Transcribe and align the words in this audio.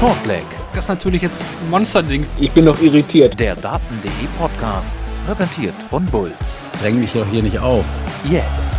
Shortleg. 0.00 0.46
Das 0.72 0.84
ist 0.84 0.88
natürlich 0.88 1.20
jetzt 1.20 1.58
ein 1.60 1.68
Monsterding. 1.68 2.26
Ich 2.38 2.50
bin 2.52 2.64
noch 2.64 2.80
irritiert. 2.80 3.38
Der 3.38 3.54
Daten.de 3.54 4.10
Podcast, 4.38 5.04
präsentiert 5.26 5.74
von 5.74 6.06
Bulls. 6.06 6.62
Dräng 6.80 7.00
mich 7.00 7.12
doch 7.12 7.26
hier 7.26 7.42
nicht 7.42 7.58
auf. 7.58 7.84
Jetzt. 8.24 8.78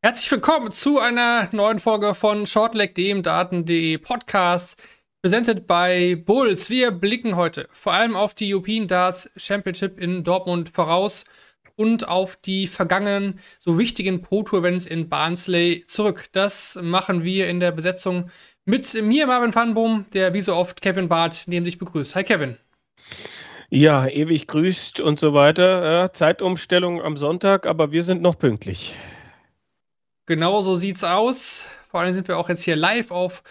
Herzlich 0.00 0.30
willkommen 0.30 0.70
zu 0.70 1.00
einer 1.00 1.48
neuen 1.50 1.80
Folge 1.80 2.14
von 2.14 2.46
Shortleg, 2.46 2.94
dem 2.94 3.24
Daten.de 3.24 3.98
Podcast, 3.98 4.80
präsentiert 5.22 5.66
bei 5.66 6.22
Bulls. 6.24 6.70
Wir 6.70 6.92
blicken 6.92 7.34
heute 7.34 7.68
vor 7.72 7.94
allem 7.94 8.14
auf 8.14 8.32
die 8.32 8.54
European 8.54 8.86
Darts 8.86 9.28
Championship 9.36 9.98
in 9.98 10.22
Dortmund 10.22 10.68
voraus 10.68 11.24
und 11.76 12.08
auf 12.08 12.36
die 12.36 12.66
vergangenen 12.66 13.38
so 13.58 13.78
wichtigen 13.78 14.22
Pro-Tour-Events 14.22 14.86
in 14.86 15.08
Barnsley 15.08 15.84
zurück. 15.86 16.26
Das 16.32 16.78
machen 16.82 17.22
wir 17.22 17.48
in 17.48 17.60
der 17.60 17.70
Besetzung 17.70 18.30
mit 18.64 19.00
mir, 19.00 19.26
Marvin 19.26 19.54
Vanboom, 19.54 20.06
der 20.12 20.34
wie 20.34 20.40
so 20.40 20.54
oft 20.54 20.82
Kevin 20.82 21.08
Barth 21.08 21.44
neben 21.46 21.64
sich 21.64 21.78
begrüßt. 21.78 22.14
Hi 22.16 22.24
Kevin. 22.24 22.56
Ja, 23.68 24.06
ewig 24.06 24.46
grüßt 24.46 25.00
und 25.00 25.20
so 25.20 25.34
weiter. 25.34 25.90
Ja, 25.90 26.12
Zeitumstellung 26.12 27.02
am 27.02 27.16
Sonntag, 27.16 27.66
aber 27.66 27.92
wir 27.92 28.02
sind 28.02 28.22
noch 28.22 28.38
pünktlich. 28.38 28.96
Genau 30.26 30.60
so 30.60 30.76
sieht's 30.76 31.04
aus. 31.04 31.68
Vor 31.90 32.00
allem 32.00 32.12
sind 32.12 32.28
wir 32.28 32.38
auch 32.38 32.48
jetzt 32.48 32.62
hier 32.62 32.76
live 32.76 33.10
auf 33.10 33.42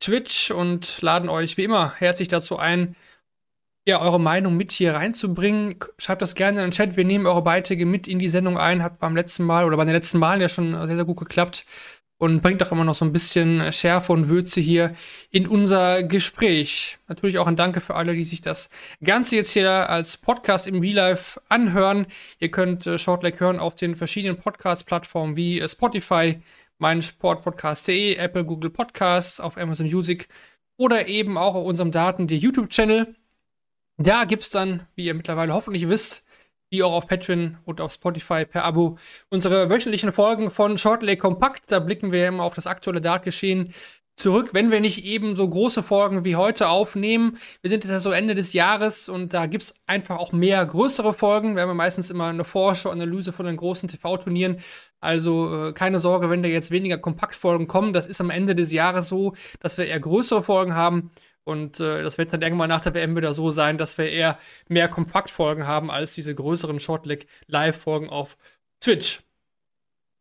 Twitch 0.00 0.50
und 0.50 1.00
laden 1.02 1.28
euch 1.28 1.56
wie 1.56 1.64
immer 1.64 1.94
herzlich 1.98 2.28
dazu 2.28 2.58
ein, 2.58 2.96
ja, 3.88 4.00
eure 4.00 4.18
Meinung 4.18 4.56
mit 4.56 4.72
hier 4.72 4.94
reinzubringen. 4.94 5.76
Schreibt 5.98 6.20
das 6.20 6.34
gerne 6.34 6.58
in 6.58 6.66
den 6.66 6.70
Chat. 6.72 6.96
Wir 6.96 7.04
nehmen 7.04 7.24
eure 7.26 7.42
Beiträge 7.42 7.86
mit 7.86 8.08
in 8.08 8.18
die 8.18 8.28
Sendung 8.28 8.58
ein. 8.58 8.82
Hat 8.82 8.98
beim 8.98 9.14
letzten 9.14 9.44
Mal 9.44 9.64
oder 9.64 9.76
bei 9.76 9.84
den 9.84 9.94
letzten 9.94 10.18
Malen 10.18 10.40
ja 10.40 10.48
schon 10.48 10.72
sehr, 10.86 10.96
sehr 10.96 11.04
gut 11.04 11.18
geklappt. 11.18 11.64
Und 12.18 12.40
bringt 12.42 12.62
auch 12.62 12.72
immer 12.72 12.84
noch 12.84 12.94
so 12.94 13.04
ein 13.04 13.12
bisschen 13.12 13.72
Schärfe 13.72 14.12
und 14.12 14.28
Würze 14.28 14.60
hier 14.60 14.94
in 15.30 15.46
unser 15.46 16.02
Gespräch. 16.02 16.98
Natürlich 17.08 17.38
auch 17.38 17.46
ein 17.46 17.56
Danke 17.56 17.80
für 17.80 17.94
alle, 17.94 18.14
die 18.14 18.24
sich 18.24 18.40
das 18.40 18.70
Ganze 19.04 19.36
jetzt 19.36 19.50
hier 19.50 19.70
als 19.90 20.16
Podcast 20.16 20.66
im 20.66 20.80
Real 20.80 20.94
Life 20.94 21.40
anhören. 21.48 22.06
Ihr 22.40 22.50
könnt 22.50 22.86
äh, 22.86 22.98
Shortleg 22.98 23.38
hören 23.38 23.60
auf 23.60 23.76
den 23.76 23.94
verschiedenen 23.96 24.38
Podcast-Plattformen 24.38 25.36
wie 25.36 25.60
äh, 25.60 25.68
Spotify, 25.68 26.40
mein 26.78 27.02
Sportpodcast.de, 27.02 28.16
Apple, 28.16 28.44
Google 28.46 28.70
Podcasts, 28.70 29.38
auf 29.38 29.58
Amazon 29.58 29.86
Music 29.86 30.28
oder 30.78 31.08
eben 31.08 31.36
auch 31.38 31.54
auf 31.54 31.66
unserem 31.66 31.90
Daten, 31.90 32.26
der 32.26 32.38
YouTube-Channel. 32.38 33.14
Da 33.98 34.24
gibt 34.24 34.42
es 34.42 34.50
dann, 34.50 34.86
wie 34.94 35.06
ihr 35.06 35.14
mittlerweile 35.14 35.54
hoffentlich 35.54 35.88
wisst, 35.88 36.26
wie 36.68 36.82
auch 36.82 36.92
auf 36.92 37.06
Patreon 37.06 37.58
und 37.64 37.80
auf 37.80 37.92
Spotify 37.92 38.44
per 38.44 38.64
Abo 38.64 38.98
unsere 39.30 39.70
wöchentlichen 39.70 40.12
Folgen 40.12 40.50
von 40.50 40.76
Shortlay 40.76 41.16
Kompakt. 41.16 41.70
Da 41.70 41.78
blicken 41.78 42.12
wir 42.12 42.28
immer 42.28 42.42
auf 42.42 42.54
das 42.54 42.66
aktuelle 42.66 43.00
Dartgeschehen 43.00 43.72
zurück, 44.16 44.50
wenn 44.52 44.70
wir 44.70 44.80
nicht 44.80 45.04
eben 45.04 45.36
so 45.36 45.48
große 45.48 45.82
Folgen 45.82 46.24
wie 46.24 46.36
heute 46.36 46.68
aufnehmen. 46.68 47.36
Wir 47.60 47.70
sind 47.70 47.84
jetzt 47.84 47.92
ja 47.92 48.00
so 48.00 48.10
Ende 48.10 48.34
des 48.34 48.54
Jahres 48.54 49.08
und 49.08 49.34
da 49.34 49.46
gibt 49.46 49.64
es 49.64 49.74
einfach 49.86 50.18
auch 50.18 50.32
mehr 50.32 50.64
größere 50.64 51.12
Folgen. 51.12 51.54
Wir 51.54 51.62
haben 51.62 51.68
ja 51.68 51.74
meistens 51.74 52.10
immer 52.10 52.26
eine 52.26 52.44
Vorschau-Analyse 52.44 53.32
von 53.32 53.46
den 53.46 53.56
großen 53.56 53.88
TV-Turnieren. 53.88 54.58
Also 55.00 55.68
äh, 55.68 55.72
keine 55.74 56.00
Sorge, 56.00 56.30
wenn 56.30 56.42
da 56.42 56.48
jetzt 56.48 56.70
weniger 56.70 56.96
Kompaktfolgen 56.98 57.68
kommen. 57.68 57.92
Das 57.92 58.06
ist 58.06 58.20
am 58.20 58.30
Ende 58.30 58.54
des 58.54 58.72
Jahres 58.72 59.08
so, 59.08 59.34
dass 59.60 59.76
wir 59.76 59.86
eher 59.86 60.00
größere 60.00 60.42
Folgen 60.42 60.74
haben. 60.74 61.10
Und 61.46 61.78
äh, 61.78 62.02
das 62.02 62.18
wird 62.18 62.32
dann 62.32 62.42
irgendwann 62.42 62.68
nach 62.68 62.80
der 62.80 62.92
WM 62.94 63.16
wieder 63.16 63.32
so 63.32 63.52
sein, 63.52 63.78
dass 63.78 63.96
wir 63.98 64.10
eher 64.10 64.36
mehr 64.68 64.88
Kompaktfolgen 64.88 65.66
haben 65.66 65.92
als 65.92 66.14
diese 66.14 66.34
größeren 66.34 66.80
Shortleg-Live-Folgen 66.80 68.08
auf 68.08 68.36
Twitch. 68.80 69.20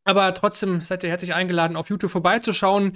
Aber 0.03 0.33
trotzdem 0.35 0.81
seid 0.81 1.03
ihr 1.03 1.09
herzlich 1.09 1.33
eingeladen, 1.33 1.75
auf 1.75 1.89
YouTube 1.89 2.11
vorbeizuschauen. 2.11 2.93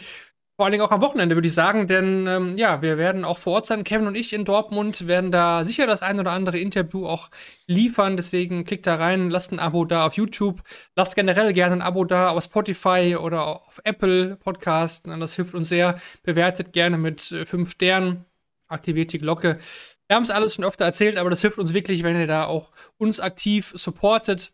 Vor 0.59 0.65
allen 0.65 0.73
Dingen 0.73 0.83
auch 0.83 0.91
am 0.91 1.01
Wochenende, 1.01 1.35
würde 1.35 1.47
ich 1.47 1.53
sagen, 1.53 1.87
denn 1.87 2.27
ähm, 2.27 2.55
ja, 2.55 2.81
wir 2.81 2.97
werden 2.97 3.23
auch 3.23 3.37
vor 3.37 3.53
Ort 3.53 3.65
sein. 3.65 3.85
Kevin 3.85 4.07
und 4.07 4.15
ich 4.15 4.33
in 4.33 4.43
Dortmund 4.45 5.07
werden 5.07 5.31
da 5.31 5.63
sicher 5.63 5.87
das 5.87 6.01
ein 6.01 6.19
oder 6.19 6.31
andere 6.31 6.59
Interview 6.59 7.07
auch 7.07 7.29
liefern. 7.65 8.17
Deswegen 8.17 8.65
klickt 8.65 8.85
da 8.85 8.95
rein, 8.95 9.29
lasst 9.29 9.53
ein 9.53 9.59
Abo 9.59 9.85
da 9.85 10.05
auf 10.05 10.15
YouTube, 10.15 10.61
lasst 10.97 11.15
generell 11.15 11.53
gerne 11.53 11.75
ein 11.77 11.81
Abo 11.81 12.03
da 12.03 12.31
auf 12.31 12.43
Spotify 12.43 13.15
oder 13.17 13.47
auf 13.47 13.79
Apple 13.85 14.35
Podcast. 14.35 15.07
Das 15.07 15.35
hilft 15.35 15.55
uns 15.55 15.69
sehr. 15.69 15.97
Bewertet 16.23 16.73
gerne 16.73 16.97
mit 16.97 17.31
äh, 17.31 17.45
fünf 17.45 17.71
Sternen, 17.71 18.25
aktiviert 18.69 19.11
die 19.11 19.19
Glocke. 19.19 19.59
Wir 20.07 20.15
haben 20.15 20.23
es 20.23 20.31
alles 20.31 20.55
schon 20.55 20.65
öfter 20.65 20.85
erzählt, 20.85 21.17
aber 21.17 21.29
das 21.29 21.41
hilft 21.41 21.59
uns 21.59 21.73
wirklich, 21.73 22.03
wenn 22.03 22.19
ihr 22.19 22.27
da 22.27 22.45
auch 22.45 22.71
uns 22.97 23.19
aktiv 23.19 23.73
supportet. 23.75 24.53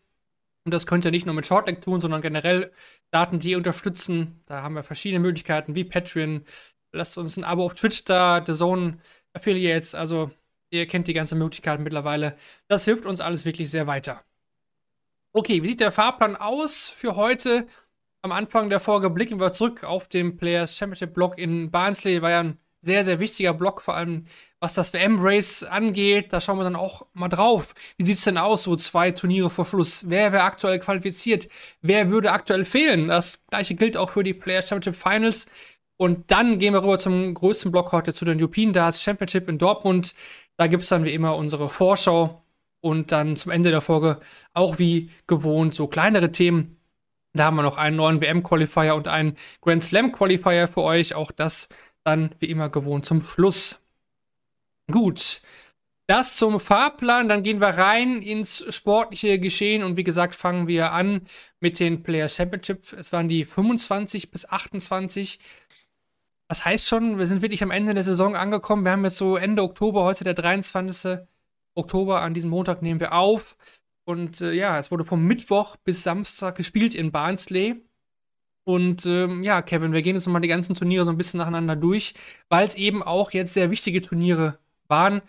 Und 0.64 0.74
das 0.74 0.86
könnt 0.86 1.04
ihr 1.04 1.12
nicht 1.12 1.26
nur 1.26 1.34
mit 1.34 1.46
Shortleg 1.46 1.80
tun, 1.80 2.00
sondern 2.00 2.20
generell 2.22 2.72
Daten, 3.10 3.38
die 3.38 3.54
unterstützen. 3.54 4.42
Da 4.46 4.62
haben 4.62 4.74
wir 4.74 4.82
verschiedene 4.82 5.20
Möglichkeiten 5.20 5.76
wie 5.76 5.84
Patreon. 5.84 6.44
Lasst 6.92 7.16
uns 7.18 7.36
ein 7.36 7.44
Abo 7.44 7.64
auf 7.64 7.74
Twitch 7.74 8.04
da, 8.04 8.42
The 8.44 8.52
Zone 8.52 8.98
Affiliates. 9.32 9.94
Also, 9.94 10.30
ihr 10.70 10.86
kennt 10.86 11.06
die 11.06 11.14
ganzen 11.14 11.38
Möglichkeiten 11.38 11.84
mittlerweile. 11.84 12.36
Das 12.68 12.84
hilft 12.84 13.06
uns 13.06 13.20
alles 13.20 13.44
wirklich 13.44 13.70
sehr 13.70 13.86
weiter. 13.86 14.24
Okay, 15.32 15.62
wie 15.62 15.68
sieht 15.68 15.80
der 15.80 15.92
Fahrplan 15.92 16.34
aus 16.34 16.88
für 16.88 17.14
heute? 17.14 17.66
Am 18.22 18.32
Anfang 18.32 18.68
der 18.68 18.80
Folge 18.80 19.08
blicken 19.08 19.38
wir 19.38 19.52
zurück 19.52 19.84
auf 19.84 20.08
den 20.08 20.36
Players 20.36 20.76
Championship 20.76 21.14
Block 21.14 21.38
in 21.38 21.70
Barnsley. 21.70 22.22
War 22.22 22.30
ja 22.30 22.40
ein 22.40 22.58
sehr, 22.86 23.04
sehr 23.04 23.20
wichtiger 23.20 23.52
Block, 23.52 23.82
vor 23.82 23.94
allem 23.94 24.26
was 24.60 24.74
das 24.74 24.92
WM-Race 24.94 25.64
angeht. 25.64 26.32
Da 26.32 26.40
schauen 26.40 26.58
wir 26.58 26.64
dann 26.64 26.76
auch 26.76 27.06
mal 27.12 27.28
drauf. 27.28 27.74
Wie 27.98 28.04
sieht 28.04 28.16
es 28.18 28.24
denn 28.24 28.38
aus, 28.38 28.62
so 28.62 28.76
zwei 28.76 29.10
Turniere 29.10 29.50
vor 29.50 29.64
Schluss? 29.66 30.08
Wer 30.08 30.32
wäre 30.32 30.44
aktuell 30.44 30.78
qualifiziert? 30.78 31.48
Wer 31.82 32.10
würde 32.10 32.32
aktuell 32.32 32.64
fehlen? 32.64 33.08
Das 33.08 33.44
gleiche 33.48 33.74
gilt 33.74 33.96
auch 33.96 34.10
für 34.10 34.24
die 34.24 34.34
Players 34.34 34.68
Championship 34.68 35.02
Finals. 35.02 35.46
Und 35.98 36.30
dann 36.30 36.58
gehen 36.58 36.72
wir 36.74 36.82
rüber 36.82 36.98
zum 36.98 37.34
größten 37.34 37.72
Block 37.72 37.92
heute, 37.92 38.14
zu 38.14 38.24
den 38.24 38.38
European 38.40 38.72
Darts 38.72 39.02
Championship 39.02 39.48
in 39.48 39.58
Dortmund. 39.58 40.14
Da 40.56 40.66
gibt 40.66 40.82
es 40.82 40.88
dann 40.88 41.04
wie 41.04 41.12
immer 41.12 41.36
unsere 41.36 41.68
Vorschau 41.68 42.42
und 42.80 43.12
dann 43.12 43.36
zum 43.36 43.52
Ende 43.52 43.70
der 43.70 43.80
Folge 43.80 44.20
auch 44.54 44.78
wie 44.78 45.10
gewohnt 45.26 45.74
so 45.74 45.86
kleinere 45.86 46.32
Themen. 46.32 46.76
Da 47.32 47.44
haben 47.44 47.56
wir 47.56 47.62
noch 47.62 47.76
einen 47.76 47.96
neuen 47.96 48.20
WM-Qualifier 48.20 48.94
und 48.94 49.08
einen 49.08 49.36
Grand 49.60 49.84
Slam-Qualifier 49.84 50.68
für 50.68 50.82
euch. 50.82 51.14
Auch 51.14 51.32
das 51.32 51.68
dann 52.06 52.30
wie 52.38 52.46
immer 52.46 52.68
gewohnt 52.68 53.04
zum 53.04 53.20
Schluss. 53.20 53.80
Gut. 54.90 55.42
Das 56.06 56.36
zum 56.36 56.60
Fahrplan, 56.60 57.28
dann 57.28 57.42
gehen 57.42 57.60
wir 57.60 57.70
rein 57.70 58.22
ins 58.22 58.64
sportliche 58.72 59.40
Geschehen 59.40 59.82
und 59.82 59.96
wie 59.96 60.04
gesagt 60.04 60.36
fangen 60.36 60.68
wir 60.68 60.92
an 60.92 61.22
mit 61.58 61.80
den 61.80 62.04
Player 62.04 62.28
Championship. 62.28 62.92
Es 62.92 63.12
waren 63.12 63.28
die 63.28 63.44
25 63.44 64.30
bis 64.30 64.48
28. 64.48 65.40
Das 66.46 66.64
heißt 66.64 66.86
schon, 66.86 67.18
wir 67.18 67.26
sind 67.26 67.42
wirklich 67.42 67.64
am 67.64 67.72
Ende 67.72 67.92
der 67.92 68.04
Saison 68.04 68.36
angekommen. 68.36 68.84
Wir 68.84 68.92
haben 68.92 69.04
jetzt 69.04 69.16
so 69.16 69.36
Ende 69.36 69.64
Oktober, 69.64 70.04
heute 70.04 70.22
der 70.22 70.34
23. 70.34 71.18
Oktober, 71.74 72.22
an 72.22 72.34
diesem 72.34 72.50
Montag 72.50 72.82
nehmen 72.82 73.00
wir 73.00 73.12
auf. 73.12 73.56
Und 74.04 74.40
äh, 74.40 74.52
ja, 74.52 74.78
es 74.78 74.92
wurde 74.92 75.04
vom 75.04 75.24
Mittwoch 75.24 75.74
bis 75.78 76.04
Samstag 76.04 76.54
gespielt 76.54 76.94
in 76.94 77.10
Barnsley. 77.10 77.82
Und 78.66 79.06
ähm, 79.06 79.44
ja, 79.44 79.62
Kevin, 79.62 79.92
wir 79.92 80.02
gehen 80.02 80.16
jetzt 80.16 80.26
nochmal 80.26 80.42
die 80.42 80.48
ganzen 80.48 80.74
Turniere 80.74 81.04
so 81.04 81.12
ein 81.12 81.16
bisschen 81.16 81.38
nacheinander 81.38 81.76
durch, 81.76 82.14
weil 82.48 82.64
es 82.64 82.74
eben 82.74 83.00
auch 83.00 83.30
jetzt 83.30 83.54
sehr 83.54 83.70
wichtige 83.70 84.02
Turniere 84.02 84.58
waren. 84.88 85.22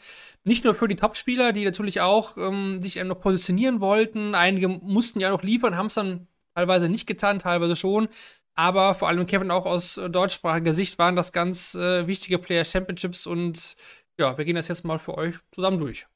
Nicht 0.43 0.63
nur 0.63 0.73
für 0.73 0.87
die 0.87 0.95
Topspieler, 0.95 1.53
die 1.53 1.63
natürlich 1.63 2.01
auch 2.01 2.35
ähm, 2.37 2.81
sich 2.81 2.95
noch 3.03 3.21
positionieren 3.21 3.79
wollten. 3.79 4.33
Einige 4.33 4.67
mussten 4.67 5.19
ja 5.19 5.29
noch 5.29 5.43
liefern, 5.43 5.77
haben 5.77 5.85
es 5.85 5.93
dann 5.93 6.25
teilweise 6.55 6.89
nicht 6.89 7.05
getan, 7.05 7.37
teilweise 7.37 7.75
schon. 7.75 8.07
Aber 8.55 8.95
vor 8.95 9.07
allem 9.07 9.27
Kevin 9.27 9.51
auch 9.51 9.67
aus 9.67 9.97
äh, 9.97 10.09
deutschsprachiger 10.09 10.73
Sicht 10.73 10.97
waren 10.97 11.15
das 11.15 11.31
ganz 11.31 11.75
äh, 11.75 12.07
wichtige 12.07 12.39
Player 12.39 12.65
Championships 12.65 13.27
und 13.27 13.75
ja, 14.17 14.35
wir 14.35 14.45
gehen 14.45 14.55
das 14.55 14.67
jetzt 14.67 14.83
mal 14.83 14.97
für 14.97 15.15
euch 15.15 15.35
zusammen 15.51 15.79
durch. 15.79 16.07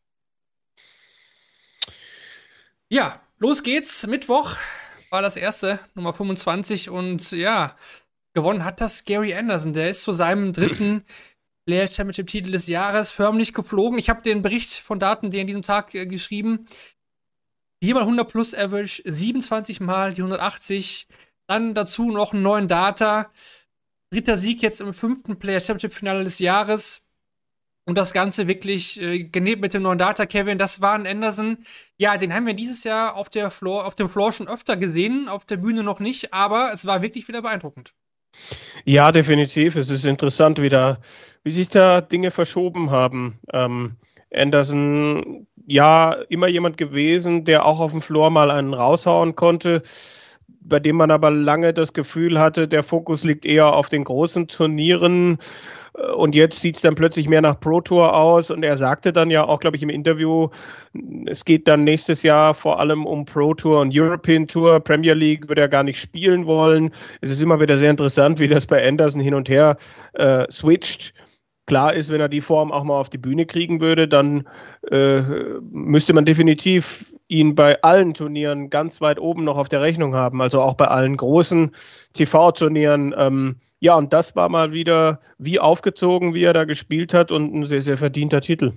Ja, 2.89 3.21
los 3.37 3.61
geht's. 3.61 4.07
Mittwoch, 4.07 4.55
war 5.11 5.21
das 5.21 5.35
erste, 5.35 5.79
Nummer 5.93 6.13
25. 6.13 6.89
Und 6.89 7.31
ja, 7.31 7.75
gewonnen 8.33 8.65
hat 8.65 8.81
das 8.81 9.05
Gary 9.05 9.33
Anderson. 9.33 9.73
Der 9.73 9.89
ist 9.89 10.03
zu 10.03 10.13
seinem 10.13 10.53
dritten 10.53 11.03
Player 11.65 11.87
Championship 11.87 12.27
Titel 12.27 12.51
des 12.51 12.67
Jahres 12.67 13.11
förmlich 13.11 13.53
geflogen. 13.53 13.99
Ich 13.99 14.09
habe 14.09 14.21
den 14.21 14.41
Bericht 14.41 14.73
von 14.73 14.99
Daten, 14.99 15.29
die 15.31 15.39
an 15.39 15.47
diesem 15.47 15.61
Tag 15.61 15.93
äh, 15.93 16.07
geschrieben. 16.07 16.67
Viermal 17.83 18.03
100 18.03 18.27
plus 18.29 18.55
Average, 18.55 19.01
27 19.05 19.79
Mal 19.79 20.13
die 20.13 20.21
180. 20.21 21.07
Dann 21.47 21.73
dazu 21.73 22.11
noch 22.11 22.33
einen 22.33 22.43
neuen 22.43 22.67
Data. 22.67 23.31
Dritter 24.11 24.37
Sieg 24.37 24.61
jetzt 24.61 24.81
im 24.81 24.93
fünften 24.93 25.39
Player 25.39 25.59
Championship 25.59 25.93
Finale 25.93 26.23
des 26.23 26.39
Jahres. 26.39 27.07
Und 27.85 27.97
das 27.97 28.13
Ganze 28.13 28.47
wirklich 28.47 29.01
äh, 29.01 29.23
genäht 29.23 29.59
mit 29.59 29.73
dem 29.73 29.81
neuen 29.81 29.97
Data, 29.97 30.25
Kevin. 30.25 30.57
Das 30.57 30.81
war 30.81 30.93
ein 30.93 31.07
Anderson. 31.07 31.57
Ja, 31.97 32.17
den 32.17 32.33
haben 32.33 32.45
wir 32.45 32.53
dieses 32.53 32.83
Jahr 32.83 33.15
auf, 33.15 33.29
der 33.29 33.49
Floor, 33.49 33.85
auf 33.85 33.95
dem 33.95 34.07
Floor 34.07 34.31
schon 34.31 34.47
öfter 34.47 34.77
gesehen, 34.77 35.27
auf 35.27 35.45
der 35.45 35.57
Bühne 35.57 35.83
noch 35.83 35.99
nicht, 35.99 36.33
aber 36.33 36.71
es 36.73 36.85
war 36.85 37.01
wirklich 37.01 37.27
wieder 37.27 37.41
beeindruckend. 37.41 37.93
Ja, 38.85 39.11
definitiv. 39.11 39.75
Es 39.75 39.89
ist 39.89 40.05
interessant, 40.05 40.61
wie, 40.61 40.69
da, 40.69 40.99
wie 41.43 41.51
sich 41.51 41.69
da 41.69 42.01
Dinge 42.01 42.31
verschoben 42.31 42.91
haben. 42.91 43.39
Ähm, 43.51 43.97
Anderson, 44.33 45.47
ja, 45.65 46.13
immer 46.29 46.47
jemand 46.47 46.77
gewesen, 46.77 47.45
der 47.45 47.65
auch 47.65 47.79
auf 47.79 47.91
dem 47.91 48.01
Floor 48.01 48.29
mal 48.29 48.51
einen 48.51 48.73
raushauen 48.73 49.35
konnte 49.35 49.81
bei 50.63 50.79
dem 50.79 50.95
man 50.95 51.11
aber 51.11 51.31
lange 51.31 51.73
das 51.73 51.93
Gefühl 51.93 52.39
hatte, 52.39 52.67
der 52.67 52.83
Fokus 52.83 53.23
liegt 53.23 53.45
eher 53.45 53.73
auf 53.73 53.89
den 53.89 54.03
großen 54.03 54.47
Turnieren. 54.47 55.39
Und 55.93 56.35
jetzt 56.35 56.61
sieht 56.61 56.77
es 56.77 56.81
dann 56.81 56.95
plötzlich 56.95 57.27
mehr 57.27 57.41
nach 57.41 57.59
Pro 57.59 57.81
Tour 57.81 58.15
aus. 58.15 58.49
Und 58.49 58.63
er 58.63 58.77
sagte 58.77 59.11
dann 59.11 59.29
ja 59.29 59.43
auch, 59.43 59.59
glaube 59.59 59.75
ich, 59.75 59.83
im 59.83 59.89
Interview, 59.89 60.49
es 61.25 61.43
geht 61.43 61.67
dann 61.67 61.83
nächstes 61.83 62.23
Jahr 62.23 62.53
vor 62.53 62.79
allem 62.79 63.05
um 63.05 63.25
Pro 63.25 63.53
Tour 63.53 63.81
und 63.81 63.91
European 63.93 64.47
Tour. 64.47 64.79
Premier 64.79 65.13
League 65.13 65.49
wird 65.49 65.59
er 65.59 65.67
gar 65.67 65.83
nicht 65.83 65.99
spielen 65.99 66.45
wollen. 66.45 66.91
Es 67.19 67.29
ist 67.29 67.41
immer 67.41 67.59
wieder 67.59 67.77
sehr 67.77 67.91
interessant, 67.91 68.39
wie 68.39 68.47
das 68.47 68.67
bei 68.67 68.87
Anderson 68.87 69.21
hin 69.21 69.33
und 69.33 69.49
her 69.49 69.75
äh, 70.13 70.49
switcht. 70.49 71.13
Klar 71.67 71.93
ist, 71.93 72.09
wenn 72.09 72.19
er 72.19 72.27
die 72.27 72.41
Form 72.41 72.71
auch 72.71 72.83
mal 72.83 72.99
auf 72.99 73.09
die 73.09 73.17
Bühne 73.17 73.45
kriegen 73.45 73.81
würde, 73.81 74.07
dann 74.07 74.47
äh, 74.89 75.21
müsste 75.61 76.13
man 76.13 76.25
definitiv 76.25 77.13
ihn 77.27 77.55
bei 77.55 77.81
allen 77.81 78.13
Turnieren 78.13 78.69
ganz 78.69 78.99
weit 78.99 79.19
oben 79.19 79.43
noch 79.43 79.57
auf 79.57 79.69
der 79.69 79.81
Rechnung 79.81 80.15
haben, 80.15 80.41
also 80.41 80.61
auch 80.61 80.73
bei 80.73 80.87
allen 80.87 81.15
großen 81.15 81.71
TV-Turnieren. 82.13 83.13
Ähm, 83.17 83.55
ja, 83.81 83.95
und 83.95 84.13
das 84.13 84.35
war 84.35 84.47
mal 84.47 84.73
wieder 84.73 85.19
wie 85.39 85.59
aufgezogen, 85.59 86.35
wie 86.35 86.43
er 86.43 86.53
da 86.53 86.65
gespielt 86.65 87.13
hat 87.13 87.31
und 87.31 87.53
ein 87.53 87.65
sehr, 87.65 87.81
sehr 87.81 87.97
verdienter 87.97 88.39
Titel. 88.39 88.73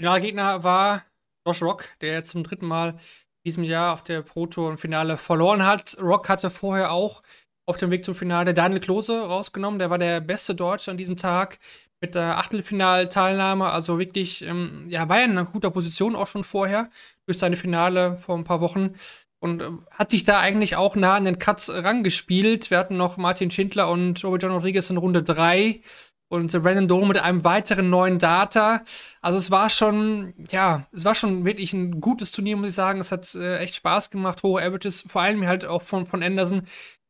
Finalgegner 0.00 0.64
war 0.64 1.04
Josh 1.46 1.62
Rock, 1.62 1.84
der 2.00 2.24
zum 2.24 2.42
dritten 2.42 2.66
Mal 2.66 2.90
in 2.90 2.98
diesem 3.44 3.64
Jahr 3.64 3.92
auf 3.92 4.02
der 4.02 4.22
Pro 4.22 4.46
Tour 4.46 4.70
im 4.70 4.78
Finale 4.78 5.18
verloren 5.18 5.66
hat. 5.66 5.98
Rock 6.00 6.30
hatte 6.30 6.48
vorher 6.48 6.92
auch 6.92 7.22
auf 7.66 7.76
dem 7.76 7.90
Weg 7.90 8.06
zum 8.06 8.14
Finale 8.14 8.54
Daniel 8.54 8.80
Klose 8.80 9.20
rausgenommen. 9.20 9.78
Der 9.78 9.90
war 9.90 9.98
der 9.98 10.20
beste 10.20 10.54
Deutsche 10.54 10.90
an 10.90 10.96
diesem 10.96 11.18
Tag 11.18 11.58
mit 12.00 12.14
der 12.14 12.38
Achtelfinalteilnahme. 12.38 13.70
Also 13.70 13.98
wirklich, 13.98 14.42
ähm, 14.42 14.86
ja, 14.88 15.10
war 15.10 15.18
ja 15.18 15.26
in 15.26 15.32
einer 15.32 15.44
guter 15.44 15.70
Position 15.70 16.16
auch 16.16 16.26
schon 16.26 16.44
vorher 16.44 16.88
durch 17.26 17.38
seine 17.38 17.58
Finale 17.58 18.16
vor 18.16 18.38
ein 18.38 18.44
paar 18.44 18.62
Wochen 18.62 18.94
und 19.40 19.62
äh, 19.62 19.70
hat 19.90 20.10
sich 20.12 20.24
da 20.24 20.38
eigentlich 20.38 20.76
auch 20.76 20.94
nah 20.96 21.16
an 21.16 21.24
den 21.24 21.38
Cuts 21.38 21.72
rangespielt. 21.72 22.70
Wir 22.70 22.78
hatten 22.78 22.96
noch 22.96 23.16
Martin 23.16 23.50
Schindler 23.50 23.90
und 23.90 24.22
Robert 24.22 24.42
John 24.42 24.52
Rodriguez 24.52 24.90
in 24.90 24.98
Runde 24.98 25.22
3 25.22 25.80
und 26.28 26.52
Brandon 26.62 26.86
Dole 26.86 27.06
mit 27.06 27.18
einem 27.18 27.42
weiteren 27.42 27.90
neuen 27.90 28.18
Data. 28.18 28.82
Also 29.20 29.38
es 29.38 29.50
war 29.50 29.68
schon, 29.68 30.34
ja, 30.50 30.86
es 30.92 31.04
war 31.04 31.14
schon 31.14 31.44
wirklich 31.44 31.72
ein 31.72 32.00
gutes 32.00 32.30
Turnier, 32.30 32.56
muss 32.56 32.68
ich 32.68 32.74
sagen. 32.74 33.00
Es 33.00 33.10
hat 33.10 33.34
äh, 33.34 33.58
echt 33.58 33.74
Spaß 33.74 34.10
gemacht, 34.10 34.42
hohe 34.42 34.62
Averages, 34.62 35.02
vor 35.08 35.22
allem 35.22 35.46
halt 35.46 35.64
auch 35.64 35.82
von, 35.82 36.06
von 36.06 36.22
Anderson, 36.22 36.62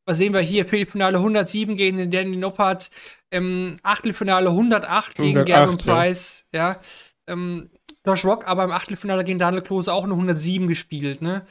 was 0.06 0.18
sehen 0.18 0.32
wir 0.32 0.40
hier? 0.40 0.64
Viertelfinale 0.64 1.18
107 1.18 1.76
gegen 1.76 1.98
den 1.98 2.10
Danny 2.10 2.36
Noppert. 2.36 2.90
Ähm, 3.30 3.76
Achtelfinale 3.82 4.48
108 4.48 5.16
gegen 5.16 5.38
108, 5.38 5.46
Gavin 5.46 5.78
Price. 5.78 6.46
Ja. 6.52 6.72
ja. 6.72 6.80
Ähm, 7.28 7.70
Josh 8.06 8.24
Rock 8.24 8.48
aber 8.48 8.64
im 8.64 8.72
Achtelfinale 8.72 9.24
gegen 9.24 9.38
Daniel 9.38 9.62
Klose 9.62 9.92
auch 9.92 10.04
eine 10.04 10.14
107 10.14 10.66
gespielt. 10.66 11.22
Ne? 11.22 11.44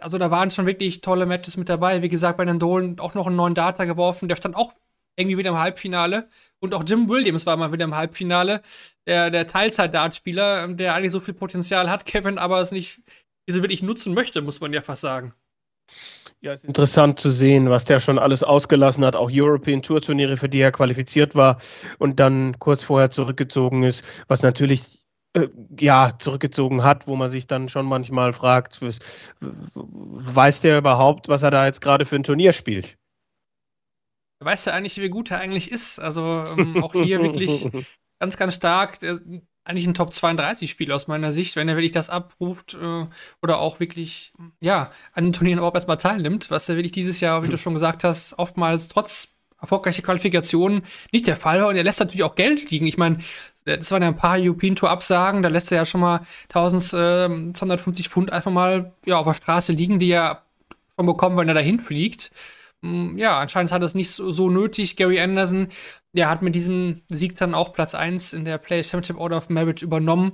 Also 0.00 0.18
da 0.18 0.30
waren 0.30 0.50
schon 0.50 0.66
wirklich 0.66 1.00
tolle 1.00 1.26
Matches 1.26 1.56
mit 1.56 1.68
dabei. 1.68 2.02
Wie 2.02 2.08
gesagt, 2.08 2.36
bei 2.36 2.44
den 2.44 2.58
Dolan 2.58 2.98
auch 2.98 3.14
noch 3.14 3.26
einen 3.26 3.36
neuen 3.36 3.54
Data 3.54 3.84
geworfen. 3.84 4.28
Der 4.28 4.36
stand 4.36 4.56
auch 4.56 4.72
irgendwie 5.16 5.38
wieder 5.38 5.50
im 5.50 5.58
Halbfinale. 5.58 6.28
Und 6.60 6.74
auch 6.74 6.84
Jim 6.86 7.08
Williams 7.08 7.46
war 7.46 7.56
mal 7.56 7.72
wieder 7.72 7.84
im 7.84 7.94
Halbfinale. 7.94 8.62
Der, 9.06 9.30
der 9.30 9.46
Teilzeit-Dartspieler, 9.46 10.68
der 10.68 10.94
eigentlich 10.94 11.12
so 11.12 11.20
viel 11.20 11.34
Potenzial 11.34 11.90
hat, 11.90 12.04
Kevin 12.06 12.38
aber 12.38 12.60
es 12.60 12.72
nicht 12.72 13.00
so 13.48 13.62
wirklich 13.62 13.82
nutzen 13.82 14.14
möchte, 14.14 14.42
muss 14.42 14.60
man 14.60 14.72
ja 14.72 14.82
fast 14.82 15.02
sagen. 15.02 15.32
Ja, 16.40 16.52
ist 16.52 16.64
interessant 16.64 17.18
zu 17.18 17.30
sehen, 17.30 17.70
was 17.70 17.86
der 17.86 18.00
schon 18.00 18.18
alles 18.18 18.42
ausgelassen 18.42 19.04
hat, 19.04 19.16
auch 19.16 19.30
European 19.32 19.82
Tour 19.82 20.02
Turniere, 20.02 20.36
für 20.36 20.48
die 20.48 20.58
er 20.58 20.72
qualifiziert 20.72 21.34
war 21.34 21.58
und 21.98 22.20
dann 22.20 22.58
kurz 22.58 22.82
vorher 22.82 23.10
zurückgezogen 23.10 23.84
ist, 23.84 24.04
was 24.28 24.42
natürlich 24.42 25.05
äh, 25.36 25.48
ja, 25.78 26.14
zurückgezogen 26.18 26.82
hat, 26.82 27.06
wo 27.06 27.14
man 27.14 27.28
sich 27.28 27.46
dann 27.46 27.68
schon 27.68 27.84
manchmal 27.84 28.32
fragt, 28.32 28.80
weiß 29.40 30.60
der 30.60 30.78
überhaupt, 30.78 31.28
was 31.28 31.42
er 31.42 31.50
da 31.50 31.66
jetzt 31.66 31.82
gerade 31.82 32.06
für 32.06 32.16
ein 32.16 32.22
Turnier 32.22 32.54
spielt? 32.54 32.96
Weiß 34.40 34.66
er 34.66 34.74
eigentlich, 34.74 34.98
wie 34.98 35.10
gut 35.10 35.30
er 35.30 35.38
eigentlich 35.38 35.70
ist? 35.70 35.98
Also 35.98 36.44
ähm, 36.56 36.82
auch 36.82 36.92
hier 36.92 37.22
wirklich 37.22 37.68
ganz, 38.18 38.38
ganz 38.38 38.54
stark. 38.54 38.98
Der, 39.00 39.20
eigentlich 39.64 39.86
ein 39.86 39.94
Top 39.94 40.14
32 40.14 40.70
Spiel 40.70 40.92
aus 40.92 41.06
meiner 41.06 41.32
Sicht, 41.32 41.56
wenn 41.56 41.68
er 41.68 41.76
wirklich 41.76 41.92
das 41.92 42.08
abruft 42.08 42.74
äh, 42.80 43.06
oder 43.42 43.58
auch 43.58 43.80
wirklich, 43.80 44.32
ja, 44.60 44.90
an 45.12 45.24
den 45.24 45.32
Turnieren 45.32 45.58
überhaupt 45.58 45.76
erstmal 45.76 45.96
teilnimmt, 45.96 46.50
was 46.50 46.68
er 46.68 46.76
wirklich 46.76 46.92
dieses 46.92 47.20
Jahr, 47.20 47.44
wie 47.44 47.48
du 47.48 47.58
schon 47.58 47.74
gesagt 47.74 48.04
hast, 48.04 48.38
oftmals 48.38 48.88
trotz 48.88 49.36
erfolgreicher 49.60 50.02
Qualifikationen 50.02 50.82
nicht 51.12 51.26
der 51.26 51.36
Fall 51.36 51.60
war. 51.60 51.68
Und 51.68 51.76
er 51.76 51.84
lässt 51.84 52.00
natürlich 52.00 52.22
auch 52.22 52.36
Geld 52.36 52.70
liegen. 52.70 52.86
Ich 52.86 52.96
meine, 52.96 53.18
das 53.66 53.90
waren 53.90 54.02
ja 54.02 54.08
ein 54.08 54.16
paar 54.16 54.38
European 54.38 54.76
Tour 54.76 54.90
Absagen, 54.90 55.42
da 55.42 55.48
lässt 55.48 55.72
er 55.72 55.78
ja 55.78 55.86
schon 55.86 56.00
mal 56.00 56.20
1250 56.44 58.08
Pfund 58.08 58.32
einfach 58.32 58.52
mal 58.52 58.92
ja, 59.04 59.18
auf 59.18 59.26
der 59.26 59.34
Straße 59.34 59.72
liegen, 59.72 59.98
die 59.98 60.10
er 60.10 60.42
schon 60.94 61.06
bekommt, 61.06 61.36
wenn 61.36 61.48
er 61.48 61.54
dahin 61.54 61.80
fliegt. 61.80 62.30
Hm, 62.82 63.18
ja, 63.18 63.38
anscheinend 63.38 63.72
hat 63.72 63.82
er 63.82 63.86
es 63.86 63.94
nicht 63.94 64.10
so, 64.10 64.48
nötig. 64.48 64.96
Gary 64.96 65.20
Anderson, 65.20 65.68
der 66.12 66.30
hat 66.30 66.42
mit 66.42 66.54
diesem 66.54 67.02
Sieg 67.08 67.36
dann 67.36 67.54
auch 67.54 67.72
Platz 67.72 67.94
1 67.94 68.32
in 68.32 68.44
der 68.44 68.58
Play 68.58 68.82
Championship 68.82 69.18
Order 69.18 69.38
of 69.38 69.48
Merit 69.48 69.82
übernommen. 69.82 70.32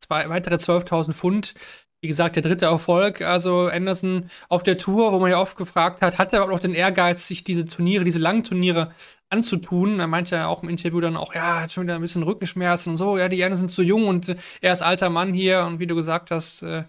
Zwei 0.00 0.28
weitere 0.28 0.56
12.000 0.56 1.12
Pfund. 1.12 1.54
Wie 2.02 2.08
gesagt, 2.08 2.34
der 2.34 2.42
dritte 2.42 2.66
Erfolg. 2.66 3.22
Also 3.22 3.68
Anderson 3.68 4.28
auf 4.48 4.64
der 4.64 4.76
Tour, 4.76 5.12
wo 5.12 5.20
man 5.20 5.30
ja 5.30 5.40
oft 5.40 5.56
gefragt 5.56 6.02
hat, 6.02 6.18
hat 6.18 6.32
er 6.32 6.50
auch 6.50 6.58
den 6.58 6.74
Ehrgeiz, 6.74 7.28
sich 7.28 7.44
diese 7.44 7.64
Turniere, 7.64 8.02
diese 8.02 8.18
langen 8.18 8.42
Turniere 8.42 8.90
anzutun? 9.28 10.00
Er 10.00 10.08
meinte 10.08 10.34
ja 10.34 10.48
auch 10.48 10.64
im 10.64 10.68
Interview 10.68 11.00
dann 11.00 11.16
auch, 11.16 11.32
ja, 11.32 11.60
hat 11.60 11.70
schon 11.70 11.84
wieder 11.84 11.94
ein 11.94 12.00
bisschen 12.00 12.24
Rückenschmerzen 12.24 12.90
und 12.90 12.96
so. 12.96 13.16
Ja, 13.16 13.28
die 13.28 13.42
Anderson 13.44 13.68
sind 13.68 13.74
zu 13.74 13.82
jung 13.82 14.08
und 14.08 14.34
er 14.60 14.72
ist 14.72 14.82
alter 14.82 15.10
Mann 15.10 15.32
hier. 15.32 15.64
Und 15.64 15.78
wie 15.78 15.86
du 15.86 15.94
gesagt 15.94 16.32
hast, 16.32 16.62
äh, 16.62 16.84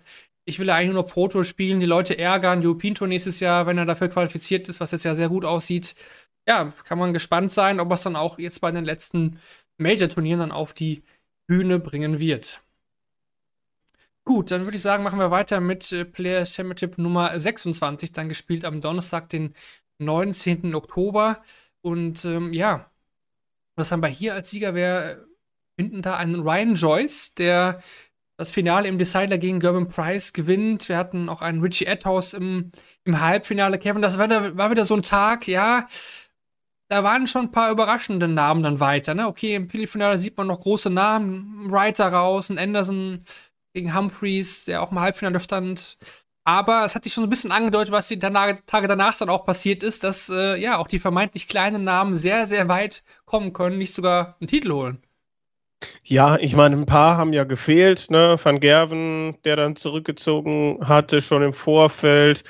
ich 0.45 0.57
will 0.57 0.67
ja 0.67 0.75
eigentlich 0.75 0.93
nur 0.93 1.03
noch 1.03 1.11
Pro 1.11 1.27
Tour 1.27 1.43
spielen, 1.43 1.79
die 1.79 1.85
Leute 1.85 2.17
ärgern, 2.17 2.65
European 2.65 2.95
Tour 2.95 3.07
nächstes 3.07 3.39
Jahr, 3.39 3.67
wenn 3.67 3.77
er 3.77 3.85
dafür 3.85 4.09
qualifiziert 4.09 4.67
ist, 4.67 4.79
was 4.79 4.91
jetzt 4.91 5.05
ja 5.05 5.13
sehr 5.13 5.29
gut 5.29 5.45
aussieht. 5.45 5.93
Ja, 6.47 6.73
kann 6.85 6.97
man 6.97 7.13
gespannt 7.13 7.51
sein, 7.51 7.79
ob 7.79 7.89
er 7.91 7.93
es 7.93 8.01
dann 8.01 8.15
auch 8.15 8.39
jetzt 8.39 8.61
bei 8.61 8.71
den 8.71 8.83
letzten 8.83 9.39
Major-Turnieren 9.77 10.39
dann 10.39 10.51
auf 10.51 10.73
die 10.73 11.03
Bühne 11.47 11.77
bringen 11.79 12.19
wird. 12.19 12.61
Gut, 14.25 14.51
dann 14.51 14.63
würde 14.63 14.77
ich 14.77 14.81
sagen, 14.81 15.03
machen 15.03 15.19
wir 15.19 15.31
weiter 15.31 15.59
mit 15.59 15.91
äh, 15.91 16.05
Player 16.05 16.45
Championship 16.45 16.97
Nummer 16.97 17.37
26, 17.37 18.13
dann 18.13 18.29
gespielt 18.29 18.63
am 18.63 18.79
Donnerstag, 18.79 19.29
den 19.29 19.53
19. 19.99 20.75
Oktober. 20.75 21.41
Und 21.81 22.23
ähm, 22.23 22.53
ja, 22.53 22.89
was 23.75 23.91
haben 23.91 24.01
wir 24.01 24.07
hier 24.07 24.33
als 24.33 24.49
Sieger? 24.49 24.75
Wir 24.75 25.25
finden 25.77 26.01
da 26.01 26.15
einen 26.15 26.39
Ryan 26.41 26.75
Joyce, 26.75 27.35
der 27.35 27.81
das 28.37 28.51
Finale 28.51 28.87
im 28.87 28.97
Designer 28.97 29.37
gegen 29.37 29.59
Gerben 29.59 29.89
Price 29.89 30.33
gewinnt. 30.33 30.89
Wir 30.89 30.97
hatten 30.97 31.29
auch 31.29 31.41
einen 31.41 31.61
Richie 31.61 31.85
Edhouse 31.85 32.33
im, 32.33 32.71
im 33.03 33.19
Halbfinale. 33.19 33.77
Kevin, 33.77 34.01
das 34.01 34.17
war, 34.17 34.29
war, 34.57 34.71
wieder 34.71 34.85
so 34.85 34.95
ein 34.95 35.03
Tag, 35.03 35.47
ja. 35.47 35.87
Da 36.89 37.03
waren 37.03 37.27
schon 37.27 37.45
ein 37.45 37.51
paar 37.51 37.71
überraschende 37.71 38.27
Namen 38.27 38.63
dann 38.63 38.79
weiter. 38.79 39.15
Ne? 39.15 39.27
Okay, 39.27 39.55
im 39.55 39.69
Viertelfinale 39.69 40.17
sieht 40.17 40.37
man 40.37 40.47
noch 40.47 40.59
große 40.61 40.89
Namen. 40.89 41.71
Writer 41.71 42.07
raus, 42.07 42.49
ein 42.49 42.57
Anderson 42.57 43.23
gegen 43.73 43.95
Humphreys, 43.95 44.65
der 44.65 44.81
auch 44.81 44.91
im 44.91 44.99
Halbfinale 44.99 45.39
stand. 45.39 45.97
Aber 46.45 46.83
es 46.83 46.93
hat 46.93 47.03
sich 47.05 47.13
schon 47.13 47.23
ein 47.23 47.29
bisschen 47.29 47.51
angedeutet, 47.51 47.93
was 47.93 48.09
die 48.09 48.19
Tage 48.19 48.87
danach 48.87 49.17
dann 49.17 49.29
auch 49.29 49.45
passiert 49.45 49.81
ist, 49.81 50.03
dass 50.03 50.29
äh, 50.29 50.59
ja 50.59 50.77
auch 50.77 50.87
die 50.87 50.99
vermeintlich 50.99 51.47
kleinen 51.47 51.85
Namen 51.85 52.15
sehr, 52.15 52.47
sehr 52.47 52.67
weit 52.67 53.03
kommen 53.25 53.53
können, 53.53 53.77
nicht 53.77 53.93
sogar 53.93 54.35
einen 54.39 54.47
Titel 54.49 54.71
holen. 54.73 55.01
Ja, 56.03 56.37
ich 56.37 56.55
meine, 56.55 56.75
ein 56.75 56.85
paar 56.85 57.17
haben 57.17 57.33
ja 57.33 57.43
gefehlt. 57.43 58.09
Ne? 58.09 58.35
Van 58.41 58.59
Gerven, 58.59 59.37
der 59.43 59.55
dann 59.55 59.75
zurückgezogen 59.75 60.79
hatte, 60.81 61.21
schon 61.21 61.43
im 61.43 61.53
Vorfeld. 61.53 62.43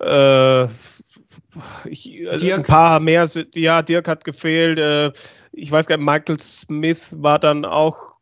Äh, 0.00 0.64
ich, 1.84 2.28
also 2.28 2.50
ein 2.50 2.62
paar 2.62 3.00
mehr, 3.00 3.28
ja, 3.54 3.82
Dirk 3.82 4.08
hat 4.08 4.24
gefehlt. 4.24 4.78
Äh, 4.78 5.12
ich 5.52 5.70
weiß 5.70 5.86
gar 5.86 5.96
nicht, 5.96 6.06
Michael 6.06 6.40
Smith 6.40 7.08
war 7.12 7.38
dann 7.38 7.64
auch 7.64 8.13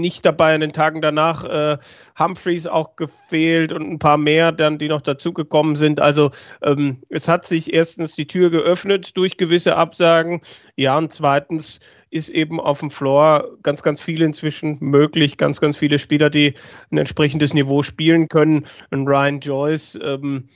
nicht 0.00 0.24
dabei 0.26 0.54
in 0.54 0.60
den 0.60 0.72
Tagen 0.72 1.00
danach. 1.00 1.44
Äh, 1.44 1.78
Humphreys 2.18 2.66
auch 2.66 2.96
gefehlt 2.96 3.72
und 3.72 3.88
ein 3.88 3.98
paar 3.98 4.16
mehr 4.16 4.52
dann, 4.52 4.78
die 4.78 4.88
noch 4.88 5.02
dazugekommen 5.02 5.74
sind. 5.74 6.00
Also 6.00 6.30
ähm, 6.62 7.02
es 7.08 7.28
hat 7.28 7.46
sich 7.46 7.72
erstens 7.72 8.14
die 8.14 8.26
Tür 8.26 8.50
geöffnet 8.50 9.16
durch 9.16 9.36
gewisse 9.36 9.76
Absagen. 9.76 10.40
Ja, 10.76 10.98
und 10.98 11.12
zweitens 11.12 11.80
ist 12.10 12.28
eben 12.28 12.60
auf 12.60 12.80
dem 12.80 12.90
Floor 12.90 13.56
ganz, 13.62 13.82
ganz 13.82 14.00
viel 14.00 14.20
inzwischen 14.22 14.76
möglich. 14.80 15.38
Ganz, 15.38 15.60
ganz 15.60 15.76
viele 15.78 15.98
Spieler, 15.98 16.28
die 16.28 16.54
ein 16.90 16.98
entsprechendes 16.98 17.54
Niveau 17.54 17.82
spielen 17.82 18.28
können. 18.28 18.66
Und 18.90 19.08
Ryan 19.08 19.40
Joyce 19.40 19.98
ähm, 20.02 20.48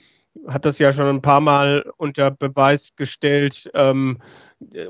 hat 0.47 0.65
das 0.65 0.79
ja 0.79 0.91
schon 0.91 1.07
ein 1.07 1.21
paar 1.21 1.41
Mal 1.41 1.91
unter 1.97 2.31
Beweis 2.31 2.95
gestellt. 2.95 3.69
Ähm, 3.73 4.19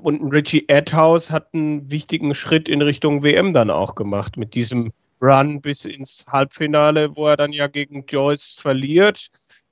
und 0.02 0.32
Richie 0.32 0.66
Adhouse 0.70 1.32
hat 1.32 1.54
einen 1.54 1.90
wichtigen 1.90 2.34
Schritt 2.34 2.70
in 2.70 2.82
Richtung 2.82 3.24
WM 3.24 3.54
dann 3.54 3.70
auch 3.70 3.96
gemacht 3.96 4.38
mit 4.38 4.54
diesem 4.54 4.92
Run 5.22 5.62
bis 5.62 5.86
ins 5.86 6.26
Halbfinale, 6.28 7.16
wo 7.16 7.28
er 7.28 7.38
dann 7.38 7.52
ja 7.52 7.68
gegen 7.68 8.06
Joyce 8.06 8.60
verliert, 8.60 9.30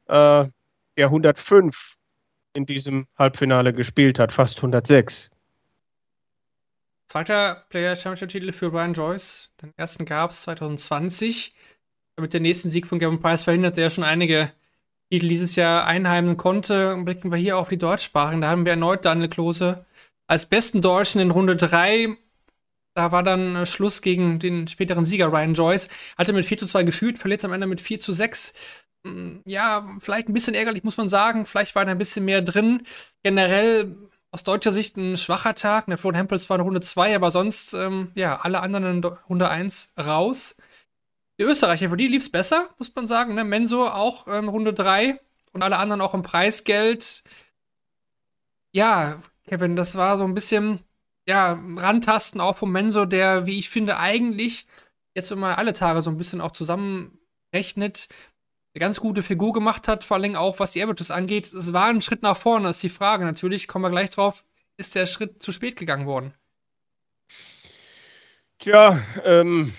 äh, 0.07 0.45
der 0.97 1.05
105 1.05 1.99
in 2.53 2.65
diesem 2.65 3.07
Halbfinale 3.17 3.73
gespielt 3.73 4.17
hat, 4.17 4.31
fast 4.31 4.57
106. 4.57 5.29
Zweiter 7.07 7.65
Player 7.69 7.95
Championship 7.95 8.29
Titel 8.29 8.51
für 8.51 8.71
Brian 8.71 8.93
Joyce. 8.93 9.51
Den 9.61 9.73
ersten 9.77 10.05
gab 10.05 10.31
es 10.31 10.41
2020. 10.41 11.53
Mit 12.17 12.33
dem 12.33 12.43
nächsten 12.43 12.69
Sieg 12.69 12.87
von 12.87 12.97
Gavin 12.97 13.19
Price 13.19 13.43
verhindert 13.43 13.77
er 13.77 13.89
schon 13.89 14.03
einige 14.03 14.51
Titel 15.09 15.27
dieses 15.27 15.55
Jahr 15.55 15.85
einheimen 15.85 16.37
konnte. 16.37 16.97
Blicken 16.97 17.31
wir 17.31 17.37
hier 17.37 17.57
auf 17.57 17.69
die 17.69 17.77
Deutschsprachen. 17.77 18.41
Da 18.41 18.49
haben 18.49 18.65
wir 18.65 18.71
erneut 18.71 19.05
Daniel 19.05 19.29
Klose 19.29 19.85
als 20.27 20.45
besten 20.47 20.81
Deutschen 20.81 21.21
in 21.21 21.31
Runde 21.31 21.55
3. 21.55 22.17
Da 22.95 23.11
war 23.11 23.23
dann 23.23 23.55
äh, 23.55 23.65
Schluss 23.65 24.01
gegen 24.01 24.39
den 24.39 24.67
späteren 24.67 25.05
Sieger 25.05 25.27
Ryan 25.27 25.53
Joyce. 25.53 25.89
Hatte 26.17 26.33
mit 26.33 26.45
4 26.45 26.57
zu 26.57 26.65
2 26.65 26.83
geführt, 26.83 27.17
verliert 27.17 27.43
am 27.45 27.53
Ende 27.53 27.67
mit 27.67 27.81
4 27.81 27.99
zu 27.99 28.13
6. 28.13 28.53
Mm, 29.03 29.37
ja, 29.45 29.87
vielleicht 29.99 30.29
ein 30.29 30.33
bisschen 30.33 30.55
ärgerlich, 30.55 30.83
muss 30.83 30.97
man 30.97 31.09
sagen. 31.09 31.45
Vielleicht 31.45 31.75
war 31.75 31.85
da 31.85 31.91
ein 31.91 31.97
bisschen 31.97 32.25
mehr 32.25 32.41
drin. 32.41 32.83
Generell 33.23 33.95
aus 34.31 34.43
deutscher 34.43 34.71
Sicht 34.71 34.97
ein 34.97 35.17
schwacher 35.17 35.53
Tag. 35.53 35.85
Der 35.87 35.97
Florian 35.97 36.17
Hempels 36.17 36.49
war 36.49 36.57
in 36.57 36.63
Runde 36.63 36.81
2, 36.81 37.15
aber 37.15 37.31
sonst, 37.31 37.73
ähm, 37.73 38.11
ja, 38.15 38.37
alle 38.37 38.61
anderen 38.61 38.85
in 38.85 39.03
Runde 39.03 39.49
1 39.49 39.93
raus. 39.97 40.55
Die 41.37 41.43
Österreicher, 41.43 41.89
für 41.89 41.97
die 41.97 42.07
lief 42.07 42.23
es 42.23 42.31
besser, 42.31 42.69
muss 42.77 42.93
man 42.95 43.07
sagen. 43.07 43.35
Ne? 43.35 43.43
Menso 43.43 43.87
auch 43.87 44.27
ähm, 44.27 44.47
Runde 44.47 44.73
3 44.73 45.19
und 45.51 45.63
alle 45.63 45.77
anderen 45.77 46.01
auch 46.01 46.13
im 46.13 46.21
Preisgeld. 46.21 47.23
Ja, 48.71 49.21
Kevin, 49.47 49.75
das 49.75 49.95
war 49.95 50.17
so 50.17 50.23
ein 50.23 50.33
bisschen, 50.33 50.79
ja, 51.25 51.59
Rantasten 51.75 52.41
auch 52.41 52.57
vom 52.57 52.71
Menso, 52.71 53.05
der, 53.05 53.45
wie 53.45 53.59
ich 53.59 53.69
finde, 53.69 53.97
eigentlich 53.97 54.67
jetzt, 55.15 55.33
man 55.33 55.55
alle 55.55 55.73
Tage 55.73 56.01
so 56.01 56.09
ein 56.09 56.17
bisschen 56.17 56.41
auch 56.41 56.51
zusammenrechnet, 56.51 58.09
eine 58.73 58.79
ganz 58.79 58.99
gute 58.99 59.23
Figur 59.23 59.53
gemacht 59.53 59.87
hat, 59.87 60.03
vor 60.03 60.17
allem 60.17 60.35
auch 60.35 60.59
was 60.59 60.73
die 60.73 60.83
Averages 60.83 61.09
angeht. 61.09 61.53
Es 61.53 61.73
war 61.73 61.85
ein 61.85 62.01
Schritt 62.01 62.21
nach 62.21 62.37
vorne, 62.37 62.69
ist 62.69 62.83
die 62.83 62.89
Frage. 62.89 63.25
Natürlich 63.25 63.67
kommen 63.67 63.85
wir 63.85 63.89
gleich 63.89 64.09
drauf, 64.09 64.43
ist 64.77 64.95
der 64.95 65.05
Schritt 65.05 65.41
zu 65.41 65.51
spät 65.53 65.77
gegangen 65.77 66.05
worden? 66.05 66.33
Tja, 68.59 68.99
ähm, 69.23 69.73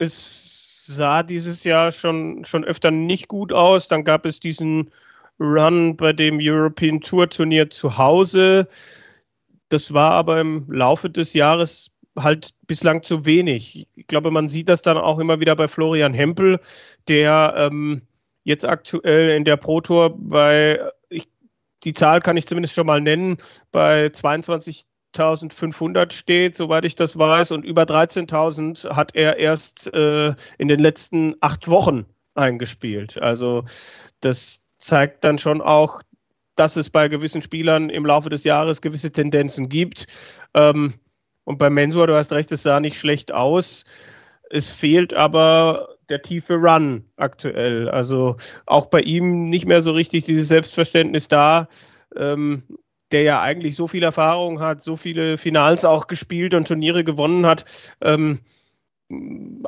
es 0.00 0.86
sah 0.86 1.22
dieses 1.22 1.64
Jahr 1.64 1.92
schon, 1.92 2.44
schon 2.44 2.64
öfter 2.64 2.90
nicht 2.90 3.28
gut 3.28 3.52
aus. 3.52 3.88
Dann 3.88 4.04
gab 4.04 4.26
es 4.26 4.40
diesen 4.40 4.90
Run 5.38 5.96
bei 5.96 6.12
dem 6.12 6.38
European 6.40 7.00
Tour 7.00 7.28
Turnier 7.28 7.70
zu 7.70 7.96
Hause. 7.96 8.68
Das 9.68 9.94
war 9.94 10.10
aber 10.12 10.40
im 10.40 10.70
Laufe 10.70 11.10
des 11.10 11.32
Jahres 11.34 11.92
halt 12.18 12.54
bislang 12.66 13.02
zu 13.02 13.24
wenig. 13.24 13.86
Ich 13.94 14.06
glaube, 14.06 14.30
man 14.30 14.48
sieht 14.48 14.68
das 14.68 14.82
dann 14.82 14.98
auch 14.98 15.18
immer 15.18 15.40
wieder 15.40 15.54
bei 15.54 15.68
Florian 15.68 16.12
Hempel, 16.12 16.60
der 17.08 17.54
ähm, 17.56 18.02
jetzt 18.42 18.66
aktuell 18.66 19.30
in 19.30 19.44
der 19.44 19.56
Pro 19.56 19.80
Tour 19.80 20.16
bei, 20.18 20.80
ich, 21.08 21.28
die 21.84 21.92
Zahl 21.92 22.20
kann 22.20 22.36
ich 22.36 22.46
zumindest 22.46 22.74
schon 22.74 22.86
mal 22.86 23.00
nennen, 23.00 23.38
bei 23.70 24.08
22.500 25.14 26.12
steht, 26.12 26.56
soweit 26.56 26.84
ich 26.84 26.94
das 26.94 27.18
weiß, 27.18 27.52
und 27.52 27.64
über 27.64 27.82
13.000 27.82 28.94
hat 28.94 29.14
er 29.14 29.38
erst 29.38 29.92
äh, 29.92 30.34
in 30.58 30.68
den 30.68 30.78
letzten 30.78 31.34
acht 31.40 31.68
Wochen 31.68 32.06
eingespielt. 32.34 33.20
Also 33.20 33.64
das 34.20 34.60
zeigt 34.78 35.24
dann 35.24 35.38
schon 35.38 35.60
auch, 35.60 36.02
dass 36.56 36.76
es 36.76 36.90
bei 36.90 37.08
gewissen 37.08 37.42
Spielern 37.42 37.90
im 37.90 38.06
Laufe 38.06 38.30
des 38.30 38.44
Jahres 38.44 38.80
gewisse 38.80 39.10
Tendenzen 39.10 39.68
gibt. 39.68 40.06
Ähm, 40.54 40.94
und 41.44 41.58
bei 41.58 41.70
Mensur, 41.70 42.06
du 42.06 42.16
hast 42.16 42.32
recht, 42.32 42.52
es 42.52 42.62
sah 42.62 42.80
nicht 42.80 42.98
schlecht 42.98 43.32
aus. 43.32 43.84
Es 44.50 44.70
fehlt 44.70 45.14
aber 45.14 45.96
der 46.08 46.22
tiefe 46.22 46.54
Run 46.54 47.04
aktuell. 47.16 47.88
Also 47.88 48.36
auch 48.66 48.86
bei 48.86 49.00
ihm 49.00 49.48
nicht 49.48 49.66
mehr 49.66 49.80
so 49.80 49.92
richtig 49.92 50.24
dieses 50.24 50.48
Selbstverständnis 50.48 51.28
da, 51.28 51.68
ähm, 52.16 52.64
der 53.12 53.22
ja 53.22 53.40
eigentlich 53.40 53.76
so 53.76 53.86
viel 53.86 54.02
Erfahrung 54.02 54.60
hat, 54.60 54.82
so 54.82 54.96
viele 54.96 55.36
Finals 55.36 55.84
auch 55.84 56.06
gespielt 56.06 56.54
und 56.54 56.68
Turniere 56.68 57.04
gewonnen 57.04 57.46
hat. 57.46 57.64
Ähm, 58.00 58.40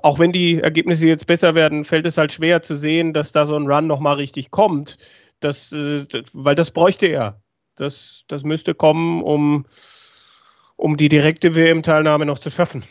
auch 0.02 0.18
wenn 0.18 0.32
die 0.32 0.60
Ergebnisse 0.60 1.08
jetzt 1.08 1.26
besser 1.26 1.54
werden, 1.54 1.84
fällt 1.84 2.06
es 2.06 2.18
halt 2.18 2.32
schwer 2.32 2.62
zu 2.62 2.76
sehen, 2.76 3.12
dass 3.12 3.32
da 3.32 3.44
so 3.46 3.56
ein 3.56 3.66
Run 3.66 3.86
nochmal 3.86 4.14
richtig 4.16 4.50
kommt. 4.50 4.98
Das, 5.40 5.72
äh, 5.72 6.06
weil 6.32 6.54
das 6.54 6.70
bräuchte 6.70 7.06
er. 7.06 7.42
Das, 7.74 8.24
das 8.28 8.44
müsste 8.44 8.74
kommen, 8.74 9.22
um 9.22 9.66
um 10.82 10.96
die 10.96 11.08
direkte 11.08 11.54
WM-Teilnahme 11.54 12.26
noch 12.26 12.40
zu 12.40 12.50
schaffen. 12.50 12.82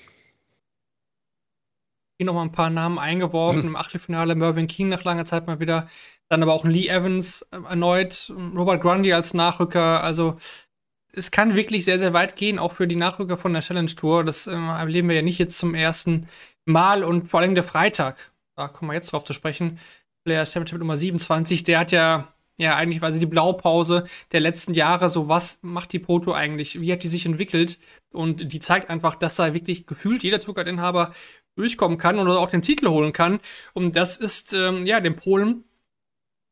Hier 2.22 2.28
nochmal 2.28 2.46
ein 2.46 2.51
paar 2.51 2.70
Namen 2.70 3.00
eingeworfen. 3.00 3.63
Im 3.63 3.75
Achtelfinale 3.75 4.36
Mervyn 4.36 4.68
King 4.68 4.90
nach 4.90 5.04
langer 5.04 5.25
Zeit 5.25 5.48
mal 5.48 5.60
wieder. 5.60 5.88
Dann 6.30 6.44
aber 6.44 6.54
auch 6.54 6.66
Lee 6.66 6.88
Evans 6.88 7.42
äh, 7.51 7.56
erneut. 7.68 8.32
Robert 8.56 8.84
Grundy 8.84 9.12
als 9.12 9.34
Nachrücker. 9.34 10.04
Also 10.04 10.38
es 11.13 11.32
kann 11.32 11.56
wirklich 11.56 11.84
sehr, 11.84 11.98
sehr 11.98 12.13
weit 12.13 12.36
gehen, 12.36 12.60
auch 12.60 12.74
für 12.74 12.88
die 12.88 12.96
Nachrücker 12.96 13.38
von 13.38 13.54
der 13.54 13.63
Challenge 13.63 13.90
Tour. 13.96 14.24
Das 14.24 14.46
äh, 14.46 14.54
erleben 14.54 15.10
wir 15.10 15.16
ja 15.16 15.24
nicht 15.24 15.40
jetzt 15.40 15.58
zum 15.58 15.74
ersten 15.74 16.28
Mal. 16.66 17.04
Und 17.04 17.28
vor 17.28 17.40
allem 17.40 17.56
der 17.56 17.63
Freitag, 17.63 18.32
da 18.56 18.68
kommen 18.68 18.92
wir 18.92 18.96
jetzt 18.96 19.12
drauf 19.13 19.24
zu 19.24 19.34
sprechen. 19.34 19.80
Player 20.24 20.46
Championship 20.46 20.78
Nummer 20.78 20.98
27, 20.98 21.63
der 21.63 21.80
hat 21.80 21.92
ja 21.92 22.28
ja, 22.60 22.75
eigentlich 22.75 23.01
sie 23.13 23.20
die 23.20 23.25
Blaupause 23.25 24.06
der 24.32 24.40
letzten 24.40 24.75
Jahre. 24.75 25.10
So, 25.10 25.28
was 25.28 25.58
macht 25.63 25.94
die 25.94 26.00
Proto 26.00 26.34
eigentlich? 26.34 26.80
Wie 26.80 26.92
hat 26.92 27.01
die 27.01 27.08
sich 27.08 27.25
entwickelt? 27.25 27.80
Und 28.12 28.54
die 28.54 28.60
zeigt 28.60 28.90
einfach, 28.90 29.16
dass 29.16 29.36
da 29.36 29.54
wirklich 29.56 29.88
gefühlt 29.88 30.22
jeder 30.22 30.42
Zuckertinhaber 30.42 31.12
durchkommen 31.55 31.98
kann 31.98 32.20
oder 32.20 32.39
auch 32.39 32.50
den 32.50 32.62
Titel 32.62 32.88
holen 32.88 33.13
kann. 33.13 33.39
Und 33.74 33.96
das 33.96 34.17
ist, 34.17 34.53
ähm, 34.53 34.86
ja, 34.86 35.00
dem 35.00 35.15
Polen 35.15 35.63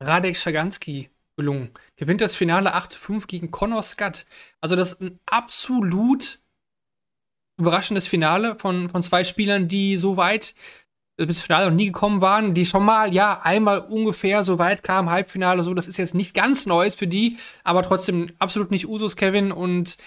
Radek 0.02 0.38
Schaganski 0.38 1.10
gelungen. 1.38 1.70
Gewinnt 1.96 2.22
das 2.22 2.36
Finale 2.36 2.76
8-5 2.76 3.28
gegen 3.28 3.52
Conor 3.52 3.84
Scott. 3.84 4.26
Also, 4.62 4.76
das 4.76 4.94
ist 4.94 5.02
ein 5.02 5.20
absolut 5.26 6.40
überraschendes 7.58 8.08
Finale 8.08 8.56
von, 8.58 8.90
von 8.90 9.04
zwei 9.04 9.24
Spielern, 9.24 9.68
die 9.68 9.98
so 9.98 10.18
weit 10.18 10.56
bis 11.18 11.42
Finale 11.42 11.66
noch 11.70 11.76
nie 11.76 11.88
gekommen 11.88 12.22
waren, 12.22 12.54
die 12.54 12.66
schon 12.66 12.86
mal, 12.86 13.14
ja, 13.14 13.42
einmal 13.42 13.80
ungefähr 13.80 14.44
so 14.44 14.58
weit 14.58 14.84
kamen, 14.84 15.10
Halbfinale, 15.10 15.64
so, 15.64 15.74
das 15.74 15.88
ist 15.88 15.98
jetzt 15.98 16.16
nicht 16.16 16.34
ganz 16.34 16.66
Neues 16.66 16.96
für 16.96 17.08
die, 17.08 17.38
aber 17.64 17.84
trotzdem 17.84 18.32
absolut 18.40 18.72
nicht 18.72 18.88
Usus, 18.88 19.18
Kevin. 19.18 19.52
Und 19.52 19.98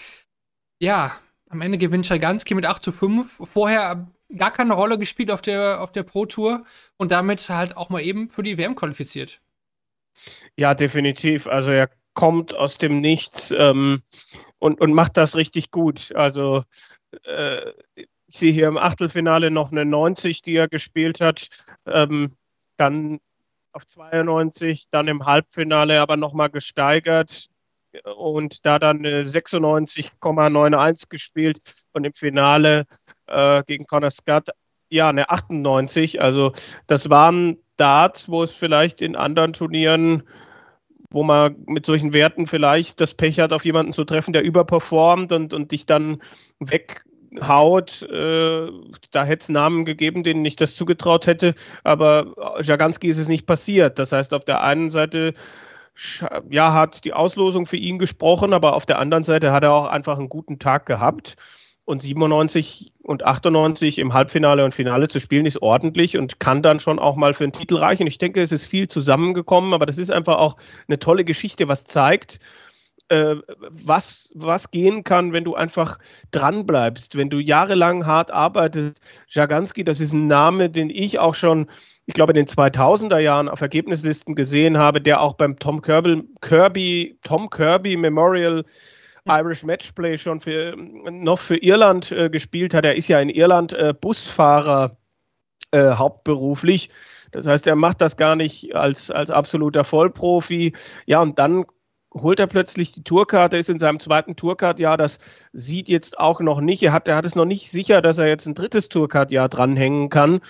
ja, 0.79 1.15
am 1.49 1.61
Ende 1.61 1.77
gewinnt 1.77 2.07
Schaganski 2.07 2.55
mit 2.55 2.65
8 2.65 2.81
zu 2.81 2.91
5. 2.91 3.41
Vorher 3.43 4.07
gar 4.37 4.51
keine 4.51 4.73
Rolle 4.73 4.97
gespielt 4.97 5.31
auf 5.31 5.41
der, 5.41 5.81
auf 5.81 5.91
der 5.91 6.03
Pro 6.03 6.25
Tour 6.25 6.65
und 6.97 7.11
damit 7.11 7.49
halt 7.49 7.77
auch 7.77 7.89
mal 7.89 8.01
eben 8.01 8.29
für 8.29 8.43
die 8.43 8.57
WM 8.57 8.75
qualifiziert. 8.75 9.41
Ja, 10.57 10.75
definitiv. 10.75 11.47
Also 11.47 11.71
er 11.71 11.89
kommt 12.13 12.55
aus 12.55 12.77
dem 12.77 13.01
Nichts 13.01 13.51
ähm, 13.51 14.01
und, 14.59 14.79
und 14.79 14.93
macht 14.93 15.17
das 15.17 15.35
richtig 15.35 15.71
gut. 15.71 16.13
Also 16.15 16.63
äh, 17.23 17.71
ich 17.95 18.07
sehe 18.27 18.53
hier 18.53 18.67
im 18.67 18.77
Achtelfinale 18.77 19.51
noch 19.51 19.71
eine 19.71 19.85
90, 19.85 20.41
die 20.41 20.55
er 20.55 20.67
gespielt 20.67 21.21
hat. 21.21 21.47
Ähm, 21.85 22.35
dann 22.77 23.19
auf 23.71 23.85
92, 23.85 24.89
dann 24.89 25.07
im 25.07 25.25
Halbfinale 25.25 25.99
aber 26.01 26.17
nochmal 26.17 26.49
gesteigert 26.49 27.49
und 28.15 28.65
da 28.65 28.79
dann 28.79 29.05
96,91 29.05 31.09
gespielt 31.09 31.59
und 31.93 32.05
im 32.05 32.13
Finale 32.13 32.85
äh, 33.27 33.63
gegen 33.65 33.85
Conor 33.85 34.11
Scott 34.11 34.49
ja 34.89 35.09
eine 35.09 35.29
98. 35.29 36.21
Also 36.21 36.53
das 36.87 37.09
waren 37.09 37.57
Darts, 37.77 38.29
wo 38.29 38.43
es 38.43 38.53
vielleicht 38.53 39.01
in 39.01 39.15
anderen 39.15 39.53
Turnieren, 39.53 40.23
wo 41.09 41.23
man 41.23 41.55
mit 41.67 41.85
solchen 41.85 42.13
Werten 42.13 42.47
vielleicht 42.47 43.01
das 43.01 43.13
Pech 43.13 43.39
hat, 43.39 43.53
auf 43.53 43.65
jemanden 43.65 43.91
zu 43.91 44.03
treffen, 44.03 44.33
der 44.33 44.43
überperformt 44.43 45.31
und, 45.31 45.53
und 45.53 45.71
dich 45.71 45.85
dann 45.85 46.21
weg 46.59 47.03
haut, 47.41 48.03
äh, 48.03 48.67
da 49.11 49.25
hätte 49.25 49.41
es 49.41 49.49
Namen 49.49 49.85
gegeben, 49.85 50.23
denen 50.23 50.45
ich 50.45 50.55
das 50.55 50.75
zugetraut 50.75 51.25
hätte, 51.25 51.55
aber 51.83 52.59
Jaganski 52.61 53.07
ist 53.07 53.17
es 53.17 53.27
nicht 53.27 53.47
passiert. 53.47 53.97
Das 53.97 54.11
heißt, 54.11 54.33
auf 54.33 54.45
der 54.45 54.61
einen 54.61 54.91
Seite 54.91 55.33
ja, 56.49 56.73
hat 56.73 57.05
die 57.05 57.13
Auslosung 57.13 57.65
für 57.65 57.77
ihn 57.77 57.99
gesprochen, 57.99 58.53
aber 58.53 58.73
auf 58.73 58.85
der 58.85 58.99
anderen 58.99 59.23
Seite 59.23 59.51
hat 59.51 59.63
er 59.63 59.73
auch 59.73 59.87
einfach 59.87 60.17
einen 60.17 60.29
guten 60.29 60.59
Tag 60.59 60.85
gehabt. 60.85 61.35
Und 61.85 62.01
97 62.01 62.93
und 63.01 63.25
98 63.25 63.99
im 63.99 64.13
Halbfinale 64.13 64.63
und 64.63 64.73
Finale 64.73 65.09
zu 65.09 65.19
spielen, 65.19 65.45
ist 65.45 65.61
ordentlich 65.61 66.17
und 66.17 66.39
kann 66.39 66.63
dann 66.63 66.79
schon 66.79 66.97
auch 66.97 67.17
mal 67.17 67.33
für 67.33 67.43
einen 67.43 67.51
Titel 67.51 67.75
reichen. 67.75 68.07
Ich 68.07 68.17
denke, 68.17 68.41
es 68.41 68.53
ist 68.53 68.65
viel 68.65 68.87
zusammengekommen, 68.87 69.73
aber 69.73 69.85
das 69.85 69.97
ist 69.97 70.09
einfach 70.09 70.37
auch 70.37 70.55
eine 70.87 70.97
tolle 70.97 71.25
Geschichte, 71.25 71.67
was 71.67 71.83
zeigt, 71.83 72.39
äh, 73.13 73.35
was, 73.69 74.31
was 74.33 74.71
gehen 74.71 75.03
kann, 75.03 75.33
wenn 75.33 75.43
du 75.43 75.53
einfach 75.53 75.99
dranbleibst, 76.31 77.15
wenn 77.15 77.29
du 77.29 77.37
jahrelang 77.37 78.07
hart 78.07 78.31
arbeitest. 78.31 78.99
Jaganski, 79.29 79.83
das 79.83 79.99
ist 79.99 80.13
ein 80.13 80.25
Name, 80.25 80.71
den 80.71 80.89
ich 80.89 81.19
auch 81.19 81.35
schon, 81.35 81.67
ich 82.07 82.15
glaube, 82.15 82.31
in 82.31 82.37
den 82.37 82.47
2000er 82.47 83.19
Jahren 83.19 83.49
auf 83.49 83.61
Ergebnislisten 83.61 84.33
gesehen 84.33 84.79
habe, 84.79 84.99
der 84.99 85.21
auch 85.21 85.33
beim 85.33 85.59
Tom 85.59 85.83
Kirby, 85.83 86.23
Kirby 86.41 87.19
Tom 87.21 87.51
Kirby 87.51 87.97
Memorial 87.97 88.65
Irish 89.25 89.63
Matchplay 89.63 90.17
schon 90.17 90.39
für, 90.39 90.75
noch 90.75 91.39
für 91.39 91.57
Irland 91.57 92.11
äh, 92.11 92.29
gespielt 92.29 92.73
hat. 92.73 92.83
Er 92.83 92.95
ist 92.95 93.07
ja 93.07 93.19
in 93.19 93.29
Irland 93.29 93.73
äh, 93.73 93.93
Busfahrer 93.93 94.97
äh, 95.71 95.91
hauptberuflich. 95.91 96.89
Das 97.31 97.47
heißt, 97.47 97.67
er 97.67 97.75
macht 97.75 98.01
das 98.01 98.17
gar 98.17 98.35
nicht 98.35 98.75
als, 98.75 99.11
als 99.11 99.29
absoluter 99.29 99.83
Vollprofi. 99.83 100.73
Ja, 101.05 101.21
und 101.21 101.39
dann 101.39 101.65
holt 102.13 102.39
er 102.39 102.47
plötzlich 102.47 102.91
die 102.91 103.03
Tourkarte, 103.03 103.57
ist 103.57 103.69
in 103.69 103.79
seinem 103.79 103.99
zweiten 103.99 104.35
Tourcard-Jahr. 104.35 104.97
Das 104.97 105.19
sieht 105.51 105.89
jetzt 105.89 106.19
auch 106.19 106.39
noch 106.39 106.61
nicht. 106.61 106.83
Er 106.83 106.93
hat, 106.93 107.07
er 107.07 107.15
hat 107.15 107.25
es 107.25 107.35
noch 107.35 107.45
nicht 107.45 107.71
sicher, 107.71 108.01
dass 108.01 108.17
er 108.17 108.27
jetzt 108.27 108.47
ein 108.47 108.55
drittes 108.55 108.89
Tourcard-Jahr 108.89 109.49
dranhängen 109.49 110.09
kann. 110.09 110.41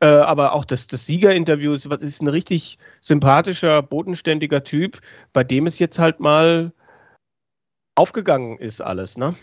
Äh, 0.00 0.06
aber 0.06 0.52
auch 0.52 0.64
das, 0.64 0.86
das 0.86 1.06
Siegerinterview 1.06 1.72
ist, 1.72 1.86
ist 1.86 2.22
ein 2.22 2.28
richtig 2.28 2.78
sympathischer, 3.00 3.82
bodenständiger 3.82 4.64
Typ, 4.64 5.00
bei 5.32 5.44
dem 5.44 5.66
es 5.66 5.78
jetzt 5.78 5.98
halt 5.98 6.20
mal 6.20 6.72
aufgegangen 7.94 8.58
ist 8.58 8.80
alles, 8.80 9.16
ne? 9.16 9.34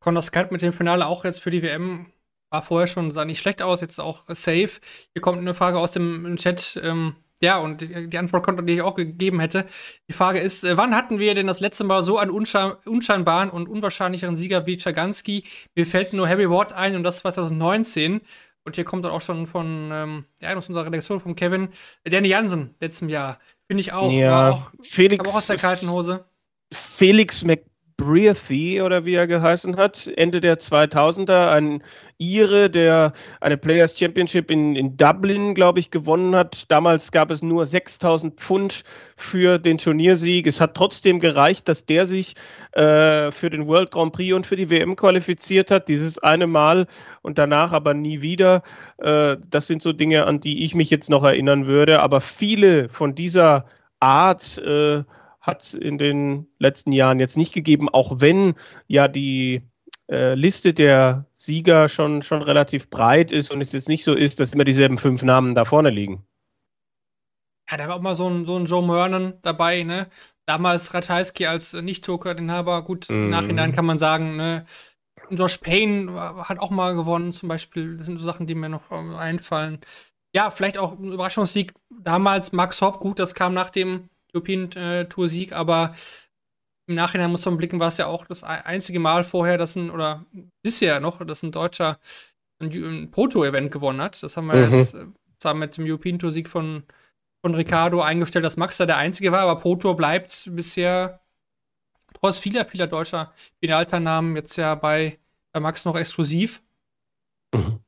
Conor 0.00 0.22
Scott 0.22 0.52
mit 0.52 0.60
dem 0.60 0.72
Finale 0.72 1.06
auch 1.06 1.24
jetzt 1.24 1.40
für 1.40 1.50
die 1.50 1.62
WM 1.62 2.12
war 2.50 2.62
vorher 2.62 2.86
schon, 2.86 3.10
sah 3.10 3.24
nicht 3.24 3.40
schlecht 3.40 3.62
aus, 3.62 3.80
jetzt 3.80 3.98
auch 3.98 4.24
safe. 4.28 4.80
Hier 5.12 5.22
kommt 5.22 5.38
eine 5.38 5.54
Frage 5.54 5.78
aus 5.78 5.92
dem 5.92 6.36
Chat. 6.36 6.78
Ähm, 6.82 7.16
ja, 7.44 7.58
und 7.58 7.80
die, 7.80 8.18
Antwort 8.18 8.44
konnte, 8.44 8.62
die 8.62 8.74
ich 8.74 8.82
auch 8.82 8.94
gegeben 8.94 9.38
hätte. 9.38 9.66
Die 10.08 10.12
Frage 10.12 10.40
ist, 10.40 10.64
äh, 10.64 10.76
wann 10.76 10.94
hatten 10.94 11.18
wir 11.18 11.34
denn 11.34 11.46
das 11.46 11.60
letzte 11.60 11.84
Mal 11.84 12.02
so 12.02 12.18
einen 12.18 12.30
unschein 12.30 12.72
unscheinbaren 12.84 13.50
und 13.50 13.68
unwahrscheinlicheren 13.68 14.36
Sieger 14.36 14.66
wie 14.66 14.78
Chaganski? 14.78 15.44
Mir 15.74 15.86
fällt 15.86 16.12
nur 16.12 16.28
Harry 16.28 16.50
Ward 16.50 16.72
ein 16.72 16.96
und 16.96 17.04
das 17.04 17.18
2019. 17.18 18.22
Und 18.64 18.76
hier 18.76 18.84
kommt 18.84 19.04
dann 19.04 19.12
auch 19.12 19.20
schon 19.20 19.46
von, 19.46 19.90
ähm, 19.92 20.24
ja, 20.40 20.56
aus 20.56 20.68
unserer 20.68 20.86
Redaktion 20.86 21.20
von 21.20 21.36
Kevin, 21.36 21.68
Danny 22.04 22.28
Jansen 22.28 22.74
letztem 22.80 23.10
Jahr. 23.10 23.38
Finde 23.66 23.82
ich 23.82 23.92
auch. 23.92 24.10
Ja, 24.10 24.50
auch, 24.50 24.70
Felix. 24.80 25.20
Aber 25.20 25.30
auch 25.30 25.36
aus 25.36 25.46
der 25.46 25.58
kalten 25.58 25.90
Hose. 25.90 26.24
Felix 26.72 27.44
Mc 27.44 27.62
Breathy 27.96 28.82
oder 28.82 29.04
wie 29.04 29.14
er 29.14 29.26
geheißen 29.26 29.76
hat, 29.76 30.10
Ende 30.16 30.40
der 30.40 30.58
2000er, 30.58 31.50
ein 31.50 31.82
Ire, 32.18 32.68
der 32.68 33.12
eine 33.40 33.56
Players 33.56 33.98
Championship 33.98 34.50
in, 34.50 34.74
in 34.74 34.96
Dublin, 34.96 35.54
glaube 35.54 35.78
ich, 35.78 35.90
gewonnen 35.90 36.34
hat. 36.34 36.70
Damals 36.70 37.12
gab 37.12 37.30
es 37.30 37.42
nur 37.42 37.66
6000 37.66 38.40
Pfund 38.40 38.82
für 39.16 39.58
den 39.58 39.78
Turniersieg. 39.78 40.46
Es 40.46 40.60
hat 40.60 40.74
trotzdem 40.74 41.20
gereicht, 41.20 41.68
dass 41.68 41.86
der 41.86 42.06
sich 42.06 42.34
äh, 42.72 43.30
für 43.30 43.50
den 43.50 43.68
World 43.68 43.92
Grand 43.92 44.12
Prix 44.12 44.34
und 44.34 44.46
für 44.46 44.56
die 44.56 44.70
WM 44.70 44.96
qualifiziert 44.96 45.70
hat, 45.70 45.88
dieses 45.88 46.18
eine 46.18 46.48
Mal 46.48 46.86
und 47.22 47.38
danach 47.38 47.72
aber 47.72 47.94
nie 47.94 48.22
wieder. 48.22 48.62
Äh, 48.98 49.36
das 49.48 49.68
sind 49.68 49.82
so 49.82 49.92
Dinge, 49.92 50.26
an 50.26 50.40
die 50.40 50.64
ich 50.64 50.74
mich 50.74 50.90
jetzt 50.90 51.10
noch 51.10 51.22
erinnern 51.22 51.66
würde. 51.66 52.00
Aber 52.00 52.20
viele 52.20 52.88
von 52.88 53.14
dieser 53.14 53.66
Art, 54.00 54.58
äh, 54.58 55.04
hat 55.44 55.62
es 55.62 55.74
in 55.74 55.98
den 55.98 56.48
letzten 56.58 56.90
Jahren 56.90 57.20
jetzt 57.20 57.36
nicht 57.36 57.52
gegeben, 57.52 57.90
auch 57.90 58.20
wenn 58.20 58.54
ja 58.86 59.08
die 59.08 59.62
äh, 60.10 60.34
Liste 60.34 60.72
der 60.72 61.26
Sieger 61.34 61.90
schon, 61.90 62.22
schon 62.22 62.42
relativ 62.42 62.88
breit 62.88 63.30
ist 63.30 63.52
und 63.52 63.60
es 63.60 63.72
jetzt 63.72 63.88
nicht 63.88 64.04
so 64.04 64.14
ist, 64.14 64.40
dass 64.40 64.54
immer 64.54 64.64
dieselben 64.64 64.96
fünf 64.96 65.22
Namen 65.22 65.54
da 65.54 65.66
vorne 65.66 65.90
liegen. 65.90 66.26
Ja, 67.70 67.76
da 67.76 67.88
war 67.88 67.96
auch 67.96 68.00
mal 68.00 68.14
so 68.14 68.28
ein, 68.28 68.46
so 68.46 68.56
ein 68.56 68.64
Joe 68.64 68.86
Mernon 68.86 69.34
dabei, 69.42 69.82
ne? 69.82 70.08
Damals 70.46 70.92
Ratajski 70.92 71.46
als 71.46 71.74
Nicht-Toker-Inhaber. 71.74 72.82
Gut, 72.82 73.08
mm. 73.08 73.12
im 73.12 73.24
mhm. 73.24 73.30
Nachhinein 73.30 73.72
kann 73.72 73.86
man 73.86 73.98
sagen, 73.98 74.36
ne? 74.36 74.64
Josh 75.30 75.58
Payne 75.58 76.12
hat 76.46 76.58
auch 76.58 76.70
mal 76.70 76.94
gewonnen, 76.94 77.32
zum 77.32 77.48
Beispiel. 77.48 77.96
Das 77.96 78.06
sind 78.06 78.18
so 78.18 78.24
Sachen, 78.24 78.46
die 78.46 78.54
mir 78.54 78.68
noch 78.68 78.90
ähm, 78.90 79.14
einfallen. 79.14 79.78
Ja, 80.34 80.50
vielleicht 80.50 80.76
auch 80.76 80.98
ein 80.98 81.12
Überraschungssieg 81.12 81.72
damals. 82.02 82.52
Max 82.52 82.82
Hopp, 82.82 83.00
gut, 83.00 83.18
das 83.18 83.34
kam 83.34 83.54
nach 83.54 83.70
dem 83.70 84.10
European 84.34 85.08
Tour 85.08 85.28
Sieg, 85.28 85.52
aber 85.52 85.94
im 86.86 86.96
Nachhinein 86.96 87.30
muss 87.30 87.44
man 87.46 87.56
blicken, 87.56 87.80
war 87.80 87.88
es 87.88 87.96
ja 87.96 88.06
auch 88.06 88.26
das 88.26 88.42
einzige 88.42 88.98
Mal 88.98 89.24
vorher, 89.24 89.56
dass 89.56 89.76
ein, 89.76 89.90
oder 89.90 90.26
bisher 90.62 91.00
noch, 91.00 91.24
dass 91.24 91.42
ein 91.42 91.52
Deutscher 91.52 91.98
ein, 92.60 92.70
ein 92.70 93.10
Proto-Event 93.10 93.72
gewonnen 93.72 94.02
hat. 94.02 94.22
Das 94.22 94.36
haben 94.36 94.46
wir 94.46 94.66
mhm. 94.66 94.72
jetzt 94.72 94.94
äh, 94.94 95.06
zwar 95.38 95.54
mit 95.54 95.76
dem 95.76 95.86
European 95.86 96.18
Tour 96.18 96.32
Sieg 96.32 96.48
von, 96.48 96.84
von 97.40 97.54
Ricardo 97.54 98.02
eingestellt, 98.02 98.44
dass 98.44 98.56
Max 98.56 98.76
da 98.76 98.86
der 98.86 98.98
Einzige 98.98 99.32
war, 99.32 99.40
aber 99.40 99.60
Proto 99.60 99.94
bleibt 99.94 100.50
bisher 100.52 101.20
trotz 102.12 102.38
vieler, 102.38 102.64
vieler 102.66 102.86
deutscher 102.86 103.32
Finalteilnahmen 103.60 104.36
jetzt 104.36 104.56
ja 104.56 104.74
bei, 104.74 105.18
bei 105.52 105.60
Max 105.60 105.84
noch 105.84 105.96
exklusiv. 105.96 106.62
Mhm. 107.54 107.80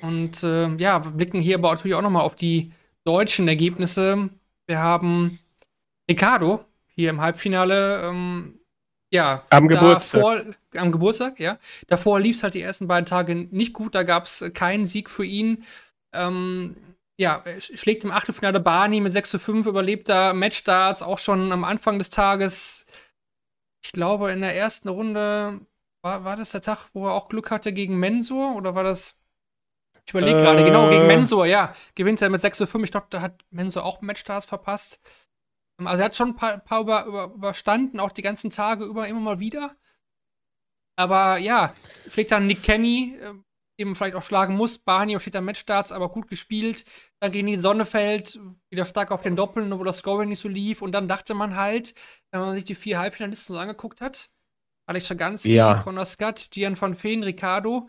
Und 0.00 0.42
äh, 0.42 0.74
ja, 0.76 1.04
wir 1.04 1.12
blicken 1.12 1.40
hier 1.40 1.56
aber 1.56 1.72
natürlich 1.72 1.94
auch 1.94 2.02
nochmal 2.02 2.22
auf 2.22 2.36
die 2.36 2.72
deutschen 3.04 3.48
Ergebnisse. 3.48 4.30
Wir 4.66 4.78
haben 4.78 5.38
Ricardo 6.08 6.64
hier 6.86 7.10
im 7.10 7.20
Halbfinale, 7.20 8.02
ähm, 8.04 8.60
ja, 9.10 9.44
am 9.50 9.68
Geburtstag. 9.68 10.58
am 10.76 10.92
Geburtstag, 10.92 11.38
ja. 11.40 11.58
Davor 11.86 12.20
lief 12.20 12.36
es 12.36 12.42
halt 12.42 12.54
die 12.54 12.62
ersten 12.62 12.88
beiden 12.88 13.06
Tage 13.06 13.34
nicht 13.34 13.72
gut, 13.72 13.94
da 13.94 14.02
gab 14.02 14.24
es 14.24 14.44
keinen 14.54 14.86
Sieg 14.86 15.10
für 15.10 15.24
ihn. 15.24 15.64
Ähm, 16.12 16.76
ja, 17.16 17.44
schlägt 17.58 18.04
im 18.04 18.10
Achtelfinale 18.10 18.58
Barney 18.60 19.00
mit 19.00 19.12
6 19.12 19.30
zu 19.30 19.38
5, 19.38 19.66
überlebt 19.66 20.08
da 20.08 20.32
Matchstarts 20.32 21.02
auch 21.02 21.18
schon 21.18 21.52
am 21.52 21.64
Anfang 21.64 21.98
des 21.98 22.10
Tages. 22.10 22.86
Ich 23.84 23.92
glaube, 23.92 24.32
in 24.32 24.40
der 24.40 24.56
ersten 24.56 24.88
Runde 24.88 25.60
war, 26.02 26.24
war 26.24 26.36
das 26.36 26.50
der 26.50 26.62
Tag, 26.62 26.88
wo 26.92 27.06
er 27.06 27.12
auch 27.12 27.28
Glück 27.28 27.50
hatte 27.50 27.72
gegen 27.72 27.98
Mensur 27.98 28.56
oder 28.56 28.74
war 28.74 28.82
das? 28.82 29.16
Ich 30.06 30.12
überlege 30.12 30.38
äh, 30.38 30.42
gerade, 30.42 30.64
genau, 30.64 30.90
gegen 30.90 31.06
Mensur, 31.06 31.46
ja. 31.46 31.74
Gewinnt 31.94 32.20
er 32.20 32.30
mit 32.30 32.40
6 32.40 32.58
zu 32.58 32.66
5. 32.66 32.84
Ich 32.84 32.90
glaube, 32.90 33.06
da 33.10 33.20
hat 33.20 33.44
Mensur 33.50 33.84
auch 33.84 34.00
Matchstarts 34.00 34.46
verpasst. 34.46 35.00
Also 35.78 36.02
er 36.02 36.04
hat 36.04 36.16
schon 36.16 36.30
ein 36.30 36.36
paar, 36.36 36.58
paar 36.58 36.80
über, 36.80 37.04
über, 37.06 37.24
überstanden, 37.34 38.00
auch 38.00 38.12
die 38.12 38.22
ganzen 38.22 38.50
Tage 38.50 38.84
über 38.84 39.08
immer 39.08 39.20
mal 39.20 39.40
wieder. 39.40 39.76
Aber 40.96 41.38
ja, 41.38 41.74
schlägt 42.08 42.30
dann 42.30 42.46
Nick 42.46 42.62
Kenny, 42.62 43.16
äh, 43.20 43.34
den 43.78 43.88
man 43.88 43.96
vielleicht 43.96 44.14
auch 44.14 44.22
schlagen 44.22 44.56
muss. 44.56 44.78
Barney 44.78 45.18
steht 45.18 45.34
am 45.34 45.44
Matchstarts, 45.44 45.90
aber 45.90 46.08
gut 46.08 46.28
gespielt. 46.28 46.84
Dann 47.20 47.32
gegen 47.32 47.48
die 47.48 47.58
Sonnefeld, 47.58 48.38
wieder 48.70 48.84
stark 48.84 49.10
auf 49.10 49.22
den 49.22 49.34
Doppeln, 49.34 49.76
wo 49.76 49.82
das 49.82 49.98
Scoring 49.98 50.28
nicht 50.28 50.38
so 50.38 50.48
lief. 50.48 50.82
Und 50.82 50.92
dann 50.92 51.08
dachte 51.08 51.34
man 51.34 51.56
halt, 51.56 51.94
wenn 52.30 52.40
man 52.40 52.54
sich 52.54 52.64
die 52.64 52.76
vier 52.76 52.98
Halbfinalisten 52.98 53.54
so 53.54 53.60
angeguckt 53.60 54.00
hat, 54.00 54.30
Alex 54.86 55.06
Schaganski, 55.06 55.54
ja. 55.54 55.82
Conor 55.82 56.06
Scott, 56.06 56.48
Gian 56.50 56.80
van 56.80 56.94
Feen, 56.94 57.22
Ricardo, 57.22 57.88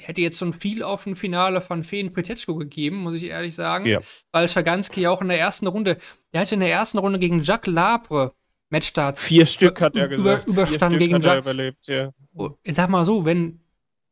hätte 0.00 0.20
jetzt 0.20 0.38
schon 0.38 0.52
viel 0.52 0.82
auf 0.82 1.06
ein 1.06 1.16
Finale 1.16 1.60
von 1.60 1.84
Feen 1.84 2.12
Petechko 2.12 2.56
gegeben, 2.56 2.96
muss 2.96 3.16
ich 3.16 3.24
ehrlich 3.24 3.54
sagen. 3.54 3.86
Ja. 3.86 4.00
Weil 4.32 4.48
Schaganski 4.48 5.06
auch 5.06 5.20
in 5.22 5.28
der 5.28 5.38
ersten 5.38 5.66
Runde, 5.66 5.98
der 6.32 6.40
hatte 6.40 6.54
in 6.54 6.60
der 6.60 6.70
ersten 6.70 6.98
Runde 6.98 7.18
gegen 7.18 7.42
Jacques 7.42 7.72
Labre 7.72 8.34
Matchstarts. 8.70 9.24
Vier 9.24 9.46
Stück 9.46 9.80
hat 9.80 9.94
er 9.96 10.08
gesagt. 10.08 10.46
Über, 10.46 10.62
überstanden 10.62 10.98
gegen 10.98 11.20
Jacques. 11.20 11.40
überlebt, 11.40 11.86
ja. 11.86 12.10
Oh, 12.34 12.50
ich 12.62 12.74
sag 12.74 12.88
mal 12.88 13.04
so, 13.04 13.24
wenn 13.24 13.60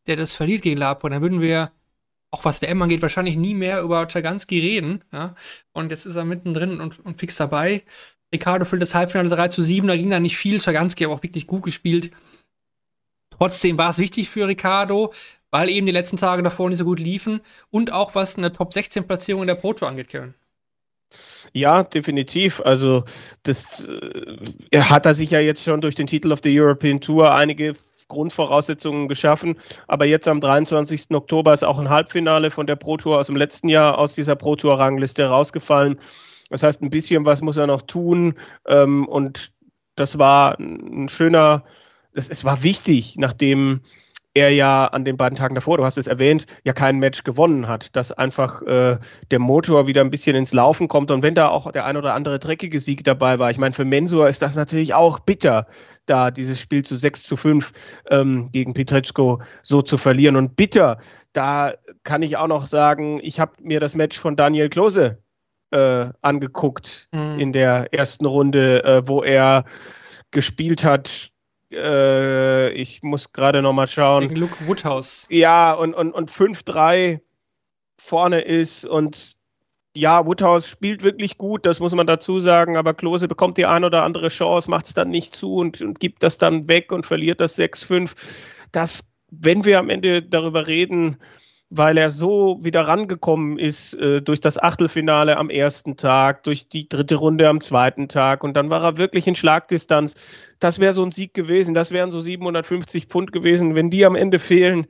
der 0.07 0.17
das 0.17 0.33
verliert 0.33 0.63
gegen 0.63 0.79
Labre, 0.79 1.11
dann 1.11 1.23
würden 1.23 1.41
wir, 1.41 1.73
auch 2.31 2.45
was 2.45 2.63
WM 2.63 2.81
angeht, 2.81 3.03
wahrscheinlich 3.03 3.37
nie 3.37 3.55
mehr 3.55 3.83
über 3.83 4.09
Schaganski 4.09 4.59
reden. 4.61 5.05
Ja? 5.13 5.35
Und 5.73 5.91
jetzt 5.91 6.07
ist 6.07 6.17
er 6.17 6.25
mittendrin 6.25 6.81
und, 6.81 7.05
und 7.05 7.19
fix 7.19 7.37
dabei. 7.37 7.83
Ricardo 8.33 8.65
füllt 8.65 8.83
das 8.83 8.95
Halbfinale 8.95 9.29
3 9.29 9.49
zu 9.49 9.63
7, 9.63 9.87
da 9.87 9.97
ging 9.97 10.09
da 10.09 10.19
nicht 10.19 10.39
viel. 10.39 10.61
Schaganski 10.61 11.05
hat 11.05 11.13
auch 11.13 11.23
wirklich 11.23 11.47
gut 11.47 11.65
gespielt. 11.65 12.11
Trotzdem 13.31 13.77
war 13.77 13.91
es 13.91 13.99
wichtig 13.99 14.31
für 14.31 14.49
Ricardo, 14.49 15.13
weil 15.53 15.69
eben 15.69 15.87
die 15.87 15.93
letzten 15.93 16.17
Tage 16.17 16.43
davor 16.43 16.69
nicht 16.69 16.79
so 16.79 16.85
gut 16.85 16.99
liefen 16.99 17.41
und 17.71 17.93
auch 17.93 18.17
was 18.17 18.37
eine 18.37 18.53
Top 18.53 18.73
16 18.73 19.07
Platzierung 19.07 19.43
in 19.43 19.47
der 19.47 19.55
Proto 19.55 19.87
angeht, 19.87 20.09
Kevin. 20.09 20.35
Ja, 21.53 21.83
definitiv. 21.83 22.61
Also 22.65 23.05
das 23.43 23.87
äh, 24.73 24.81
hat 24.81 25.07
er 25.07 25.15
sich 25.15 25.31
ja 25.31 25.41
jetzt 25.41 25.63
schon 25.63 25.83
durch 25.83 25.95
den 25.95 26.07
Titel 26.07 26.33
of 26.33 26.41
the 26.43 26.59
European 26.59 27.01
Tour 27.01 27.35
einige 27.35 27.75
Grundvoraussetzungen 28.09 29.09
geschaffen. 29.09 29.57
Aber 29.87 30.07
jetzt 30.07 30.27
am 30.27 30.41
23. 30.41 31.11
Oktober 31.11 31.53
ist 31.53 31.65
auch 31.65 31.79
ein 31.79 31.91
Halbfinale 31.91 32.51
von 32.51 32.67
der 32.67 32.77
Pro 32.77 32.97
Tour 32.97 33.19
aus 33.19 33.27
dem 33.27 33.37
letzten 33.37 33.69
Jahr 33.69 33.99
aus 33.99 34.15
dieser 34.15 34.37
Pro 34.37 34.57
Tour 34.57 34.79
Rangliste 34.79 35.27
rausgefallen. 35.27 35.99
Das 36.49 36.63
heißt, 36.63 36.81
ein 36.83 36.91
bisschen 36.91 37.27
was 37.27 37.43
muss 37.43 37.59
er 37.59 37.67
noch 37.67 37.83
tun. 37.83 38.35
Ähm, 38.67 39.07
und 39.07 39.53
das 39.97 40.19
war 40.19 40.59
ein 40.59 41.11
schöner, 41.11 41.65
es 42.15 42.45
war 42.45 42.63
wichtig, 42.63 43.17
nachdem 43.19 43.83
er 44.35 44.51
ja 44.51 44.87
an 44.87 45.05
den 45.05 45.17
beiden 45.17 45.37
Tagen 45.37 45.55
davor, 45.55 45.77
du 45.77 45.85
hast 45.85 45.99
es 45.99 46.07
erwähnt, 46.07 46.47
ja 46.65 46.73
kein 46.73 46.99
Match 46.99 47.25
gewonnen 47.25 47.69
hat, 47.69 47.95
dass 47.97 48.13
einfach 48.13 48.63
äh, 48.63 48.99
der 49.31 49.39
Motor 49.39 49.87
wieder 49.87 50.01
ein 50.01 50.11
bisschen 50.11 50.37
ins 50.37 50.53
Laufen 50.53 50.89
kommt 50.89 51.11
und 51.11 51.23
wenn 51.23 51.35
da 51.35 51.49
auch 51.49 51.71
der 51.71 51.85
ein 51.85 51.97
oder 51.97 52.15
andere 52.15 52.39
dreckige 52.39 52.81
Sieg 52.81 53.05
dabei 53.05 53.39
war, 53.39 53.51
ich 53.51 53.59
meine, 53.59 53.75
für 53.75 53.85
Mensur 53.85 54.29
ist 54.29 54.43
das 54.43 54.57
natürlich 54.57 54.95
auch 54.95 55.19
bitter, 55.21 55.67
da 56.07 56.31
dieses 56.31 56.61
Spiel 56.61 56.85
zu 56.85 56.97
6 56.97 57.25
zu 57.25 57.37
5 57.37 57.73
ähm, 58.11 58.51
gegen 58.53 58.73
Petretschko 58.73 59.43
so 59.63 59.83
zu 59.83 59.99
verlieren 59.99 60.37
und 60.37 60.57
bitter, 60.57 60.99
da 61.33 61.75
kann 62.03 62.23
ich 62.23 62.37
auch 62.37 62.49
noch 62.49 62.67
sagen, 62.67 63.21
ich 63.23 63.41
habe 63.41 63.53
mir 63.63 63.81
das 63.81 63.95
Match 63.95 64.19
von 64.19 64.37
Daniel 64.37 64.69
Klose 64.69 65.23
äh, 65.73 66.11
angeguckt 66.21 67.09
mhm. 67.13 67.39
in 67.39 67.53
der 67.53 67.93
ersten 67.93 68.27
Runde, 68.27 68.85
äh, 68.85 69.03
wo 69.07 69.23
er 69.23 69.65
gespielt 70.31 70.85
hat 70.85 71.32
äh, 71.73 72.71
ich 72.73 73.03
muss 73.03 73.33
gerade 73.33 73.63
noch 73.63 73.73
mal 73.73 73.87
schauen. 73.87 74.23
Gegen 74.23 74.37
Luke 74.37 74.67
Woodhouse. 74.67 75.27
Ja, 75.31 75.73
und, 75.73 75.95
und, 75.95 76.13
und 76.13 76.31
5-3 76.31 77.21
vorne 77.99 78.41
ist 78.41 78.85
und 78.85 79.37
ja, 79.95 80.25
Woodhouse 80.25 80.69
spielt 80.69 81.05
wirklich 81.05 81.37
gut, 81.37 81.67
das 81.67 81.79
muss 81.79 81.95
man 81.95 82.07
dazu 82.07 82.41
sagen, 82.41 82.77
aber 82.77 82.95
Klose 82.95 83.29
bekommt 83.29 83.59
die 83.59 83.67
ein 83.67 83.85
oder 83.85 84.03
andere 84.05 84.29
Chance, 84.29 84.71
macht 84.71 84.87
es 84.87 84.95
dann 84.95 85.11
nicht 85.11 85.37
zu 85.37 85.57
und, 85.57 85.83
und 85.83 86.01
gibt 86.01 86.23
das 86.23 86.39
dann 86.39 86.67
weg 86.67 86.93
und 86.93 87.05
verliert 87.05 87.41
das 87.41 87.59
6-5. 87.59 88.15
Das, 88.73 89.13
wenn 89.31 89.65
wir 89.65 89.79
am 89.79 89.91
Ende 89.91 90.23
darüber 90.23 90.67
reden, 90.67 91.19
weil 91.75 91.97
er 91.97 92.11
so 92.11 92.59
wieder 92.61 92.83
rangekommen 92.83 93.59
ist 93.59 93.95
äh, 93.95 94.21
durch 94.21 94.41
das 94.41 94.59
Achtelfinale 94.59 95.39
am 95.39 95.49
ersten 95.49 95.97
Tag, 95.97 96.43
durch 96.43 96.69
die 96.69 96.87
dritte 96.87 97.15
Runde 97.15 97.49
am 97.49 97.61
zweiten 97.61 98.09
Tag 98.09 98.45
und 98.45 98.55
dann 98.55 98.71
war 98.71 98.85
er 98.85 98.99
wirklich 98.99 99.27
in 99.27 99.35
Schlagdistanz. 99.35 100.15
Das 100.61 100.81
wäre 100.81 100.93
so 100.93 101.03
ein 101.03 101.11
Sieg 101.11 101.33
gewesen, 101.33 101.73
das 101.73 101.91
wären 101.91 102.11
so 102.11 102.21
750 102.21 103.07
Pfund 103.07 103.33
gewesen. 103.33 103.75
Wenn 103.75 103.91
die 103.91 104.05
am 104.05 104.17
Ende 104.17 104.39
fehlen, 104.39 104.87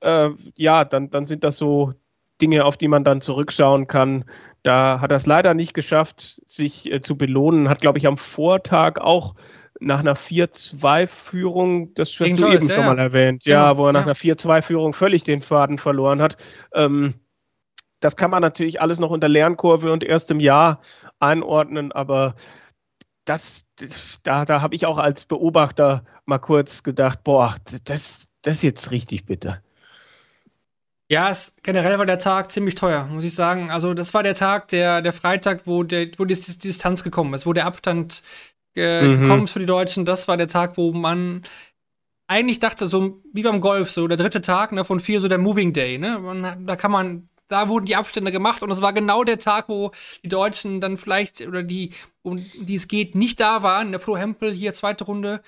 äh, 0.00 0.30
ja, 0.54 0.84
dann, 0.84 1.10
dann 1.10 1.26
sind 1.26 1.42
das 1.42 1.56
so 1.56 1.94
Dinge, 2.40 2.64
auf 2.64 2.76
die 2.76 2.88
man 2.88 3.02
dann 3.02 3.20
zurückschauen 3.20 3.88
kann. 3.88 4.24
Da 4.62 5.00
hat 5.00 5.10
er 5.10 5.16
es 5.16 5.26
leider 5.26 5.54
nicht 5.54 5.74
geschafft, 5.74 6.42
sich 6.46 6.92
äh, 6.92 7.00
zu 7.00 7.16
belohnen. 7.18 7.68
Hat, 7.68 7.80
glaube 7.80 7.98
ich, 7.98 8.06
am 8.06 8.18
Vortag 8.18 9.00
auch 9.00 9.34
nach 9.80 10.00
einer 10.00 10.14
4-2-Führung, 10.14 11.94
das 11.94 12.10
hast 12.10 12.18
du 12.18 12.24
eben 12.24 12.66
ja, 12.68 12.74
schon 12.74 12.86
mal 12.86 12.98
erwähnt, 12.98 13.44
ja, 13.44 13.70
genau, 13.70 13.78
wo 13.78 13.86
er 13.86 13.92
nach 13.92 14.00
ja. 14.00 14.06
einer 14.06 14.14
4-2-Führung 14.14 14.92
völlig 14.92 15.24
den 15.24 15.40
Faden 15.40 15.78
verloren 15.78 16.20
hat. 16.22 16.36
Ähm, 16.72 17.14
das 18.00 18.16
kann 18.16 18.30
man 18.30 18.42
natürlich 18.42 18.80
alles 18.80 18.98
noch 18.98 19.10
unter 19.10 19.28
Lernkurve 19.28 19.90
und 19.90 20.04
erstem 20.04 20.38
Jahr 20.38 20.80
einordnen, 21.20 21.90
aber 21.90 22.34
das, 23.24 23.66
da, 24.22 24.44
da 24.44 24.60
habe 24.60 24.74
ich 24.74 24.86
auch 24.86 24.98
als 24.98 25.24
Beobachter 25.24 26.04
mal 26.26 26.38
kurz 26.38 26.82
gedacht, 26.82 27.24
boah, 27.24 27.54
das, 27.84 28.28
das 28.42 28.54
ist 28.56 28.62
jetzt 28.62 28.90
richtig 28.90 29.24
bitter. 29.24 29.62
Ja, 31.08 31.30
es, 31.30 31.56
generell 31.62 31.98
war 31.98 32.06
der 32.06 32.18
Tag 32.18 32.50
ziemlich 32.50 32.74
teuer, 32.76 33.06
muss 33.06 33.24
ich 33.24 33.34
sagen. 33.34 33.70
Also, 33.70 33.92
das 33.92 34.14
war 34.14 34.22
der 34.22 34.34
Tag, 34.34 34.68
der, 34.68 35.02
der 35.02 35.12
Freitag, 35.12 35.66
wo, 35.66 35.82
der, 35.82 36.08
wo 36.16 36.24
die, 36.24 36.34
die 36.34 36.58
Distanz 36.58 37.04
gekommen 37.04 37.34
ist, 37.34 37.44
wo 37.46 37.52
der 37.52 37.66
Abstand 37.66 38.22
äh, 38.76 39.02
mhm. 39.02 39.22
gekommen 39.22 39.44
ist 39.44 39.52
für 39.52 39.58
die 39.60 39.66
Deutschen. 39.66 40.04
Das 40.04 40.28
war 40.28 40.36
der 40.36 40.48
Tag, 40.48 40.76
wo 40.76 40.92
man 40.92 41.42
eigentlich 42.26 42.58
dachte, 42.58 42.86
so 42.86 43.22
wie 43.32 43.42
beim 43.42 43.60
Golf, 43.60 43.90
so 43.90 44.08
der 44.08 44.16
dritte 44.16 44.40
Tag 44.40 44.72
ne, 44.72 44.84
von 44.84 45.00
vier, 45.00 45.20
so 45.20 45.28
der 45.28 45.38
Moving 45.38 45.72
Day. 45.72 45.98
Ne? 45.98 46.18
Man, 46.18 46.66
da 46.66 46.76
kann 46.76 46.90
man, 46.90 47.28
da 47.48 47.68
wurden 47.68 47.84
die 47.86 47.96
Abstände 47.96 48.32
gemacht 48.32 48.62
und 48.62 48.70
es 48.70 48.80
war 48.80 48.92
genau 48.92 49.24
der 49.24 49.38
Tag, 49.38 49.68
wo 49.68 49.90
die 50.22 50.28
Deutschen 50.28 50.80
dann 50.80 50.96
vielleicht 50.96 51.46
oder 51.46 51.62
die, 51.62 51.90
um 52.22 52.36
die 52.36 52.74
es 52.74 52.88
geht, 52.88 53.14
nicht 53.14 53.40
da 53.40 53.62
waren. 53.62 53.90
Der 53.90 54.00
Flo 54.00 54.16
Hempel 54.16 54.52
hier, 54.52 54.72
zweite 54.72 55.04
Runde, 55.04 55.42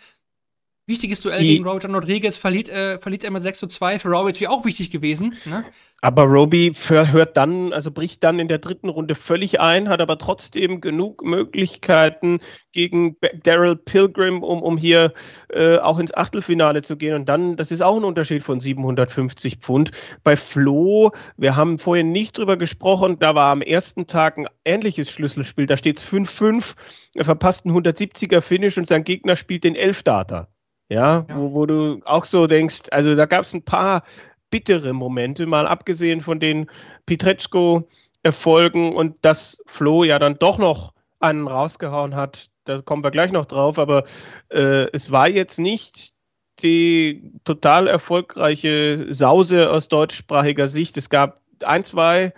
Wichtiges 0.89 1.21
Duell 1.21 1.41
die, 1.41 1.49
gegen 1.49 1.67
Roger 1.67 1.89
Rodriguez 1.89 2.37
verliert, 2.37 2.69
äh, 2.69 2.99
verliert 2.99 3.25
er 3.25 3.33
mit 3.33 3.43
6 3.43 3.59
zu 3.59 3.67
2. 3.67 3.99
Für 3.99 4.09
Robbie 4.09 4.27
natürlich 4.27 4.49
auch 4.49 4.65
wichtig 4.65 4.93
gewesen. 4.93 5.37
Ne? 5.45 5.65
Aber 6.01 6.23
Roby 6.23 6.73
hört 6.73 7.37
dann, 7.37 7.73
also 7.73 7.91
bricht 7.91 8.23
dann 8.23 8.39
in 8.39 8.47
der 8.47 8.59
dritten 8.59 8.89
Runde 8.89 9.17
völlig 9.17 9.59
ein, 9.59 9.89
hat 9.89 10.01
aber 10.01 10.17
trotzdem 10.17 10.81
genug 10.81 11.25
Möglichkeiten 11.25 12.39
gegen 12.71 13.17
Daryl 13.43 13.75
Pilgrim, 13.75 14.45
um, 14.45 14.63
um 14.63 14.77
hier 14.77 15.13
äh, 15.49 15.79
auch 15.79 15.99
ins 15.99 16.15
Achtelfinale 16.15 16.83
zu 16.83 16.97
gehen. 16.97 17.15
Und 17.15 17.29
dann, 17.29 17.57
das 17.57 17.73
ist 17.73 17.83
auch 17.83 17.97
ein 17.97 18.05
Unterschied 18.05 18.45
von 18.45 18.61
750 18.61 19.57
Pfund. 19.57 19.91
Bei 20.23 20.37
Flo, 20.37 21.11
wir 21.37 21.57
haben 21.57 21.81
vorhin 21.81 22.13
nicht 22.13 22.39
drüber 22.39 22.57
gesprochen, 22.57 23.19
da 23.19 23.35
war 23.35 23.51
am 23.51 23.63
ersten 23.63 24.07
Tag 24.07 24.39
ein 24.39 24.47
ähnliches 24.65 25.11
Schlüsselspiel. 25.11 25.67
Da 25.67 25.77
steht 25.77 25.99
es 25.99 26.09
5-5. 26.09 26.77
Er 27.15 27.25
verpasst 27.25 27.65
einen 27.65 27.77
170er 27.77 28.41
Finish 28.41 28.79
und 28.79 28.87
sein 28.87 29.03
Gegner 29.03 29.35
spielt 29.35 29.65
den 29.65 29.75
Elfdata. 29.75 30.47
Ja, 30.89 31.25
ja. 31.29 31.37
Wo, 31.37 31.55
wo 31.55 31.67
du 31.67 32.01
auch 32.05 32.25
so 32.25 32.47
denkst, 32.47 32.85
also 32.91 33.15
da 33.15 33.27
gab 33.27 33.43
es 33.43 33.55
ein 33.55 33.65
paar 33.65 34.03
bittere 34.51 34.93
Momente, 34.93 35.47
mal 35.47 35.67
abgesehen 35.67 36.21
von 36.21 36.39
den 36.39 36.71
Pietreczko-Erfolgen 37.07 38.95
und 38.95 39.17
dass 39.23 39.61
Flo 39.67 40.05
ja 40.05 40.19
dann 40.19 40.39
doch 40.39 40.59
noch 40.59 40.93
einen 41.19 41.49
rausgehauen 41.49 42.15
hat, 42.15 42.47
da 42.65 42.83
kommen 42.83 43.03
wir 43.03 43.11
gleich 43.11 43.33
noch 43.33 43.47
drauf, 43.47 43.79
aber 43.79 44.05
äh, 44.51 44.91
es 44.93 45.11
war 45.11 45.29
jetzt 45.29 45.59
nicht 45.59 46.15
die 46.61 47.33
total 47.45 47.87
erfolgreiche 47.87 49.07
Sause 49.11 49.71
aus 49.71 49.89
deutschsprachiger 49.89 50.69
Sicht. 50.69 50.97
Es 50.97 51.11
gab 51.11 51.41
ein, 51.65 51.85
zwei 51.85 52.33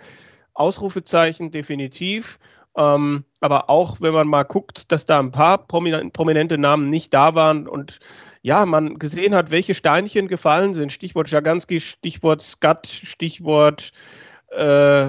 Ausrufezeichen 0.53 1.51
definitiv. 1.51 2.39
Ähm, 2.75 3.25
aber 3.39 3.69
auch 3.69 4.01
wenn 4.01 4.13
man 4.13 4.27
mal 4.27 4.43
guckt, 4.43 4.91
dass 4.91 5.05
da 5.05 5.19
ein 5.19 5.31
paar 5.31 5.65
prominente 5.67 6.57
Namen 6.57 6.89
nicht 6.89 7.13
da 7.13 7.33
waren 7.33 7.67
und 7.67 7.99
ja, 8.41 8.65
man 8.65 8.99
gesehen 8.99 9.35
hat, 9.35 9.51
welche 9.51 9.73
Steinchen 9.73 10.27
gefallen 10.27 10.73
sind. 10.73 10.91
Stichwort 10.91 11.29
Jaganski, 11.29 11.79
Stichwort 11.79 12.41
Skat, 12.41 12.87
Stichwort, 12.87 13.91
äh, 14.51 15.07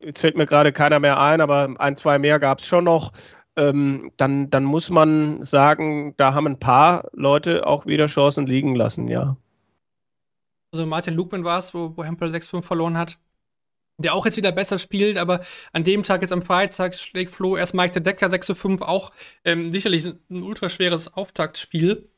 jetzt 0.00 0.20
fällt 0.20 0.36
mir 0.36 0.46
gerade 0.46 0.72
keiner 0.72 1.00
mehr 1.00 1.20
ein, 1.20 1.40
aber 1.40 1.74
ein, 1.78 1.96
zwei 1.96 2.18
mehr 2.18 2.38
gab 2.38 2.60
es 2.60 2.66
schon 2.66 2.84
noch. 2.84 3.12
Ähm, 3.56 4.12
dann, 4.16 4.48
dann 4.50 4.64
muss 4.64 4.90
man 4.90 5.42
sagen, 5.44 6.14
da 6.16 6.34
haben 6.34 6.46
ein 6.46 6.58
paar 6.58 7.08
Leute 7.12 7.66
auch 7.66 7.86
wieder 7.86 8.06
Chancen 8.06 8.46
liegen 8.46 8.74
lassen, 8.74 9.08
ja. 9.08 9.36
Also 10.72 10.86
Martin 10.86 11.14
Lugman 11.14 11.42
war 11.42 11.58
es, 11.58 11.74
wo, 11.74 11.92
wo 11.96 12.04
Hempel 12.04 12.32
6-5 12.32 12.62
verloren 12.62 12.96
hat 12.96 13.18
der 14.02 14.14
auch 14.14 14.24
jetzt 14.24 14.36
wieder 14.36 14.52
besser 14.52 14.78
spielt, 14.78 15.18
aber 15.18 15.40
an 15.72 15.84
dem 15.84 16.02
Tag, 16.02 16.22
jetzt 16.22 16.32
am 16.32 16.42
Freitag, 16.42 16.94
schlägt 16.94 17.30
Flo 17.30 17.56
erst 17.56 17.74
Mike 17.74 17.92
de 17.92 18.02
Decker 18.02 18.30
6 18.30 18.52
5, 18.54 18.82
auch 18.82 19.12
ähm, 19.44 19.70
sicherlich 19.72 20.06
ein 20.30 20.42
ultraschweres 20.42 21.14
Auftaktspiel. 21.14 22.08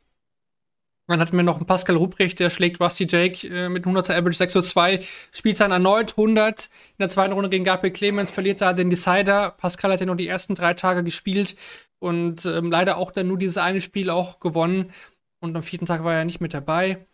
Dann 1.13 1.21
hatten 1.21 1.37
wir 1.37 1.45
noch 1.45 1.57
einen 1.57 1.67
Pascal 1.67 1.97
Ruprecht, 1.97 2.41
der 2.41 2.51
schlägt 2.51 2.81
Rusty 2.81 3.07
Jake 3.09 3.47
äh, 3.47 3.69
mit 3.69 3.85
100er 3.85 4.13
Average 4.17 4.39
602, 4.39 5.01
spielt 5.31 5.61
dann 5.61 5.71
erneut 5.71 6.13
100. 6.13 6.65
In 6.65 6.71
der 6.99 7.09
zweiten 7.09 7.33
Runde 7.33 7.51
gegen 7.51 7.65
Gabriel 7.65 7.93
Clemens 7.93 8.31
verliert 8.31 8.61
da 8.61 8.73
den 8.73 8.91
Decider. 8.91 9.51
Pascal 9.51 9.93
hat 9.93 10.01
ja 10.01 10.07
nur 10.07 10.17
die 10.17 10.27
ersten 10.27 10.55
drei 10.55 10.75
Tage 10.75 11.05
gespielt 11.05 11.55
und 11.99 12.47
ähm, 12.47 12.71
leider 12.71 12.97
auch 12.97 13.11
dann 13.11 13.29
nur 13.29 13.39
dieses 13.39 13.59
eine 13.59 13.81
Spiel 13.81 14.11
auch 14.11 14.41
gewonnen. 14.41 14.93
Und 15.41 15.55
am 15.55 15.63
vierten 15.63 15.87
Tag 15.87 16.03
war 16.03 16.15
er 16.15 16.25
nicht 16.25 16.41
mit 16.41 16.55
dabei. 16.55 17.05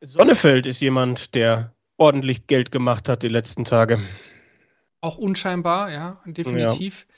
Sonnefeld 0.00 0.66
ist 0.66 0.80
jemand, 0.80 1.34
der 1.34 1.74
ordentlich 1.98 2.46
Geld 2.46 2.72
gemacht 2.72 3.08
hat 3.08 3.22
die 3.22 3.28
letzten 3.28 3.64
Tage. 3.64 4.00
Auch 5.00 5.18
unscheinbar, 5.18 5.90
ja, 5.90 6.20
definitiv. 6.24 7.06
Ja. 7.08 7.14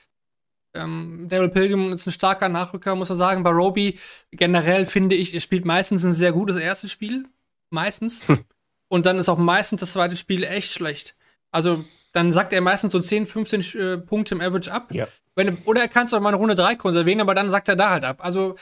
Ähm, 0.75 1.27
Daryl 1.29 1.49
Pilgrim 1.49 1.93
ist 1.93 2.07
ein 2.07 2.13
starker 2.13 2.49
Nachrücker, 2.49 2.95
muss 2.95 3.09
man 3.09 3.19
sagen. 3.19 3.43
Bei 3.43 3.51
Roby 3.51 3.99
generell 4.33 4.87
finde 4.87 5.17
ich, 5.17 5.33
er 5.33 5.41
spielt 5.41 5.65
meistens 5.65 6.05
ein 6.05 6.13
sehr 6.13 6.33
gutes 6.33 6.57
erstes 6.57 6.91
Spiel. 6.91 7.27
Meistens. 7.71 8.27
Hm. 8.29 8.45
Und 8.89 9.07
dann 9.07 9.19
ist 9.19 9.29
auch 9.29 9.39
meistens 9.39 9.81
das 9.81 9.93
zweite 9.93 10.17
Spiel 10.17 10.45
echt 10.45 10.73
schlecht. 10.73 11.15
Also 11.51 11.85
dann 12.13 12.33
sagt 12.33 12.53
er 12.53 12.61
meistens 12.61 12.93
so 12.93 13.01
10, 13.01 13.27
15 13.27 13.61
äh, 13.61 13.99
Punkte 13.99 14.35
im 14.35 14.41
Average 14.41 14.73
ab. 14.73 14.93
Ja. 14.93 15.07
Wenn, 15.35 15.57
oder 15.65 15.83
er 15.83 15.89
kann 15.89 16.07
es 16.07 16.15
auch 16.15 16.21
mal 16.21 16.29
eine 16.29 16.37
Runde 16.37 16.55
3 16.55 16.77
konservieren, 16.77 17.21
aber 17.21 17.35
dann 17.35 17.51
sagt 17.51 17.69
er 17.69 17.77
da 17.77 17.91
halt 17.91 18.05
ab. 18.05 18.25
Also, 18.25 18.55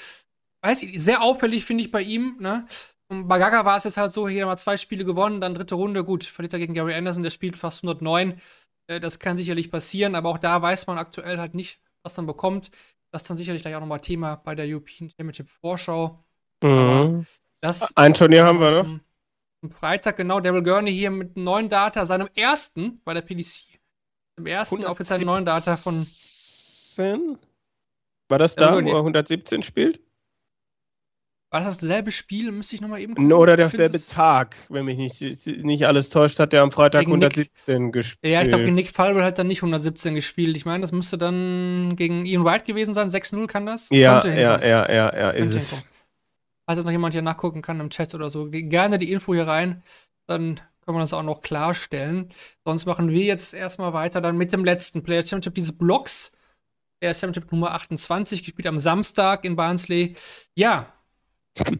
weiß 0.62 0.82
ich, 0.82 1.02
sehr 1.02 1.22
auffällig 1.22 1.64
finde 1.64 1.84
ich 1.84 1.90
bei 1.90 2.00
ihm. 2.00 2.36
Ne? 2.40 2.66
Und 3.08 3.28
bei 3.28 3.38
Gaga 3.38 3.66
war 3.66 3.76
es 3.76 3.84
jetzt 3.84 3.98
halt 3.98 4.12
so, 4.12 4.26
hier 4.26 4.46
mal 4.46 4.56
zwei 4.56 4.78
Spiele 4.78 5.04
gewonnen, 5.04 5.40
dann 5.40 5.54
dritte 5.54 5.74
Runde, 5.74 6.02
gut, 6.02 6.24
verliert 6.24 6.54
er 6.54 6.58
gegen 6.58 6.72
Gary 6.72 6.94
Anderson, 6.94 7.22
der 7.22 7.30
spielt 7.30 7.58
fast 7.58 7.84
109. 7.84 8.40
Äh, 8.86 9.00
das 9.00 9.18
kann 9.18 9.36
sicherlich 9.36 9.70
passieren, 9.70 10.14
aber 10.14 10.30
auch 10.30 10.38
da 10.38 10.62
weiß 10.62 10.86
man 10.86 10.96
aktuell 10.96 11.38
halt 11.38 11.54
nicht, 11.54 11.78
was 12.02 12.14
dann 12.14 12.26
bekommt. 12.26 12.70
Das 13.10 13.22
ist 13.22 13.28
dann 13.28 13.36
sicherlich 13.36 13.62
gleich 13.62 13.74
auch 13.74 13.80
nochmal 13.80 14.00
Thema 14.00 14.36
bei 14.36 14.54
der 14.54 14.66
European 14.66 15.10
Championship 15.10 15.50
Vorschau. 15.50 16.24
Mhm. 16.62 17.26
Das 17.60 17.96
Ein 17.96 18.14
Turnier 18.14 18.44
haben 18.44 18.60
wir, 18.60 18.70
ne? 18.70 19.00
Am 19.62 19.70
Freitag, 19.70 20.16
genau, 20.16 20.40
Daryl 20.40 20.62
Gurney 20.62 20.92
hier 20.92 21.10
mit 21.10 21.36
neuen 21.36 21.68
Data, 21.68 22.04
seinem 22.04 22.28
ersten 22.34 23.00
bei 23.04 23.14
der 23.14 23.20
PDC. 23.20 23.78
Im 24.36 24.46
ersten 24.46 24.84
offiziellen 24.84 25.26
neuen 25.26 25.44
Data 25.44 25.76
von. 25.76 25.94
War 28.28 28.38
das 28.38 28.56
da, 28.56 28.74
wo 28.74 28.78
er 28.78 28.96
117 28.96 29.62
spielt? 29.62 30.00
War 31.52 31.60
das 31.60 31.76
dasselbe 31.76 32.10
Spiel? 32.10 32.50
Müsste 32.50 32.76
ich 32.76 32.80
nochmal 32.80 33.00
eben 33.00 33.14
gucken. 33.14 33.30
Oder 33.30 33.58
derselbe 33.58 34.00
Tag, 34.02 34.56
wenn 34.70 34.86
mich 34.86 34.96
nicht, 34.96 35.20
nicht 35.62 35.86
alles 35.86 36.08
täuscht, 36.08 36.38
hat 36.38 36.54
der 36.54 36.62
am 36.62 36.70
Freitag 36.70 37.00
gegen 37.00 37.12
117 37.12 37.84
Nick, 37.84 37.92
gespielt. 37.92 38.32
Ja, 38.32 38.40
ich 38.40 38.48
glaube, 38.48 38.72
Nick 38.72 38.88
Falwell 38.88 39.22
hat 39.22 39.38
dann 39.38 39.48
nicht 39.48 39.58
117 39.58 40.14
gespielt. 40.14 40.56
Ich 40.56 40.64
meine, 40.64 40.80
das 40.80 40.92
müsste 40.92 41.18
dann 41.18 41.94
gegen 41.94 42.24
Ian 42.24 42.46
Wright 42.46 42.64
gewesen 42.64 42.94
sein. 42.94 43.10
6-0 43.10 43.46
kann 43.48 43.66
das? 43.66 43.90
Ja, 43.90 44.24
ja, 44.26 44.64
ja, 44.64 44.90
ja, 44.90 45.14
ja, 45.14 45.30
ist 45.30 45.52
es. 45.52 45.84
Falls 46.64 46.78
jetzt 46.78 46.86
noch 46.86 46.90
jemand 46.90 47.12
hier 47.12 47.20
nachgucken 47.20 47.60
kann 47.60 47.80
im 47.80 47.90
Chat 47.90 48.14
oder 48.14 48.30
so, 48.30 48.48
gerne 48.48 48.96
die 48.96 49.12
Info 49.12 49.34
hier 49.34 49.46
rein. 49.46 49.82
Dann 50.26 50.58
können 50.86 50.96
wir 50.96 51.00
das 51.00 51.12
auch 51.12 51.22
noch 51.22 51.42
klarstellen. 51.42 52.30
Sonst 52.64 52.86
machen 52.86 53.10
wir 53.10 53.24
jetzt 53.24 53.52
erstmal 53.52 53.92
weiter 53.92 54.22
dann 54.22 54.38
mit 54.38 54.54
dem 54.54 54.64
letzten 54.64 55.02
Player 55.02 55.20
Championship 55.20 55.54
dieses 55.56 55.76
Blocks. 55.76 56.32
Der 57.02 57.12
Championship 57.12 57.52
Nummer 57.52 57.72
28, 57.72 58.42
gespielt 58.42 58.66
am 58.66 58.78
Samstag 58.78 59.44
in 59.44 59.54
Barnsley. 59.54 60.16
Ja, 60.54 60.94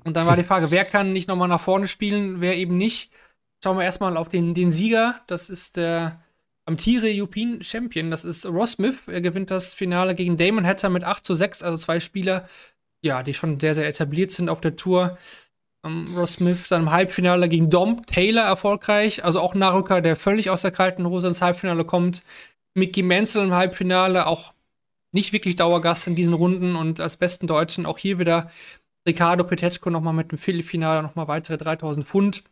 und 0.04 0.14
dann 0.16 0.26
war 0.26 0.36
die 0.36 0.42
Frage, 0.44 0.70
wer 0.70 0.84
kann 0.84 1.12
nicht 1.12 1.28
nochmal 1.28 1.48
nach 1.48 1.60
vorne 1.60 1.88
spielen, 1.88 2.40
wer 2.40 2.56
eben 2.56 2.76
nicht. 2.76 3.10
Schauen 3.62 3.78
wir 3.78 3.84
erstmal 3.84 4.16
auf 4.16 4.28
den, 4.28 4.54
den 4.54 4.72
Sieger. 4.72 5.20
Das 5.26 5.48
ist 5.48 5.76
der 5.76 6.20
amtiere 6.64 7.08
European 7.08 7.62
Champion. 7.62 8.10
Das 8.10 8.24
ist 8.24 8.46
Ross 8.46 8.72
Smith. 8.72 9.08
Er 9.08 9.20
gewinnt 9.20 9.50
das 9.50 9.74
Finale 9.74 10.14
gegen 10.14 10.36
Damon 10.36 10.66
Hatter 10.66 10.88
mit 10.88 11.04
8 11.04 11.24
zu 11.24 11.34
6. 11.34 11.62
Also 11.62 11.76
zwei 11.76 12.00
Spieler, 12.00 12.48
ja, 13.02 13.22
die 13.22 13.34
schon 13.34 13.60
sehr, 13.60 13.74
sehr 13.74 13.88
etabliert 13.88 14.32
sind 14.32 14.48
auf 14.48 14.60
der 14.60 14.76
Tour. 14.76 15.16
Um, 15.84 16.06
ähm, 16.06 16.16
Ross 16.16 16.34
Smith 16.34 16.68
dann 16.68 16.82
im 16.82 16.90
Halbfinale 16.92 17.48
gegen 17.48 17.70
Dom 17.70 18.06
Taylor 18.06 18.44
erfolgreich. 18.44 19.24
Also 19.24 19.40
auch 19.40 19.54
ein 19.54 19.58
Nachrücker, 19.58 20.00
der 20.00 20.16
völlig 20.16 20.50
aus 20.50 20.62
der 20.62 20.70
kalten 20.70 21.06
Hose 21.06 21.28
ins 21.28 21.42
Halbfinale 21.42 21.84
kommt. 21.84 22.22
Mickey 22.74 23.02
Menzel 23.02 23.44
im 23.44 23.54
Halbfinale, 23.54 24.26
auch 24.26 24.54
nicht 25.12 25.32
wirklich 25.32 25.56
Dauergast 25.56 26.06
in 26.06 26.14
diesen 26.14 26.34
Runden 26.34 26.74
und 26.74 27.00
als 27.00 27.16
besten 27.16 27.46
Deutschen 27.46 27.84
auch 27.84 27.98
hier 27.98 28.18
wieder 28.18 28.50
Ricardo 29.06 29.44
Petechko 29.44 29.90
nochmal 29.90 30.14
mit 30.14 30.30
dem 30.30 30.38
Viertelfinale 30.38 31.02
nochmal 31.02 31.28
weitere 31.28 31.58
3000 31.58 32.06
Pfund. 32.06 32.44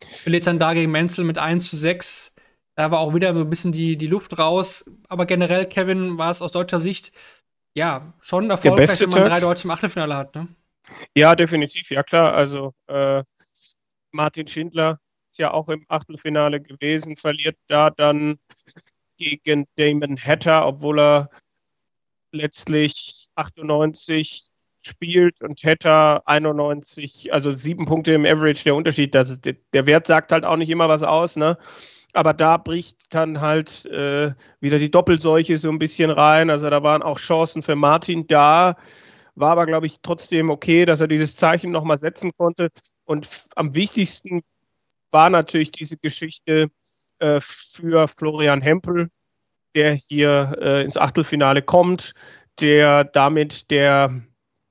Verliert 0.00 0.46
dann 0.46 0.58
da 0.58 0.74
gegen 0.74 0.90
Menzel 0.90 1.24
mit 1.24 1.38
1 1.38 1.68
zu 1.68 1.76
6. 1.76 2.34
Da 2.74 2.90
war 2.90 3.00
auch 3.00 3.14
wieder 3.14 3.30
ein 3.30 3.50
bisschen 3.50 3.72
die, 3.72 3.96
die 3.96 4.06
Luft 4.06 4.38
raus. 4.38 4.90
Aber 5.08 5.26
generell, 5.26 5.66
Kevin, 5.66 6.18
war 6.18 6.30
es 6.30 6.42
aus 6.42 6.52
deutscher 6.52 6.80
Sicht 6.80 7.12
ja 7.74 8.14
schon 8.20 8.50
erfolgreich, 8.50 9.00
wenn 9.00 9.10
man 9.10 9.24
drei 9.24 9.40
Deutsche 9.40 9.64
im 9.64 9.70
Achtelfinale 9.70 10.16
hat. 10.16 10.34
Ne? 10.34 10.48
Ja, 11.14 11.34
definitiv, 11.34 11.90
ja 11.90 12.02
klar. 12.02 12.34
Also 12.34 12.74
äh, 12.86 13.22
Martin 14.10 14.46
Schindler 14.46 15.00
ist 15.26 15.38
ja 15.38 15.52
auch 15.52 15.68
im 15.68 15.84
Achtelfinale 15.88 16.60
gewesen, 16.60 17.16
verliert 17.16 17.56
da 17.68 17.90
dann 17.90 18.38
gegen 19.16 19.66
Damon 19.76 20.16
Hatter, 20.18 20.66
obwohl 20.66 21.00
er 21.00 21.30
letztlich 22.32 23.28
98 23.34 24.51
spielt 24.86 25.42
und 25.42 25.62
Hatter 25.64 26.22
91, 26.26 27.32
also 27.32 27.50
sieben 27.50 27.86
Punkte 27.86 28.12
im 28.12 28.24
Average, 28.24 28.64
der 28.64 28.74
Unterschied. 28.74 29.14
Das, 29.14 29.40
der 29.40 29.86
Wert 29.86 30.06
sagt 30.06 30.32
halt 30.32 30.44
auch 30.44 30.56
nicht 30.56 30.70
immer 30.70 30.88
was 30.88 31.02
aus, 31.02 31.36
ne? 31.36 31.58
Aber 32.14 32.34
da 32.34 32.58
bricht 32.58 32.98
dann 33.10 33.40
halt 33.40 33.86
äh, 33.86 34.34
wieder 34.60 34.78
die 34.78 34.90
Doppelseuche 34.90 35.56
so 35.56 35.70
ein 35.70 35.78
bisschen 35.78 36.10
rein. 36.10 36.50
Also 36.50 36.68
da 36.68 36.82
waren 36.82 37.02
auch 37.02 37.18
Chancen 37.18 37.62
für 37.62 37.74
Martin 37.74 38.26
da. 38.26 38.76
War 39.34 39.52
aber, 39.52 39.64
glaube 39.64 39.86
ich, 39.86 40.00
trotzdem 40.02 40.50
okay, 40.50 40.84
dass 40.84 41.00
er 41.00 41.08
dieses 41.08 41.36
Zeichen 41.36 41.70
nochmal 41.70 41.96
setzen 41.96 42.32
konnte. 42.34 42.68
Und 43.04 43.46
am 43.56 43.74
wichtigsten 43.74 44.42
war 45.10 45.30
natürlich 45.30 45.70
diese 45.70 45.96
Geschichte 45.96 46.68
äh, 47.18 47.40
für 47.40 48.08
Florian 48.08 48.60
Hempel, 48.60 49.08
der 49.74 49.94
hier 49.94 50.56
äh, 50.60 50.84
ins 50.84 50.98
Achtelfinale 50.98 51.62
kommt, 51.62 52.12
der 52.60 53.04
damit 53.04 53.70
der, 53.70 54.22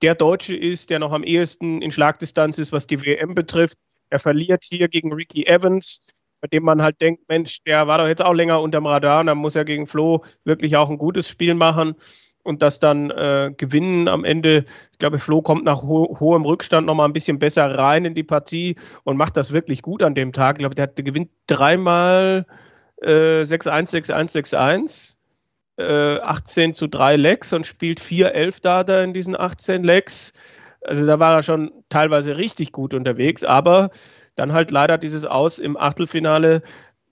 der 0.02 0.16
Deutsche 0.16 0.56
ist, 0.56 0.90
der 0.90 1.00
noch 1.00 1.12
am 1.12 1.24
ehesten 1.24 1.82
in 1.82 1.92
Schlagdistanz 1.92 2.58
ist, 2.58 2.72
was 2.72 2.88
die 2.88 3.04
WM 3.04 3.36
betrifft. 3.36 3.78
Er 4.10 4.20
verliert 4.20 4.64
hier 4.64 4.88
gegen 4.88 5.14
Ricky 5.14 5.46
Evans 5.46 6.22
bei 6.42 6.48
dem 6.48 6.64
man 6.64 6.82
halt 6.82 7.00
denkt, 7.00 7.30
Mensch, 7.30 7.64
der 7.64 7.88
war 7.88 8.00
doch 8.00 8.08
jetzt 8.08 8.24
auch 8.24 8.34
länger 8.34 8.62
unterm 8.62 8.88
Radar 8.88 9.24
dann 9.24 9.38
muss 9.38 9.56
er 9.56 9.64
gegen 9.64 9.86
Flo 9.86 10.24
wirklich 10.44 10.76
auch 10.76 10.90
ein 10.90 10.98
gutes 10.98 11.30
Spiel 11.30 11.54
machen 11.54 11.96
und 12.44 12.64
das 12.64 12.80
dann 12.80 13.12
äh, 13.12 13.54
gewinnen 13.56 14.08
am 14.08 14.26
Ende. 14.26 14.66
Ich 14.92 14.98
glaube, 14.98 15.20
Flo 15.20 15.44
kommt 15.44 15.64
nach 15.64 15.84
ho 15.84 16.18
hohem 16.20 16.44
Rückstand 16.44 16.88
nochmal 16.88 17.08
ein 17.08 17.14
bisschen 17.14 17.38
besser 17.38 17.78
rein 17.78 18.04
in 18.04 18.16
die 18.16 18.24
Partie 18.24 18.76
und 19.04 19.18
macht 19.18 19.38
das 19.38 19.54
wirklich 19.54 19.84
gut 19.84 20.02
an 20.02 20.16
dem 20.16 20.34
Tag. 20.34 20.56
Ich 20.56 20.60
glaube, 20.60 20.74
der, 20.74 20.88
der 20.88 21.04
gewinnt 21.04 21.30
dreimal 21.46 22.48
äh, 23.04 23.44
6-1, 23.44 23.92
6-1, 23.92 24.56
6-1. 24.56 25.18
18 25.82 26.74
zu 26.74 26.88
3 26.88 27.16
Lecks 27.16 27.54
und 27.54 27.66
spielt 27.66 28.00
4-11 28.00 28.62
Data 28.62 29.04
in 29.04 29.14
diesen 29.14 29.40
18 29.40 29.84
Lecks. 29.84 30.34
Also 30.82 31.06
da 31.06 31.20
war 31.20 31.36
er 31.36 31.44
schon 31.44 31.72
teilweise 31.90 32.38
richtig 32.38 32.72
gut 32.72 32.94
unterwegs, 32.94 33.44
aber 33.44 33.92
dann 34.36 34.54
halt 34.54 34.72
leider 34.72 34.98
dieses 34.98 35.26
Aus 35.26 35.60
im 35.60 35.78
Achtelfinale. 35.78 36.62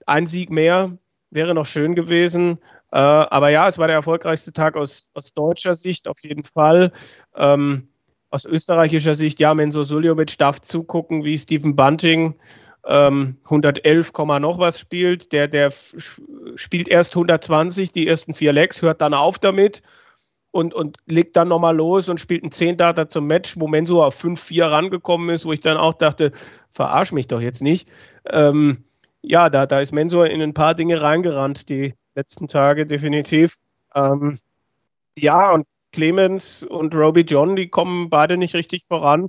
Ein 0.06 0.26
Sieg 0.26 0.50
mehr 0.50 0.98
wäre 1.30 1.54
noch 1.54 1.66
schön 1.66 1.96
gewesen. 1.96 2.60
Äh, 2.92 2.98
aber 2.98 3.50
ja, 3.50 3.68
es 3.68 3.78
war 3.78 3.88
der 3.88 3.98
erfolgreichste 3.98 4.54
Tag 4.54 4.76
aus, 4.76 5.12
aus 5.14 5.34
deutscher 5.34 5.76
Sicht 5.76 6.08
auf 6.08 6.20
jeden 6.24 6.44
Fall. 6.44 6.92
Ähm, 7.36 7.90
aus 8.32 8.46
österreichischer 8.46 9.16
Sicht, 9.16 9.40
ja, 9.40 9.54
Menzo 9.54 9.84
Suljovic 9.84 10.38
darf 10.38 10.62
zugucken, 10.62 11.26
wie 11.26 11.38
Stephen 11.38 11.76
Bunting 11.76 12.36
ähm, 12.86 13.38
111, 13.46 14.12
noch 14.40 14.60
was 14.60 14.80
spielt. 14.80 15.32
Der, 15.32 15.48
der 15.48 15.72
spielt 16.56 16.88
erst 16.88 17.16
120, 17.16 17.92
die 17.92 18.08
ersten 18.08 18.34
vier 18.34 18.54
Legs, 18.54 18.82
hört 18.82 19.02
dann 19.02 19.14
auf 19.14 19.40
damit 19.40 19.82
und, 20.52 20.74
und 20.74 20.98
legt 21.06 21.36
dann 21.36 21.48
nochmal 21.48 21.76
los 21.76 22.10
und 22.10 22.20
spielt 22.20 22.44
einen 22.44 22.52
10 22.52 22.78
Data 22.78 23.10
zum 23.10 23.28
Match, 23.28 23.60
wo 23.60 23.68
Menso 23.68 24.04
auf 24.04 24.20
5-4 24.20 24.70
rangekommen 24.70 25.30
ist, 25.30 25.46
wo 25.46 25.54
ich 25.54 25.62
dann 25.62 25.78
auch 25.78 25.94
dachte, 25.94 26.32
verarsch 26.70 27.12
mich 27.12 27.28
doch 27.28 27.42
jetzt 27.42 27.62
nicht. 27.62 27.90
Ähm, 28.26 28.84
ja, 29.22 29.50
da, 29.50 29.66
da 29.66 29.80
ist 29.80 29.92
Mensur 29.92 30.30
in 30.30 30.42
ein 30.42 30.54
paar 30.54 30.76
Dinge 30.76 31.02
reingerannt, 31.02 31.70
die 31.70 31.94
letzten 32.16 32.48
Tage 32.48 32.86
definitiv. 32.88 33.54
Ähm, 33.94 34.40
ja, 35.18 35.52
und 35.52 35.68
Clemens 35.92 36.64
und 36.64 36.96
Roby 36.96 37.22
John, 37.22 37.56
die 37.56 37.70
kommen 37.70 38.10
beide 38.10 38.38
nicht 38.38 38.56
richtig 38.56 38.86
voran. 38.86 39.28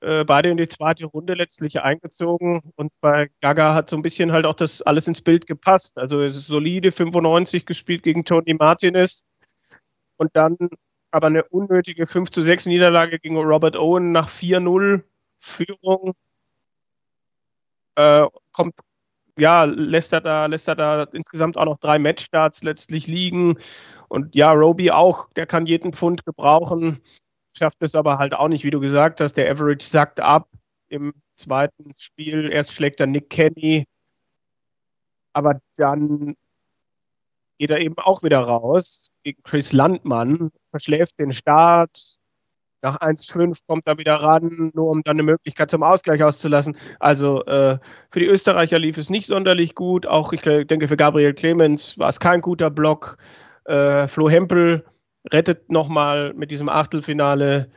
Äh, 0.00 0.24
beide 0.24 0.50
in 0.50 0.58
die 0.58 0.68
zweite 0.68 1.06
Runde 1.06 1.34
letztlich 1.34 1.80
eingezogen 1.80 2.60
und 2.76 2.92
bei 3.00 3.30
Gaga 3.40 3.74
hat 3.74 3.88
so 3.88 3.96
ein 3.96 4.02
bisschen 4.02 4.30
halt 4.30 4.44
auch 4.44 4.54
das 4.54 4.82
alles 4.82 5.08
ins 5.08 5.22
Bild 5.22 5.46
gepasst. 5.46 5.98
Also 5.98 6.20
es 6.20 6.36
ist 6.36 6.46
solide 6.48 6.92
95 6.92 7.64
gespielt 7.64 8.02
gegen 8.02 8.24
Tony 8.24 8.54
Martinez 8.54 9.24
und 10.16 10.36
dann 10.36 10.56
aber 11.10 11.28
eine 11.28 11.44
unnötige 11.44 12.06
5 12.06 12.30
zu 12.30 12.42
6 12.42 12.66
Niederlage 12.66 13.18
gegen 13.18 13.38
Robert 13.38 13.76
Owen 13.76 14.12
nach 14.12 14.28
4-0 14.28 15.02
Führung. 15.38 16.12
Äh, 17.94 18.26
kommt, 18.52 18.74
ja, 19.38 19.64
lässt 19.64 20.12
er 20.12 20.20
da, 20.20 20.44
lässt 20.46 20.68
er 20.68 20.76
da 20.76 21.04
insgesamt 21.04 21.56
auch 21.56 21.64
noch 21.64 21.78
drei 21.78 21.98
Matchstarts 21.98 22.62
letztlich 22.62 23.06
liegen. 23.06 23.58
Und 24.08 24.34
ja, 24.34 24.52
Roby 24.52 24.90
auch, 24.90 25.30
der 25.34 25.46
kann 25.46 25.64
jeden 25.64 25.94
Pfund 25.94 26.24
gebrauchen, 26.24 27.00
schafft 27.56 27.82
es 27.82 27.94
aber 27.94 28.18
halt 28.18 28.34
auch 28.34 28.48
nicht, 28.48 28.64
wie 28.64 28.70
du 28.70 28.80
gesagt 28.80 29.20
hast. 29.20 29.34
Der 29.34 29.50
Average 29.50 29.86
sackt 29.86 30.20
ab 30.20 30.48
im 30.88 31.14
zweiten 31.30 31.92
Spiel. 31.96 32.50
Erst 32.50 32.72
schlägt 32.72 33.00
er 33.00 33.06
Nick 33.06 33.30
Kenny, 33.30 33.86
aber 35.32 35.60
dann 35.76 36.36
geht 37.58 37.70
er 37.70 37.80
eben 37.80 37.96
auch 37.98 38.22
wieder 38.22 38.40
raus 38.40 39.10
gegen 39.22 39.42
Chris 39.42 39.72
Landmann, 39.72 40.50
verschläft 40.62 41.18
den 41.18 41.32
Start. 41.32 42.18
Nach 42.82 43.00
1-5 43.00 43.66
kommt 43.66 43.86
er 43.86 43.98
wieder 43.98 44.14
ran, 44.16 44.70
nur 44.74 44.90
um 44.90 45.02
dann 45.02 45.16
eine 45.16 45.22
Möglichkeit 45.24 45.70
zum 45.70 45.82
Ausgleich 45.82 46.22
auszulassen. 46.22 46.76
Also 47.00 47.44
äh, 47.46 47.78
für 48.10 48.20
die 48.20 48.26
Österreicher 48.26 48.78
lief 48.78 48.98
es 48.98 49.10
nicht 49.10 49.26
sonderlich 49.26 49.74
gut. 49.74 50.06
Auch 50.06 50.32
ich 50.32 50.42
denke, 50.42 50.86
für 50.86 50.96
Gabriel 50.96 51.34
Clemens 51.34 51.98
war 51.98 52.10
es 52.10 52.20
kein 52.20 52.40
guter 52.40 52.70
Block. 52.70 53.16
Äh, 53.64 54.06
Flo 54.06 54.30
Hempel 54.30 54.84
rettet 55.32 55.70
nochmal 55.70 56.34
mit 56.34 56.50
diesem 56.50 56.68
Achtelfinale 56.68 57.68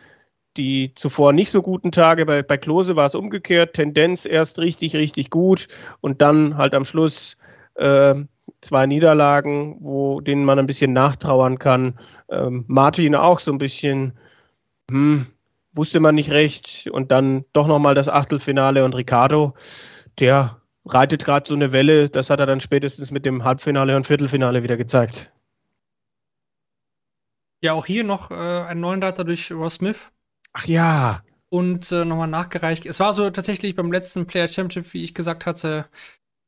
die 0.58 0.94
zuvor 0.96 1.34
nicht 1.34 1.52
so 1.52 1.62
guten 1.62 1.92
Tage. 1.92 2.26
Bei, 2.26 2.44
bei 2.44 2.58
Klose 2.58 2.96
war 2.96 3.06
es 3.06 3.16
umgekehrt. 3.16 3.74
Tendenz 3.74 4.26
erst 4.26 4.60
richtig, 4.60 4.96
richtig 4.96 5.30
gut 5.30 5.68
und 6.02 6.22
dann 6.22 6.58
halt 6.58 6.74
am 6.74 6.86
Schluss 6.86 7.38
äh, 7.76 8.16
zwei 8.62 8.86
Niederlagen, 8.86 9.78
wo 9.80 10.22
denen 10.22 10.44
man 10.44 10.60
ein 10.60 10.66
bisschen 10.66 10.94
nachtrauern 10.94 11.60
kann. 11.60 12.00
Ähm, 12.30 12.66
Martin 12.68 13.16
auch 13.16 13.40
so 13.40 13.52
ein 13.52 13.58
bisschen, 13.58 14.18
hm, 14.90 15.28
wusste 15.74 16.00
man 16.00 16.16
nicht 16.16 16.32
recht. 16.32 16.90
Und 16.92 17.12
dann 17.12 17.46
doch 17.54 17.68
nochmal 17.68 17.96
das 17.96 18.10
Achtelfinale 18.10 18.84
und 18.84 18.96
Ricardo, 18.96 19.54
der 20.20 20.58
reitet 20.86 21.24
gerade 21.24 21.48
so 21.48 21.56
eine 21.56 21.72
Welle. 21.72 22.10
Das 22.10 22.30
hat 22.30 22.40
er 22.40 22.48
dann 22.48 22.60
spätestens 22.60 23.12
mit 23.12 23.26
dem 23.26 23.44
Halbfinale 23.44 23.96
und 23.96 24.06
Viertelfinale 24.06 24.64
wieder 24.64 24.78
gezeigt. 24.78 25.32
Ja, 27.62 27.74
auch 27.74 27.86
hier 27.86 28.04
noch 28.04 28.32
äh, 28.32 28.34
einen 28.34 28.82
neuen 28.82 29.02
Data 29.02 29.24
durch 29.24 29.52
Ross 29.52 29.76
Smith. 29.76 30.12
Ach 30.54 30.65
ja. 30.65 31.24
Und 31.50 31.91
äh, 31.91 32.06
nochmal 32.06 32.28
nachgereicht. 32.28 32.86
Es 32.86 33.00
war 33.00 33.13
so 33.13 33.30
tatsächlich 33.30 33.76
beim 33.76 33.91
letzten 33.91 34.28
Player 34.28 34.48
Championship, 34.48 34.93
wie 34.93 35.04
ich 35.04 35.13
gesagt 35.13 35.45
hatte, 35.45 35.88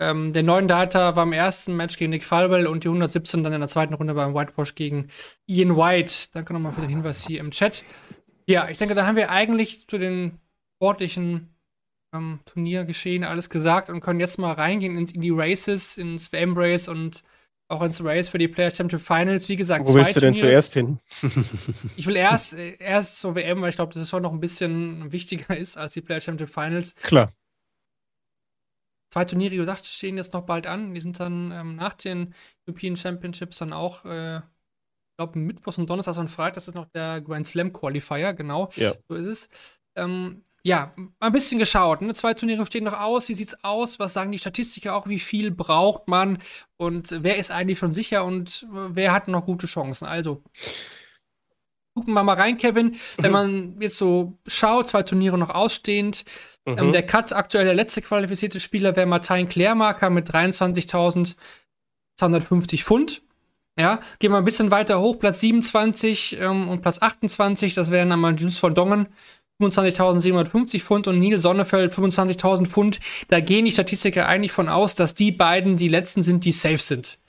ähm, 0.02 0.34
der 0.34 0.42
9 0.42 0.68
Data 0.68 1.16
war 1.16 1.24
im 1.24 1.34
ersten 1.34 1.76
Match 1.76 1.96
gegen 1.96 2.10
Nick 2.10 2.24
Falwell 2.24 2.66
und 2.66 2.84
die 2.84 2.88
117 2.88 3.44
dann 3.44 3.54
in 3.54 3.60
der 3.60 3.68
zweiten 3.68 3.94
Runde 3.94 4.16
beim 4.16 4.34
Whitewash 4.34 4.74
gegen 4.74 5.10
Ian 5.46 5.78
White. 5.78 6.30
Danke 6.34 6.54
nochmal 6.54 6.72
für 6.72 6.82
den 6.82 6.90
Hinweis 6.90 7.28
hier 7.28 7.40
im 7.40 7.52
Chat. 7.52 7.84
Ja, 8.48 8.68
ich 8.68 8.80
denke, 8.80 8.96
da 8.96 9.06
haben 9.06 9.16
wir 9.16 9.30
eigentlich 9.30 9.88
zu 9.88 10.00
den 10.00 10.40
sportlichen 10.76 11.56
ähm, 12.16 12.40
Turniergeschehen 12.46 13.24
alles 13.24 13.52
gesagt 13.52 13.92
und 13.92 14.02
können 14.02 14.20
jetzt 14.20 14.40
mal 14.40 14.54
reingehen 14.54 14.98
in, 14.98 15.06
in 15.06 15.22
die 15.22 15.30
Races, 15.30 15.98
ins 16.00 16.32
WM-Race 16.32 16.88
und 16.88 17.24
auch 17.72 17.82
ins 17.82 18.04
Race 18.04 18.28
für 18.28 18.38
die 18.38 18.48
Players 18.48 18.76
Championship 18.76 19.08
Finals. 19.08 19.50
Wie 19.50 19.56
gesagt, 19.56 19.88
Wo 19.88 19.94
willst 19.94 20.16
du 20.16 20.20
denn 20.20 20.36
zuerst 20.36 20.74
hin? 20.74 21.00
ich 21.98 22.06
will 22.06 22.16
erst, 22.16 22.54
äh, 22.54 22.76
erst 22.80 23.20
zur 23.20 23.36
WM, 23.36 23.62
weil 23.62 23.70
ich 23.70 23.76
glaube, 23.76 23.94
dass 23.94 24.04
es 24.04 24.10
schon 24.10 24.24
noch 24.24 24.34
ein 24.34 24.40
bisschen 24.40 25.12
wichtiger 25.12 25.56
ist 25.58 25.78
als 25.78 25.94
die 25.94 26.02
Players 26.02 26.26
Championship 26.26 26.54
Finals. 26.54 26.96
Klar. 26.96 27.32
Zwei 29.14 29.26
Turniere, 29.26 29.54
wie 29.54 29.58
gesagt, 29.58 29.86
stehen 29.86 30.18
jetzt 30.18 30.34
noch 30.34 30.46
bald 30.46 30.68
an. 30.68 30.94
Die 30.94 31.02
sind 31.02 31.20
dann 31.20 31.52
ähm, 31.52 31.76
nach 31.76 31.94
den 31.94 32.34
European 32.68 32.96
Championships 32.96 33.58
dann 33.58 33.74
auch, 33.74 34.06
äh, 34.06 34.38
ich 34.38 35.18
glaube, 35.18 35.40
Mittwochs 35.40 35.78
und 35.78 35.90
Donnerstags 35.90 36.18
und 36.18 36.30
Freitag, 36.30 36.56
das 36.56 36.68
ist 36.68 36.76
noch 36.76 36.88
der 36.94 37.22
Grand 37.22 37.48
Slam 37.48 37.74
Qualifier, 37.74 38.34
genau. 38.34 38.70
Ja. 38.76 38.94
So 39.10 39.16
ist 39.16 39.28
es. 39.28 39.50
Ähm, 39.96 40.44
ja, 40.64 40.94
ein 41.20 41.32
bisschen 41.32 41.60
geschaut. 41.60 42.02
Ne? 42.02 42.14
Zwei 42.14 42.36
Turniere 42.36 42.66
stehen 42.66 42.84
noch 42.84 43.00
aus. 43.00 43.30
Wie 43.30 43.34
sieht's 43.34 43.64
aus? 43.64 44.00
Was 44.00 44.14
sagen 44.14 44.32
die 44.32 44.38
Statistiker 44.38 44.96
auch? 44.96 45.08
Wie 45.08 45.20
viel 45.20 45.50
braucht 45.50 46.08
man? 46.08 46.38
Und 46.78 47.24
wer 47.24 47.38
ist 47.38 47.52
eigentlich 47.52 47.80
schon 47.80 47.94
sicher 47.94 48.26
und 48.26 48.68
wer 48.70 49.12
hat 49.12 49.28
noch 49.28 49.46
gute 49.46 49.66
Chancen? 49.66 50.06
Also, 50.06 50.44
gucken 51.96 52.14
wir 52.14 52.24
mal 52.24 52.36
rein, 52.36 52.58
Kevin. 52.58 52.96
Wenn 53.18 53.32
mhm. 53.32 53.32
man 53.32 53.82
jetzt 53.82 53.98
so 53.98 54.38
schaut, 54.46 54.90
zwei 54.90 55.02
Turniere 55.02 55.38
noch 55.38 55.50
ausstehend. 55.50 56.26
Ähm, 56.66 56.74
mhm. 56.74 56.80
Ähm, 56.80 56.92
der 56.92 57.08
Cut 57.08 57.34
aktuell 57.34 57.66
der 57.66 57.74
letzte 57.74 58.04
qualifizierte 58.04 58.60
Spieler 58.60 58.96
wäre 58.96 59.08
Martin 59.08 59.50
Klärmarker 59.50 60.12
mit 60.12 60.30
23.250 60.30 62.84
Pfund. 62.84 63.24
Ja, 63.80 64.00
gehen 64.20 64.32
wir 64.32 64.38
ein 64.38 64.46
bisschen 64.46 64.70
weiter 64.70 65.00
hoch, 65.00 65.18
Platz 65.18 65.40
27 65.40 66.38
ähm, 66.40 66.68
und 66.68 66.82
Platz 66.82 67.02
28, 67.02 67.74
das 67.74 67.90
wären 67.90 68.12
einmal 68.12 68.36
Jules 68.36 68.58
von 68.58 68.76
Dongen, 68.76 69.08
25.750 69.62 70.82
Pfund 70.82 71.08
und 71.08 71.20
Neil 71.20 71.40
Sonnefeld 71.40 71.94
25.000 71.94 72.68
Pfund. 72.68 73.00
Da 73.28 73.40
gehen 73.40 73.66
die 73.66 73.72
Statistiker 73.72 74.28
eigentlich 74.28 74.52
von 74.52 74.70
aus, 74.70 74.96
dass 74.96 75.16
die 75.16 75.32
beiden 75.32 75.78
die 75.78 75.90
letzten 75.90 76.24
sind, 76.24 76.46
die 76.46 76.52
safe 76.52 76.78
sind. 76.78 77.20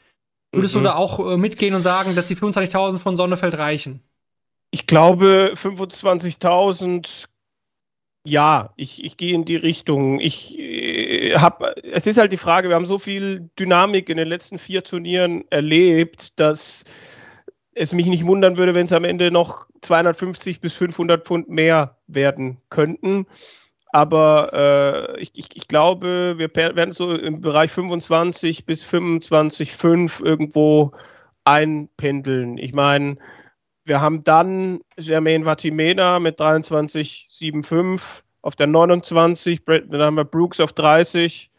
Würdest 0.53 0.75
mhm. 0.75 0.81
du 0.81 0.85
da 0.85 0.95
auch 0.95 1.18
äh, 1.18 1.37
mitgehen 1.37 1.75
und 1.75 1.83
sagen, 1.83 2.14
dass 2.14 2.29
die 2.29 2.37
25.000 2.37 2.99
von 2.99 3.16
Sonnefeld 3.16 3.55
reichen? 3.55 4.03
Ich 4.71 4.87
glaube, 4.87 5.53
25.000 5.55 7.27
Ja, 8.27 8.73
ich, 8.77 9.05
ich 9.05 9.16
gehe 9.16 9.35
in 9.35 9.45
die 9.45 9.57
Richtung. 9.57 10.21
Ich 10.21 10.59
äh, 10.59 11.37
habe, 11.37 11.75
es 11.83 12.07
ist 12.07 12.18
halt 12.18 12.33
die 12.33 12.38
Frage, 12.38 12.68
wir 12.68 12.77
haben 12.77 12.87
so 12.87 12.99
viel 12.99 13.51
Dynamik 13.59 14.09
in 14.09 14.16
den 14.16 14.29
letzten 14.29 14.59
vier 14.59 14.85
Turnieren 14.85 15.45
erlebt, 15.51 16.38
dass 16.38 16.85
es 17.75 17.93
mich 17.93 18.07
nicht 18.07 18.27
wundern 18.27 18.59
würde, 18.59 18.75
wenn 18.75 18.85
es 18.85 18.93
am 18.93 19.05
Ende 19.05 19.31
noch 19.31 19.67
250 19.81 20.61
bis 20.61 20.75
500 20.75 21.27
Pfund 21.27 21.49
mehr 21.49 21.97
werden 22.07 22.59
könnten. 22.71 23.27
Aber 23.93 24.53
äh, 25.17 25.21
ich, 25.21 25.33
ich, 25.35 25.49
ich, 25.55 25.69
glaube, 25.69 26.35
wir 26.39 26.55
werden 26.55 26.93
so 26.93 27.15
im 27.15 27.41
Bereich 27.41 27.71
25 27.71 28.65
bis 28.65 28.85
25,5 28.87 30.25
irgendwo 30.25 30.93
einpendeln. 31.45 32.57
Ich 32.57 32.73
meine, 32.73 33.19
wir 33.85 34.01
haben 34.01 34.23
dann 34.25 34.81
Jermaine 34.97 35.45
Vatimena 35.45 36.21
mit 36.21 36.41
23,75 36.41 38.23
auf 38.41 38.57
der 38.57 38.67
29, 38.67 39.65
dann 39.65 40.03
haben 40.03 40.17
wir 40.17 40.25
Brooks 40.25 40.61
auf 40.61 40.73
30, 40.73 41.51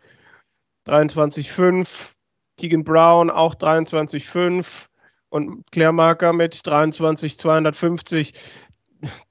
23,5, 0.87 2.13
Keegan 2.57 2.83
Brown 2.83 3.29
auch 3.29 3.55
23,5 3.55 4.89
und 5.33 5.63
Claire 5.71 5.93
Marker 5.93 6.31
mit 6.31 6.65
23,250. 6.65 8.33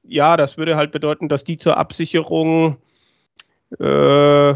Ja, 0.02 0.36
das 0.36 0.58
würde 0.58 0.74
halt 0.74 0.90
bedeuten, 0.90 1.28
dass 1.28 1.44
die 1.44 1.58
zur 1.58 1.76
Absicherung 1.76 2.78
äh, 3.78 4.54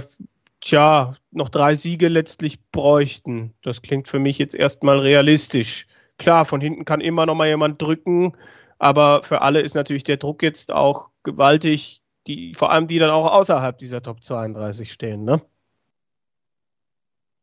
tja, 0.60 1.16
noch 1.30 1.48
drei 1.48 1.76
Siege 1.76 2.08
letztlich 2.08 2.58
bräuchten. 2.72 3.54
Das 3.62 3.80
klingt 3.80 4.08
für 4.08 4.18
mich 4.18 4.38
jetzt 4.38 4.56
erstmal 4.56 4.98
realistisch. 4.98 5.86
Klar, 6.18 6.46
von 6.46 6.60
hinten 6.60 6.84
kann 6.84 7.00
immer 7.00 7.26
noch 7.26 7.36
mal 7.36 7.46
jemand 7.46 7.80
drücken, 7.80 8.36
aber 8.80 9.22
für 9.22 9.42
alle 9.42 9.60
ist 9.60 9.74
natürlich 9.74 10.02
der 10.02 10.16
Druck 10.16 10.42
jetzt 10.42 10.72
auch 10.72 11.10
gewaltig, 11.22 12.02
die, 12.26 12.54
vor 12.54 12.72
allem 12.72 12.88
die 12.88 12.98
dann 12.98 13.10
auch 13.10 13.30
außerhalb 13.30 13.78
dieser 13.78 14.02
Top 14.02 14.24
32 14.24 14.92
stehen, 14.92 15.22
ne? 15.22 15.40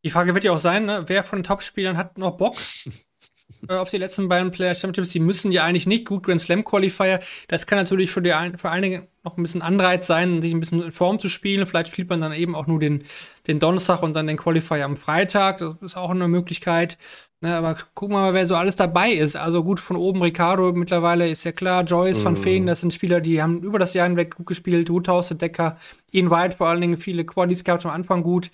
Die 0.04 0.10
Frage 0.10 0.34
wird 0.34 0.44
ja 0.44 0.52
auch 0.52 0.58
sein, 0.58 0.84
ne? 0.84 1.06
wer 1.08 1.24
von 1.24 1.40
den 1.40 1.44
Top-Spielern 1.46 1.96
hat 1.96 2.18
noch 2.18 2.36
Bock 2.36 2.56
auf 3.68 3.90
die 3.90 3.98
letzten 3.98 4.28
beiden 4.28 4.52
Player 4.52 4.76
Championships? 4.76 5.14
Die 5.14 5.20
müssen 5.20 5.52
ja 5.52 5.64
eigentlich 5.64 5.88
nicht 5.88 6.06
gut 6.06 6.24
Grand 6.24 6.42
Slam 6.42 6.64
Qualifier. 6.64 7.20
Das 7.48 7.66
kann 7.66 7.78
natürlich 7.78 8.12
für, 8.12 8.22
die 8.22 8.34
ein, 8.34 8.58
für 8.58 8.70
einige 8.70 9.08
noch 9.24 9.38
ein 9.38 9.44
bisschen 9.44 9.62
Anreiz 9.62 10.08
sein, 10.08 10.42
sich 10.42 10.54
ein 10.54 10.60
bisschen 10.60 10.84
in 10.84 10.92
Form 10.92 11.20
zu 11.20 11.30
spielen. 11.30 11.66
Vielleicht 11.66 11.92
spielt 11.92 12.10
man 12.10 12.22
dann 12.22 12.34
eben 12.34 12.56
auch 12.56 12.68
nur 12.68 12.80
den, 12.80 13.04
den 13.48 13.60
Donnerstag 13.60 14.04
und 14.04 14.16
dann 14.16 14.28
den 14.28 14.38
Qualifier 14.38 14.84
am 14.86 14.98
Freitag. 14.98 15.60
Das 15.60 15.76
ist 15.82 15.98
auch 15.98 16.10
eine 16.10 16.28
Möglichkeit. 16.28 16.98
Ne, 17.42 17.56
aber 17.56 17.76
gucken 17.94 18.16
wir 18.16 18.22
mal, 18.22 18.34
wer 18.34 18.48
so 18.48 18.56
alles 18.56 18.78
dabei 18.78 19.12
ist. 19.12 19.36
Also 19.36 19.64
gut, 19.64 19.80
von 19.80 19.98
oben 19.98 20.22
Ricardo 20.22 20.72
mittlerweile 20.72 21.30
ist 21.30 21.44
ja 21.44 21.52
klar. 21.52 21.84
Joyce 21.84 22.22
mm. 22.22 22.26
van. 22.26 22.38
Feen, 22.38 22.66
das 22.66 22.82
sind 22.82 22.94
Spieler, 22.94 23.20
die 23.20 23.42
haben 23.42 23.62
über 23.64 23.80
das 23.80 23.94
Jahr 23.94 24.08
hinweg 24.08 24.36
gut 24.36 24.48
gespielt. 24.48 24.90
Woodhouse, 24.90 25.30
Decker, 25.30 25.78
Ian 26.12 26.32
White 26.32 26.58
vor 26.58 26.68
allen 26.68 26.82
Dingen 26.82 26.98
viele 26.98 27.26
Qualis 27.26 27.64
gehabt 27.64 27.86
am 27.86 27.92
Anfang 27.92 28.24
gut. 28.24 28.50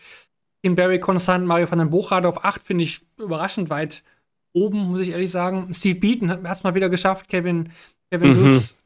In 0.61 0.75
Barry 0.75 0.99
konstant, 0.99 1.45
Mario 1.45 1.69
van 1.69 1.79
den 1.79 1.89
Bochard 1.89 2.25
auf 2.25 2.43
8 2.43 2.63
finde 2.63 2.83
ich 2.83 3.01
überraschend 3.17 3.69
weit 3.69 4.03
oben, 4.53 4.89
muss 4.89 4.99
ich 4.99 5.09
ehrlich 5.09 5.31
sagen. 5.31 5.73
Steve 5.73 5.99
Beaton 5.99 6.29
hat 6.29 6.45
es 6.45 6.63
mal 6.63 6.75
wieder 6.75 6.89
geschafft. 6.89 7.27
Kevin, 7.29 7.69
Kevin 8.11 8.31
mhm. 8.31 8.49
Dutz 8.49 8.79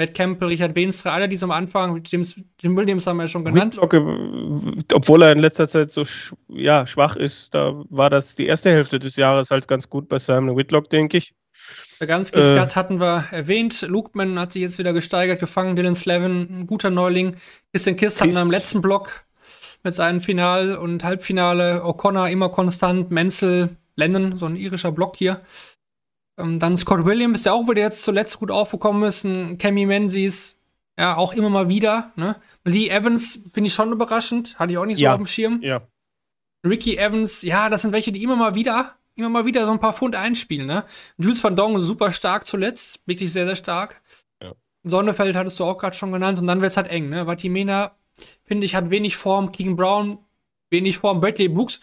Matt 0.00 0.14
Campbell, 0.14 0.48
Richard 0.48 0.74
Wenstra, 0.74 1.12
alle, 1.12 1.28
die 1.28 1.36
so 1.36 1.44
am 1.44 1.50
Anfang, 1.50 2.00
James, 2.06 2.34
Jim 2.58 2.74
Williams 2.74 3.06
haben 3.06 3.18
wir 3.18 3.24
ja 3.24 3.28
schon 3.28 3.44
genannt. 3.44 3.76
Whitlock, 3.76 4.94
obwohl 4.94 5.22
er 5.22 5.32
in 5.32 5.38
letzter 5.40 5.68
Zeit 5.68 5.92
so 5.92 6.06
sch 6.06 6.32
ja, 6.48 6.86
schwach 6.86 7.16
ist, 7.16 7.54
da 7.54 7.84
war 7.90 8.08
das 8.08 8.34
die 8.34 8.46
erste 8.46 8.70
Hälfte 8.70 8.98
des 8.98 9.16
Jahres 9.16 9.50
halt 9.50 9.68
ganz 9.68 9.90
gut 9.90 10.08
bei 10.08 10.16
Simon 10.16 10.56
Whitlock, 10.56 10.88
denke 10.88 11.18
ich. 11.18 11.34
Ganz 11.98 12.34
äh, 12.34 12.42
Scott 12.42 12.76
hatten 12.76 12.98
wir 12.98 13.26
erwähnt. 13.30 13.82
Lukeman 13.82 14.40
hat 14.40 14.54
sich 14.54 14.62
jetzt 14.62 14.78
wieder 14.78 14.94
gesteigert, 14.94 15.38
gefangen. 15.38 15.76
Dylan 15.76 15.94
Slavin, 15.94 16.60
ein 16.60 16.66
guter 16.66 16.88
Neuling. 16.88 17.36
Christian 17.70 17.96
Kiss 17.96 18.22
hatten 18.22 18.32
wir 18.32 18.40
im 18.40 18.50
letzten 18.50 18.80
Block 18.80 19.26
mit 19.82 19.94
seinem 19.94 20.22
Final- 20.22 20.76
und 20.76 21.04
Halbfinale. 21.04 21.84
O'Connor 21.84 22.30
immer 22.30 22.48
konstant. 22.48 23.10
Menzel, 23.10 23.76
Lennon, 23.96 24.36
so 24.36 24.46
ein 24.46 24.56
irischer 24.56 24.92
Block 24.92 25.16
hier. 25.16 25.42
Ähm, 26.38 26.58
dann 26.58 26.76
Scott 26.76 27.04
Williams, 27.04 27.42
der 27.42 27.54
auch 27.54 27.68
wieder 27.68 27.82
jetzt 27.82 28.02
zuletzt 28.02 28.38
gut 28.38 28.50
aufgekommen 28.50 29.02
ist. 29.04 29.24
Ein 29.24 29.58
Cammy 29.58 29.86
Menzies, 29.86 30.58
ja, 30.98 31.16
auch 31.16 31.32
immer 31.32 31.50
mal 31.50 31.68
wieder. 31.68 32.12
Ne? 32.16 32.36
Lee 32.64 32.88
Evans 32.88 33.44
finde 33.52 33.68
ich 33.68 33.74
schon 33.74 33.92
überraschend. 33.92 34.58
Hatte 34.58 34.72
ich 34.72 34.78
auch 34.78 34.86
nicht 34.86 34.98
so 34.98 35.04
ja. 35.04 35.12
auf 35.12 35.18
dem 35.18 35.26
Schirm. 35.26 35.60
Ja. 35.62 35.82
Ricky 36.64 36.96
Evans, 36.96 37.42
ja, 37.42 37.68
das 37.68 37.82
sind 37.82 37.92
welche, 37.92 38.12
die 38.12 38.22
immer 38.22 38.36
mal 38.36 38.54
wieder, 38.54 38.96
immer 39.14 39.30
mal 39.30 39.46
wieder 39.46 39.64
so 39.64 39.72
ein 39.72 39.80
paar 39.80 39.94
Pfund 39.94 40.14
einspielen. 40.14 40.66
Ne? 40.66 40.84
Jules 41.16 41.42
van 41.42 41.56
Dong 41.56 41.80
super 41.80 42.12
stark 42.12 42.46
zuletzt, 42.46 43.06
wirklich 43.06 43.32
sehr, 43.32 43.46
sehr 43.46 43.56
stark. 43.56 44.02
Ja. 44.42 44.52
Sonnefeld 44.84 45.36
hattest 45.36 45.58
du 45.58 45.64
auch 45.64 45.78
gerade 45.78 45.96
schon 45.96 46.12
genannt 46.12 46.38
und 46.38 46.46
dann 46.46 46.60
wird 46.60 46.70
es 46.70 46.76
halt 46.76 46.88
eng. 46.88 47.08
Ne? 47.08 47.26
Vatimena, 47.26 47.96
finde 48.44 48.66
ich, 48.66 48.74
hat 48.74 48.90
wenig 48.90 49.16
Form. 49.16 49.52
Keegan 49.52 49.76
Brown, 49.76 50.18
wenig 50.68 50.98
Form. 50.98 51.20
Bradley 51.20 51.48
Brooks, 51.48 51.80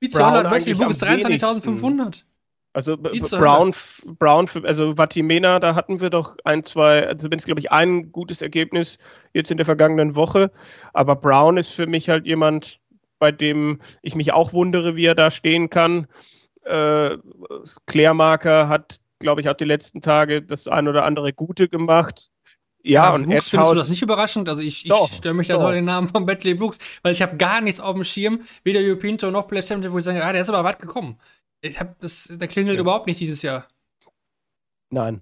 wie 0.00 0.10
zu 0.10 0.24
100, 0.24 0.48
Bradley 0.48 0.74
Brooks 0.74 1.02
23.500. 1.02 2.24
Also 2.72 2.96
Brown, 2.96 3.74
Brown, 4.18 4.46
also 4.62 4.96
Vatimena, 4.96 5.58
da 5.58 5.74
hatten 5.74 6.00
wir 6.00 6.08
doch 6.08 6.36
ein, 6.44 6.62
zwei, 6.62 7.04
also 7.04 7.28
wenn 7.28 7.38
es 7.38 7.44
glaube 7.44 7.58
ich 7.58 7.72
ein 7.72 8.12
gutes 8.12 8.42
Ergebnis 8.42 8.98
jetzt 9.34 9.50
in 9.50 9.56
der 9.56 9.66
vergangenen 9.66 10.14
Woche, 10.14 10.52
aber 10.92 11.16
Brown 11.16 11.56
ist 11.56 11.70
für 11.72 11.88
mich 11.88 12.08
halt 12.08 12.26
jemand, 12.26 12.78
bei 13.18 13.32
dem 13.32 13.80
ich 14.02 14.14
mich 14.14 14.32
auch 14.32 14.52
wundere, 14.52 14.96
wie 14.96 15.06
er 15.06 15.16
da 15.16 15.32
stehen 15.32 15.68
kann. 15.68 16.06
Äh, 16.62 17.16
Klärmarker 17.86 18.68
hat, 18.68 19.00
glaube 19.18 19.40
ich, 19.40 19.48
auch 19.48 19.54
die 19.54 19.64
letzten 19.64 20.00
Tage 20.00 20.40
das 20.40 20.68
ein 20.68 20.86
oder 20.86 21.04
andere 21.04 21.32
Gute 21.32 21.68
gemacht. 21.68 22.30
Ja, 22.82 23.04
ja 23.04 23.14
und 23.14 23.26
Brooks, 23.26 23.48
findest 23.48 23.72
du 23.72 23.74
das 23.76 23.88
nicht 23.88 24.02
überraschend? 24.02 24.48
Also 24.48 24.62
ich, 24.62 24.86
ich 24.86 24.92
stelle 25.12 25.34
mich 25.34 25.48
da 25.48 25.58
doch 25.58 25.70
den 25.70 25.84
Namen 25.84 26.08
von 26.08 26.24
Bentley 26.24 26.54
Brooks, 26.54 26.78
weil 27.02 27.12
ich 27.12 27.22
habe 27.22 27.36
gar 27.36 27.60
nichts 27.60 27.80
auf 27.80 27.94
dem 27.94 28.04
Schirm, 28.04 28.42
weder 28.64 28.80
European 28.80 29.18
Tour 29.18 29.30
noch 29.30 29.46
Play 29.46 29.60
wo 29.60 29.98
ich 29.98 30.04
sage, 30.04 30.24
ah, 30.24 30.32
der 30.32 30.40
ist 30.40 30.48
aber 30.48 30.64
weit 30.64 30.78
gekommen. 30.78 31.18
Ich 31.60 31.78
hab 31.78 31.98
das, 32.00 32.28
der 32.30 32.48
klingelt 32.48 32.76
ja. 32.76 32.80
überhaupt 32.80 33.06
nicht 33.06 33.20
dieses 33.20 33.42
Jahr. 33.42 33.66
Nein. 34.90 35.20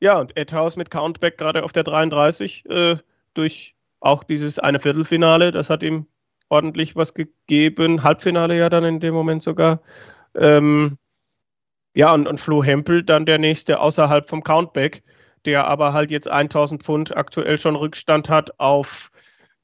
Ja, 0.00 0.18
und 0.18 0.36
Ed 0.36 0.52
House 0.52 0.76
mit 0.76 0.90
Countback 0.90 1.38
gerade 1.38 1.64
auf 1.64 1.72
der 1.72 1.84
33 1.84 2.64
äh, 2.66 2.96
durch 3.34 3.74
auch 4.00 4.24
dieses 4.24 4.58
eine 4.58 4.78
Viertelfinale, 4.78 5.52
das 5.52 5.70
hat 5.70 5.82
ihm 5.82 6.06
ordentlich 6.48 6.96
was 6.96 7.14
gegeben. 7.14 8.02
Halbfinale 8.02 8.56
ja 8.56 8.68
dann 8.68 8.84
in 8.84 9.00
dem 9.00 9.14
Moment 9.14 9.42
sogar. 9.42 9.80
Ähm, 10.34 10.98
ja, 11.94 12.12
und, 12.12 12.26
und 12.26 12.38
Flo 12.38 12.62
Hempel 12.62 13.02
dann 13.02 13.26
der 13.26 13.38
nächste 13.38 13.80
außerhalb 13.80 14.28
vom 14.28 14.42
Countback, 14.42 15.02
der 15.46 15.66
aber 15.66 15.92
halt 15.92 16.10
jetzt 16.10 16.28
1000 16.28 16.82
Pfund 16.82 17.16
aktuell 17.16 17.58
schon 17.58 17.76
Rückstand 17.76 18.28
hat 18.28 18.58
auf 18.60 19.10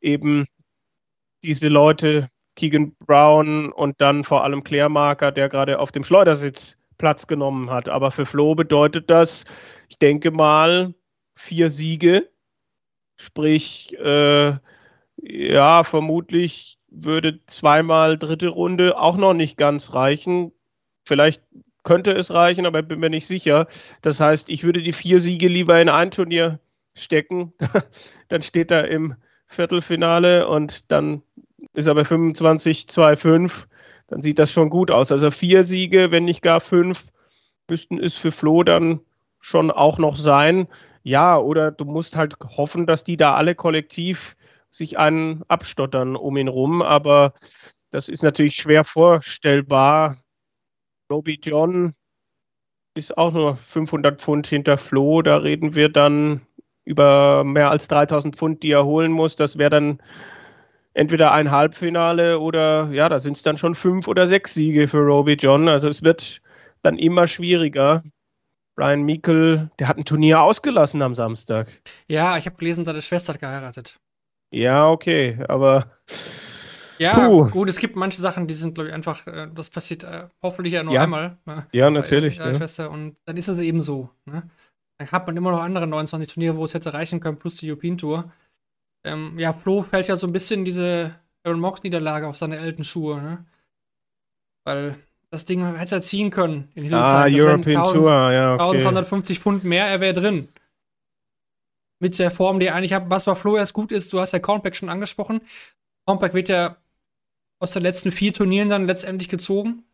eben 0.01 0.47
diese 1.43 1.69
Leute, 1.69 2.29
Keegan 2.57 2.95
Brown 3.07 3.73
und 3.73 4.01
dann 4.01 4.25
vor 4.25 4.45
allem 4.45 4.63
Klärmarker, 4.63 5.33
der 5.33 5.49
gerade 5.49 5.79
auf 5.79 5.93
dem 5.93 6.05
Schleudersitz 6.05 6.79
Platz 6.99 7.27
genommen 7.27 7.71
hat. 7.71 7.89
Aber 7.89 8.11
für 8.11 8.27
Flo 8.27 8.55
bedeutet 8.55 9.11
das, 9.11 9.45
ich 9.89 9.99
denke 9.99 10.31
mal, 10.31 10.95
vier 11.35 11.71
Siege. 11.71 12.31
Sprich, 13.17 13.99
äh, 13.99 14.57
ja, 15.17 15.85
vermutlich 15.85 16.79
würde 16.89 17.45
zweimal 17.47 18.19
dritte 18.19 18.49
Runde 18.49 18.99
auch 18.99 19.17
noch 19.17 19.35
nicht 19.35 19.57
ganz 19.57 19.95
reichen. 19.95 20.53
Vielleicht 21.07 21.43
könnte 21.83 22.13
es 22.13 22.33
reichen, 22.33 22.67
aber 22.67 22.83
bin 22.83 23.01
mir 23.01 23.11
nicht 23.11 23.27
sicher. 23.27 23.67
Das 24.03 24.21
heißt, 24.21 24.49
ich 24.49 24.65
würde 24.65 24.83
die 24.83 24.93
vier 24.93 25.21
Siege 25.21 25.49
lieber 25.49 25.81
in 25.81 25.89
ein 25.89 26.11
Turnier 26.11 26.61
stecken. 26.95 27.53
dann 28.29 28.43
steht 28.43 28.71
er 28.71 28.89
im 28.89 29.15
Viertelfinale 29.47 30.49
und 30.49 30.91
dann 30.91 31.23
ist 31.75 31.87
er 31.87 31.95
bei 31.95 32.05
25, 32.05 32.89
2, 32.89 33.17
5. 33.17 33.69
Dann 34.09 34.23
sieht 34.23 34.39
das 34.39 34.53
schon 34.53 34.71
gut 34.71 34.91
aus. 34.91 35.11
Also 35.13 35.31
vier 35.31 35.65
Siege, 35.65 36.11
wenn 36.11 36.25
nicht 36.25 36.43
gar 36.43 36.61
fünf, 36.61 37.13
müssten 37.69 37.99
es 37.99 38.17
für 38.17 38.31
Flo 38.31 38.63
dann 38.63 39.01
schon 39.41 39.71
auch 39.71 39.99
noch 39.99 40.17
sein. 40.17 40.69
Ja, 41.03 41.39
oder 41.39 41.71
du 41.71 41.85
musst 41.85 42.17
halt 42.17 42.37
hoffen, 42.41 42.87
dass 42.87 43.05
die 43.05 43.17
da 43.17 43.35
alle 43.35 43.55
kollektiv 43.55 44.37
sich 44.71 44.99
einen 44.99 45.43
abstottern 45.49 46.17
um 46.17 46.37
ihn 46.37 46.49
rum. 46.49 46.83
Aber 46.83 47.33
das 47.91 48.09
ist 48.09 48.23
natürlich 48.23 48.55
schwer 48.55 48.85
vorstellbar. 48.85 50.22
Roby 51.13 51.39
John 51.43 51.93
ist 52.97 53.19
auch 53.19 53.33
nur 53.33 53.57
500 53.57 54.19
Pfund 54.19 54.47
hinter 54.47 54.79
Flo. 54.79 55.21
Da 55.21 55.37
reden 55.37 55.75
wir 55.75 55.91
dann 55.91 56.41
über 56.85 57.45
mehr 57.45 57.71
als 57.71 57.87
3000 57.89 58.35
Pfund, 58.35 58.63
die 58.63 58.71
er 58.71 58.87
holen 58.87 59.13
muss. 59.13 59.37
Das 59.37 59.59
wäre 59.59 59.69
dann 59.69 60.03
entweder 60.95 61.33
ein 61.33 61.51
Halbfinale 61.51 62.41
oder 62.41 62.91
ja, 62.93 63.11
da 63.11 63.21
sind 63.21 63.37
es 63.37 63.43
dann 63.43 63.59
schon 63.59 63.75
fünf 63.75 64.09
oder 64.09 64.27
sechs 64.27 64.55
Siege 64.55 64.89
für 64.89 65.01
Roby 65.01 65.35
John. 65.35 65.69
Also 65.69 65.89
es 65.89 66.03
wird 66.03 66.41
dann 66.81 66.99
immer 66.99 67.27
schwieriger. 67.27 68.03
Brian 68.75 69.05
Meikle, 69.05 69.71
der 69.79 69.89
hat 69.89 69.99
ein 69.99 70.07
Turnier 70.07 70.41
ausgelassen 70.41 71.03
am 71.03 71.15
Samstag. 71.15 71.83
Ja, 72.09 72.39
ich 72.39 72.47
habe 72.47 72.57
gelesen, 72.57 72.87
seine 72.87 73.03
Schwester 73.03 73.35
hat 73.35 73.41
geheiratet. 73.41 73.99
Ja, 74.51 74.89
okay, 74.89 75.45
aber. 75.47 75.91
Ja, 77.03 77.29
puh. 77.29 77.51
gut, 77.51 77.69
es 77.69 77.79
gibt 77.79 77.97
manche 77.97 78.21
Sachen, 78.21 78.47
die 78.47 78.55
sind, 78.55 78.75
glaube 78.75 78.89
ich, 78.89 78.95
einfach, 78.95 79.27
äh, 79.27 79.49
das 79.55 79.71
passiert 79.71 80.05
äh, 80.05 80.29
hoffentlich 80.43 80.75
ja 80.75 80.83
nur 80.83 80.95
ja. 80.95 81.03
einmal. 81.03 81.37
Ne? 81.45 81.67
Ja, 81.73 81.91
natürlich. 81.91 82.39
Bei, 82.39 82.53
ja. 82.53 82.87
Und 82.87 83.17
dann 83.25 83.37
ist 83.37 83.49
es 83.49 83.59
eben 83.59 83.83
so. 83.83 84.09
Ne? 84.25 84.43
Dann 84.99 85.11
hat 85.11 85.27
man 85.27 85.37
immer 85.37 85.51
noch 85.51 85.61
andere 85.61 85.87
29 85.87 86.33
Turniere, 86.33 86.57
wo 86.57 86.65
es 86.65 86.75
hätte 86.75 86.95
reichen 86.95 87.21
können, 87.21 87.39
plus 87.39 87.57
die 87.57 87.71
European 87.71 87.99
Tour. 87.99 88.33
Ähm, 89.05 89.39
ja, 89.39 89.53
Flo 89.53 89.83
fällt 89.83 90.09
ja 90.09 90.17
so 90.17 90.27
ein 90.27 90.33
bisschen 90.33 90.65
diese 90.65 91.15
Aaron 91.45 91.61
Mox-Niederlage 91.61 92.27
auf 92.27 92.37
seine 92.37 92.61
alten 92.61 92.85
Schuhe, 92.85 93.21
ne? 93.21 93.45
Weil 94.65 94.97
das 95.31 95.45
Ding 95.45 95.65
hätte 95.77 95.97
er 95.97 96.03
ziehen 96.03 96.31
können 96.31 96.69
in 96.75 96.83
Hildesheim. 96.83 97.15
Ah, 97.15 97.27
European 97.27 97.79
1000, 97.79 98.03
Tour, 98.03 98.33
ja, 98.33 98.55
okay. 98.55 98.63
1250 98.63 99.41
Pfund 99.41 99.65
mehr, 99.65 99.87
er 99.87 100.01
wäre 100.01 100.15
drin. 100.21 100.49
Mit 101.99 102.19
der 102.19 102.31
Form, 102.31 102.61
die 102.61 102.67
er 102.67 102.75
eigentlich 102.75 102.93
hat. 102.93 103.09
Was 103.09 103.25
bei 103.25 103.35
Flo 103.35 103.57
erst 103.57 103.73
gut 103.73 103.93
ist, 103.93 104.13
du 104.13 104.21
hast 104.21 104.33
ja 104.33 104.39
Cornback 104.39 104.77
schon 104.77 104.89
angesprochen. 104.89 105.41
Cornback 106.07 106.35
wird 106.35 106.49
ja 106.49 106.77
aus 107.63 107.73
den 107.73 107.83
letzten 107.83 108.11
vier 108.11 108.33
Turnieren 108.33 108.69
dann 108.69 108.87
letztendlich 108.87 109.29
gezogen. 109.29 109.85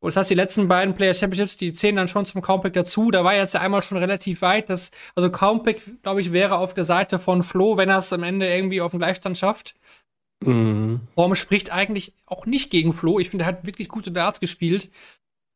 Und 0.00 0.08
das 0.08 0.16
heißt, 0.16 0.30
die 0.30 0.34
letzten 0.34 0.66
beiden 0.66 0.94
Player 0.94 1.14
Championships, 1.14 1.56
die 1.56 1.72
zählen 1.72 1.94
dann 1.94 2.08
schon 2.08 2.24
zum 2.24 2.42
Countback 2.42 2.72
dazu. 2.72 3.12
Da 3.12 3.22
war 3.22 3.36
jetzt 3.36 3.54
ja 3.54 3.60
einmal 3.60 3.82
schon 3.82 3.98
relativ 3.98 4.42
weit. 4.42 4.68
Das, 4.68 4.90
also 5.14 5.30
Countback, 5.30 5.80
glaube 6.02 6.20
ich, 6.20 6.32
wäre 6.32 6.58
auf 6.58 6.74
der 6.74 6.82
Seite 6.82 7.20
von 7.20 7.44
Flo, 7.44 7.76
wenn 7.76 7.88
er 7.88 7.98
es 7.98 8.12
am 8.12 8.24
Ende 8.24 8.52
irgendwie 8.52 8.80
auf 8.80 8.90
den 8.90 8.98
Gleichstand 8.98 9.38
schafft. 9.38 9.76
Mhm. 10.40 11.02
Form 11.14 11.36
spricht 11.36 11.70
eigentlich 11.72 12.14
auch 12.26 12.46
nicht 12.46 12.70
gegen 12.70 12.92
Flo. 12.92 13.20
Ich 13.20 13.30
finde, 13.30 13.44
er 13.44 13.48
hat 13.48 13.64
wirklich 13.64 13.88
gute 13.88 14.10
Darts 14.10 14.40
gespielt. 14.40 14.90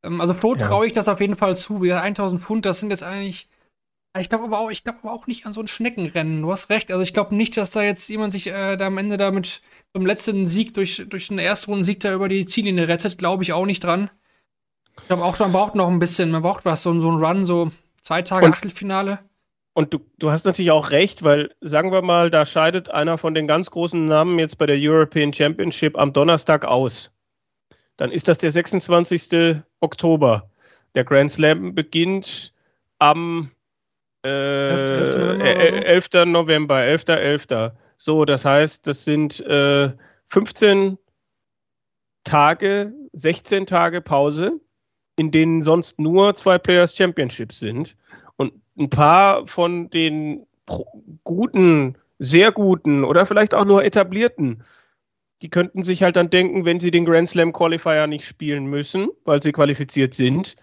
Ähm, 0.04 0.20
also 0.20 0.32
Flo 0.32 0.54
ja. 0.54 0.68
traue 0.68 0.86
ich 0.86 0.92
das 0.92 1.08
auf 1.08 1.20
jeden 1.20 1.34
Fall 1.34 1.56
zu. 1.56 1.82
1000 1.82 2.40
Pfund, 2.40 2.64
das 2.66 2.78
sind 2.78 2.90
jetzt 2.90 3.02
eigentlich 3.02 3.48
ich 4.20 4.28
glaube 4.28 4.44
aber 4.44 4.60
auch, 4.60 4.70
ich 4.70 4.84
glaube 4.84 5.00
aber 5.02 5.12
auch 5.12 5.26
nicht 5.26 5.46
an 5.46 5.52
so 5.52 5.60
ein 5.60 5.68
Schneckenrennen. 5.68 6.42
Du 6.42 6.52
hast 6.52 6.70
recht. 6.70 6.90
Also 6.90 7.02
ich 7.02 7.12
glaube 7.12 7.34
nicht, 7.34 7.56
dass 7.56 7.70
da 7.70 7.82
jetzt 7.82 8.08
jemand 8.08 8.32
sich 8.32 8.48
äh, 8.48 8.76
da 8.76 8.86
am 8.86 8.98
Ende 8.98 9.16
da 9.16 9.30
mit 9.30 9.46
so 9.92 9.98
einem 9.98 10.06
letzten 10.06 10.46
Sieg 10.46 10.74
durch, 10.74 11.04
durch 11.08 11.30
einen 11.30 11.38
Erstrundensieg 11.38 12.00
da 12.00 12.12
über 12.12 12.28
die 12.28 12.46
Ziellinie 12.46 12.88
rettet. 12.88 13.18
Glaube 13.18 13.42
ich 13.42 13.52
auch 13.52 13.66
nicht 13.66 13.82
dran. 13.82 14.10
Ich 15.00 15.08
glaube 15.08 15.24
auch, 15.24 15.38
man 15.38 15.52
braucht 15.52 15.74
noch 15.74 15.88
ein 15.88 15.98
bisschen, 15.98 16.30
man 16.30 16.42
braucht 16.42 16.64
was, 16.64 16.82
so, 16.82 16.98
so 17.00 17.10
ein 17.10 17.22
Run, 17.22 17.44
so 17.44 17.70
zwei 18.02 18.22
Tage 18.22 18.46
und, 18.46 18.52
Achtelfinale. 18.52 19.18
Und 19.74 19.92
du, 19.92 19.98
du 20.18 20.30
hast 20.30 20.46
natürlich 20.46 20.70
auch 20.70 20.90
recht, 20.90 21.22
weil 21.22 21.54
sagen 21.60 21.92
wir 21.92 22.02
mal, 22.02 22.30
da 22.30 22.46
scheidet 22.46 22.88
einer 22.88 23.18
von 23.18 23.34
den 23.34 23.46
ganz 23.46 23.70
großen 23.70 24.04
Namen 24.06 24.38
jetzt 24.38 24.56
bei 24.56 24.66
der 24.66 24.78
European 24.78 25.32
Championship 25.32 25.98
am 25.98 26.12
Donnerstag 26.12 26.64
aus. 26.64 27.12
Dann 27.96 28.10
ist 28.10 28.28
das 28.28 28.38
der 28.38 28.50
26. 28.50 29.56
Oktober. 29.80 30.50
Der 30.94 31.04
Grand 31.04 31.32
Slam 31.32 31.74
beginnt 31.74 32.54
am 32.98 33.50
äh, 34.26 35.82
11. 35.84 36.08
11. 36.14 36.26
November, 36.26 36.82
11. 36.82 37.04
11. 37.08 37.46
So, 37.96 38.24
das 38.24 38.44
heißt, 38.44 38.86
das 38.86 39.04
sind 39.04 39.40
äh, 39.40 39.92
15 40.26 40.98
Tage, 42.24 42.92
16 43.12 43.66
Tage 43.66 44.00
Pause 44.00 44.60
in 45.16 45.30
denen 45.30 45.62
sonst 45.62 45.98
nur 45.98 46.34
zwei 46.34 46.58
Players 46.58 46.94
Championships 46.94 47.58
sind. 47.58 47.96
Und 48.36 48.52
ein 48.78 48.90
paar 48.90 49.46
von 49.46 49.90
den 49.90 50.46
guten, 51.24 51.96
sehr 52.18 52.52
guten 52.52 53.02
oder 53.02 53.26
vielleicht 53.26 53.54
auch 53.54 53.64
nur 53.64 53.84
etablierten, 53.84 54.62
die 55.42 55.50
könnten 55.50 55.82
sich 55.82 56.02
halt 56.02 56.16
dann 56.16 56.30
denken, 56.30 56.64
wenn 56.64 56.80
sie 56.80 56.90
den 56.90 57.04
Grand 57.04 57.28
Slam 57.28 57.52
Qualifier 57.52 58.06
nicht 58.06 58.26
spielen 58.26 58.66
müssen, 58.66 59.08
weil 59.24 59.42
sie 59.42 59.52
qualifiziert 59.52 60.14
sind, 60.14 60.56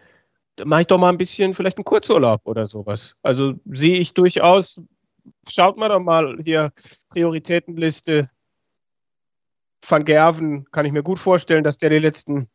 mache 0.64 0.82
ich 0.82 0.88
doch 0.88 0.98
mal 0.98 1.10
ein 1.10 1.18
bisschen 1.18 1.54
vielleicht 1.54 1.78
einen 1.78 1.86
Kurzurlaub 1.86 2.42
oder 2.46 2.66
sowas. 2.66 3.16
Also 3.22 3.54
sehe 3.66 3.98
ich 3.98 4.14
durchaus, 4.14 4.82
schaut 5.50 5.78
mal 5.78 5.90
doch 5.90 6.00
mal 6.00 6.38
hier 6.44 6.72
Prioritätenliste. 7.10 8.30
Van 9.88 10.06
Gerven 10.06 10.66
kann 10.72 10.86
ich 10.86 10.94
mir 10.94 11.04
gut 11.04 11.20
vorstellen, 11.20 11.64
dass 11.64 11.78
der 11.78 11.90
die 11.90 12.00
letzten 12.00 12.48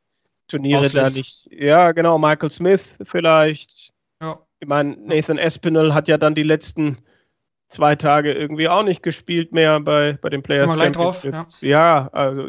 Turniere 0.46 0.86
Auslässt. 0.86 1.14
da 1.14 1.18
nicht. 1.18 1.48
Ja, 1.50 1.92
genau, 1.92 2.18
Michael 2.18 2.50
Smith 2.50 2.98
vielleicht. 3.02 3.92
Ja. 4.22 4.40
Ich 4.60 4.68
meine, 4.68 4.96
Nathan 4.96 5.38
Espinel 5.38 5.94
hat 5.94 6.08
ja 6.08 6.16
dann 6.16 6.34
die 6.34 6.42
letzten 6.42 6.98
zwei 7.68 7.96
Tage 7.96 8.32
irgendwie 8.32 8.68
auch 8.68 8.82
nicht 8.82 9.02
gespielt 9.02 9.52
mehr 9.52 9.78
bei, 9.80 10.18
bei 10.20 10.30
den 10.30 10.42
Players 10.42 10.76
Championships. 10.76 11.60
Ja. 11.60 11.68
ja, 11.68 12.08
also 12.12 12.48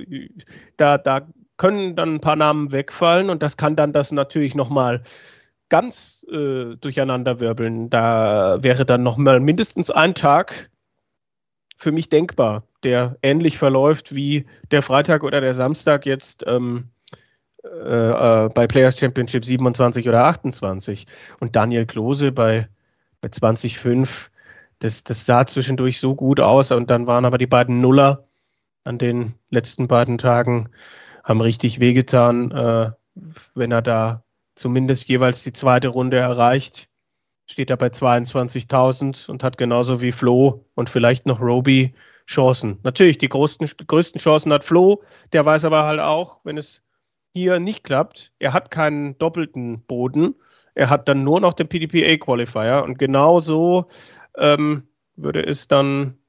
da, 0.78 0.98
da 0.98 1.28
können 1.58 1.96
dann 1.98 2.16
ein 2.16 2.22
paar 2.22 2.38
Namen 2.38 2.72
wegfallen 2.72 3.30
und 3.30 3.44
das 3.44 3.58
kann 3.58 3.76
dann 3.76 3.92
das 3.92 4.14
natürlich 4.14 4.56
nochmal 4.56 5.04
ganz 5.70 6.26
äh, 6.32 6.76
durcheinanderwirbeln. 6.76 7.90
Da 7.90 8.62
wäre 8.62 8.86
dann 8.86 9.04
nochmal 9.04 9.40
mindestens 9.40 9.92
ein 9.92 10.16
Tag 10.16 10.70
für 11.78 11.92
mich 11.92 12.10
denkbar, 12.10 12.64
der 12.84 13.18
ähnlich 13.22 13.58
verläuft 13.58 14.14
wie 14.14 14.46
der 14.72 14.82
Freitag 14.82 15.24
oder 15.24 15.40
der 15.40 15.54
Samstag 15.54 16.06
jetzt 16.06 16.44
ähm, 16.46 16.90
äh, 17.64 18.46
äh, 18.46 18.50
bei 18.50 18.68
Players 18.68 19.00
Championship 19.00 19.46
27 19.46 20.08
oder 20.08 20.26
28 20.26 21.06
und 21.40 21.56
Daniel 21.56 21.86
Klose 21.86 22.32
bei, 22.32 22.68
bei 23.22 23.30
20,5. 23.30 24.30
Das, 24.80 25.04
das 25.04 25.26
sah 25.26 25.46
zwischendurch 25.46 26.00
so 26.00 26.16
gut 26.16 26.40
aus 26.40 26.72
und 26.72 26.90
dann 26.90 27.08
waren 27.08 27.26
aber 27.26 27.38
die 27.38 27.48
beiden 27.48 27.82
Nuller 27.82 28.28
an 28.86 28.98
den 28.98 29.36
letzten 29.50 29.88
beiden 29.88 30.18
Tagen, 30.18 30.70
haben 31.24 31.42
richtig 31.42 31.80
wehgetan, 31.80 32.52
äh, 32.52 32.92
wenn 33.56 33.72
er 33.72 33.82
da 33.82 34.24
zumindest 34.60 35.08
jeweils 35.08 35.44
die 35.44 35.54
zweite 35.54 35.88
Runde 35.88 36.18
erreicht. 36.18 36.90
Steht 37.50 37.70
er 37.70 37.78
bei 37.78 37.88
22.000 37.88 39.30
und 39.30 39.44
hat 39.44 39.58
genauso 39.58 40.02
wie 40.02 40.12
Flo 40.12 40.66
und 40.76 40.90
vielleicht 40.90 41.26
noch 41.26 41.42
Roby 41.42 41.94
Chancen. 42.28 42.78
Natürlich, 42.84 43.18
die 43.18 43.30
größten, 43.30 43.68
größten 43.88 44.22
Chancen 44.22 44.54
hat 44.54 44.64
Flo, 44.64 45.02
der 45.34 45.46
weiß 45.46 45.66
aber 45.66 45.84
halt 45.84 46.00
auch, 46.00 46.42
wenn 46.44 46.58
es 46.58 46.84
hier 47.34 47.60
nicht 47.60 47.84
klappt, 47.84 48.34
er 48.38 48.54
hat 48.54 48.70
keinen 48.70 49.18
doppelten 49.18 49.82
Boden, 49.86 50.36
er 50.76 50.90
hat 50.90 51.08
dann 51.08 51.24
nur 51.24 51.40
noch 51.40 51.54
den 51.54 51.68
PDPA-Qualifier 51.68 52.84
und 52.84 53.00
genau 53.00 53.40
so 53.40 53.88
ähm, 54.38 54.88
würde 55.16 55.44
es 55.46 55.68
dann, 55.68 56.20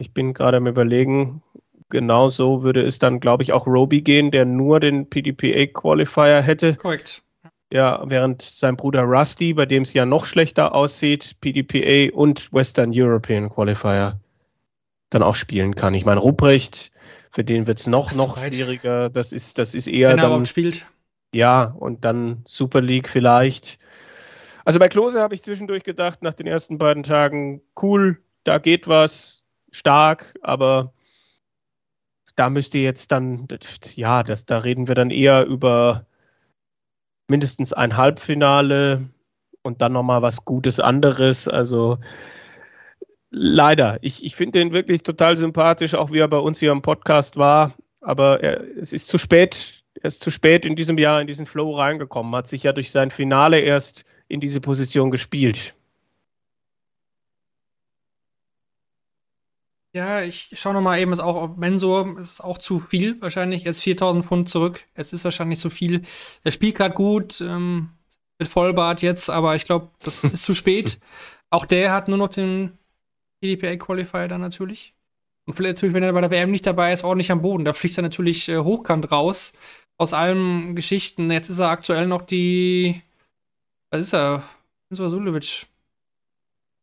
ich 0.00 0.14
bin 0.14 0.32
gerade 0.32 0.56
am 0.58 0.66
Überlegen, 0.66 1.42
genau 1.90 2.28
so 2.30 2.62
würde 2.62 2.82
es 2.82 2.98
dann, 2.98 3.20
glaube 3.20 3.42
ich, 3.42 3.52
auch 3.52 3.66
Roby 3.66 4.00
gehen, 4.00 4.30
der 4.30 4.44
nur 4.46 4.80
den 4.80 5.10
PDPA-Qualifier 5.10 6.40
hätte. 6.40 6.76
Korrekt. 6.76 7.24
Ja, 7.74 8.04
während 8.06 8.40
sein 8.40 8.76
Bruder 8.76 9.02
Rusty, 9.02 9.52
bei 9.52 9.66
dem 9.66 9.82
es 9.82 9.92
ja 9.94 10.06
noch 10.06 10.26
schlechter 10.26 10.76
aussieht, 10.76 11.34
PDPA 11.40 12.16
und 12.16 12.52
Western 12.52 12.92
European 12.94 13.50
Qualifier 13.50 14.20
dann 15.10 15.24
auch 15.24 15.34
spielen 15.34 15.74
kann. 15.74 15.92
Ich 15.92 16.04
meine, 16.04 16.20
Ruprecht 16.20 16.92
für 17.32 17.42
den 17.42 17.66
wird 17.66 17.80
es 17.80 17.88
noch, 17.88 18.14
noch 18.14 18.38
schwieriger. 18.38 19.10
Das 19.10 19.32
ist, 19.32 19.58
das 19.58 19.74
ist 19.74 19.88
eher. 19.88 20.10
Wenn 20.10 20.20
er 20.20 20.28
dann, 20.28 20.46
spielt. 20.46 20.86
Ja, 21.34 21.64
und 21.64 22.04
dann 22.04 22.44
Super 22.46 22.80
League 22.80 23.08
vielleicht. 23.08 23.80
Also 24.64 24.78
bei 24.78 24.86
Klose 24.86 25.20
habe 25.20 25.34
ich 25.34 25.42
zwischendurch 25.42 25.82
gedacht, 25.82 26.22
nach 26.22 26.34
den 26.34 26.46
ersten 26.46 26.78
beiden 26.78 27.02
Tagen, 27.02 27.60
cool, 27.82 28.22
da 28.44 28.58
geht 28.58 28.86
was, 28.86 29.42
stark, 29.72 30.36
aber 30.42 30.92
da 32.36 32.50
müsste 32.50 32.78
jetzt 32.78 33.10
dann, 33.10 33.48
ja, 33.96 34.22
das, 34.22 34.46
da 34.46 34.58
reden 34.58 34.86
wir 34.86 34.94
dann 34.94 35.10
eher 35.10 35.44
über 35.44 36.06
mindestens 37.28 37.72
ein 37.72 37.96
Halbfinale 37.96 39.08
und 39.62 39.82
dann 39.82 39.92
nochmal 39.92 40.22
was 40.22 40.44
Gutes 40.44 40.80
anderes. 40.80 41.48
Also 41.48 41.98
Leider. 43.36 43.98
Ich, 44.00 44.24
ich 44.24 44.36
finde 44.36 44.60
den 44.60 44.72
wirklich 44.72 45.02
total 45.02 45.36
sympathisch, 45.36 45.94
auch 45.94 46.12
wie 46.12 46.20
er 46.20 46.28
bei 46.28 46.38
uns 46.38 46.60
hier 46.60 46.70
im 46.70 46.82
Podcast 46.82 47.36
war. 47.36 47.72
Aber 48.00 48.44
er, 48.44 48.62
es 48.78 48.92
ist 48.92 49.08
zu 49.08 49.18
spät. 49.18 49.82
Er 50.00 50.06
ist 50.06 50.22
zu 50.22 50.30
spät 50.30 50.64
in 50.64 50.76
diesem 50.76 50.98
Jahr 50.98 51.20
in 51.20 51.26
diesen 51.26 51.44
Flow 51.44 51.72
reingekommen. 51.72 52.34
Hat 52.36 52.46
sich 52.46 52.62
ja 52.62 52.72
durch 52.72 52.92
sein 52.92 53.10
Finale 53.10 53.58
erst 53.58 54.04
in 54.28 54.38
diese 54.38 54.60
Position 54.60 55.10
gespielt. 55.10 55.74
Ja, 59.94 60.22
ich 60.22 60.50
schaue 60.54 60.74
nochmal 60.74 60.98
eben, 60.98 61.12
ist 61.12 61.20
auch 61.20 61.36
auf 61.36 61.56
Mensur, 61.56 62.18
ist 62.18 62.40
auch 62.42 62.58
zu 62.58 62.80
viel 62.80 63.20
wahrscheinlich. 63.22 63.62
Jetzt 63.62 63.80
4000 63.82 64.24
Pfund 64.26 64.48
zurück. 64.48 64.84
Es 64.94 65.12
ist 65.12 65.22
wahrscheinlich 65.22 65.60
zu 65.60 65.70
viel. 65.70 66.02
Er 66.42 66.50
spielt 66.50 66.74
gerade 66.74 66.94
gut, 66.96 67.40
ähm, 67.40 67.90
mit 68.40 68.48
Vollbart 68.48 69.02
jetzt, 69.02 69.30
aber 69.30 69.54
ich 69.54 69.64
glaube, 69.64 69.90
das 70.02 70.24
ist 70.24 70.42
zu 70.42 70.54
spät. 70.54 70.98
Auch 71.48 71.64
der 71.64 71.92
hat 71.92 72.08
nur 72.08 72.18
noch 72.18 72.28
den 72.28 72.76
PDPA-Qualifier 73.40 74.26
dann 74.26 74.40
natürlich. 74.40 74.94
Und 75.46 75.54
vielleicht 75.54 75.76
natürlich, 75.76 75.94
wenn 75.94 76.02
er 76.02 76.12
bei 76.12 76.22
der 76.22 76.30
WM 76.32 76.50
nicht 76.50 76.66
dabei 76.66 76.92
ist, 76.92 77.04
ordentlich 77.04 77.30
am 77.30 77.42
Boden. 77.42 77.64
Da 77.64 77.72
fliegt 77.72 77.96
er 77.96 78.02
natürlich 78.02 78.48
äh, 78.48 78.58
hochkant 78.58 79.12
raus. 79.12 79.52
Aus 79.96 80.12
allen 80.12 80.74
Geschichten. 80.74 81.30
Jetzt 81.30 81.50
ist 81.50 81.60
er 81.60 81.68
aktuell 81.68 82.08
noch 82.08 82.22
die. 82.22 83.00
Was 83.90 84.00
ist 84.00 84.14
er? 84.14 84.42
Sensor 84.88 85.10
Sulevic. 85.10 85.66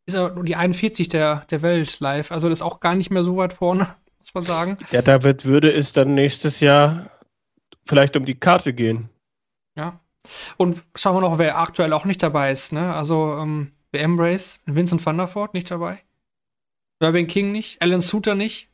Ist 0.06 0.16
er 0.16 0.32
nur 0.32 0.44
die 0.44 0.56
41 0.56 1.10
der, 1.10 1.46
der 1.50 1.62
Welt 1.62 2.00
live. 2.00 2.32
Also 2.32 2.50
das 2.50 2.60
ist 2.60 2.64
auch 2.64 2.80
gar 2.80 2.96
nicht 2.96 3.12
mehr 3.12 3.24
so 3.24 3.38
weit 3.38 3.54
vorne, 3.54 3.96
muss 4.20 4.34
man 4.34 4.44
sagen. 4.44 4.78
Ja, 4.92 5.02
da 5.02 5.24
wird, 5.24 5.46
würde 5.46 5.72
es 5.72 5.94
dann 5.94 6.16
nächstes 6.16 6.60
Jahr 6.60 7.12
vielleicht 7.86 8.16
um 8.16 8.26
die 8.26 8.40
Karte 8.40 8.74
gehen. 8.74 9.10
Ja. 9.76 10.00
Und 10.58 10.84
schauen 10.96 11.16
wir 11.16 11.22
noch, 11.22 11.40
wer 11.40 11.58
aktuell 11.58 11.94
auch 11.94 12.06
nicht 12.06 12.22
dabei 12.22 12.52
ist. 12.52 12.74
Ne? 12.74 12.94
Also 12.94 13.38
ähm, 13.40 13.72
WM 13.92 14.20
Race, 14.20 14.62
Vincent 14.66 15.06
van 15.06 15.18
der 15.18 15.34
Voort 15.34 15.54
nicht 15.54 15.72
dabei. 15.72 16.02
Irving 17.00 17.28
King 17.28 17.52
nicht, 17.52 17.82
Alan 17.82 18.02
Suter 18.02 18.36
nicht. 18.36 18.70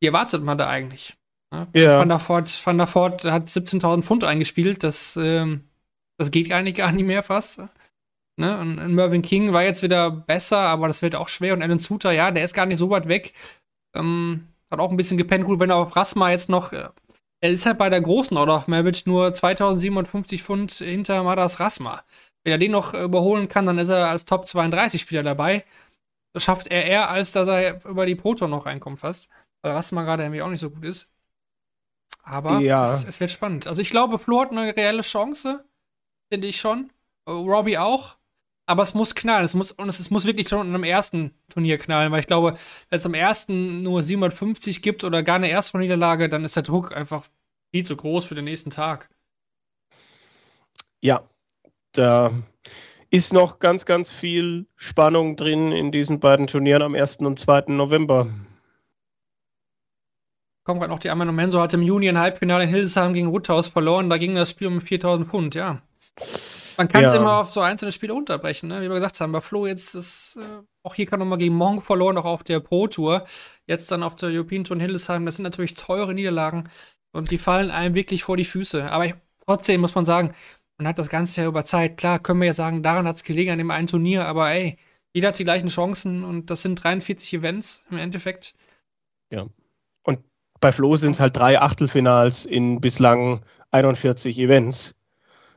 Wie 0.00 0.06
erwartet 0.06 0.42
man 0.42 0.58
da 0.58 0.68
eigentlich? 0.68 1.16
Ja, 1.52 1.66
ja. 1.74 2.00
Van, 2.00 2.08
der 2.08 2.18
Ford, 2.18 2.66
Van 2.66 2.76
der 2.76 2.86
Ford 2.86 3.24
hat 3.24 3.48
17.000 3.48 4.02
Pfund 4.02 4.24
eingespielt. 4.24 4.82
Das, 4.82 5.16
ähm, 5.16 5.64
das 6.18 6.30
geht 6.30 6.52
eigentlich 6.52 6.76
gar 6.76 6.92
nicht 6.92 7.06
mehr 7.06 7.22
fast. 7.22 7.62
Ne? 8.36 8.58
Und 8.58 8.94
Mervyn 8.94 9.22
King 9.22 9.52
war 9.52 9.62
jetzt 9.62 9.82
wieder 9.82 10.10
besser, 10.10 10.58
aber 10.58 10.86
das 10.86 11.02
wird 11.02 11.16
auch 11.16 11.28
schwer. 11.28 11.54
Und 11.54 11.62
Alan 11.62 11.78
Suter, 11.78 12.12
ja, 12.12 12.30
der 12.30 12.44
ist 12.44 12.54
gar 12.54 12.66
nicht 12.66 12.78
so 12.78 12.90
weit 12.90 13.08
weg. 13.08 13.32
Ähm, 13.94 14.48
hat 14.70 14.78
auch 14.78 14.90
ein 14.90 14.96
bisschen 14.96 15.16
gepennt. 15.16 15.46
Gut, 15.46 15.58
wenn 15.58 15.70
er 15.70 15.76
auf 15.76 15.96
Rasma 15.96 16.30
jetzt 16.30 16.48
noch. 16.48 16.72
Äh, 16.72 16.88
er 17.40 17.50
ist 17.50 17.66
halt 17.66 17.78
bei 17.78 17.90
der 17.90 18.00
großen 18.00 18.36
Order 18.36 18.56
of 18.56 18.68
Merit 18.68 19.02
nur 19.06 19.32
2750 19.32 20.42
Pfund 20.42 20.72
hinter 20.72 21.22
Madas 21.22 21.60
Rasma. 21.60 22.02
Wenn 22.44 22.52
er 22.52 22.58
den 22.58 22.72
noch 22.72 22.94
überholen 22.94 23.48
kann, 23.48 23.66
dann 23.66 23.78
ist 23.78 23.88
er 23.88 24.08
als 24.08 24.24
Top 24.24 24.46
32 24.46 25.00
Spieler 25.00 25.22
dabei. 25.22 25.64
Das 26.32 26.44
schafft 26.44 26.66
er 26.68 26.84
eher, 26.84 27.10
als 27.10 27.32
dass 27.32 27.48
er 27.48 27.84
über 27.86 28.06
die 28.06 28.14
Proton 28.14 28.50
noch 28.50 28.66
reinkommt 28.66 29.00
fast. 29.00 29.28
Weil 29.62 29.72
Rasma 29.72 30.02
gerade 30.04 30.22
irgendwie 30.22 30.42
auch 30.42 30.50
nicht 30.50 30.60
so 30.60 30.70
gut 30.70 30.84
ist. 30.84 31.12
Aber 32.22 32.58
ja. 32.58 32.84
es, 32.84 33.04
es, 33.04 33.20
wird 33.20 33.30
spannend. 33.30 33.66
Also 33.66 33.80
ich 33.80 33.90
glaube, 33.90 34.18
Flo 34.18 34.40
hat 34.40 34.50
eine 34.50 34.76
reelle 34.76 35.02
Chance. 35.02 35.64
Finde 36.30 36.48
ich 36.48 36.60
schon. 36.60 36.90
Robbie 37.28 37.78
auch. 37.78 38.16
Aber 38.66 38.82
es 38.82 38.94
muss 38.94 39.14
knallen. 39.14 39.44
Es 39.44 39.54
muss, 39.54 39.70
und 39.72 39.88
es, 39.88 40.00
es 40.00 40.10
muss 40.10 40.24
wirklich 40.24 40.48
schon 40.48 40.74
im 40.74 40.84
ersten 40.84 41.32
Turnier 41.48 41.78
knallen, 41.78 42.10
weil 42.10 42.20
ich 42.20 42.26
glaube, 42.26 42.56
wenn 42.90 42.98
es 42.98 43.06
am 43.06 43.14
ersten 43.14 43.82
nur 43.82 44.02
750 44.02 44.82
gibt 44.82 45.04
oder 45.04 45.22
gar 45.22 45.36
eine 45.36 45.48
Erstrundenniederlage, 45.48 46.28
dann 46.28 46.44
ist 46.44 46.56
der 46.56 46.64
Druck 46.64 46.94
einfach 46.94 47.24
viel 47.70 47.84
zu 47.84 47.96
groß 47.96 48.26
für 48.26 48.34
den 48.34 48.44
nächsten 48.44 48.70
Tag. 48.70 49.08
Ja, 51.00 51.22
da 51.92 52.32
ist 53.10 53.32
noch 53.32 53.60
ganz, 53.60 53.86
ganz 53.86 54.10
viel 54.10 54.66
Spannung 54.74 55.36
drin 55.36 55.70
in 55.70 55.92
diesen 55.92 56.18
beiden 56.18 56.48
Turnieren 56.48 56.82
am 56.82 56.94
1. 56.94 57.18
und 57.18 57.38
2. 57.38 57.64
November. 57.68 58.26
Kommt 60.64 60.80
gerade 60.80 60.92
noch 60.92 60.98
die 60.98 61.10
Amano 61.10 61.30
Menso 61.30 61.60
hat 61.60 61.74
im 61.74 61.82
Juni 61.82 62.08
ein 62.08 62.18
Halbfinale 62.18 62.64
in 62.64 62.70
Hildesheim 62.70 63.14
gegen 63.14 63.28
Ruthaus 63.28 63.68
verloren. 63.68 64.10
Da 64.10 64.16
ging 64.16 64.34
das 64.34 64.50
Spiel 64.50 64.66
um 64.66 64.80
4000 64.80 65.28
Pfund, 65.28 65.54
ja. 65.54 65.82
Man 66.76 66.88
kann 66.88 67.04
es 67.04 67.12
ja. 67.12 67.20
immer 67.20 67.38
auf 67.38 67.50
so 67.50 67.60
einzelne 67.60 67.92
Spiele 67.92 68.14
unterbrechen, 68.14 68.68
ne? 68.68 68.80
wie 68.80 68.88
wir 68.88 68.94
gesagt 68.94 69.20
haben. 69.20 69.32
Bei 69.32 69.40
Flo 69.40 69.66
jetzt 69.66 69.94
ist, 69.94 70.38
äh, 70.40 70.62
auch 70.82 70.94
hier 70.94 71.06
kann 71.06 71.18
man 71.18 71.28
mal 71.28 71.36
gegen 71.36 71.54
Monk 71.54 71.84
verloren, 71.84 72.18
auch 72.18 72.24
auf 72.24 72.44
der 72.44 72.60
Pro 72.60 72.86
Tour. 72.86 73.24
Jetzt 73.66 73.90
dann 73.90 74.02
auf 74.02 74.16
der 74.16 74.30
European 74.30 74.64
Tour 74.64 74.76
in 74.76 74.80
Hildesheim. 74.80 75.24
Das 75.24 75.36
sind 75.36 75.44
natürlich 75.44 75.74
teure 75.74 76.14
Niederlagen 76.14 76.68
und 77.12 77.30
die 77.30 77.38
fallen 77.38 77.70
einem 77.70 77.94
wirklich 77.94 78.24
vor 78.24 78.36
die 78.36 78.44
Füße. 78.44 78.90
Aber 78.90 79.06
ich, 79.06 79.14
trotzdem 79.44 79.80
muss 79.80 79.94
man 79.94 80.04
sagen, 80.04 80.34
man 80.78 80.88
hat 80.88 80.98
das 80.98 81.08
Ganze 81.08 81.42
ja 81.42 81.48
über 81.48 81.64
Zeit. 81.64 81.96
Klar, 81.96 82.18
können 82.18 82.40
wir 82.40 82.48
ja 82.48 82.54
sagen, 82.54 82.82
daran 82.82 83.06
hat 83.06 83.16
es 83.16 83.24
gelegen 83.24 83.52
an 83.52 83.58
dem 83.58 83.70
einen 83.70 83.86
Turnier, 83.86 84.26
aber 84.26 84.50
ey, 84.50 84.78
jeder 85.12 85.28
hat 85.28 85.38
die 85.38 85.44
gleichen 85.44 85.68
Chancen 85.68 86.24
und 86.24 86.50
das 86.50 86.62
sind 86.62 86.82
43 86.82 87.32
Events 87.32 87.86
im 87.90 87.96
Endeffekt. 87.96 88.54
Ja. 89.30 89.46
Und 90.02 90.20
bei 90.60 90.72
Flo 90.72 90.96
sind 90.96 91.12
es 91.12 91.20
halt 91.20 91.36
drei 91.36 91.60
Achtelfinals 91.60 92.44
in 92.44 92.80
bislang 92.80 93.44
41 93.70 94.38
Events. 94.38 94.94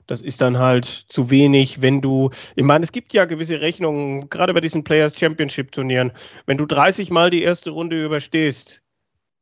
Das 0.10 0.22
ist 0.22 0.42
dann 0.42 0.58
halt 0.58 0.86
zu 0.86 1.30
wenig, 1.30 1.84
wenn 1.84 2.02
du, 2.02 2.32
ich 2.56 2.64
meine, 2.64 2.84
es 2.84 2.92
gibt 2.92 3.14
ja 3.14 3.26
gewisse 3.26 3.62
Rechnungen, 3.62 4.28
gerade 4.28 4.56
bei 4.56 4.60
diesen 4.60 4.84
Players 4.84 5.16
Championship 5.16 5.72
Turnieren. 5.72 6.14
Wenn 6.48 6.58
du 6.58 6.66
30 6.66 7.12
Mal 7.12 7.30
die 7.30 7.44
erste 7.44 7.70
Runde 7.70 8.04
überstehst, 8.04 8.82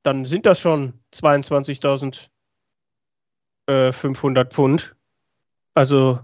dann 0.04 0.26
sind 0.26 0.46
das 0.46 0.60
schon 0.60 0.92
22.500 1.14 2.30
äh, 3.70 4.46
Pfund. 4.46 4.98
Also 5.74 6.20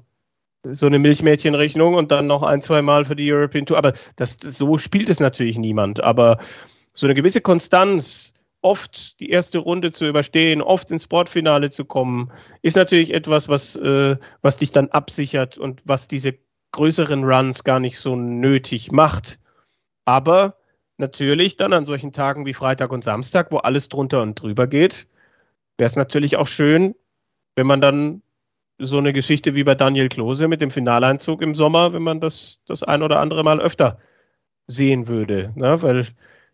so 0.63 0.87
eine 0.87 0.99
Milchmädchenrechnung 0.99 1.93
und 1.93 2.11
dann 2.11 2.27
noch 2.27 2.43
ein, 2.43 2.61
zwei 2.61 2.81
Mal 2.81 3.05
für 3.05 3.15
die 3.15 3.31
European 3.31 3.65
Tour. 3.65 3.77
Aber 3.77 3.93
das, 4.17 4.33
so 4.41 4.77
spielt 4.77 5.09
es 5.09 5.21
natürlich 5.21 5.57
niemand. 5.57 6.03
Aber 6.03 6.37
so 6.93 7.07
eine 7.07 7.15
gewisse 7.15 7.39
Konstanz, 7.39 8.33
oft 8.63 9.19
die 9.19 9.29
erste 9.29 9.59
Runde 9.59 9.91
zu 9.91 10.07
überstehen, 10.07 10.61
oft 10.61 10.89
ins 10.91 11.03
Sportfinale 11.03 11.69
zu 11.69 11.85
kommen, 11.85 12.31
ist 12.61 12.75
natürlich 12.75 13.13
etwas, 13.13 13.49
was, 13.49 13.75
äh, 13.75 14.17
was 14.41 14.57
dich 14.57 14.71
dann 14.71 14.89
absichert 14.89 15.57
und 15.57 15.81
was 15.85 16.07
diese 16.07 16.35
größeren 16.71 17.23
Runs 17.23 17.63
gar 17.63 17.79
nicht 17.79 17.99
so 17.99 18.15
nötig 18.15 18.91
macht. 18.91 19.39
Aber 20.05 20.57
natürlich 20.97 21.57
dann 21.57 21.73
an 21.73 21.85
solchen 21.85 22.11
Tagen 22.11 22.45
wie 22.45 22.53
Freitag 22.53 22.91
und 22.91 23.03
Samstag, 23.03 23.51
wo 23.51 23.57
alles 23.57 23.89
drunter 23.89 24.21
und 24.21 24.41
drüber 24.41 24.67
geht, 24.67 25.07
wäre 25.77 25.87
es 25.87 25.95
natürlich 25.95 26.37
auch 26.37 26.47
schön, 26.47 26.95
wenn 27.55 27.67
man 27.67 27.81
dann 27.81 28.21
so 28.79 28.97
eine 28.97 29.13
Geschichte 29.13 29.55
wie 29.55 29.63
bei 29.63 29.75
Daniel 29.75 30.09
Klose 30.09 30.47
mit 30.47 30.61
dem 30.61 30.71
Finaleinzug 30.71 31.41
im 31.41 31.53
Sommer, 31.53 31.93
wenn 31.93 32.01
man 32.01 32.19
das 32.19 32.59
das 32.65 32.83
ein 32.83 33.03
oder 33.03 33.19
andere 33.19 33.43
Mal 33.43 33.61
öfter 33.61 33.99
sehen 34.67 35.07
würde. 35.07 35.51
Ne? 35.55 35.81
Weil 35.81 36.07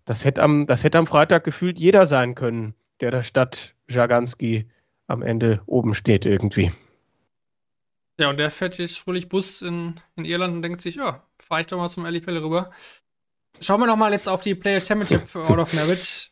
das 0.09 0.25
hätte, 0.25 0.41
am, 0.41 0.65
das 0.65 0.83
hätte 0.83 0.97
am 0.97 1.05
Freitag 1.05 1.43
gefühlt 1.43 1.77
jeder 1.77 2.07
sein 2.07 2.33
können, 2.33 2.73
der 2.99 3.11
der 3.11 3.21
Stadt 3.21 3.75
Jaganski 3.87 4.67
am 5.05 5.21
Ende 5.21 5.61
oben 5.67 5.93
steht 5.93 6.25
irgendwie. 6.25 6.71
Ja, 8.17 8.31
und 8.31 8.37
der 8.37 8.49
fährt 8.49 8.79
jetzt 8.79 8.97
fröhlich 8.97 9.29
Bus 9.29 9.61
in, 9.61 10.01
in 10.15 10.25
Irland 10.25 10.55
und 10.55 10.61
denkt 10.63 10.81
sich, 10.81 10.95
ja, 10.95 11.23
fahre 11.37 11.61
ich 11.61 11.67
doch 11.67 11.77
mal 11.77 11.89
zum 11.89 12.07
Elifel 12.07 12.35
rüber. 12.39 12.71
Schauen 13.61 13.81
wir 13.81 13.85
noch 13.85 13.97
mal 13.97 14.11
jetzt 14.11 14.27
auf 14.27 14.41
die 14.41 14.55
Players 14.55 14.87
Championship 14.87 15.35
Out 15.35 15.59
of 15.59 15.73
Merit. 15.73 16.31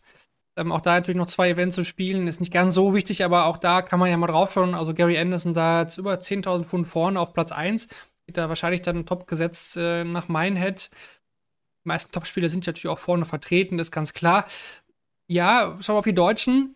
Ähm, 0.55 0.71
auch 0.71 0.81
da 0.81 0.95
natürlich 0.95 1.17
noch 1.17 1.27
zwei 1.27 1.51
Events 1.51 1.75
zu 1.75 1.85
spielen, 1.85 2.27
ist 2.27 2.39
nicht 2.39 2.51
ganz 2.51 2.73
so 2.73 2.95
wichtig, 2.95 3.23
aber 3.23 3.45
auch 3.45 3.57
da 3.57 3.83
kann 3.83 3.99
man 3.99 4.09
ja 4.09 4.17
mal 4.17 4.25
drauf 4.25 4.53
schauen. 4.53 4.73
Also 4.73 4.95
Gary 4.95 5.19
Anderson 5.19 5.53
da 5.53 5.81
jetzt 5.81 5.99
über 5.99 6.15
10.000 6.15 6.63
Pfund 6.63 6.87
vorne 6.87 7.19
auf 7.19 7.31
Platz 7.31 7.51
1. 7.51 7.89
Geht 8.25 8.37
da 8.37 8.49
wahrscheinlich 8.49 8.81
dann 8.81 9.05
top 9.05 9.27
gesetzt 9.27 9.77
äh, 9.77 10.03
nach 10.03 10.29
Minehead. 10.29 10.89
Meisten 11.87 12.11
Topspieler 12.11 12.49
sind 12.49 12.67
natürlich 12.67 12.87
auch 12.87 12.99
vorne 12.99 13.25
vertreten, 13.25 13.79
ist 13.79 13.91
ganz 13.91 14.13
klar. 14.13 14.45
Ja, 15.27 15.77
schauen 15.81 15.95
wir 15.95 15.99
auf 15.99 16.05
die 16.05 16.13
Deutschen. 16.13 16.75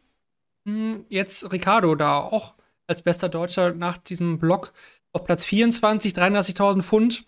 Hm, 0.66 1.06
jetzt 1.10 1.52
Ricardo 1.52 1.96
da 1.96 2.18
auch 2.18 2.54
als 2.88 3.02
bester 3.02 3.30
Deutscher 3.30 3.74
nach 3.74 3.98
diesem 3.98 4.40
Block 4.40 4.74
auf 5.14 5.24
Platz 5.24 5.46
24, 5.46 6.14
33.000 6.14 6.82
Pfund. 6.82 7.26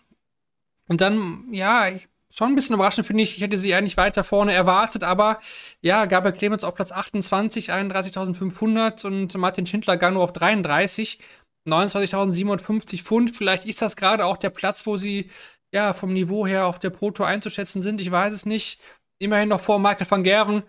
Und 0.88 1.02
dann, 1.02 1.46
ja, 1.52 1.90
schon 2.30 2.52
ein 2.52 2.56
bisschen 2.56 2.76
überraschend, 2.76 3.06
finde 3.06 3.24
ich. 3.24 3.38
Ich 3.38 3.44
hätte 3.44 3.58
sie 3.58 3.74
eigentlich 3.74 3.98
weiter 3.98 4.24
vorne 4.24 4.54
erwartet, 4.54 5.04
aber 5.04 5.40
ja, 5.82 6.06
Gabriel 6.06 6.36
Clemens 6.36 6.64
auf 6.64 6.76
Platz 6.76 6.92
28, 6.92 7.72
31.500 7.72 9.06
und 9.06 9.36
Martin 9.36 9.66
Schindler 9.66 9.98
gar 9.98 10.12
nur 10.12 10.24
auf 10.24 10.34
33, 10.34 11.20
29.750 11.66 13.04
Pfund. 13.04 13.36
Vielleicht 13.36 13.66
ist 13.66 13.82
das 13.82 13.96
gerade 13.96 14.26
auch 14.26 14.38
der 14.38 14.50
Platz, 14.50 14.86
wo 14.86 14.98
sie 14.98 15.30
ja, 15.74 15.94
vom 15.94 16.14
Niveau 16.14 16.46
her 16.46 16.68
auf 16.68 16.80
der 16.80 16.92
Pro 16.92 17.12
Tour 17.12 17.26
einzuschätzen 17.28 17.82
sind. 17.82 18.00
Ich 18.00 18.12
weiß 18.12 18.32
es 18.32 18.46
nicht. 18.46 18.80
Immerhin 19.18 19.50
noch 19.50 19.60
vor 19.60 19.80
Michael 19.80 20.10
van 20.10 20.24
Gerven. 20.24 20.64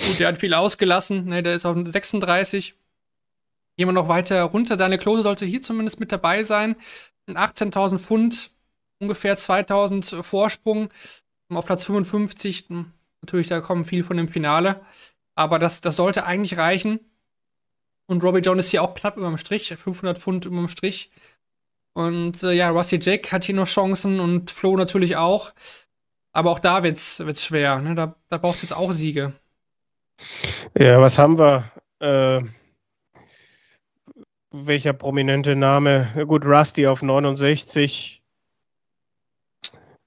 Gut, 0.00 0.20
der 0.20 0.28
hat 0.28 0.38
viel 0.38 0.54
ausgelassen. 0.54 1.26
Ne, 1.26 1.42
der 1.42 1.56
ist 1.56 1.66
auf 1.66 1.76
36. 1.76 2.74
Gehen 3.76 3.88
wir 3.88 3.92
noch 3.92 4.08
weiter 4.08 4.42
runter. 4.44 4.76
Deine 4.76 4.98
Klose 4.98 5.22
sollte 5.22 5.44
hier 5.44 5.62
zumindest 5.62 5.98
mit 5.98 6.12
dabei 6.12 6.44
sein. 6.44 6.76
18.000 7.28 7.98
Pfund, 7.98 8.50
ungefähr 8.98 9.36
2.000 9.36 10.22
Vorsprung. 10.22 10.90
Auf 11.48 11.66
Platz 11.66 11.84
55. 11.84 12.66
Natürlich, 13.22 13.48
da 13.48 13.60
kommen 13.60 13.84
viel 13.84 14.04
von 14.04 14.16
dem 14.16 14.28
Finale. 14.28 14.80
Aber 15.34 15.58
das, 15.58 15.80
das 15.80 15.96
sollte 15.96 16.24
eigentlich 16.24 16.56
reichen. 16.56 17.00
Und 18.06 18.22
Robbie 18.22 18.40
Jones 18.40 18.66
ist 18.66 18.70
hier 18.70 18.82
auch 18.82 18.94
knapp 18.94 19.16
über 19.16 19.26
dem 19.26 19.38
Strich. 19.38 19.74
500 19.74 20.18
Pfund 20.18 20.44
über 20.44 20.56
dem 20.56 20.68
Strich. 20.68 21.10
Und 22.00 22.42
äh, 22.44 22.52
ja, 22.52 22.70
Rusty 22.70 22.98
Jack 22.98 23.30
hat 23.30 23.44
hier 23.44 23.54
noch 23.54 23.66
Chancen 23.66 24.20
und 24.20 24.50
Flo 24.50 24.74
natürlich 24.74 25.16
auch. 25.16 25.52
Aber 26.32 26.50
auch 26.50 26.58
da 26.58 26.82
wird's, 26.82 27.20
wird's 27.20 27.44
schwer. 27.44 27.80
Ne? 27.80 27.94
Da, 27.94 28.16
da 28.28 28.38
braucht 28.38 28.56
es 28.56 28.62
jetzt 28.62 28.72
auch 28.72 28.92
Siege. 28.92 29.34
Ja, 30.78 30.98
was 31.00 31.18
haben 31.18 31.38
wir? 31.38 31.70
Äh, 31.98 32.40
welcher 34.50 34.94
prominente 34.94 35.56
Name? 35.56 36.24
Gut, 36.26 36.46
Rusty 36.46 36.86
auf 36.86 37.02
69. 37.02 38.22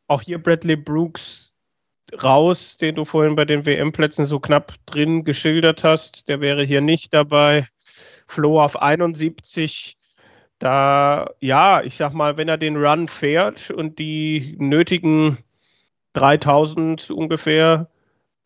Auch 0.07 0.21
hier 0.23 0.41
Bradley 0.41 0.75
Brooks 0.75 1.53
raus, 2.23 2.77
den 2.77 2.95
du 2.95 3.05
vorhin 3.05 3.35
bei 3.35 3.45
den 3.45 3.67
WM-Plätzen 3.67 4.25
so 4.25 4.39
knapp 4.39 4.73
drin 4.87 5.23
geschildert 5.25 5.83
hast. 5.83 6.27
Der 6.27 6.41
wäre 6.41 6.63
hier 6.63 6.81
nicht 6.81 7.13
dabei. 7.13 7.67
Flo 8.25 8.59
auf 8.63 8.81
71 8.81 9.95
da, 10.63 11.29
ja, 11.41 11.81
ich 11.83 11.95
sag 11.95 12.13
mal, 12.13 12.37
wenn 12.37 12.47
er 12.47 12.57
den 12.57 12.77
Run 12.77 13.09
fährt 13.09 13.69
und 13.69 13.99
die 13.99 14.55
nötigen 14.59 15.37
3000 16.13 17.11
ungefähr 17.11 17.89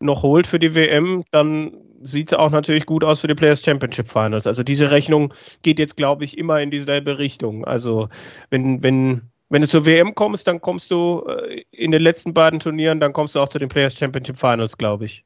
noch 0.00 0.24
holt 0.24 0.48
für 0.48 0.58
die 0.58 0.74
WM, 0.74 1.22
dann 1.30 1.76
sieht 2.02 2.28
es 2.28 2.34
auch 2.34 2.50
natürlich 2.50 2.86
gut 2.86 3.04
aus 3.04 3.20
für 3.20 3.28
die 3.28 3.36
Players 3.36 3.62
Championship 3.62 4.08
Finals. 4.08 4.48
Also 4.48 4.64
diese 4.64 4.90
Rechnung 4.90 5.32
geht 5.62 5.78
jetzt, 5.78 5.96
glaube 5.96 6.24
ich, 6.24 6.36
immer 6.36 6.60
in 6.60 6.72
dieselbe 6.72 7.18
Richtung. 7.18 7.64
Also 7.64 8.08
wenn, 8.50 8.82
wenn, 8.82 9.30
wenn 9.48 9.62
du 9.62 9.68
zur 9.68 9.86
WM 9.86 10.16
kommst, 10.16 10.48
dann 10.48 10.60
kommst 10.60 10.90
du 10.90 11.24
äh, 11.28 11.62
in 11.70 11.92
den 11.92 12.02
letzten 12.02 12.34
beiden 12.34 12.58
Turnieren, 12.58 12.98
dann 12.98 13.12
kommst 13.12 13.36
du 13.36 13.40
auch 13.40 13.48
zu 13.48 13.60
den 13.60 13.68
Players 13.68 13.96
Championship 13.96 14.36
Finals, 14.36 14.76
glaube 14.76 15.04
ich. 15.04 15.24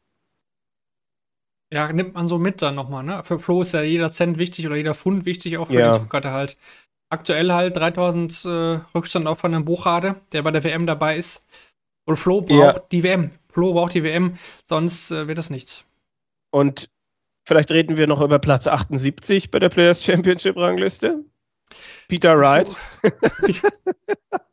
Ja, 1.72 1.90
nimmt 1.90 2.12
man 2.12 2.28
so 2.28 2.38
mit 2.38 2.61
dann 2.61 2.74
nochmal, 2.74 3.03
ne? 3.03 3.22
Für 3.24 3.38
Flo 3.38 3.62
ist 3.62 3.72
ja 3.72 3.80
jeder 3.80 4.11
Cent 4.11 4.36
wichtig 4.36 4.66
oder 4.66 4.76
jeder 4.76 4.95
Pfund 4.95 5.24
wichtig, 5.24 5.57
auch 5.57 5.68
für 5.68 5.78
ja. 5.78 5.93
die 5.93 6.01
Druckkarte 6.01 6.30
halt. 6.30 6.59
Aktuell 7.12 7.52
halt 7.52 7.76
3000 7.76 8.44
äh, 8.46 8.48
Rückstand 8.94 9.26
auch 9.26 9.36
von 9.36 9.54
einem 9.54 9.66
Buchade, 9.66 10.22
der 10.32 10.40
bei 10.40 10.50
der 10.50 10.64
WM 10.64 10.86
dabei 10.86 11.18
ist. 11.18 11.46
Und 12.06 12.16
Flo 12.16 12.40
braucht 12.40 12.76
ja. 12.76 12.78
die 12.90 13.02
WM. 13.02 13.32
Flo 13.50 13.74
braucht 13.74 13.92
die 13.92 14.02
WM, 14.02 14.38
sonst 14.64 15.10
äh, 15.10 15.28
wird 15.28 15.36
das 15.36 15.50
nichts. 15.50 15.84
Und 16.50 16.88
vielleicht 17.46 17.70
reden 17.70 17.98
wir 17.98 18.06
noch 18.06 18.22
über 18.22 18.38
Platz 18.38 18.66
78 18.66 19.50
bei 19.50 19.58
der 19.58 19.68
Players 19.68 20.02
Championship 20.02 20.56
Rangliste. 20.56 21.22
Peter 22.08 22.38
Wright. 22.38 22.74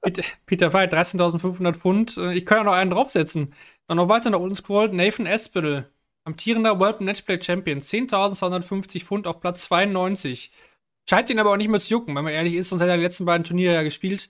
Peter, 0.01 0.23
Peter 0.45 0.73
Wright, 0.73 0.93
13.500 0.93 1.75
Pfund. 1.75 2.17
Äh, 2.17 2.33
ich 2.33 2.45
kann 2.45 2.57
ja 2.57 2.63
noch 2.65 2.73
einen 2.73 2.91
draufsetzen. 2.91 3.53
Dann 3.87 3.95
noch 3.95 4.09
weiter 4.09 4.31
nach 4.31 4.39
unten 4.39 4.55
scrollt 4.55 4.91
Nathan 4.91 5.27
Aspinall, 5.27 5.89
amtierender 6.25 6.77
World 6.77 6.99
Matchplay 6.99 7.41
Champion, 7.41 7.79
10.250 7.79 9.05
Pfund 9.05 9.27
auf 9.27 9.39
Platz 9.39 9.63
92. 9.63 10.51
Scheint 11.09 11.27
ihn 11.31 11.39
aber 11.39 11.51
auch 11.51 11.57
nicht 11.57 11.69
mehr 11.69 11.79
zu 11.79 11.89
jucken, 11.91 12.15
wenn 12.15 12.23
man 12.23 12.33
ehrlich 12.33 12.53
ist, 12.53 12.69
sonst 12.69 12.81
hätte 12.81 12.91
er 12.91 12.97
die 12.97 13.03
letzten 13.03 13.25
beiden 13.25 13.43
Turniere 13.43 13.73
ja 13.73 13.81
gespielt. 13.81 14.29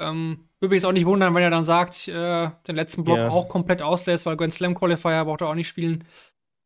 Ähm, 0.00 0.48
würde 0.58 0.70
mich 0.70 0.82
jetzt 0.82 0.86
auch 0.86 0.92
nicht 0.92 1.04
wundern, 1.04 1.34
wenn 1.34 1.42
er 1.42 1.50
dann 1.50 1.66
sagt, 1.66 2.08
äh, 2.08 2.48
den 2.66 2.76
letzten 2.76 3.04
Block 3.04 3.18
yeah. 3.18 3.28
auch 3.28 3.46
komplett 3.50 3.82
auslässt, 3.82 4.24
weil 4.24 4.38
Grand 4.38 4.54
Slam 4.54 4.74
Qualifier 4.74 5.26
braucht 5.26 5.42
er 5.42 5.48
auch 5.48 5.54
nicht 5.54 5.68
spielen. 5.68 6.04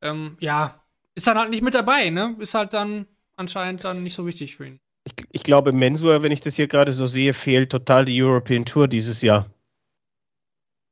Ähm, 0.01 0.37
ja, 0.39 0.81
ist 1.16 1.27
dann 1.27 1.39
halt 1.39 1.51
nicht 1.51 1.62
mit 1.62 1.74
dabei, 1.74 2.11
ne? 2.11 2.37
Ist 2.39 2.55
halt 2.55 2.72
dann 2.72 3.07
anscheinend 3.35 3.83
dann 3.83 4.05
nicht 4.05 4.14
so 4.14 4.27
wichtig 4.27 4.55
für 4.55 4.68
ihn. 4.68 4.81
Ich, 5.03 5.14
ich 5.33 5.43
glaube, 5.43 5.72
Mensur, 5.72 6.22
wenn 6.22 6.31
ich 6.31 6.41
das 6.41 6.55
hier 6.55 6.68
gerade 6.68 6.93
so 6.93 7.09
sehe, 7.09 7.35
fehlt 7.35 7.72
total 7.72 8.05
die 8.05 8.22
European 8.22 8.64
Tour 8.64 8.87
dieses 8.87 9.22
Jahr. 9.22 9.47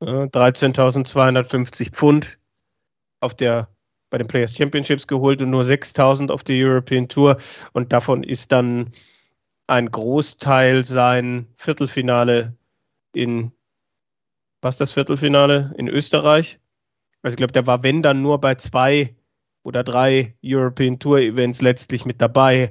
Äh, 0.01 0.07
13.250 0.07 1.93
Pfund 1.93 2.39
auf 3.21 3.35
der 3.35 3.69
bei 4.15 4.19
den 4.19 4.29
Players 4.29 4.55
Championships 4.55 5.09
geholt 5.09 5.43
und 5.43 5.51
nur 5.51 5.65
6.000 5.65 6.31
auf 6.31 6.45
der 6.45 6.55
European 6.55 7.09
Tour 7.09 7.37
und 7.73 7.93
davon 7.93 8.23
ist 8.23 8.53
dann 8.53 8.93
ein 9.67 9.91
Großteil 9.91 10.85
sein 10.85 11.49
Viertelfinale 11.57 12.55
in 13.13 13.51
was 14.61 14.77
das 14.77 14.93
Viertelfinale 14.93 15.75
in 15.79 15.89
Österreich. 15.89 16.61
Also 17.23 17.35
ich 17.35 17.39
glaube, 17.39 17.55
der 17.55 17.67
war 17.67 17.83
wenn 17.83 18.05
dann 18.05 18.23
nur 18.23 18.41
bei 18.41 18.55
zwei 18.55 19.17
oder 19.65 19.83
drei 19.83 20.37
European 20.45 21.01
Tour 21.01 21.19
Events 21.19 21.61
letztlich 21.61 22.05
mit 22.05 22.23
dabei. 22.23 22.71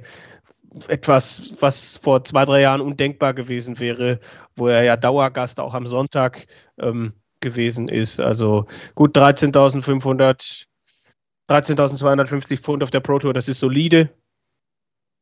Etwas, 0.88 1.60
was 1.60 1.98
vor 1.98 2.24
zwei, 2.24 2.46
drei 2.46 2.62
Jahren 2.62 2.80
undenkbar 2.80 3.34
gewesen 3.34 3.78
wäre, 3.80 4.18
wo 4.56 4.68
er 4.68 4.82
ja 4.82 4.96
Dauergast 4.96 5.60
auch 5.60 5.74
am 5.74 5.88
Sonntag 5.88 6.46
ähm, 6.78 7.12
gewesen 7.40 7.88
ist. 7.88 8.18
Also 8.18 8.64
gut 8.94 9.14
13.500, 9.14 10.68
13.250 11.48 12.58
Pfund 12.58 12.82
auf 12.82 12.90
der 12.90 13.00
Pro 13.00 13.18
Tour, 13.18 13.34
das 13.34 13.48
ist 13.48 13.58
solide. 13.60 14.10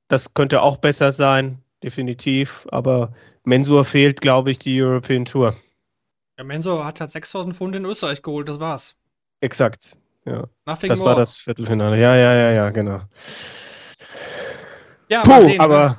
Das 0.09 0.35
könnte 0.35 0.63
auch 0.63 0.77
besser 0.77 1.13
sein, 1.13 1.63
definitiv. 1.83 2.67
Aber 2.71 3.13
Mensur 3.45 3.85
fehlt, 3.85 4.21
glaube 4.21 4.51
ich, 4.51 4.59
die 4.59 4.81
European 4.81 5.25
Tour. 5.25 5.55
Ja, 6.39 6.45
Mensur 6.45 6.85
hat 6.85 7.01
halt 7.01 7.11
6.000 7.11 7.55
Pfund 7.55 7.77
in 7.77 7.85
Österreich 7.85 8.23
geholt, 8.23 8.49
das 8.49 8.61
war's. 8.61 8.97
Exakt. 9.41 9.97
Ja. 10.25 10.45
Nothing 10.67 10.89
das 10.89 11.01
more. 11.01 11.11
war 11.11 11.17
das 11.17 11.39
Viertelfinale. 11.39 12.01
Ja, 12.01 12.15
ja, 12.15 12.35
ja, 12.35 12.51
ja, 12.53 12.71
genau. 12.71 13.01
Ja, 15.09 15.23
Puh, 15.23 15.43
sehen, 15.43 15.61
aber 15.61 15.89
ne? 15.89 15.97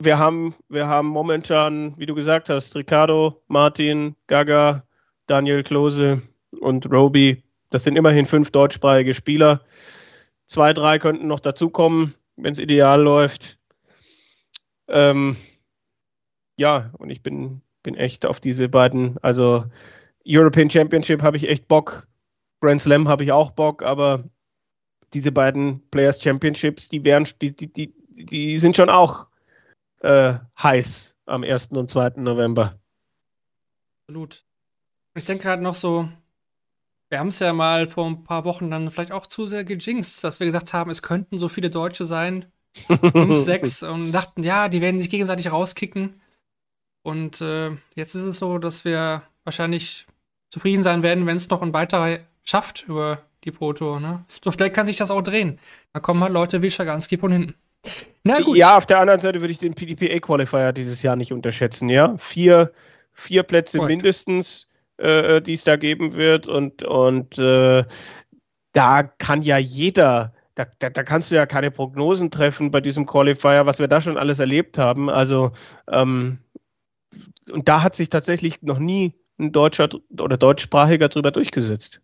wir 0.00 0.18
haben, 0.18 0.54
wir 0.68 0.88
haben 0.88 1.08
momentan, 1.08 1.94
wie 1.98 2.06
du 2.06 2.14
gesagt 2.14 2.48
hast, 2.48 2.74
Ricardo, 2.74 3.42
Martin, 3.46 4.16
Gaga, 4.26 4.84
Daniel 5.26 5.62
Klose 5.62 6.22
und 6.60 6.90
Roby. 6.90 7.42
Das 7.70 7.84
sind 7.84 7.96
immerhin 7.96 8.26
fünf 8.26 8.50
deutschsprachige 8.50 9.14
Spieler. 9.14 9.62
Zwei, 10.46 10.72
drei 10.72 10.98
könnten 10.98 11.26
noch 11.26 11.40
dazukommen, 11.40 12.14
wenn 12.36 12.52
es 12.52 12.58
ideal 12.58 13.02
läuft. 13.02 13.58
Ähm, 14.88 15.36
ja, 16.56 16.90
und 16.98 17.10
ich 17.10 17.22
bin, 17.22 17.60
bin 17.82 17.94
echt 17.94 18.24
auf 18.24 18.40
diese 18.40 18.68
beiden, 18.68 19.18
also 19.18 19.66
European 20.26 20.70
Championship 20.70 21.22
habe 21.22 21.36
ich 21.36 21.48
echt 21.48 21.68
Bock. 21.68 22.08
Grand 22.60 22.80
Slam 22.80 23.08
habe 23.08 23.24
ich 23.24 23.32
auch 23.32 23.52
Bock, 23.52 23.82
aber 23.82 24.24
diese 25.12 25.32
beiden 25.32 25.88
Players 25.90 26.22
Championships, 26.22 26.88
die 26.88 27.04
wären, 27.04 27.26
die, 27.40 27.54
die, 27.54 27.72
die, 27.72 27.94
die 28.10 28.58
sind 28.58 28.76
schon 28.76 28.90
auch 28.90 29.28
äh, 30.00 30.34
heiß 30.60 31.16
am 31.26 31.44
1. 31.44 31.68
und 31.68 31.90
2. 31.90 32.14
November. 32.16 32.78
Absolut. 34.06 34.44
Ich 35.14 35.24
denke 35.24 35.44
gerade 35.44 35.62
noch 35.62 35.74
so, 35.74 36.08
wir 37.08 37.18
haben 37.18 37.28
es 37.28 37.38
ja 37.38 37.52
mal 37.52 37.86
vor 37.86 38.06
ein 38.06 38.24
paar 38.24 38.44
Wochen 38.44 38.70
dann 38.70 38.90
vielleicht 38.90 39.12
auch 39.12 39.26
zu 39.26 39.46
sehr 39.46 39.64
gejinxt, 39.64 40.22
dass 40.24 40.40
wir 40.40 40.46
gesagt 40.46 40.72
haben, 40.72 40.90
es 40.90 41.02
könnten 41.02 41.38
so 41.38 41.48
viele 41.48 41.70
Deutsche 41.70 42.04
sein. 42.04 42.46
fünf, 42.86 43.38
sechs 43.38 43.82
und 43.82 44.12
dachten, 44.12 44.42
ja, 44.42 44.68
die 44.68 44.80
werden 44.80 45.00
sich 45.00 45.10
gegenseitig 45.10 45.50
rauskicken. 45.50 46.20
Und 47.02 47.40
äh, 47.40 47.70
jetzt 47.94 48.14
ist 48.14 48.22
es 48.22 48.38
so, 48.38 48.58
dass 48.58 48.84
wir 48.84 49.22
wahrscheinlich 49.44 50.06
zufrieden 50.50 50.82
sein 50.82 51.02
werden, 51.02 51.26
wenn 51.26 51.36
es 51.36 51.48
noch 51.48 51.62
ein 51.62 51.72
weiterer 51.72 52.18
schafft 52.44 52.84
über 52.88 53.22
die 53.44 53.50
Pro 53.50 53.72
Tour. 53.72 54.00
Ne? 54.00 54.24
So 54.44 54.52
schnell 54.52 54.70
kann 54.70 54.86
sich 54.86 54.96
das 54.96 55.10
auch 55.10 55.22
drehen. 55.22 55.58
Da 55.92 56.00
kommen 56.00 56.20
halt 56.20 56.32
Leute 56.32 56.62
wie 56.62 56.70
Schaganski 56.70 57.16
von 57.16 57.32
hinten. 57.32 57.54
Na 58.24 58.40
gut. 58.40 58.58
Ja, 58.58 58.76
auf 58.76 58.86
der 58.86 59.00
anderen 59.00 59.20
Seite 59.20 59.40
würde 59.40 59.52
ich 59.52 59.58
den 59.58 59.74
PDPA-Qualifier 59.74 60.72
dieses 60.72 61.02
Jahr 61.02 61.16
nicht 61.16 61.32
unterschätzen. 61.32 61.88
Ja, 61.88 62.16
vier, 62.16 62.72
vier 63.12 63.42
Plätze 63.42 63.78
Point. 63.78 63.88
mindestens, 63.88 64.68
äh, 64.98 65.40
die 65.40 65.54
es 65.54 65.64
da 65.64 65.76
geben 65.76 66.14
wird. 66.14 66.48
Und, 66.48 66.82
und 66.82 67.38
äh, 67.38 67.84
da 68.72 69.02
kann 69.02 69.42
ja 69.42 69.58
jeder 69.58 70.34
da, 70.58 70.66
da, 70.80 70.90
da, 70.90 71.04
kannst 71.04 71.30
du 71.30 71.36
ja 71.36 71.46
keine 71.46 71.70
Prognosen 71.70 72.32
treffen 72.32 72.72
bei 72.72 72.80
diesem 72.80 73.06
Qualifier, 73.06 73.66
was 73.66 73.78
wir 73.78 73.86
da 73.86 74.00
schon 74.00 74.18
alles 74.18 74.40
erlebt 74.40 74.76
haben. 74.76 75.08
Also, 75.08 75.52
ähm, 75.86 76.40
und 77.48 77.68
da 77.68 77.82
hat 77.84 77.94
sich 77.94 78.08
tatsächlich 78.08 78.60
noch 78.62 78.80
nie 78.80 79.14
ein 79.38 79.52
Deutscher 79.52 79.88
oder 80.18 80.36
Deutschsprachiger 80.36 81.08
drüber 81.08 81.30
durchgesetzt. 81.30 82.00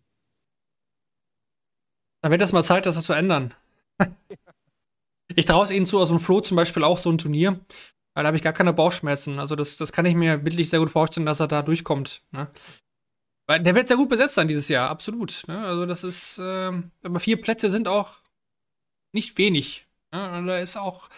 Dann 2.21 2.31
wird 2.31 2.41
das 2.41 2.53
mal 2.53 2.63
Zeit, 2.63 2.85
das 2.85 3.01
zu 3.01 3.11
ändern. 3.11 3.53
ich 5.35 5.45
traue 5.45 5.65
es 5.65 5.71
ihnen 5.71 5.85
zu, 5.85 5.99
aus 5.99 6.07
dem 6.07 6.21
Flo 6.21 6.39
zum 6.39 6.55
Beispiel 6.55 6.85
auch 6.85 6.97
so 6.97 7.11
ein 7.11 7.17
Turnier. 7.17 7.59
Weil 8.13 8.23
da 8.23 8.27
habe 8.27 8.37
ich 8.37 8.43
gar 8.43 8.53
keine 8.53 8.71
Bauchschmerzen. 8.71 9.39
Also 9.39 9.57
das, 9.57 9.75
das 9.75 9.91
kann 9.91 10.05
ich 10.05 10.15
mir 10.15 10.37
bildlich 10.37 10.69
sehr 10.69 10.79
gut 10.79 10.89
vorstellen, 10.89 11.25
dass 11.25 11.41
er 11.41 11.49
da 11.49 11.61
durchkommt. 11.61 12.23
Ne? 12.31 12.49
Weil 13.47 13.61
der 13.61 13.75
wird 13.75 13.87
sehr 13.87 13.97
gut 13.97 14.09
besetzt 14.09 14.35
sein 14.35 14.47
dieses 14.47 14.69
Jahr, 14.69 14.89
absolut. 14.89 15.43
Ne? 15.47 15.59
Also 15.65 15.85
das 15.85 16.03
ist, 16.03 16.39
äh, 16.39 16.71
aber 17.03 17.19
vier 17.19 17.39
Plätze 17.39 17.69
sind 17.69 17.87
auch 17.87 18.23
nicht 19.13 19.37
wenig. 19.37 19.87
Ne? 20.11 20.37
Und 20.37 20.47
da 20.47 20.57
ist 20.57 20.77
auch, 20.77 21.09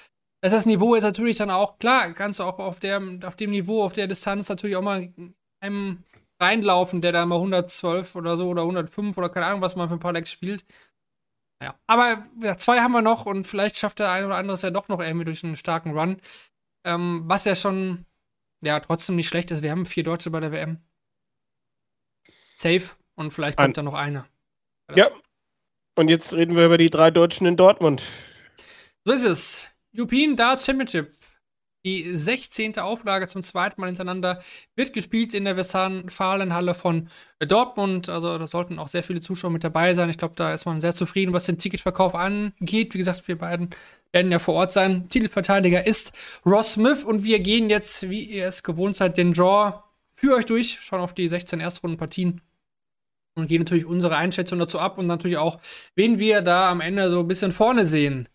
das, 0.42 0.52
das 0.52 0.66
Niveau 0.66 0.96
ist 0.96 1.04
natürlich 1.04 1.38
dann 1.38 1.52
auch, 1.52 1.80
klar, 1.80 2.14
kannst 2.14 2.40
du 2.40 2.44
auch 2.44 2.60
auf, 2.60 2.80
der, 2.80 3.02
auf 3.24 3.36
dem 3.36 3.52
Niveau, 3.52 3.84
auf 3.84 3.94
der 3.94 4.08
Distanz 4.08 4.50
natürlich 4.50 4.76
auch 4.76 4.82
mal 4.82 5.14
einem 5.62 6.04
reinlaufen, 6.40 7.02
der 7.02 7.14
da 7.14 7.26
mal 7.26 7.36
112 7.36 8.16
oder 8.16 8.38
so 8.38 8.50
oder 8.50 8.62
105 8.64 9.18
oder 9.18 9.30
keine 9.30 9.48
Ahnung, 9.48 9.62
was 9.62 9.76
man 9.76 9.88
für 9.88 9.96
ein 9.96 10.00
paar 10.00 10.14
Lecks 10.14 10.32
spielt. 10.32 10.66
Ja. 11.64 11.76
Aber 11.88 12.28
ja, 12.42 12.58
zwei 12.58 12.82
haben 12.82 12.92
wir 12.92 13.02
noch 13.02 13.26
und 13.26 13.46
vielleicht 13.46 13.78
schafft 13.78 14.00
der 14.00 14.12
eine 14.12 14.28
oder 14.28 14.38
andere 14.38 14.54
es 14.54 14.62
ja 14.62 14.70
doch 14.70 14.90
noch 14.90 15.00
irgendwie 15.00 15.26
durch 15.26 15.44
einen 15.44 15.56
starken 15.56 15.98
Run. 15.98 16.22
Ähm, 16.86 17.24
was 17.26 17.46
ja 17.46 17.56
schon, 17.56 18.06
ja, 18.62 18.80
trotzdem 18.80 19.16
nicht 19.16 19.28
schlecht 19.28 19.50
ist. 19.52 19.64
Wir 19.64 19.72
haben 19.72 19.86
vier 19.86 20.04
Deutsche 20.04 20.30
bei 20.30 20.40
der 20.40 20.52
WM. 20.52 20.87
Safe 22.58 22.84
und 23.16 23.32
vielleicht 23.32 23.58
kommt 23.58 23.70
Ein 23.70 23.74
da 23.74 23.84
noch 23.84 23.94
einer. 23.94 24.26
Ja. 24.96 25.08
Und 25.96 26.10
jetzt 26.10 26.34
reden 26.34 26.56
wir 26.56 26.66
über 26.66 26.78
die 26.78 26.90
drei 26.90 27.12
Deutschen 27.12 27.48
in 27.48 27.58
Dortmund. 27.58 28.04
So 29.04 29.14
ist 29.14 29.24
es. 29.24 29.72
European 29.96 30.36
Darts 30.36 30.66
Championship 30.66 31.12
die 31.88 32.18
16. 32.18 32.80
Auflage 32.80 33.28
zum 33.28 33.44
zweiten 33.44 33.80
Mal 33.80 33.88
hintereinander 33.88 34.42
wird 34.76 34.92
gespielt 34.92 35.34
in 35.34 35.46
der 35.46 35.56
Westfalenhalle 35.56 36.76
von 36.76 37.08
Dortmund. 37.40 38.10
Also 38.10 38.38
da 38.38 38.46
sollten 38.46 38.78
auch 38.78 38.90
sehr 38.90 39.04
viele 39.04 39.22
Zuschauer 39.22 39.52
mit 39.52 39.64
dabei 39.64 39.94
sein. 39.94 40.10
Ich 40.10 40.18
glaube, 40.18 40.36
da 40.36 40.54
ist 40.54 40.66
man 40.66 40.82
sehr 40.82 40.94
zufrieden, 40.94 41.32
was 41.32 41.46
den 41.46 41.58
Ticketverkauf 41.58 42.14
angeht. 42.14 42.94
Wie 42.94 42.98
gesagt, 42.98 43.28
wir 43.30 43.38
beiden 43.38 43.70
werden 44.12 44.32
ja 44.32 44.40
vor 44.40 44.56
Ort 44.56 44.74
sein. 44.74 45.08
Titelverteidiger 45.08 45.88
ist 45.88 46.12
Ross 46.46 46.74
Smith 46.74 47.06
und 47.06 47.24
wir 47.24 47.40
gehen 47.40 47.70
jetzt, 47.70 48.10
wie 48.10 48.24
ihr 48.24 48.48
es 48.48 48.64
gewohnt 48.64 48.98
seid, 48.98 49.16
den 49.16 49.32
Draw 49.32 49.82
für 50.12 50.36
euch 50.36 50.46
durch, 50.46 50.80
schauen 50.82 51.00
auf 51.00 51.14
die 51.14 51.28
16 51.28 51.62
Erstrundenpartien 51.62 52.42
und 53.38 53.48
gehen 53.48 53.62
natürlich 53.62 53.86
unsere 53.86 54.16
Einschätzung 54.18 54.60
dazu 54.60 54.80
ab 54.80 54.98
und 54.98 55.08
natürlich 55.08 55.38
auch, 55.38 55.60
wen 55.96 56.20
wir 56.20 56.42
da 56.42 56.70
am 56.70 56.82
Ende 56.82 57.12
so 57.12 57.22
ein 57.22 57.28
bisschen 57.28 57.52
vorne 57.52 57.86
sehen. 57.86 58.28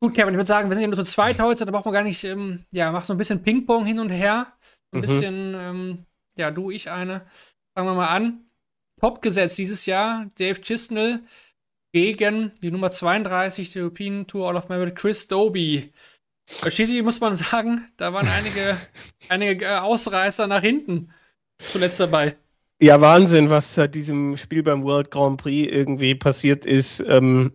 Gut, 0.00 0.14
Kevin, 0.14 0.34
ich 0.34 0.38
würde 0.38 0.48
sagen, 0.48 0.68
wir 0.68 0.74
sind 0.74 0.82
ja 0.82 0.88
nur 0.88 0.96
zu 0.96 1.04
zweit 1.04 1.40
heute, 1.40 1.64
da 1.64 1.72
braucht 1.72 1.86
man 1.86 1.94
gar 1.94 2.02
nicht, 2.02 2.24
ähm, 2.24 2.64
ja, 2.72 2.92
macht 2.92 3.06
so 3.06 3.14
ein 3.14 3.18
bisschen 3.18 3.42
Ping-Pong 3.42 3.84
hin 3.84 3.98
und 3.98 4.10
her. 4.10 4.52
Ein 4.92 4.98
mhm. 4.98 5.00
bisschen, 5.00 5.54
ähm, 5.54 6.06
ja, 6.36 6.50
du, 6.50 6.70
ich 6.70 6.90
eine. 6.90 7.26
Fangen 7.74 7.88
wir 7.88 7.94
mal 7.94 8.08
an. 8.08 8.44
Top 9.00 9.22
gesetzt 9.22 9.58
dieses 9.58 9.86
Jahr, 9.86 10.28
Dave 10.38 10.60
Chisnell 10.60 11.20
gegen 11.92 12.52
die 12.60 12.70
Nummer 12.70 12.90
32 12.90 13.72
der 13.72 13.82
European 13.82 14.26
Tour 14.26 14.48
All 14.48 14.56
of 14.56 14.68
Merit, 14.68 14.94
Chris 14.96 15.26
Doby. 15.28 15.92
Schließlich 16.66 17.02
muss 17.02 17.20
man 17.20 17.34
sagen, 17.34 17.90
da 17.96 18.12
waren 18.12 18.28
einige, 18.36 18.76
einige 19.28 19.64
äh, 19.64 19.78
Ausreißer 19.78 20.46
nach 20.46 20.60
hinten 20.60 21.12
zuletzt 21.58 22.00
dabei. 22.00 22.36
Ja, 22.84 23.00
Wahnsinn, 23.00 23.48
was 23.48 23.72
seit 23.72 23.94
diesem 23.94 24.36
Spiel 24.36 24.62
beim 24.62 24.84
World 24.84 25.10
Grand 25.10 25.40
Prix 25.40 25.72
irgendwie 25.72 26.14
passiert 26.14 26.66
ist. 26.66 27.02
Ähm, 27.08 27.52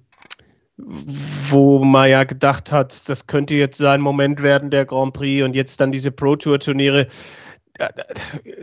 wo 0.75 1.83
man 1.85 2.09
ja 2.09 2.23
gedacht 2.23 2.71
hat, 2.71 3.07
das 3.07 3.27
könnte 3.27 3.53
jetzt 3.53 3.77
sein 3.77 4.01
Moment 4.01 4.41
werden, 4.41 4.71
der 4.71 4.87
Grand 4.87 5.13
Prix 5.13 5.43
und 5.43 5.55
jetzt 5.55 5.79
dann 5.79 5.91
diese 5.91 6.09
Pro 6.09 6.35
Tour 6.35 6.59
Turniere. 6.59 7.05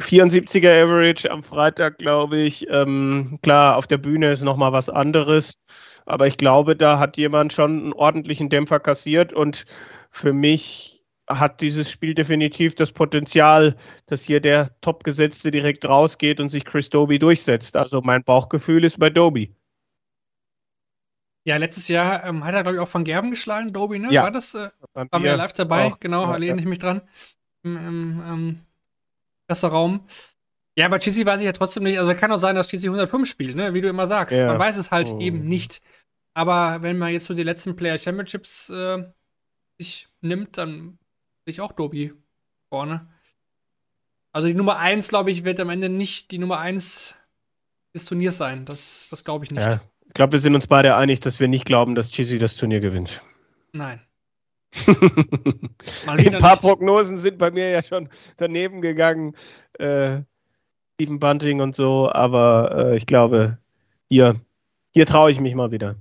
74er 0.00 0.82
Average 0.82 1.30
am 1.30 1.44
Freitag, 1.44 1.98
glaube 1.98 2.38
ich. 2.38 2.66
Ähm, 2.68 3.38
klar, 3.44 3.76
auf 3.76 3.86
der 3.86 3.98
Bühne 3.98 4.32
ist 4.32 4.42
nochmal 4.42 4.72
was 4.72 4.90
anderes. 4.90 5.68
Aber 6.04 6.26
ich 6.26 6.36
glaube, 6.36 6.74
da 6.74 6.98
hat 6.98 7.16
jemand 7.16 7.52
schon 7.52 7.78
einen 7.78 7.92
ordentlichen 7.92 8.48
Dämpfer 8.48 8.80
kassiert 8.80 9.32
und 9.32 9.66
für 10.10 10.32
mich 10.32 10.95
hat 11.28 11.60
dieses 11.60 11.90
Spiel 11.90 12.14
definitiv 12.14 12.74
das 12.74 12.92
Potenzial, 12.92 13.76
dass 14.06 14.22
hier 14.22 14.40
der 14.40 14.70
Topgesetzte 14.80 15.50
direkt 15.50 15.84
rausgeht 15.84 16.40
und 16.40 16.48
sich 16.48 16.64
Chris 16.64 16.90
Doby 16.90 17.18
durchsetzt. 17.18 17.76
Also 17.76 18.00
mein 18.00 18.22
Bauchgefühl 18.22 18.84
ist 18.84 18.98
bei 18.98 19.10
Doby. 19.10 19.54
Ja, 21.44 21.58
letztes 21.58 21.86
Jahr 21.86 22.24
ähm, 22.24 22.44
hat 22.44 22.54
er, 22.54 22.62
glaube 22.62 22.76
ich, 22.76 22.82
auch 22.82 22.88
von 22.88 23.04
Gerben 23.04 23.30
geschlagen, 23.30 23.72
Doby, 23.72 24.00
ne? 24.00 24.12
Ja. 24.12 24.24
War 24.24 24.32
das? 24.32 24.54
Äh, 24.54 24.70
waren 24.94 25.22
wir 25.22 25.36
live 25.36 25.52
dabei? 25.52 25.86
Auch. 25.86 26.00
Genau, 26.00 26.24
ja, 26.24 26.36
lehne 26.36 26.60
ich 26.60 26.66
mich 26.66 26.80
dran. 26.80 27.02
Im, 27.62 27.76
im 27.76 28.22
ähm, 29.48 29.62
Raum. 29.62 30.00
Ja, 30.76 30.86
aber 30.86 30.98
Chizzy 30.98 31.24
weiß 31.24 31.40
ich 31.40 31.46
ja 31.46 31.52
trotzdem 31.52 31.84
nicht. 31.84 31.98
Also 31.98 32.12
kann 32.14 32.32
auch 32.32 32.38
sein, 32.38 32.56
dass 32.56 32.68
Chizzy 32.68 32.88
105 32.88 33.28
spielt, 33.28 33.54
ne? 33.54 33.74
Wie 33.74 33.80
du 33.80 33.88
immer 33.88 34.08
sagst. 34.08 34.36
Ja. 34.36 34.48
Man 34.48 34.58
weiß 34.58 34.76
es 34.76 34.90
halt 34.90 35.08
oh. 35.10 35.20
eben 35.20 35.46
nicht. 35.46 35.80
Aber 36.34 36.82
wenn 36.82 36.98
man 36.98 37.12
jetzt 37.12 37.26
so 37.26 37.34
die 37.34 37.44
letzten 37.44 37.76
Player 37.76 37.96
Championships 37.96 38.68
äh, 38.68 39.04
sich 39.78 40.08
nimmt, 40.20 40.58
dann 40.58 40.98
ich 41.50 41.60
auch 41.60 41.72
Dobi 41.72 42.12
vorne. 42.68 43.08
Also 44.32 44.48
die 44.48 44.54
Nummer 44.54 44.78
1, 44.78 45.08
glaube 45.08 45.30
ich, 45.30 45.44
wird 45.44 45.60
am 45.60 45.70
Ende 45.70 45.88
nicht 45.88 46.30
die 46.30 46.38
Nummer 46.38 46.58
1 46.58 47.14
des 47.94 48.04
Turniers 48.04 48.36
sein. 48.36 48.66
Das, 48.66 49.08
das 49.10 49.24
glaube 49.24 49.44
ich 49.44 49.50
nicht. 49.50 49.64
Ja, 49.64 49.80
ich 50.06 50.14
glaube, 50.14 50.34
wir 50.34 50.40
sind 50.40 50.54
uns 50.54 50.66
beide 50.66 50.96
einig, 50.96 51.20
dass 51.20 51.40
wir 51.40 51.48
nicht 51.48 51.64
glauben, 51.64 51.94
dass 51.94 52.10
Chizzy 52.10 52.38
das 52.38 52.56
Turnier 52.56 52.80
gewinnt. 52.80 53.22
Nein. 53.72 54.00
Ein 56.06 56.38
paar 56.38 56.52
nicht. 56.52 56.60
Prognosen 56.60 57.16
sind 57.18 57.38
bei 57.38 57.50
mir 57.50 57.70
ja 57.70 57.82
schon 57.82 58.08
daneben 58.36 58.82
gegangen. 58.82 59.34
Äh, 59.74 60.22
Stephen 60.94 61.18
Bunting 61.18 61.60
und 61.60 61.76
so, 61.76 62.10
aber 62.10 62.92
äh, 62.92 62.96
ich 62.96 63.06
glaube, 63.06 63.58
hier, 64.08 64.36
hier 64.94 65.06
traue 65.06 65.30
ich 65.30 65.40
mich 65.40 65.54
mal 65.54 65.70
wieder. 65.70 65.96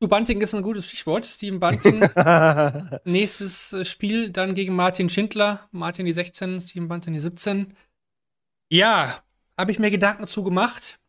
Du, 0.00 0.06
Bunting 0.06 0.40
ist 0.40 0.54
ein 0.54 0.62
gutes 0.62 0.86
Stichwort. 0.86 1.26
Steven 1.26 1.58
Bunting. 1.58 2.00
nächstes 3.04 3.72
äh, 3.72 3.84
Spiel 3.84 4.30
dann 4.30 4.54
gegen 4.54 4.76
Martin 4.76 5.10
Schindler. 5.10 5.68
Martin 5.72 6.06
die 6.06 6.12
16, 6.12 6.60
Steven 6.60 6.86
Bunting 6.86 7.14
die 7.14 7.20
17. 7.20 7.74
Ja, 8.70 9.24
habe 9.56 9.72
ich 9.72 9.80
mir 9.80 9.90
Gedanken 9.90 10.22
dazu 10.22 10.44
gemacht. 10.44 11.00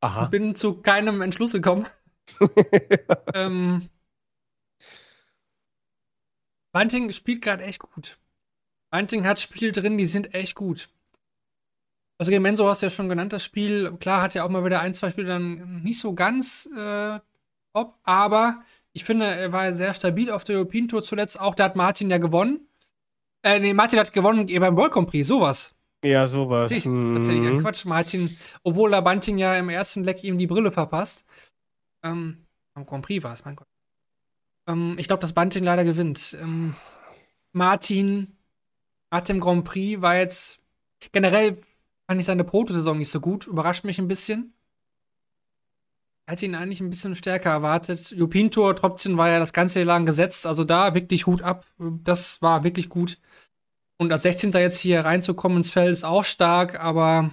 Aha. 0.00 0.26
Bin 0.26 0.56
zu 0.56 0.82
keinem 0.82 1.22
Entschluss 1.22 1.52
gekommen. 1.52 1.86
ähm, 3.34 3.88
Bunting 6.72 7.12
spielt 7.12 7.42
gerade 7.42 7.62
echt 7.62 7.80
gut. 7.80 8.18
Bunting 8.90 9.24
hat 9.24 9.38
Spiele 9.38 9.70
drin, 9.70 9.96
die 9.96 10.04
sind 10.04 10.34
echt 10.34 10.56
gut. 10.56 10.88
Also 12.18 12.30
gegen 12.30 12.44
hast 12.44 12.82
du 12.82 12.86
ja 12.86 12.90
schon 12.90 13.08
genannt, 13.08 13.32
das 13.32 13.44
Spiel. 13.44 13.96
Klar 14.00 14.22
hat 14.22 14.34
ja 14.34 14.42
auch 14.42 14.48
mal 14.48 14.64
wieder 14.64 14.80
ein, 14.80 14.94
zwei 14.94 15.10
Spiele 15.10 15.28
dann 15.28 15.82
nicht 15.82 16.00
so 16.00 16.14
ganz 16.14 16.68
äh, 16.76 17.20
top, 17.76 17.94
aber 18.04 18.62
ich 18.92 19.04
finde, 19.04 19.26
er 19.26 19.52
war 19.52 19.74
sehr 19.74 19.92
stabil 19.92 20.30
auf 20.30 20.44
der 20.44 20.56
European 20.56 20.88
Tour 20.88 21.02
zuletzt. 21.02 21.38
Auch 21.38 21.54
da 21.54 21.64
hat 21.64 21.76
Martin 21.76 22.10
ja 22.10 22.18
gewonnen. 22.18 22.66
Äh, 23.42 23.60
nee, 23.60 23.74
Martin 23.74 23.98
hat 23.98 24.12
gewonnen 24.12 24.46
beim 24.46 24.76
World 24.76 24.92
Grand 24.92 25.08
Prix, 25.08 25.28
sowas. 25.28 25.74
Ja, 26.02 26.26
sowas. 26.26 26.70
Tatsächlich, 26.70 27.14
tatsächlich 27.14 27.48
ein 27.48 27.60
Quatsch. 27.60 27.84
Martin, 27.84 28.36
obwohl 28.62 28.90
der 28.90 29.02
Bunting 29.02 29.38
ja 29.38 29.56
im 29.56 29.68
ersten 29.68 30.04
Leck 30.04 30.24
ihm 30.24 30.38
die 30.38 30.46
Brille 30.46 30.70
verpasst. 30.70 31.24
Ähm, 32.02 32.46
am 32.74 32.86
Grand 32.86 33.04
Prix 33.04 33.22
war 33.22 33.32
es, 33.32 33.44
mein 33.44 33.56
Gott. 33.56 33.68
Ähm, 34.66 34.96
ich 34.98 35.08
glaube, 35.08 35.20
dass 35.20 35.32
Bunting 35.32 35.64
leider 35.64 35.84
gewinnt. 35.84 36.36
Ähm, 36.40 36.74
Martin 37.52 38.36
hat 39.10 39.28
im 39.30 39.40
Grand 39.40 39.64
Prix 39.64 40.00
war 40.00 40.16
jetzt 40.16 40.60
generell 41.12 41.58
fand 42.06 42.20
ich 42.20 42.26
seine 42.26 42.44
Protosaison 42.44 42.96
nicht 42.96 43.10
so 43.10 43.20
gut. 43.20 43.46
Überrascht 43.46 43.84
mich 43.84 43.98
ein 43.98 44.08
bisschen. 44.08 44.54
Hätte 46.28 46.46
ihn 46.46 46.56
eigentlich 46.56 46.80
ein 46.80 46.90
bisschen 46.90 47.14
stärker 47.14 47.50
erwartet. 47.50 48.10
Jupinto 48.10 48.72
trotzdem 48.72 49.16
war 49.16 49.28
ja 49.28 49.38
das 49.38 49.52
ganze 49.52 49.80
Jahr 49.80 49.86
lang 49.86 50.06
gesetzt. 50.06 50.46
Also 50.46 50.64
da 50.64 50.94
wirklich 50.94 51.26
Hut 51.26 51.42
ab. 51.42 51.64
Das 51.78 52.42
war 52.42 52.64
wirklich 52.64 52.88
gut. 52.88 53.18
Und 53.98 54.12
als 54.12 54.24
16. 54.24 54.52
jetzt 54.52 54.78
hier 54.78 55.04
reinzukommen 55.04 55.58
ins 55.58 55.70
Feld 55.70 55.90
ist 55.90 56.04
auch 56.04 56.24
stark, 56.24 56.80
aber 56.80 57.30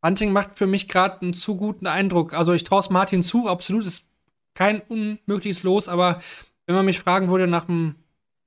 Bunting 0.00 0.32
macht 0.32 0.56
für 0.58 0.66
mich 0.66 0.88
gerade 0.88 1.20
einen 1.20 1.32
zu 1.34 1.56
guten 1.56 1.86
Eindruck. 1.86 2.34
Also 2.34 2.52
ich 2.52 2.64
traue 2.64 2.80
es 2.80 2.90
Martin 2.90 3.22
zu, 3.22 3.48
absolut 3.48 3.84
ist 3.84 4.06
kein 4.54 4.80
unmögliches 4.80 5.62
Los, 5.62 5.88
aber 5.88 6.20
wenn 6.66 6.74
man 6.74 6.86
mich 6.86 6.98
fragen 6.98 7.28
würde 7.28 7.46
nach 7.46 7.66
dem, 7.66 7.94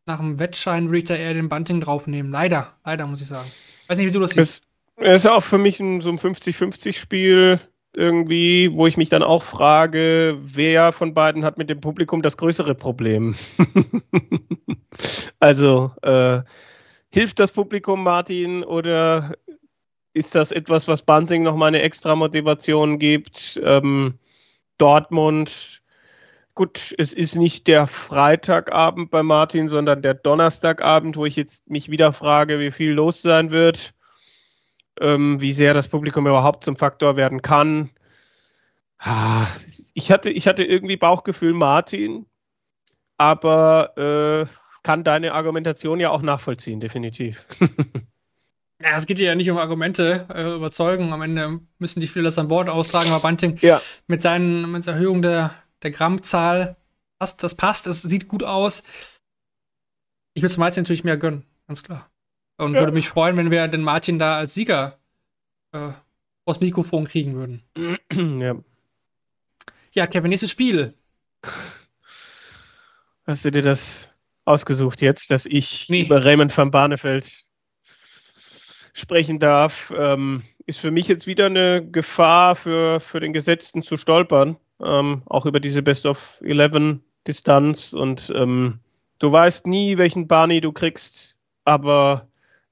nach 0.06 0.20
dem 0.20 0.40
Wettschein, 0.40 0.88
würde 0.88 0.98
ich 0.98 1.04
da 1.06 1.16
eher 1.16 1.34
den 1.34 1.50
Bunting 1.50 1.80
draufnehmen. 1.80 2.32
Leider, 2.32 2.74
leider 2.84 3.08
muss 3.08 3.22
ich 3.22 3.28
sagen. 3.28 3.50
Weiß 3.88 3.98
nicht, 3.98 4.08
wie 4.08 4.12
du 4.12 4.20
das 4.20 4.32
siehst. 4.32 4.64
Es 4.96 5.22
ist 5.22 5.28
auch 5.28 5.42
für 5.42 5.58
mich 5.58 5.80
ein, 5.80 6.02
so 6.02 6.10
ein 6.10 6.20
50-50-Spiel 6.20 7.60
irgendwie, 7.96 8.72
wo 8.74 8.88
ich 8.88 8.98
mich 8.98 9.10
dann 9.10 9.24
auch 9.24 9.44
frage, 9.44 10.38
wer 10.40 10.92
von 10.92 11.14
beiden 11.14 11.46
hat 11.46 11.58
mit 11.58 11.70
dem 11.70 11.82
Publikum 11.82 12.22
das 12.22 12.38
größere 12.38 12.76
Problem? 12.76 13.36
also, 15.40 15.92
äh, 16.02 16.42
hilft 17.12 17.40
das 17.40 17.52
Publikum 17.52 18.04
Martin 18.04 18.64
oder 18.64 19.36
ist 20.14 20.36
das 20.36 20.52
etwas, 20.52 20.88
was 20.88 21.04
Bunting 21.04 21.44
nochmal 21.44 21.70
eine 21.70 21.82
extra 21.82 22.16
Motivation 22.16 23.00
gibt? 23.00 23.60
Ähm, 23.64 24.20
Dortmund, 24.78 25.82
gut, 26.56 26.94
es 26.98 27.14
ist 27.14 27.36
nicht 27.36 27.68
der 27.68 27.88
Freitagabend 27.88 29.12
bei 29.12 29.24
Martin, 29.24 29.70
sondern 29.70 30.02
der 30.02 30.14
Donnerstagabend, 30.14 31.18
wo 31.18 31.26
ich 31.26 31.36
jetzt 31.36 31.70
mich 31.70 31.90
wieder 31.90 32.14
frage, 32.14 32.60
wie 32.60 32.72
viel 32.72 32.92
los 32.92 33.22
sein 33.22 33.52
wird 33.52 33.94
ähm, 35.00 35.42
wie 35.42 35.52
sehr 35.52 35.74
das 35.74 35.88
Publikum 35.88 36.28
überhaupt 36.28 36.64
zum 36.64 36.76
Faktor 36.76 37.16
werden 37.16 37.42
kann. 37.42 37.90
Ich 39.94 40.12
hatte, 40.12 40.30
ich 40.30 40.48
hatte 40.48 40.64
irgendwie 40.64 40.98
Bauchgefühl 40.98 41.54
Martin, 41.54 42.26
aber 43.18 43.98
äh, 43.98 44.46
kann 44.84 45.04
deine 45.04 45.34
Argumentation 45.34 46.00
ja 46.00 46.10
auch 46.10 46.22
nachvollziehen, 46.22 46.80
definitiv. 46.80 47.46
Ja, 48.84 48.98
es 48.98 49.06
geht 49.06 49.20
ja 49.20 49.34
nicht 49.34 49.50
um 49.50 49.58
Argumente, 49.58 50.28
äh, 50.34 50.56
überzeugen. 50.56 51.14
Am 51.14 51.22
Ende 51.22 51.62
müssen 51.80 52.02
die 52.02 52.08
Spieler 52.08 52.26
das 52.26 52.38
an 52.38 52.50
Bord 52.50 52.68
austragen, 52.68 53.12
aber 53.12 53.22
Bunting 53.22 53.58
ja. 53.62 53.82
mit 54.08 54.22
seinen 54.22 54.70
mit 54.72 54.86
der 54.86 54.96
Erhöhung 54.96 55.22
der, 55.22 55.56
der 55.84 55.92
Grammzahl, 55.92 56.76
das, 57.18 57.38
das 57.38 57.56
passt, 57.56 57.88
es 57.88 58.02
sieht 58.02 58.28
gut 58.28 58.44
aus. 58.44 58.84
Ich 60.34 60.42
würde 60.42 60.52
es 60.52 60.58
Martin 60.58 60.84
natürlich 60.84 61.06
mehr 61.06 61.16
gönnen, 61.16 61.46
ganz 61.68 61.84
klar. 61.84 62.10
Und 62.64 62.74
ja. 62.74 62.80
würde 62.80 62.94
mich 62.94 63.10
freuen, 63.10 63.38
wenn 63.38 63.52
wir 63.52 63.68
den 63.68 63.82
Martin 63.82 64.20
da 64.20 64.38
als 64.38 64.54
Sieger 64.54 65.00
äh, 65.72 65.92
aus 66.46 66.60
Mikrofon 66.60 67.06
kriegen 67.06 67.36
würden. 67.36 67.64
Ja. 68.40 68.56
Ja, 69.92 70.08
Kevin, 70.08 70.30
nächstes 70.30 70.50
Spiel. 70.50 70.96
Hast 73.28 73.46
du 73.46 73.52
dir 73.52 73.62
das 73.62 74.10
ausgesucht 74.44 75.02
jetzt, 75.02 75.30
dass 75.32 75.46
ich 75.46 75.88
nee. 75.90 76.02
über 76.02 76.26
Raymond 76.26 76.56
van 76.56 76.72
Barneveld 76.72 77.32
sprechen 78.94 79.40
darf? 79.40 79.94
Ähm, 79.96 80.44
ist 80.66 80.80
für 80.80 80.92
mich 80.92 81.08
jetzt 81.08 81.28
wieder 81.28 81.46
eine 81.46 81.88
Gefahr 81.88 82.56
für, 82.56 83.00
für 83.00 83.20
den 83.20 83.34
Gesetzten 83.34 83.84
zu 83.84 83.98
stolpern. 83.98 84.58
Ähm, 84.82 85.22
auch 85.28 85.46
über 85.46 85.60
diese 85.60 85.84
Best 85.84 86.06
of 86.06 86.42
11 86.44 87.00
Distanz. 87.28 87.94
Und 87.94 88.32
ähm, 88.36 88.80
du 89.20 89.32
weißt 89.32 89.68
nie, 89.68 89.98
welchen 89.98 90.28
Barney 90.28 90.60
du 90.60 90.72
kriegst, 90.72 91.38
aber 91.66 92.28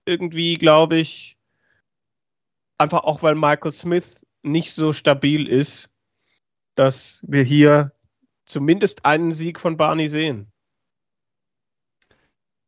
irgendwie, 0.06 0.56
glaube 0.56 0.98
ich, 0.98 1.38
einfach 2.78 3.04
auch 3.04 3.24
weil 3.24 3.36
Michael 3.36 3.72
Smith 3.72 4.26
nicht 4.44 4.74
so 4.74 4.94
stabil 4.94 5.48
ist, 5.48 5.90
dass 6.76 7.24
wir 7.28 7.44
hier 7.44 7.94
zumindest 8.46 9.06
einen 9.06 9.34
Sieg 9.34 9.60
von 9.60 9.78
Barney 9.78 10.10
sehen. 10.10 10.52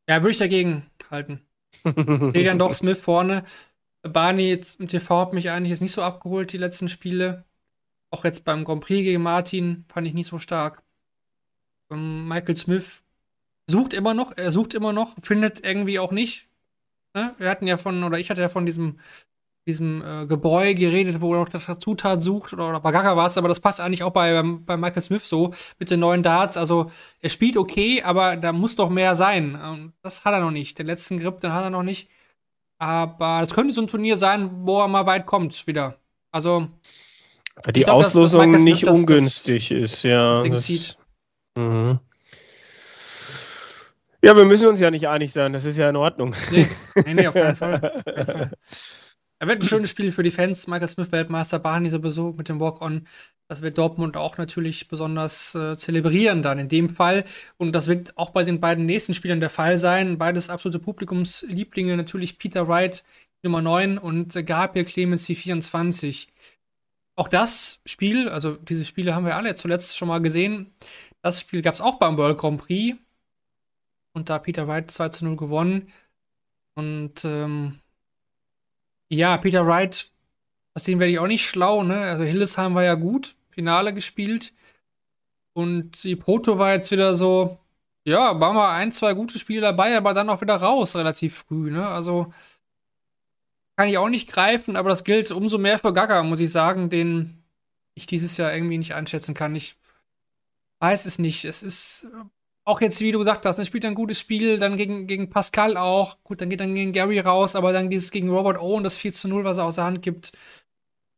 Ja, 0.08 0.22
würde 0.22 0.32
ich 0.32 0.38
dagegen 0.38 0.90
halten. 1.10 1.42
Sehe 1.84 2.44
dann 2.44 2.60
doch 2.60 2.74
Smith 2.74 3.00
vorne. 3.00 3.44
Barney 4.04 4.60
im 4.80 4.88
TV 4.88 5.22
hat 5.22 5.34
mich 5.34 5.50
eigentlich 5.50 5.70
jetzt 5.70 5.82
nicht 5.82 5.94
so 5.94 6.02
abgeholt, 6.02 6.52
die 6.52 6.58
letzten 6.58 6.90
Spiele. 6.90 7.46
Auch 8.10 8.26
jetzt 8.26 8.44
beim 8.44 8.66
Grand 8.66 8.84
Prix 8.84 9.04
gegen 9.04 9.24
Martin 9.24 9.86
fand 9.88 10.06
ich 10.06 10.14
nicht 10.14 10.28
so 10.28 10.40
stark. 10.40 10.84
Ähm, 11.90 12.28
Michael 12.28 12.58
Smith 12.58 13.04
sucht 13.66 13.94
immer 13.94 14.14
noch, 14.14 14.36
er 14.36 14.52
sucht 14.52 14.74
immer 14.74 14.94
noch, 14.94 15.16
findet 15.24 15.64
irgendwie 15.64 16.00
auch 16.00 16.12
nicht. 16.12 16.50
Ne? 17.14 17.34
Wir 17.38 17.50
hatten 17.50 17.68
ja 17.68 17.78
von, 17.78 18.04
oder 18.04 18.20
ich 18.20 18.30
hatte 18.30 18.42
ja 18.42 18.50
von 18.50 18.66
diesem, 18.66 19.00
diesem 19.68 20.04
äh, 20.04 20.26
Gebräu 20.26 20.74
geredet, 20.74 21.22
wo 21.22 21.34
er 21.34 21.46
noch 21.46 21.80
Zutat 21.80 22.24
sucht, 22.24 22.54
oder, 22.54 22.70
oder 22.70 22.80
Bagaka 22.80 23.16
war 23.16 23.28
es, 23.28 23.38
aber 23.38 23.48
das 23.48 23.60
passt 23.60 23.80
eigentlich 23.80 24.04
auch 24.04 24.12
bei, 24.12 24.42
bei 24.42 24.78
Michael 24.78 25.02
Smith 25.02 25.28
so, 25.28 25.54
mit 25.80 25.90
den 25.90 26.00
neuen 26.00 26.24
Darts. 26.24 26.58
Also, 26.58 26.92
er 27.22 27.30
spielt 27.30 27.56
okay, 27.56 28.02
aber 28.02 28.36
da 28.36 28.52
muss 28.52 28.76
doch 28.76 28.90
mehr 28.90 29.16
sein. 29.16 29.56
Und 29.56 29.94
das 30.02 30.26
hat 30.26 30.34
er 30.34 30.42
noch 30.42 30.52
nicht. 30.52 30.80
Den 30.80 30.88
letzten 30.88 31.20
Grip, 31.20 31.40
den 31.40 31.54
hat 31.54 31.64
er 31.64 31.70
noch 31.70 31.84
nicht. 31.84 32.10
Aber 32.80 33.40
das 33.42 33.54
könnte 33.54 33.74
so 33.74 33.82
ein 33.82 33.88
Turnier 33.88 34.18
sein, 34.18 34.50
wo 34.66 34.82
er 34.82 34.88
mal 34.88 35.06
weit 35.06 35.26
kommt 35.26 35.68
wieder. 35.68 35.98
Also. 36.32 36.68
Weil 37.64 37.74
die 37.74 37.82
glaub, 37.82 37.98
Auslosung 37.98 38.52
dass, 38.52 38.58
dass 38.58 38.64
nicht 38.64 38.88
das, 38.88 38.98
ungünstig 38.98 39.70
das, 39.70 39.78
ist, 39.78 40.04
ja. 40.04 40.32
Das 40.34 40.42
Ding 40.42 40.60
zieht. 40.60 40.98
Mhm. 41.56 42.00
Ja, 44.24 44.38
wir 44.38 44.46
müssen 44.46 44.68
uns 44.68 44.80
ja 44.80 44.90
nicht 44.90 45.08
einig 45.10 45.34
sein, 45.34 45.52
das 45.52 45.66
ist 45.66 45.78
ja 45.78 45.90
in 45.90 45.98
Ordnung. 45.98 46.34
Nee, 46.52 46.66
nee, 47.06 47.14
nee 47.14 47.28
auf 47.28 47.34
keinen 47.34 47.58
Fall. 47.58 47.74
Auf 48.06 48.16
keinen 48.16 48.26
Fall. 48.26 48.52
Er 49.44 49.48
wird 49.50 49.60
ein 49.60 49.68
schönes 49.68 49.90
Spiel 49.90 50.14
für 50.14 50.24
die 50.24 50.32
Fans. 50.32 50.68
Michael 50.68 50.88
Smith, 50.88 51.12
Weltmeister, 51.12 51.60
Barney 51.60 51.90
sowieso 51.90 52.32
mit 52.32 52.48
dem 52.48 52.62
Walk-On. 52.62 53.06
Das 53.50 53.62
wird 53.62 53.78
Dortmund 53.78 54.16
auch 54.16 54.38
natürlich 54.38 54.88
besonders 54.88 55.54
äh, 55.54 55.76
zelebrieren 55.76 56.42
dann 56.42 56.60
in 56.60 56.70
dem 56.70 56.90
Fall. 56.90 57.26
Und 57.58 57.74
das 57.74 57.90
wird 57.90 58.18
auch 58.18 58.30
bei 58.30 58.46
den 58.46 58.62
beiden 58.62 58.86
nächsten 58.86 59.14
Spielern 59.14 59.42
der 59.42 59.50
Fall 59.50 59.78
sein. 59.78 60.18
Beides 60.18 60.50
absolute 60.50 60.80
Publikumslieblinge. 60.80 61.98
Natürlich 61.98 62.40
Peter 62.40 62.70
Wright, 62.70 63.04
Nummer 63.42 63.62
9 63.62 63.98
und 63.98 64.34
äh, 64.38 64.44
Gabriel 64.44 64.86
Clemens, 64.86 65.26
die 65.26 65.36
24. 65.36 66.30
Auch 67.18 67.28
das 67.28 67.82
Spiel, 67.86 68.30
also 68.30 68.54
diese 68.54 68.86
Spiele 68.86 69.14
haben 69.14 69.26
wir 69.26 69.36
alle 69.36 69.56
zuletzt 69.56 69.98
schon 69.98 70.08
mal 70.08 70.22
gesehen. 70.22 70.74
Das 71.22 71.42
Spiel 71.42 71.62
gab 71.62 71.74
es 71.74 71.82
auch 71.82 72.00
beim 72.00 72.16
World 72.16 72.38
Grand 72.38 72.62
Prix. 72.62 72.96
Und 74.14 74.30
da 74.30 74.40
Peter 74.40 74.68
Wright 74.68 74.90
2 74.92 75.10
zu 75.10 75.26
0 75.26 75.36
gewonnen. 75.36 75.92
Und 76.76 77.26
ähm, 77.26 77.80
ja, 79.10 79.38
Peter 79.38 79.66
Wright, 79.68 80.12
aus 80.74 80.84
dem 80.84 81.00
werde 81.00 81.12
ich 81.12 81.20
auch 81.20 81.28
nicht 81.28 81.46
schlau, 81.46 81.84
ne? 81.84 82.00
Also 82.00 82.24
Hildesheim 82.24 82.76
war 82.76 82.84
ja 82.84 82.96
gut, 82.96 83.36
Finale 83.50 83.94
gespielt. 83.94 84.54
Und 85.54 86.04
die 86.04 86.16
Proto 86.16 86.58
war 86.58 86.74
jetzt 86.74 86.92
wieder 86.92 87.16
so, 87.16 87.60
ja, 88.06 88.40
waren 88.40 88.56
mal 88.56 88.76
ein, 88.76 88.92
zwei 88.92 89.14
gute 89.14 89.38
Spiele 89.40 89.62
dabei, 89.62 89.96
aber 89.96 90.14
dann 90.14 90.30
auch 90.30 90.42
wieder 90.42 90.56
raus, 90.56 90.96
relativ 90.96 91.44
früh, 91.48 91.72
ne? 91.72 91.88
Also 91.88 92.34
kann 93.76 93.88
ich 93.88 93.98
auch 93.98 94.10
nicht 94.10 94.30
greifen, 94.30 94.76
aber 94.76 94.90
das 94.90 95.04
gilt 95.04 95.32
umso 95.32 95.58
mehr 95.58 95.80
für 95.80 95.94
Gaga, 95.94 96.24
muss 96.24 96.40
ich 96.40 96.52
sagen, 96.52 96.90
den 96.90 97.44
ich 97.96 98.06
dieses 98.06 98.38
Jahr 98.38 98.54
irgendwie 98.54 98.78
nicht 98.78 98.94
einschätzen 98.94 99.34
kann. 99.34 99.56
Ich 99.56 99.76
weiß 100.80 101.06
es 101.06 101.20
nicht. 101.20 101.46
Es 101.46 101.64
ist 101.64 102.08
auch 102.66 102.82
jetzt, 102.82 103.02
wie 103.02 103.12
du 103.12 103.20
gesagt 103.20 103.46
hast, 103.46 103.60
er 103.60 103.66
spielt 103.66 103.86
ein 103.86 103.96
gutes 103.96 104.20
Spiel, 104.20 104.58
dann 104.58 104.78
gegen, 104.78 105.08
gegen 105.08 105.30
Pascal 105.30 105.78
auch. 105.78 106.18
Gut, 106.24 106.42
dann 106.42 106.50
geht 106.50 106.62
dann 106.62 106.76
gegen 106.76 106.94
Gary 106.94 107.20
raus, 107.20 107.56
aber 107.56 107.74
dann 107.74 107.90
dieses 107.90 108.12
gegen 108.12 108.30
Robert 108.30 108.58
Owen, 108.60 108.84
das 108.84 108.96
4 108.96 109.14
zu 109.14 109.28
0, 109.28 109.44
was 109.44 109.58
er 109.58 109.66
aus 109.66 109.76
der 109.76 109.84
Hand 109.86 110.02
gibt. 110.02 110.32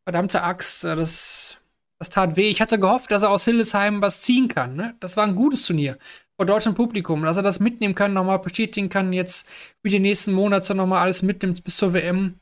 Verdammte 0.03 0.43
Axt, 0.43 0.83
äh, 0.85 0.95
das, 0.95 1.59
das 1.99 2.09
tat 2.09 2.35
weh. 2.35 2.49
Ich 2.49 2.61
hatte 2.61 2.79
gehofft, 2.79 3.11
dass 3.11 3.23
er 3.23 3.29
aus 3.29 3.45
Hildesheim 3.45 4.01
was 4.01 4.21
ziehen 4.23 4.47
kann. 4.47 4.75
Ne? 4.75 4.95
Das 4.99 5.17
war 5.17 5.25
ein 5.25 5.35
gutes 5.35 5.65
Turnier 5.65 5.97
vor 6.35 6.45
deutschem 6.45 6.75
Publikum, 6.75 7.23
dass 7.23 7.37
er 7.37 7.43
das 7.43 7.59
mitnehmen 7.59 7.95
kann, 7.95 8.13
nochmal 8.13 8.39
bestätigen 8.39 8.89
kann, 8.89 9.13
jetzt 9.13 9.47
wie 9.81 9.89
die 9.89 9.99
nächsten 9.99 10.33
Monate 10.33 10.75
nochmal 10.75 11.01
alles 11.01 11.21
mitnimmt 11.21 11.63
bis 11.63 11.77
zur 11.77 11.93
WM. 11.93 12.39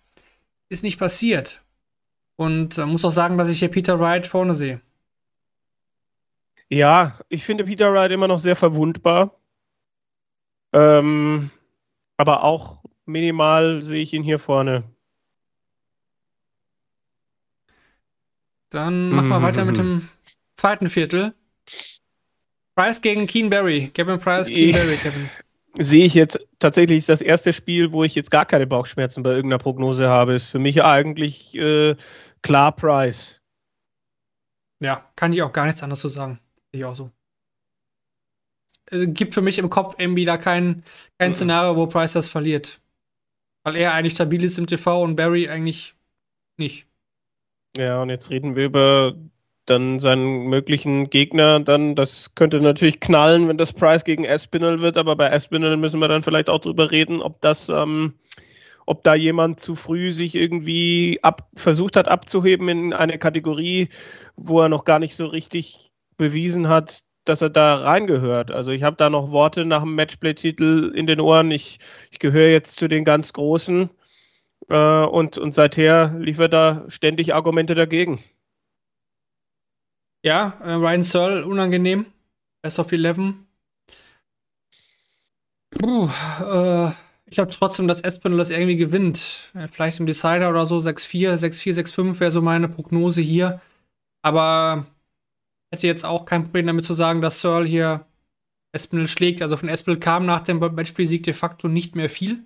Ist 0.69 0.83
nicht 0.83 0.97
passiert. 0.97 1.61
Und 2.35 2.77
äh, 2.77 2.85
muss 2.85 3.05
auch 3.05 3.11
sagen, 3.11 3.37
dass 3.37 3.49
ich 3.49 3.59
hier 3.59 3.69
Peter 3.69 3.99
Wright 3.99 4.25
vorne 4.25 4.55
sehe. 4.55 4.81
Ja, 6.69 7.19
ich 7.29 7.43
finde 7.43 7.65
Peter 7.65 7.93
Wright 7.93 8.11
immer 8.11 8.27
noch 8.27 8.39
sehr 8.39 8.55
verwundbar. 8.55 9.39
Ähm, 10.73 11.51
aber 12.17 12.43
auch 12.43 12.83
minimal 13.05 13.83
sehe 13.83 14.01
ich 14.01 14.13
ihn 14.13 14.23
hier 14.23 14.39
vorne. 14.39 14.83
Dann 18.69 19.09
machen 19.09 19.29
wir 19.29 19.41
weiter 19.41 19.65
mit 19.65 19.77
dem 19.77 20.07
zweiten 20.55 20.89
Viertel. 20.89 21.33
Price 22.75 23.01
gegen 23.01 23.27
Keen 23.27 23.51
Berry. 23.51 23.91
Kevin 23.93 24.17
Price, 24.17 24.47
Keen 24.47 24.71
Berry, 24.71 24.95
Kevin. 24.95 25.29
Sehe 25.77 26.05
ich 26.05 26.15
jetzt 26.15 26.39
tatsächlich 26.59 27.05
das 27.05 27.21
erste 27.21 27.53
Spiel, 27.53 27.91
wo 27.91 28.03
ich 28.03 28.15
jetzt 28.15 28.31
gar 28.31 28.45
keine 28.45 28.65
Bauchschmerzen 28.65 29.21
bei 29.21 29.31
irgendeiner 29.31 29.59
Prognose 29.59 30.07
habe. 30.07 30.33
Ist 30.33 30.49
für 30.49 30.59
mich 30.59 30.83
eigentlich 30.83 31.55
äh, 31.55 31.95
klar 32.41 32.75
Price. 32.75 33.41
Ja, 34.79 35.07
kann 35.15 35.33
ich 35.33 35.41
auch 35.43 35.53
gar 35.53 35.65
nichts 35.65 35.83
anderes 35.83 36.01
zu 36.01 36.09
sagen. 36.09 36.39
Ich 36.73 36.83
auch 36.83 36.95
so. 36.95 37.11
Äh, 38.91 39.07
gibt 39.07 39.33
für 39.33 39.41
mich 39.41 39.59
im 39.59 39.69
Kopf 39.69 39.95
irgendwie 39.97 40.25
da 40.25 40.37
kein, 40.37 40.83
kein 41.17 41.29
mhm. 41.29 41.35
Szenario, 41.35 41.75
wo 41.77 41.87
Price 41.87 42.13
das 42.13 42.27
verliert. 42.27 42.81
Weil 43.63 43.77
er 43.77 43.93
eigentlich 43.93 44.13
stabil 44.13 44.43
ist 44.43 44.57
im 44.57 44.67
TV 44.67 45.01
und 45.01 45.15
Barry 45.15 45.47
eigentlich 45.47 45.95
nicht. 46.57 46.85
Ja, 47.77 48.01
und 48.01 48.09
jetzt 48.09 48.29
reden 48.29 48.55
wir 48.55 48.65
über 48.65 49.15
dann 49.65 49.99
seinen 49.99 50.47
möglichen 50.47 51.09
Gegner. 51.09 51.59
Dann, 51.61 51.95
das 51.95 52.35
könnte 52.35 52.59
natürlich 52.59 52.99
knallen, 52.99 53.47
wenn 53.47 53.57
das 53.57 53.71
Price 53.71 54.03
gegen 54.03 54.25
Espinel 54.25 54.81
wird, 54.81 54.97
aber 54.97 55.15
bei 55.15 55.29
Espinel 55.29 55.77
müssen 55.77 56.01
wir 56.01 56.09
dann 56.09 56.23
vielleicht 56.23 56.49
auch 56.49 56.59
drüber 56.59 56.91
reden, 56.91 57.21
ob 57.21 57.39
das, 57.39 57.69
ähm, 57.69 58.15
ob 58.85 59.03
da 59.03 59.15
jemand 59.15 59.61
zu 59.61 59.75
früh 59.75 60.11
sich 60.11 60.35
irgendwie 60.35 61.19
ab, 61.21 61.49
versucht 61.55 61.95
hat 61.95 62.09
abzuheben 62.09 62.67
in 62.67 62.93
eine 62.93 63.17
Kategorie, 63.17 63.87
wo 64.35 64.59
er 64.59 64.69
noch 64.69 64.83
gar 64.83 64.99
nicht 64.99 65.15
so 65.15 65.27
richtig 65.27 65.92
bewiesen 66.17 66.67
hat, 66.69 67.03
dass 67.25 67.41
er 67.41 67.49
da 67.49 67.75
reingehört. 67.75 68.51
Also 68.51 68.71
ich 68.71 68.83
habe 68.83 68.97
da 68.97 69.09
noch 69.09 69.31
Worte 69.31 69.65
nach 69.65 69.81
dem 69.81 69.95
Matchplay-Titel 69.95 70.91
in 70.95 71.07
den 71.07 71.19
Ohren. 71.19 71.51
Ich, 71.51 71.79
ich 72.11 72.19
gehöre 72.19 72.49
jetzt 72.49 72.75
zu 72.75 72.87
den 72.87 73.05
ganz 73.05 73.33
Großen 73.33 73.89
äh, 74.69 75.05
und, 75.05 75.37
und 75.37 75.53
seither 75.53 76.15
liefert 76.19 76.53
er 76.53 76.85
ständig 76.89 77.33
Argumente 77.33 77.75
dagegen. 77.75 78.19
Ja, 80.23 80.57
äh, 80.63 80.73
Ryan 80.73 81.03
Searle, 81.03 81.45
unangenehm. 81.45 82.05
Best 82.61 82.79
of 82.79 82.91
11. 82.91 83.33
Puh, 85.71 86.09
äh, 86.41 86.89
ich 87.25 87.35
glaube 87.35 87.51
trotzdem, 87.51 87.87
dass 87.87 88.01
Espinel 88.01 88.37
das 88.37 88.49
irgendwie 88.49 88.77
gewinnt. 88.77 89.51
Äh, 89.53 89.67
vielleicht 89.67 89.99
im 89.99 90.05
Decider 90.05 90.49
oder 90.49 90.65
so. 90.65 90.77
6-4, 90.77 91.33
6-4, 91.35 91.73
6-5 91.81 92.19
wäre 92.19 92.31
so 92.31 92.41
meine 92.41 92.69
Prognose 92.69 93.21
hier. 93.21 93.59
Aber 94.21 94.85
hätte 95.73 95.87
jetzt 95.87 96.05
auch 96.05 96.25
kein 96.25 96.43
Problem 96.43 96.67
damit 96.67 96.85
zu 96.85 96.93
sagen, 96.93 97.21
dass 97.21 97.41
Searle 97.41 97.67
hier 97.67 98.05
Espinel 98.71 99.07
schlägt. 99.07 99.41
Also 99.41 99.57
von 99.57 99.69
Espinel 99.69 99.99
kam 99.99 100.25
nach 100.25 100.41
dem 100.41 100.59
Matchspiel-Sieg 100.59 101.23
de 101.23 101.33
facto 101.33 101.67
nicht 101.67 101.95
mehr 101.95 102.09
viel. 102.09 102.45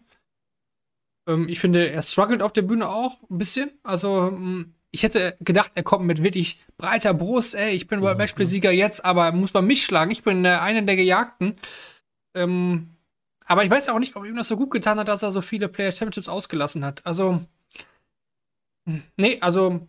Ähm, 1.27 1.47
ich 1.49 1.59
finde, 1.59 1.89
er 1.91 2.01
struggelt 2.01 2.41
auf 2.41 2.53
der 2.53 2.61
Bühne 2.63 2.89
auch 2.89 3.21
ein 3.29 3.37
bisschen. 3.37 3.71
Also 3.83 4.27
hm, 4.27 4.73
ich 4.91 5.03
hätte 5.03 5.35
gedacht, 5.41 5.73
er 5.75 5.83
kommt 5.83 6.05
mit 6.05 6.23
wirklich 6.23 6.63
breiter 6.77 7.13
Brust. 7.13 7.53
Ey, 7.53 7.75
ich 7.75 7.87
bin 7.87 8.01
World 8.01 8.17
Matchplay-Sieger 8.17 8.71
jetzt, 8.71 9.03
aber 9.03 9.31
muss 9.33 9.53
man 9.53 9.67
mich 9.67 9.83
schlagen. 9.83 10.11
Ich 10.11 10.23
bin 10.23 10.45
äh, 10.45 10.49
einer 10.49 10.81
der 10.81 10.95
Gejagten. 10.95 11.55
Ähm, 12.33 12.95
aber 13.45 13.63
ich 13.65 13.69
weiß 13.69 13.89
auch 13.89 13.99
nicht, 13.99 14.15
ob 14.15 14.25
ihm 14.25 14.35
das 14.35 14.47
so 14.47 14.57
gut 14.57 14.71
getan 14.71 14.99
hat, 14.99 15.09
dass 15.09 15.23
er 15.23 15.31
so 15.31 15.41
viele 15.41 15.67
Player 15.67 15.91
Championships 15.91 16.29
ausgelassen 16.29 16.85
hat. 16.85 17.05
Also, 17.05 17.45
hm, 18.85 19.03
nee, 19.17 19.37
also 19.41 19.87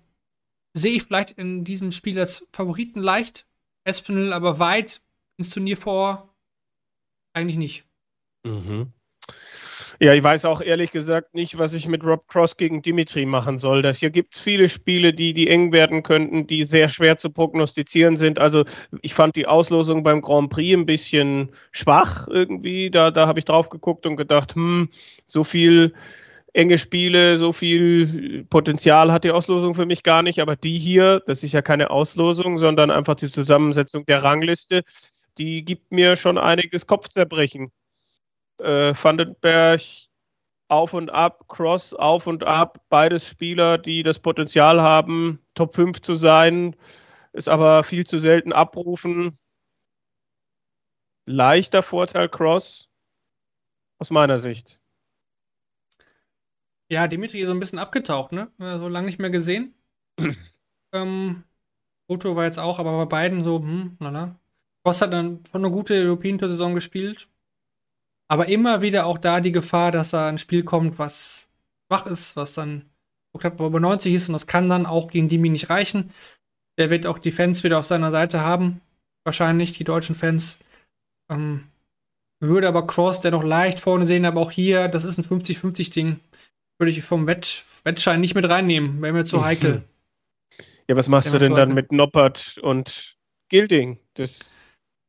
sehe 0.79 0.93
ich 0.93 1.05
vielleicht 1.05 1.33
in 1.33 1.65
diesem 1.65 1.93
Spiel 1.93 2.19
als 2.19 2.49
Favoriten 2.53 3.01
leicht. 3.01 3.47
Espinel 3.85 4.33
aber 4.33 4.59
weit 4.59 5.01
ins 5.37 5.51
Turnier 5.51 5.77
vor. 5.77 6.35
Eigentlich 7.33 7.57
nicht. 7.57 7.85
Mhm. 8.45 8.93
Ja, 10.01 10.15
ich 10.15 10.23
weiß 10.23 10.45
auch 10.45 10.61
ehrlich 10.61 10.93
gesagt 10.93 11.35
nicht, 11.35 11.59
was 11.59 11.75
ich 11.75 11.89
mit 11.89 12.05
Rob 12.05 12.29
Cross 12.29 12.57
gegen 12.57 12.83
Dimitri 12.83 13.27
machen 13.27 13.59
soll. 13.59 13.83
Das 13.83 13.99
hier 13.99 14.11
gibt 14.11 14.35
es 14.35 14.41
viele 14.41 14.69
Spiele, 14.69 15.13
die, 15.13 15.35
die 15.35 15.49
eng 15.49 15.73
werden 15.73 16.05
könnten, 16.05 16.47
die 16.47 16.65
sehr 16.65 16.89
schwer 16.89 17.17
zu 17.17 17.31
prognostizieren 17.31 18.15
sind. 18.15 18.39
Also 18.39 18.65
ich 19.03 19.15
fand 19.15 19.35
die 19.35 19.47
Auslosung 19.47 20.05
beim 20.05 20.21
Grand 20.21 20.51
Prix 20.51 20.79
ein 20.79 20.87
bisschen 20.87 21.51
schwach 21.73 22.29
irgendwie. 22.29 22.91
Da, 22.91 23.11
da 23.11 23.27
habe 23.27 23.41
ich 23.41 23.45
drauf 23.45 23.71
geguckt 23.71 24.07
und 24.07 24.17
gedacht, 24.17 24.55
hm, 24.55 24.89
so 25.27 25.43
viel 25.43 25.95
enge 26.59 26.77
Spiele, 26.77 27.39
so 27.39 27.53
viel 27.53 28.45
Potenzial 28.51 29.13
hat 29.13 29.23
die 29.25 29.31
Auslosung 29.31 29.75
für 29.75 29.87
mich 29.87 30.03
gar 30.03 30.23
nicht. 30.25 30.41
Aber 30.41 30.57
die 30.57 30.77
hier, 30.77 31.23
das 31.27 31.45
ist 31.45 31.53
ja 31.53 31.63
keine 31.63 31.91
Auslosung, 31.91 32.59
sondern 32.59 32.91
einfach 32.91 33.15
die 33.15 33.31
Zusammensetzung 33.31 34.05
der 34.07 34.25
Rangliste, 34.25 34.83
die 35.39 35.65
gibt 35.65 35.93
mir 35.93 36.17
schon 36.17 36.37
einiges 36.37 36.87
Kopfzerbrechen 36.87 37.71
äh, 38.61 38.93
Vandenberg 38.93 39.81
auf 40.67 40.95
und 40.95 41.11
ab, 41.11 41.47
Cross 41.49 41.95
auf 41.95 42.27
und 42.27 42.43
ab, 42.43 42.79
beides 42.89 43.29
Spieler, 43.29 43.79
die 43.79 44.03
das 44.03 44.19
Potenzial 44.19 44.83
haben, 44.83 45.41
Top 45.55 45.75
5 45.75 46.01
zu 46.01 46.15
sein, 46.15 46.77
ist 47.33 47.49
aber 47.49 47.85
viel 47.85 48.05
zu 48.05 48.19
selten 48.19 48.53
abrufen. 48.53 49.33
Leichter 51.25 51.83
Vorteil 51.83 52.29
Cross 52.29 52.91
aus 53.99 54.11
meiner 54.11 54.39
Sicht. 54.39 54.81
Ja, 56.91 57.07
Dimitri 57.07 57.41
ist 57.41 57.49
so 57.49 57.53
ein 57.53 57.61
bisschen 57.61 57.79
abgetaucht, 57.79 58.33
ne? 58.33 58.51
So 58.59 58.89
lange 58.89 59.07
nicht 59.07 59.19
mehr 59.19 59.31
gesehen. 59.31 59.75
ähm, 60.93 61.45
Otto 62.07 62.35
war 62.35 62.45
jetzt 62.45 62.59
auch, 62.59 62.79
aber 62.79 62.97
bei 62.97 63.05
beiden 63.05 63.43
so, 63.43 63.61
hm, 63.61 63.97
lala. 64.01 64.37
Cross 64.83 65.03
hat 65.03 65.13
dann 65.13 65.41
schon 65.51 65.65
eine 65.65 65.73
gute 65.73 65.95
European 65.95 66.39
Tour 66.39 66.49
Saison 66.49 66.75
gespielt. 66.75 67.29
Aber 68.29 68.49
immer 68.49 68.83
wieder 68.83 69.07
auch 69.07 69.19
da 69.19 69.41
die 69.41 69.53
Gefahr, 69.53 69.91
dass 69.91 70.11
da 70.11 70.29
ein 70.29 70.39
Spiel 70.39 70.63
kommt, 70.63 70.99
was 70.99 71.51
schwach 71.87 72.07
ist, 72.07 72.37
was 72.37 72.55
dann 72.55 72.85
knapp 73.39 73.61
über 73.61 73.81
90 73.81 74.15
ist 74.15 74.29
und 74.29 74.33
das 74.33 74.47
kann 74.47 74.69
dann 74.69 74.87
auch 74.87 75.09
gegen 75.09 75.29
Dimi 75.29 75.49
nicht 75.49 75.71
reichen. 75.71 76.11
Der 76.77 76.91
wird 76.91 77.07
auch 77.07 77.19
die 77.19 77.33
Fans 77.33 77.63
wieder 77.65 77.79
auf 77.79 77.87
seiner 77.87 78.11
Seite 78.11 78.41
haben. 78.41 78.81
Wahrscheinlich 79.25 79.73
die 79.73 79.85
deutschen 79.85 80.15
Fans. 80.15 80.59
Ähm, 81.31 81.65
würde 82.41 82.69
aber 82.69 82.87
Cross 82.87 83.21
der 83.21 83.31
noch 83.33 83.43
leicht 83.43 83.81
vorne 83.81 84.07
sehen, 84.07 84.25
aber 84.25 84.41
auch 84.41 84.51
hier, 84.51 84.89
das 84.89 85.05
ist 85.05 85.19
ein 85.19 85.25
50-50-Ding. 85.25 86.21
Würde 86.79 86.91
ich 86.91 87.03
vom 87.03 87.27
Wett 87.27 87.65
Wettschein 87.85 88.21
nicht 88.21 88.35
mit 88.35 88.49
reinnehmen. 88.49 89.03
Wäre 89.03 89.13
mir 89.13 89.25
zu 89.25 89.45
heikel. 89.45 89.85
Ja, 90.89 90.97
was 90.97 91.09
machst 91.09 91.33
du 91.33 91.39
denn 91.39 91.55
dann 91.55 91.75
mit 91.75 91.93
Noppert 91.93 92.59
und 92.63 93.17
Gilding? 93.51 93.99
Das, 94.15 94.51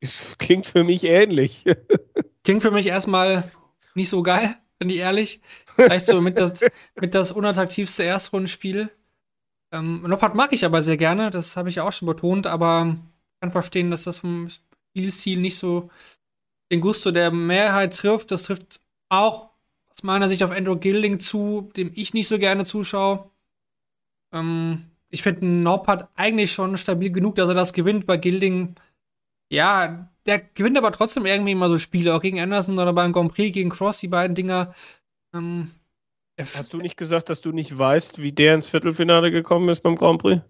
das 0.01 0.37
klingt 0.37 0.67
für 0.67 0.83
mich 0.83 1.03
ähnlich. 1.05 1.63
Klingt 2.43 2.61
für 2.63 2.71
mich 2.71 2.87
erstmal 2.87 3.43
nicht 3.95 4.09
so 4.09 4.23
geil. 4.23 4.55
bin 4.79 4.89
ich 4.89 4.97
ehrlich. 4.97 5.41
Vielleicht 5.75 6.07
so 6.07 6.19
mit 6.21 6.39
das, 6.39 6.61
mit 6.99 7.13
das 7.13 7.31
unattraktivste 7.31 8.03
Erstrundenspiel. 8.03 8.89
Ähm, 9.71 10.01
Noppert 10.01 10.35
mag 10.35 10.51
ich 10.53 10.65
aber 10.65 10.81
sehr 10.81 10.97
gerne, 10.97 11.29
das 11.29 11.55
habe 11.55 11.69
ich 11.69 11.79
auch 11.79 11.91
schon 11.91 12.07
betont, 12.07 12.47
aber 12.47 12.95
ich 12.95 13.39
kann 13.41 13.51
verstehen, 13.51 13.91
dass 13.91 14.05
das 14.05 14.17
vom 14.17 14.47
Spielstil 14.49 15.39
nicht 15.39 15.57
so 15.57 15.89
den 16.71 16.81
Gusto 16.81 17.11
der 17.11 17.29
Mehrheit 17.31 17.95
trifft. 17.95 18.31
Das 18.31 18.43
trifft 18.43 18.79
auch 19.09 19.48
aus 19.99 20.03
meiner 20.03 20.29
Sicht 20.29 20.43
auf 20.43 20.51
Andrew 20.51 20.77
Gilding 20.77 21.19
zu, 21.19 21.69
dem 21.75 21.91
ich 21.93 22.13
nicht 22.13 22.29
so 22.29 22.39
gerne 22.39 22.63
zuschaue. 22.63 23.29
Ähm, 24.33 24.85
ich 25.09 25.23
finde, 25.23 25.45
Noppert 25.45 26.07
eigentlich 26.15 26.53
schon 26.53 26.77
stabil 26.77 27.11
genug, 27.11 27.35
dass 27.35 27.49
er 27.49 27.55
das 27.55 27.73
gewinnt. 27.73 28.05
Bei 28.05 28.15
Gilding, 28.15 28.75
ja, 29.51 30.09
der 30.25 30.39
gewinnt 30.39 30.77
aber 30.77 30.93
trotzdem 30.93 31.25
irgendwie 31.25 31.51
immer 31.51 31.67
so 31.67 31.75
Spiele, 31.75 32.15
auch 32.15 32.21
gegen 32.21 32.39
Anderson 32.39 32.79
oder 32.79 32.93
beim 32.93 33.11
Grand 33.11 33.33
Prix, 33.33 33.53
gegen 33.53 33.69
Cross, 33.71 33.99
die 33.99 34.07
beiden 34.07 34.35
Dinger. 34.35 34.73
Ähm, 35.33 35.71
Hast 36.39 36.71
du 36.71 36.77
nicht 36.77 36.95
gesagt, 36.95 37.29
dass 37.29 37.41
du 37.41 37.51
nicht 37.51 37.77
weißt, 37.77 38.21
wie 38.23 38.31
der 38.31 38.55
ins 38.55 38.69
Viertelfinale 38.69 39.31
gekommen 39.31 39.67
ist 39.67 39.81
beim 39.81 39.97
Grand 39.97 40.21
Prix? 40.21 40.41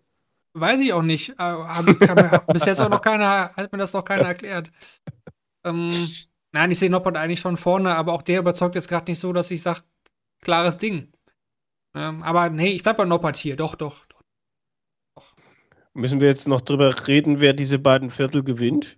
Weiß 0.53 0.79
ich 0.79 0.93
auch 0.93 1.01
nicht. 1.01 1.33
Äh, 1.39 2.39
bis 2.53 2.65
jetzt 2.65 2.81
auch 2.81 2.89
noch 2.89 3.01
keiner, 3.01 3.51
hat 3.55 3.71
mir 3.71 3.79
das 3.79 3.93
noch 3.93 4.05
keiner 4.05 4.25
erklärt. 4.25 4.71
Ähm, 5.65 5.89
nein, 6.51 6.71
ich 6.71 6.79
sehe 6.79 6.89
Noppert 6.89 7.17
eigentlich 7.17 7.39
schon 7.39 7.57
vorne, 7.57 7.95
aber 7.95 8.13
auch 8.13 8.21
der 8.21 8.39
überzeugt 8.39 8.75
jetzt 8.75 8.87
gerade 8.87 9.09
nicht 9.09 9.19
so, 9.19 9.33
dass 9.33 9.51
ich 9.51 9.61
sage, 9.61 9.81
klares 10.41 10.77
Ding. 10.77 11.11
Ähm, 11.95 12.23
aber 12.23 12.49
nee, 12.49 12.69
ich 12.69 12.83
bleib 12.83 12.97
bei 12.97 13.05
Noppert 13.05 13.37
hier. 13.37 13.55
Doch, 13.55 13.75
doch, 13.75 14.05
doch, 14.05 14.21
doch. 15.15 15.33
Müssen 15.93 16.21
wir 16.21 16.27
jetzt 16.27 16.47
noch 16.47 16.61
drüber 16.61 17.07
reden, 17.07 17.39
wer 17.39 17.53
diese 17.53 17.79
beiden 17.79 18.09
Viertel 18.09 18.43
gewinnt? 18.43 18.97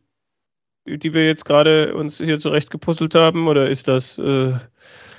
Die 0.86 1.14
wir 1.14 1.28
jetzt 1.28 1.45
gerade 1.45 1.95
uns 1.95 2.18
hier 2.18 2.39
zurechtgepuzzelt 2.39 3.16
haben? 3.16 3.47
Oder 3.47 3.70
ist 3.70 3.88
das. 3.88 4.18
Äh 4.18 4.54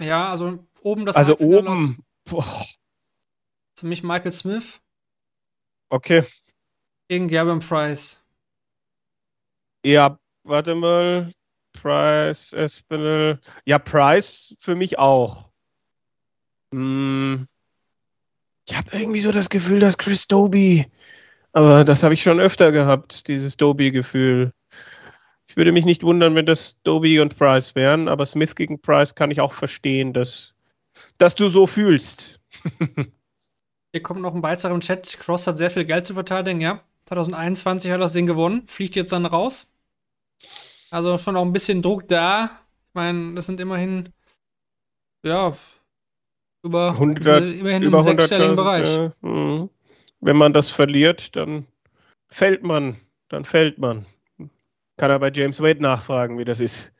ja, 0.00 0.30
also 0.30 0.58
oben 0.82 1.06
das 1.06 1.16
Also 1.16 1.38
oben. 1.38 1.98
Boah. 2.24 2.44
Für 3.78 3.86
mich 3.86 4.02
Michael 4.02 4.32
Smith. 4.32 4.80
Okay. 5.88 6.24
Gegen 7.08 7.28
Gavin 7.28 7.60
Price. 7.60 8.24
Ja, 9.84 10.18
warte 10.44 10.74
mal. 10.74 11.32
Price, 11.72 12.52
Espinel. 12.52 13.40
Ja, 13.64 13.78
Price 13.78 14.54
für 14.58 14.74
mich 14.74 14.98
auch. 14.98 15.50
Hm. 16.72 17.46
Ich 18.68 18.76
habe 18.76 18.88
irgendwie 18.92 19.20
so 19.20 19.32
das 19.32 19.50
Gefühl, 19.50 19.80
dass 19.80 19.98
Chris 19.98 20.28
Doby. 20.28 20.86
Aber 21.52 21.84
das 21.84 22.02
habe 22.02 22.14
ich 22.14 22.22
schon 22.22 22.40
öfter 22.40 22.72
gehabt, 22.72 23.28
dieses 23.28 23.56
Doby-Gefühl. 23.56 24.52
Ich 25.46 25.56
würde 25.56 25.72
mich 25.72 25.84
nicht 25.84 26.02
wundern, 26.02 26.34
wenn 26.34 26.46
das 26.46 26.80
Doby 26.82 27.20
und 27.20 27.36
Price 27.36 27.74
wären, 27.74 28.08
aber 28.08 28.24
Smith 28.24 28.54
gegen 28.54 28.80
Price 28.80 29.14
kann 29.14 29.30
ich 29.30 29.40
auch 29.40 29.52
verstehen, 29.52 30.12
dass 30.14 30.54
dass 31.18 31.34
du 31.34 31.48
so 31.48 31.66
fühlst. 31.66 32.40
Hier 33.92 34.02
kommt 34.02 34.22
noch 34.22 34.34
ein 34.34 34.40
Beitrag 34.40 34.72
im 34.72 34.80
Chat. 34.80 35.18
Cross 35.20 35.46
hat 35.46 35.58
sehr 35.58 35.70
viel 35.70 35.84
Geld 35.84 36.06
zu 36.06 36.14
verteidigen, 36.14 36.60
ja. 36.60 36.82
2021 37.06 37.90
hat 37.90 37.96
er 37.96 38.02
das 38.02 38.12
Ding 38.12 38.26
gewonnen, 38.26 38.66
fliegt 38.66 38.96
jetzt 38.96 39.12
dann 39.12 39.26
raus. 39.26 39.72
Also 40.92 41.16
schon 41.16 41.36
auch 41.36 41.44
ein 41.44 41.54
bisschen 41.54 41.80
Druck 41.80 42.06
da. 42.06 42.50
Ich 42.88 42.94
meine, 42.94 43.34
das 43.34 43.46
sind 43.46 43.58
immerhin, 43.60 44.10
ja, 45.24 45.56
über 46.62 46.90
100, 46.90 47.42
immerhin 47.42 47.82
über 47.82 47.98
im 47.98 48.04
sechsstelligen 48.04 48.56
Bereich. 48.56 48.98
Mhm. 49.22 49.70
Wenn 50.20 50.36
man 50.36 50.52
das 50.52 50.70
verliert, 50.70 51.34
dann 51.34 51.66
fällt 52.28 52.62
man, 52.62 52.96
dann 53.28 53.46
fällt 53.46 53.78
man. 53.78 54.04
Kann 54.98 55.10
er 55.10 55.18
bei 55.18 55.32
James 55.32 55.60
Wade 55.62 55.80
nachfragen, 55.80 56.38
wie 56.38 56.44
das 56.44 56.60
ist. 56.60 56.92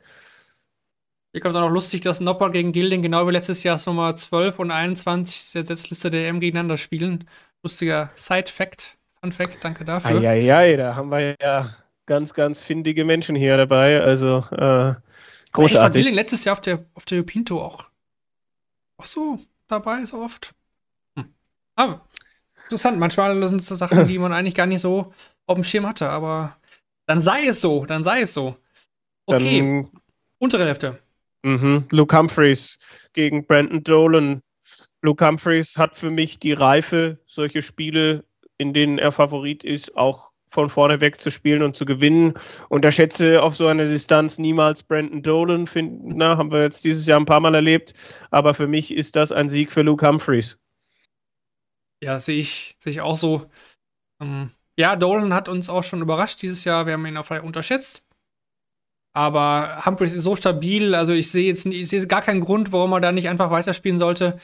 Hier 1.33 1.43
kommt 1.43 1.55
auch 1.57 1.61
noch 1.61 1.71
lustig, 1.71 2.01
dass 2.01 2.21
Nopper 2.21 2.49
gegen 2.49 2.73
Gilding 2.73 3.03
genau 3.03 3.29
wie 3.29 3.33
letztes 3.33 3.63
Jahr 3.63 3.79
Nummer 3.85 4.17
12 4.17 4.59
und 4.59 4.71
21 4.71 5.53
der 5.53 5.65
Setzliste 5.65 6.11
der 6.11 6.29
EM 6.29 6.41
gegeneinander 6.41 6.79
spielen. 6.79 7.29
Lustiger 7.63 8.11
Side-Fact, 8.15 8.97
Fun-Fact, 9.21 9.63
danke 9.63 9.85
dafür. 9.85 10.11
Eieiei, 10.11 10.77
da 10.77 10.97
haben 10.97 11.11
wir 11.11 11.37
ja 11.41 11.71
ganz, 12.13 12.35
ganz 12.35 12.63
findige 12.63 13.07
Menschen 13.07 13.35
hier 13.35 13.57
dabei. 13.57 14.03
Also 14.03 14.45
äh, 14.51 14.93
großartig. 15.53 16.03
Ich 16.05 16.13
war 16.13 16.15
letztes 16.15 16.45
Jahr 16.45 16.53
auf 16.53 16.61
der, 16.61 16.85
auf 16.93 17.07
der 17.07 17.23
Pinto 17.23 17.59
auch, 17.59 17.89
auch 18.99 19.07
so 19.07 19.39
dabei, 19.67 20.05
so 20.05 20.19
oft. 20.19 20.55
Hm. 21.17 21.33
Aber 21.75 22.07
interessant, 22.65 22.99
manchmal 22.99 23.49
sind 23.49 23.63
es 23.63 23.67
so 23.69 23.77
Sachen, 23.77 24.07
die 24.09 24.19
man 24.25 24.35
eigentlich 24.35 24.55
gar 24.55 24.67
nicht 24.67 24.83
so 24.83 25.11
auf 25.47 25.55
dem 25.55 25.65
Schirm 25.65 25.87
hatte, 25.87 26.11
aber 26.11 26.59
dann 27.07 27.19
sei 27.19 27.47
es 27.47 27.63
so, 27.63 27.87
dann 27.87 28.05
sei 28.05 28.21
es 28.21 28.35
so. 28.35 28.57
Okay, 29.25 29.61
dann 29.61 29.91
untere 30.39 30.67
Hälfte. 30.67 30.99
Mhm. 31.43 31.87
Luke 31.91 32.15
Humphreys 32.15 32.79
gegen 33.15 33.47
Brandon 33.47 33.83
Dolan. 33.83 34.43
Luke 35.01 35.27
Humphreys 35.27 35.79
hat 35.79 35.97
für 35.97 36.11
mich 36.11 36.39
die 36.39 36.53
Reife, 36.53 37.19
solche 37.27 37.63
Spiele, 37.63 38.27
in 38.59 38.75
denen 38.75 38.99
er 38.99 39.13
Favorit 39.13 39.65
ist, 39.65 39.97
auch 39.97 40.32
von 40.53 40.69
vorne 40.69 41.01
weg 41.01 41.21
zu 41.21 41.31
spielen 41.31 41.63
und 41.63 41.77
zu 41.77 41.87
gewinnen. 41.87 42.35
Unterschätze 42.69 43.43
auf 43.43 43.57
so 43.57 43.67
einer 43.67 43.87
Distanz 43.87 44.39
niemals 44.39 44.83
Brandon 44.83 45.23
Dolan, 45.23 45.67
find, 45.67 46.03
na, 46.05 46.37
haben 46.37 46.53
wir 46.53 46.63
jetzt 46.63 46.85
dieses 46.85 47.07
Jahr 47.07 47.19
ein 47.19 47.27
paar 47.27 47.41
Mal 47.41 47.55
erlebt. 47.55 47.95
Aber 48.31 48.53
für 48.53 48.67
mich 48.67 48.95
ist 48.95 49.17
das 49.17 49.33
ein 49.33 49.49
Sieg 49.49 49.73
für 49.73 49.83
Luke 49.83 50.07
Humphreys. 50.07 50.59
Ja, 52.03 52.21
sehe 52.21 52.39
ich, 52.39 52.77
sehe 52.81 52.93
ich 52.93 53.01
auch 53.01 53.17
so. 53.17 53.47
Ähm, 54.21 54.51
ja, 54.79 54.97
Dolan 54.97 55.33
hat 55.33 55.49
uns 55.49 55.71
auch 55.71 55.85
schon 55.85 56.03
überrascht 56.03 56.43
dieses 56.43 56.65
Jahr. 56.65 56.85
Wir 56.87 56.95
haben 56.95 57.07
ihn 57.07 57.17
auf 57.17 57.31
jeden 57.31 57.47
unterschätzt. 57.47 58.05
Aber 59.15 59.85
Humphreys 59.87 60.13
ist 60.13 60.23
so 60.23 60.37
stabil, 60.37 60.95
also 60.95 61.13
ich 61.13 61.31
sehe 61.31 61.47
jetzt 61.47 61.67
ich 61.67 61.89
sehe 61.89 62.07
gar 62.07 62.23
keinen 62.23 62.41
Grund, 62.41 62.73
warum 62.73 62.93
er 62.93 63.01
da 63.01 63.13
nicht 63.13 63.29
einfach 63.29 63.51
weiterspielen 63.51 63.99
sollte, 63.99 64.39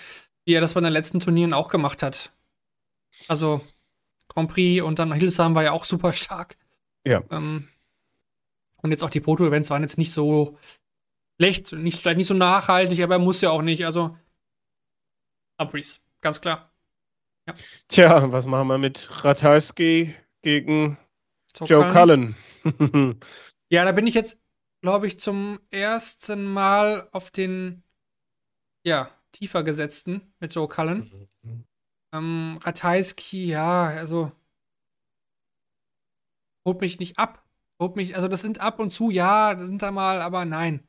wie 0.44 0.52
er 0.52 0.60
das 0.60 0.74
bei 0.74 0.80
den 0.80 0.92
letzten 0.92 1.20
Turnieren 1.20 1.54
auch 1.54 1.68
gemacht 1.68 2.02
hat. 2.02 2.32
Also 3.28 3.62
Grand 4.28 4.50
Prix 4.50 4.82
und 4.82 4.98
dann 4.98 5.12
Hildesheim 5.12 5.54
war 5.54 5.64
ja 5.64 5.72
auch 5.72 5.84
super 5.84 6.12
stark. 6.12 6.56
Ja. 7.06 7.22
Ähm, 7.30 7.68
und 8.82 8.90
jetzt 8.90 9.02
auch 9.02 9.10
die 9.10 9.20
Proto-Events 9.20 9.70
waren 9.70 9.82
jetzt 9.82 9.98
nicht 9.98 10.12
so 10.12 10.56
schlecht, 11.36 11.72
nicht, 11.72 11.98
vielleicht 11.98 12.18
nicht 12.18 12.26
so 12.26 12.34
nachhaltig, 12.34 13.02
aber 13.02 13.16
er 13.16 13.20
muss 13.20 13.40
ja 13.40 13.50
auch 13.50 13.62
nicht. 13.62 13.84
Also 13.86 14.16
Humphreys, 15.60 16.00
ganz 16.20 16.40
klar. 16.40 16.70
Ja. 17.46 17.54
Tja, 17.88 18.32
was 18.32 18.46
machen 18.46 18.68
wir 18.68 18.78
mit 18.78 19.24
Ratajski 19.24 20.14
gegen 20.42 20.98
so 21.56 21.64
Joe 21.64 21.88
Cullen? 21.88 22.36
ja, 23.70 23.84
da 23.84 23.92
bin 23.92 24.06
ich 24.06 24.14
jetzt 24.14 24.38
glaube 24.80 25.06
ich, 25.06 25.20
zum 25.20 25.58
ersten 25.70 26.44
Mal 26.44 27.08
auf 27.12 27.30
den, 27.30 27.82
ja, 28.84 29.10
tiefer 29.32 29.62
gesetzten 29.62 30.32
mit 30.40 30.54
Joe 30.54 30.68
Cullen. 30.68 30.98
Mhm. 30.98 31.28
Ähm, 32.12 32.58
Ratajski, 32.62 33.46
ja, 33.46 33.84
also 33.88 34.32
holt 36.66 36.80
mich 36.80 36.98
nicht 36.98 37.18
ab. 37.18 37.44
Holt 37.80 37.96
mich, 37.96 38.16
also 38.16 38.28
das 38.28 38.40
sind 38.40 38.60
ab 38.60 38.80
und 38.80 38.90
zu, 38.90 39.10
ja, 39.10 39.54
das 39.54 39.68
sind 39.68 39.82
da 39.82 39.90
mal, 39.90 40.20
aber 40.20 40.44
nein. 40.44 40.82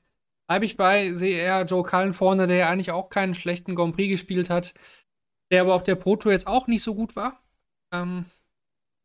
Bleibe 0.47 0.65
ich 0.65 0.78
bei, 0.78 1.13
sehe 1.13 1.38
eher 1.38 1.63
Joe 1.65 1.84
Cullen 1.84 2.13
vorne, 2.13 2.47
der 2.47 2.57
ja 2.57 2.70
eigentlich 2.70 2.91
auch 2.91 3.09
keinen 3.09 3.36
schlechten 3.36 3.76
Grand 3.76 3.95
Prix 3.95 4.09
gespielt 4.09 4.49
hat, 4.49 4.74
der 5.51 5.61
aber 5.61 5.76
auf 5.76 5.84
der 5.84 5.95
Pro 5.95 6.15
Tour 6.15 6.32
jetzt 6.32 6.47
auch 6.47 6.67
nicht 6.67 6.84
so 6.84 6.95
gut 6.95 7.15
war. 7.15 7.43
Ähm, 7.93 8.26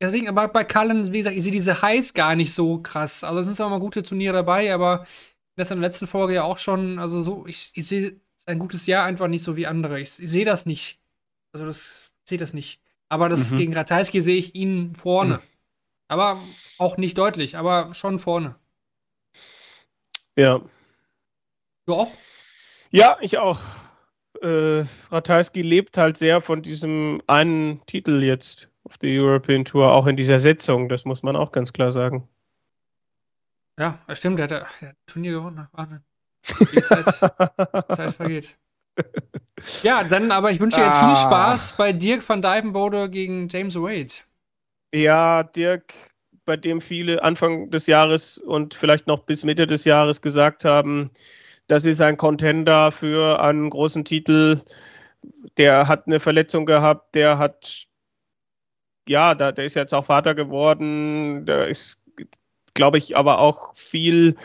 Deswegen, 0.04 0.28
aber 0.28 0.48
bei 0.48 0.64
Cullen, 0.64 1.12
wie 1.12 1.18
gesagt, 1.18 1.36
ich 1.36 1.42
sehe 1.44 1.52
diese 1.52 1.80
Highs 1.80 2.14
gar 2.14 2.34
nicht 2.36 2.52
so 2.52 2.78
krass. 2.82 3.24
Also 3.24 3.40
es 3.40 3.46
sind 3.46 3.54
zwar 3.56 3.70
mal 3.70 3.80
gute 3.80 4.02
Turniere 4.02 4.34
dabei, 4.34 4.72
aber 4.74 5.06
das 5.56 5.70
in 5.70 5.80
der 5.80 5.88
letzten 5.88 6.06
Folge 6.06 6.34
ja 6.34 6.42
auch 6.44 6.58
schon, 6.58 6.98
also 6.98 7.22
so, 7.22 7.46
ich, 7.46 7.72
ich 7.74 7.86
sehe 7.86 8.20
ein 8.46 8.58
gutes 8.58 8.86
Jahr 8.86 9.04
einfach 9.06 9.28
nicht 9.28 9.44
so 9.44 9.56
wie 9.56 9.66
andere. 9.66 10.00
Ich, 10.00 10.18
ich 10.20 10.30
sehe 10.30 10.44
das 10.44 10.66
nicht. 10.66 11.00
Also 11.52 11.64
das, 11.66 12.03
sehe 12.24 12.38
das 12.38 12.52
nicht. 12.52 12.80
Aber 13.08 13.28
das 13.28 13.50
mhm. 13.50 13.56
gegen 13.56 13.74
Ratajski 13.74 14.20
sehe 14.20 14.36
ich 14.36 14.54
ihn 14.54 14.94
vorne. 14.94 15.34
Mhm. 15.34 15.40
Aber 16.08 16.38
auch 16.78 16.96
nicht 16.96 17.16
deutlich, 17.18 17.56
aber 17.56 17.94
schon 17.94 18.18
vorne. 18.18 18.56
Ja. 20.36 20.60
Du 21.86 21.94
auch? 21.94 22.10
Ja, 22.90 23.16
ich 23.20 23.38
auch. 23.38 23.60
Äh, 24.42 24.84
Ratajski 25.10 25.62
lebt 25.62 25.96
halt 25.96 26.16
sehr 26.16 26.40
von 26.40 26.62
diesem 26.62 27.20
einen 27.26 27.84
Titel 27.86 28.22
jetzt 28.22 28.68
auf 28.84 28.98
der 28.98 29.10
European 29.10 29.64
Tour, 29.64 29.92
auch 29.92 30.06
in 30.06 30.16
dieser 30.16 30.38
Setzung, 30.38 30.88
das 30.88 31.04
muss 31.04 31.22
man 31.22 31.36
auch 31.36 31.52
ganz 31.52 31.72
klar 31.72 31.90
sagen. 31.90 32.28
Ja, 33.78 33.98
das 34.06 34.18
stimmt, 34.18 34.38
der 34.38 34.44
hat, 34.44 34.50
der 34.50 34.88
hat 34.88 34.96
Turnier 35.06 35.32
gewonnen. 35.32 35.66
Wahnsinn. 35.72 36.00
Die 36.72 36.82
Zeit, 36.82 37.06
Zeit 37.06 38.14
vergeht. 38.14 38.56
Ja, 39.82 40.04
dann 40.04 40.30
aber 40.30 40.50
ich 40.50 40.60
wünsche 40.60 40.78
dir 40.78 40.84
jetzt 40.84 40.98
viel 40.98 41.08
ah. 41.08 41.16
Spaß 41.16 41.76
bei 41.76 41.92
Dirk 41.92 42.28
van 42.28 42.42
Dijvenbode 42.42 43.08
gegen 43.08 43.48
James 43.48 43.76
Wade. 43.76 44.14
Ja, 44.92 45.42
Dirk, 45.42 45.94
bei 46.44 46.56
dem 46.56 46.80
viele 46.80 47.22
Anfang 47.22 47.70
des 47.70 47.86
Jahres 47.86 48.38
und 48.38 48.74
vielleicht 48.74 49.06
noch 49.06 49.20
bis 49.20 49.44
Mitte 49.44 49.66
des 49.66 49.84
Jahres 49.84 50.20
gesagt 50.20 50.64
haben, 50.64 51.10
das 51.66 51.86
ist 51.86 52.00
ein 52.00 52.16
Contender 52.16 52.92
für 52.92 53.40
einen 53.40 53.70
großen 53.70 54.04
Titel. 54.04 54.60
Der 55.56 55.88
hat 55.88 56.06
eine 56.06 56.20
Verletzung 56.20 56.66
gehabt, 56.66 57.14
der 57.14 57.38
hat 57.38 57.86
ja, 59.08 59.34
da, 59.34 59.52
der 59.52 59.64
ist 59.64 59.74
jetzt 59.74 59.94
auch 59.94 60.06
Vater 60.06 60.34
geworden. 60.34 61.44
Da 61.46 61.64
ist, 61.64 62.00
glaube 62.74 62.98
ich, 62.98 63.16
aber 63.16 63.38
auch 63.38 63.74
viel 63.74 64.36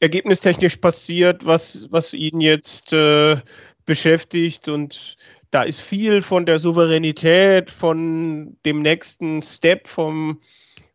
ergebnistechnisch 0.00 0.76
passiert, 0.76 1.46
was, 1.46 1.90
was 1.90 2.14
ihn 2.14 2.40
jetzt 2.40 2.92
äh, 2.92 3.40
beschäftigt. 3.86 4.68
Und 4.68 5.16
da 5.50 5.62
ist 5.62 5.80
viel 5.80 6.20
von 6.20 6.44
der 6.44 6.58
Souveränität, 6.58 7.70
von 7.70 8.56
dem 8.66 8.82
nächsten 8.82 9.42
Step, 9.42 9.86
vom, 9.86 10.40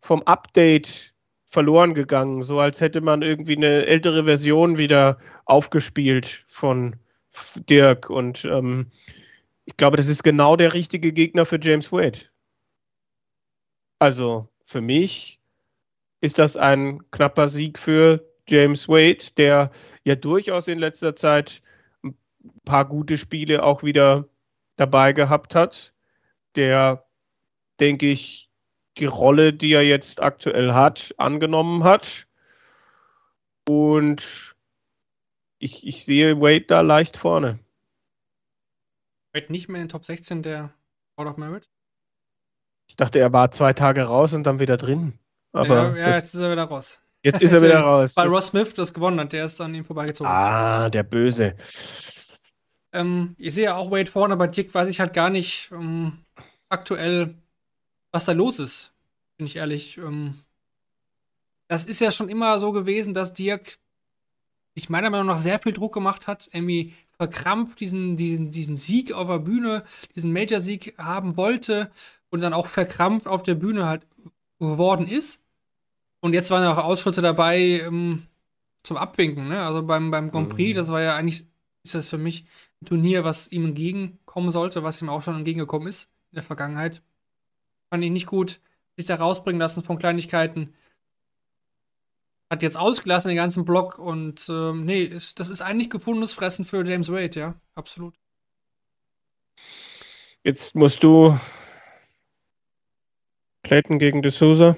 vom 0.02 0.22
Update 0.24 1.14
verloren 1.46 1.94
gegangen. 1.94 2.44
So 2.44 2.60
als 2.60 2.80
hätte 2.80 3.02
man 3.02 3.24
irgendwie 3.24 3.58
eine 3.58 3.86
ältere 3.86 4.26
Version 4.26 4.78
wieder 4.78 5.18
aufgespielt 5.46 6.44
von 6.48 6.96
Dirk. 7.70 8.10
Und 8.10 8.46
ähm, 8.46 8.92
ich 9.66 9.78
glaube, 9.78 9.98
das 9.98 10.08
ist 10.08 10.24
genau 10.24 10.56
der 10.56 10.74
richtige 10.74 11.12
Gegner 11.12 11.46
für 11.46 11.60
James 11.62 11.92
Wade. 11.92 12.20
Also 14.00 14.48
für 14.64 14.82
mich 14.82 15.40
ist 16.22 16.40
das 16.40 16.56
ein 16.56 17.10
knapper 17.12 17.48
Sieg 17.48 17.78
für 17.78 18.26
James 18.48 18.88
Wade, 18.88 19.24
der 19.38 19.72
ja 20.04 20.16
durchaus 20.16 20.68
in 20.68 20.80
letzter 20.80 21.16
Zeit 21.16 21.62
ein 22.44 22.62
paar 22.66 22.86
gute 22.86 23.18
Spiele 23.18 23.64
auch 23.64 23.84
wieder 23.84 24.28
dabei 24.76 25.14
gehabt 25.14 25.56
hat, 25.56 25.94
der, 26.56 27.06
denke 27.80 28.08
ich, 28.08 28.50
die 28.98 29.06
Rolle, 29.06 29.54
die 29.54 29.74
er 29.74 29.84
jetzt 29.84 30.22
aktuell 30.22 30.74
hat, 30.74 31.14
angenommen 31.18 31.84
hat. 31.84 32.28
Und 33.68 34.56
ich, 35.60 35.86
ich 35.86 36.04
sehe 36.06 36.42
Wade 36.42 36.66
da 36.66 36.82
leicht 36.82 37.18
vorne. 37.18 37.60
Wade 39.34 39.52
nicht 39.52 39.70
mehr 39.70 39.82
in 39.82 39.90
Top 39.90 40.06
16 40.06 40.44
der 40.44 40.74
Out 41.16 41.28
of 41.28 41.38
Merit? 41.38 41.70
Ich 42.88 42.96
dachte, 42.98 43.20
er 43.20 43.32
war 43.32 43.52
zwei 43.52 43.72
Tage 43.72 44.04
raus 44.04 44.34
und 44.34 44.44
dann 44.44 44.60
wieder 44.60 44.76
drin. 44.76 45.18
Aber 45.54 45.96
ja, 45.96 45.96
ja 45.96 46.08
jetzt 46.16 46.34
ist 46.34 46.42
er 46.42 46.52
wieder 46.52 46.66
raus. 46.66 47.00
Jetzt 47.24 47.42
ist 47.42 47.54
er 47.54 47.62
wieder 47.62 47.80
raus. 47.80 48.18
Weil 48.18 48.28
Ross 48.28 48.48
Smith 48.48 48.74
das 48.74 48.94
gewonnen 48.94 49.20
hat, 49.20 49.32
der 49.32 49.46
ist 49.46 49.62
an 49.62 49.74
ihm 49.74 49.86
vorbeigezogen. 49.86 50.30
Ah, 50.30 50.90
der 50.90 51.04
Böse. 51.04 51.56
Ähm, 52.94 53.36
ich 53.38 53.54
sehe 53.54 53.66
ja 53.66 53.76
auch 53.76 53.92
Wade 53.92 54.12
vorne, 54.12 54.34
aber 54.34 54.48
Dick 54.48 54.74
weiß 54.74 54.90
ich 54.90 55.00
halt 55.00 55.14
gar 55.14 55.30
nicht 55.30 55.70
ähm, 55.72 56.20
aktuell, 56.70 57.36
was 58.12 58.26
da 58.26 58.34
los 58.34 58.60
ist. 58.60 58.92
Bin 59.38 59.46
ich 59.48 59.56
ehrlich. 59.56 59.98
Ähm, 59.98 60.36
das 61.68 61.86
ist 61.86 62.02
ja 62.02 62.12
schon 62.12 62.30
immer 62.30 62.60
so 62.60 62.72
gewesen, 62.72 63.14
dass 63.14 63.34
Dirk 63.34 63.78
sich 64.76 64.90
meiner 64.90 65.10
Meinung 65.10 65.28
nach 65.28 65.40
sehr 65.40 65.60
viel 65.60 65.74
Druck 65.74 65.94
gemacht 65.94 66.28
hat, 66.28 66.50
irgendwie 66.52 66.94
verkrampft 67.18 67.80
diesen, 67.80 68.18
diesen, 68.18 68.52
diesen 68.52 68.78
Sieg 68.78 69.14
auf 69.14 69.28
der 69.28 69.40
Bühne, 69.40 69.84
diesen 70.16 70.34
Major-Sieg 70.34 70.96
haben 70.98 71.38
wollte 71.38 71.92
und 72.30 72.42
dann 72.42 72.54
auch 72.54 72.68
verkrampft 72.68 73.28
auf 73.28 73.44
der 73.44 73.56
Bühne 73.56 73.86
halt 73.86 74.08
geworden 74.60 75.08
ist. 75.08 75.42
Und 76.20 76.34
jetzt 76.34 76.52
waren 76.52 76.64
ja 76.64 76.74
auch 76.74 76.84
Ausschritte 76.84 77.22
dabei 77.22 77.60
ähm, 77.60 78.24
zum 78.84 78.98
Abwinken, 78.98 79.48
ne? 79.48 79.62
Also 79.62 79.84
beim, 79.84 80.12
beim 80.12 80.32
Grand 80.32 80.50
Prix, 80.50 80.74
mhm. 80.74 80.78
das 80.78 80.90
war 80.90 81.02
ja 81.02 81.16
eigentlich, 81.16 81.46
ist 81.84 81.96
das 81.96 82.10
für 82.10 82.18
mich 82.18 82.46
ein 82.82 82.86
Turnier, 82.86 83.24
was 83.24 83.52
ihm 83.52 83.66
entgegenkommen 83.66 84.52
sollte, 84.52 84.84
was 84.84 85.02
ihm 85.02 85.10
auch 85.10 85.22
schon 85.22 85.36
entgegengekommen 85.36 85.88
ist 85.88 86.12
in 86.32 86.36
der 86.36 86.44
Vergangenheit. 86.44 87.02
Fand 87.90 88.04
ich 88.04 88.12
nicht 88.12 88.28
gut, 88.28 88.62
sich 88.98 89.08
da 89.08 89.16
rausbringen 89.16 89.60
lassen 89.60 89.84
von 89.84 89.98
Kleinigkeiten. 89.98 90.74
Hat 92.50 92.64
jetzt 92.64 92.78
ausgelassen 92.78 93.30
den 93.30 93.38
ganzen 93.38 93.66
Block 93.66 93.98
und 93.98 94.48
ähm, 94.50 94.86
nee, 94.86 95.04
ist, 95.04 95.40
das 95.40 95.50
ist 95.50 95.62
eigentlich 95.62 95.90
gefundenes 95.90 96.34
Fressen 96.34 96.66
für 96.66 96.86
James 96.86 97.10
Wade, 97.10 97.40
ja, 97.40 97.56
absolut. 97.76 98.14
Jetzt 100.44 100.76
musst 100.76 101.04
du 101.04 101.38
Clayton 103.64 104.00
gegen 104.00 104.22
De 104.22 104.32
Souza. 104.32 104.76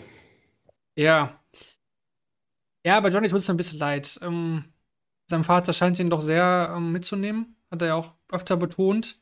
Ja. 0.95 1.39
Ja, 2.85 2.97
aber 2.97 3.09
Johnny 3.09 3.29
tut 3.29 3.39
es 3.39 3.49
ein 3.49 3.57
bisschen 3.57 3.79
leid. 3.79 4.19
Ähm, 4.21 4.72
sein 5.28 5.43
Vater 5.43 5.74
scheint 5.74 5.99
ihn 5.99 6.09
doch 6.09 6.21
sehr 6.21 6.74
ähm, 6.76 6.91
mitzunehmen. 6.91 7.55
Hat 7.71 7.82
er 7.82 7.89
ja 7.89 7.95
auch 7.95 8.13
öfter 8.32 8.57
betont. 8.57 9.19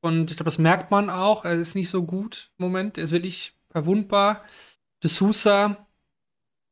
Und 0.00 0.30
ich 0.30 0.36
glaube, 0.36 0.48
das 0.48 0.58
merkt 0.58 0.90
man 0.90 1.10
auch. 1.10 1.44
Er 1.44 1.54
ist 1.54 1.74
nicht 1.74 1.88
so 1.88 2.04
gut 2.04 2.50
im 2.58 2.66
Moment. 2.66 2.98
Er 2.98 3.04
ist 3.04 3.12
wirklich 3.12 3.54
verwundbar. 3.70 4.42
De 5.02 5.10
Sousa 5.10 5.86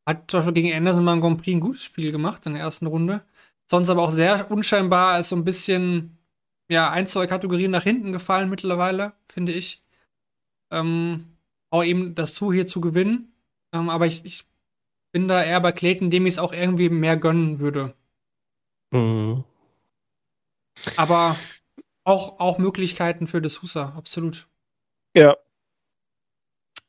hat 0.07 0.31
zum 0.31 0.39
Beispiel 0.39 0.55
gegen 0.55 0.73
Anderson 0.75 1.05
mal 1.05 1.15
im 1.15 1.21
Grand 1.21 1.43
Prix 1.43 1.57
ein 1.57 1.61
gutes 1.61 1.85
Spiel 1.85 2.13
gemacht 2.13 2.47
in 2.47 2.55
der 2.55 2.63
ersten 2.63 2.87
Runde. 2.87 3.23
Sonst 3.67 3.89
aber 3.89 4.03
auch 4.03 4.11
sehr 4.11 4.51
unscheinbar, 4.51 5.19
ist 5.19 5.31
so 5.31 5.37
ein 5.37 5.45
bisschen, 5.45 6.19
ja, 6.69 6.91
ein, 6.91 7.07
zwei 7.07 7.27
Kategorien 7.27 7.71
nach 7.71 7.85
hinten 7.85 8.13
gefallen 8.13 8.51
mittlerweile, 8.51 9.13
finde 9.25 9.53
ich. 9.53 9.83
Ähm, 10.71 11.27
auch 11.71 11.85
eben 11.85 12.15
das 12.15 12.35
zu 12.35 12.53
hier 12.53 12.67
zu 12.67 12.81
gewinnen. 12.81 13.33
Ähm, 13.73 13.89
aber 13.89 14.07
ich, 14.07 14.25
ich 14.25 14.45
bin 15.13 15.29
da 15.29 15.43
eher 15.43 15.61
bei 15.61 15.73
Clayton, 15.73 16.11
dem 16.11 16.27
ich 16.27 16.35
es 16.35 16.39
auch 16.39 16.53
irgendwie 16.53 16.89
mehr 16.89 17.17
gönnen 17.17 17.61
würde. 17.61 17.95
Mhm. 18.93 19.45
Aber 20.97 21.37
auch, 22.05 22.39
auch 22.39 22.59
Möglichkeiten 22.59 23.27
für 23.27 23.39
D'Souza, 23.39 23.97
absolut. 23.97 24.47
Ja. 25.17 25.37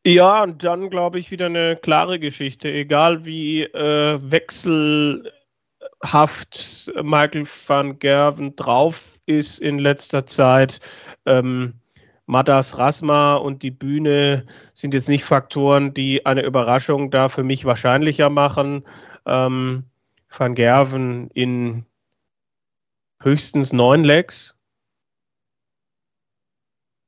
Ja, 0.06 0.44
und 0.44 0.64
dann 0.64 0.90
glaube 0.90 1.18
ich 1.18 1.32
wieder 1.32 1.46
eine 1.46 1.78
klare 1.78 2.20
Geschichte. 2.20 2.70
Egal 2.70 3.26
wie 3.26 3.64
äh, 3.64 4.20
wechselhaft 4.22 5.32
Michael 7.02 7.46
van 7.46 8.00
Gerven 8.00 8.56
drauf 8.58 9.20
ist 9.26 9.60
in 9.60 9.80
letzter 9.80 10.26
Zeit, 10.26 10.82
ähm, 11.26 11.76
Madas 12.26 12.78
Rasma 12.78 13.36
und 13.36 13.64
die 13.64 13.72
Bühne 13.72 14.46
sind 14.74 14.94
jetzt 14.94 15.10
nicht 15.10 15.24
Faktoren, 15.24 15.94
die 15.94 16.26
eine 16.26 16.44
Überraschung 16.44 17.12
da 17.12 17.30
für 17.30 17.44
mich 17.44 17.64
wahrscheinlicher 17.66 18.30
machen. 18.30 18.86
Ähm, 19.26 19.86
Van 20.30 20.56
Gerven 20.56 21.30
in 21.34 21.86
höchstens 23.22 23.74
neun 23.74 24.04
Legs. 24.04 24.56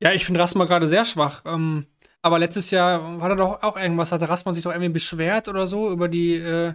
Ja, 0.01 0.12
ich 0.12 0.26
finde 0.26 0.39
Rasma 0.39 0.66
gerade 0.66 0.88
sehr 0.88 1.06
schwach. 1.06 1.43
Ähm, 1.45 1.88
aber 2.22 2.39
letztes 2.39 2.72
Jahr 2.72 3.20
war 3.20 3.30
da 3.30 3.36
doch 3.36 3.64
auch 3.64 3.78
irgendwas, 3.78 4.12
hatte 4.12 4.28
Rasma 4.28 4.53
sich 4.53 4.64
doch 4.64 4.72
irgendwie 4.72 4.89
beschwert 4.89 5.47
oder 5.47 5.68
so 5.68 5.91
über 5.91 6.08
die, 6.08 6.36
äh, 6.36 6.74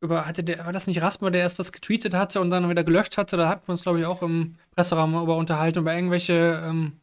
über, 0.00 0.26
hatte 0.26 0.44
der, 0.44 0.66
war 0.66 0.72
das 0.72 0.86
nicht 0.86 1.00
Rasma, 1.02 1.30
der 1.30 1.42
erst 1.42 1.58
was 1.58 1.72
getweetet 1.72 2.14
hatte 2.14 2.40
und 2.40 2.50
dann 2.50 2.68
wieder 2.68 2.84
gelöscht 2.84 3.16
hatte? 3.16 3.36
Da 3.36 3.48
hatten 3.48 3.66
wir 3.68 3.72
uns, 3.72 3.82
glaube 3.82 4.00
ich, 4.00 4.06
auch 4.06 4.22
im 4.22 4.56
Presseraum 4.72 5.14
über 5.22 5.36
unterhalten, 5.36 5.78
über 5.80 5.94
irgendwelche 5.94 6.62
ähm, 6.64 7.00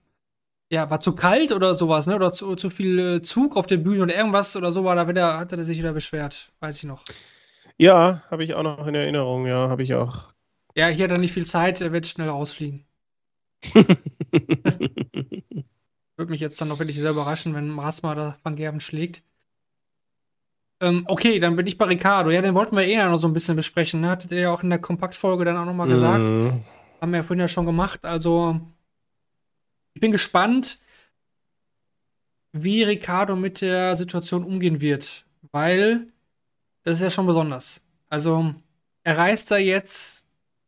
ja, 0.74 0.90
war 0.90 1.00
zu 1.00 1.16
kalt 1.16 1.52
oder 1.52 1.76
sowas, 1.76 2.08
ne? 2.08 2.16
Oder 2.16 2.34
zu, 2.34 2.56
zu 2.56 2.70
viel 2.70 3.00
äh, 3.00 3.22
Zug 3.22 3.56
auf 3.58 3.68
der 3.68 3.78
Bühne 3.78 4.04
oder 4.04 4.16
irgendwas 4.16 4.56
oder 4.56 4.72
so 4.72 4.84
war 4.84 4.96
da 4.96 5.08
wieder, 5.08 5.38
hat 5.38 5.52
er 5.52 5.64
sich 5.66 5.78
wieder 5.78 5.94
beschwert, 5.94 6.52
weiß 6.62 6.78
ich 6.78 6.84
noch. 6.86 7.04
Ja, 7.78 8.24
habe 8.30 8.44
ich 8.44 8.56
auch 8.56 8.64
noch 8.64 8.88
in 8.88 8.96
Erinnerung, 8.96 9.46
ja, 9.46 9.70
habe 9.70 9.84
ich 9.84 9.94
auch. 9.94 10.33
Ja, 10.76 10.88
hier 10.88 11.06
hat 11.06 11.12
er 11.12 11.20
nicht 11.20 11.34
viel 11.34 11.46
Zeit, 11.46 11.82
er 11.82 11.92
wird 11.92 12.08
schnell 12.08 12.30
rausfliegen. 12.30 12.86
Würde 16.16 16.32
mich 16.32 16.42
jetzt 16.42 16.60
dann 16.62 16.72
auch 16.72 16.80
wirklich 16.80 16.98
sehr 16.98 17.12
überraschen, 17.12 17.54
wenn 17.54 17.78
Rasma 17.80 18.16
da 18.16 18.38
Van 18.44 18.56
Gerben 18.56 18.80
schlägt. 18.80 19.24
Ähm, 20.82 21.06
okay, 21.08 21.40
dann 21.40 21.56
bin 21.56 21.68
ich 21.68 21.78
bei 21.78 21.86
Ricardo. 21.86 22.30
Ja, 22.30 22.42
den 22.42 22.56
wollten 22.56 22.76
wir 22.76 22.84
eh 22.84 23.04
noch 23.06 23.22
so 23.22 23.28
ein 23.28 23.34
bisschen 23.34 23.56
besprechen. 23.56 24.02
Ne? 24.02 24.10
Hattet 24.10 24.32
ihr 24.32 24.42
ja 24.42 24.54
auch 24.54 24.64
in 24.64 24.70
der 24.70 24.80
Kompaktfolge 24.80 25.46
dann 25.46 25.58
auch 25.58 25.66
nochmal 25.66 25.88
gesagt. 25.88 26.30
Mm. 26.30 26.50
Haben 27.00 27.12
wir 27.12 27.18
ja 27.18 27.24
vorhin 27.24 27.40
ja 27.40 27.48
schon 27.48 27.66
gemacht. 27.66 28.04
Also, 28.06 28.60
ich 29.94 30.02
bin 30.02 30.12
gespannt, 30.12 30.80
wie 32.52 32.84
Ricardo 32.84 33.36
mit 33.36 33.62
der 33.62 33.96
Situation 33.96 34.44
umgehen 34.44 34.82
wird, 34.82 35.26
weil 35.52 36.08
das 36.84 36.96
ist 36.96 37.02
ja 37.02 37.10
schon 37.10 37.28
besonders. 37.28 37.86
Also, 38.10 38.54
er 39.04 39.18
reist 39.18 39.52
da 39.52 39.58
jetzt 39.58 40.23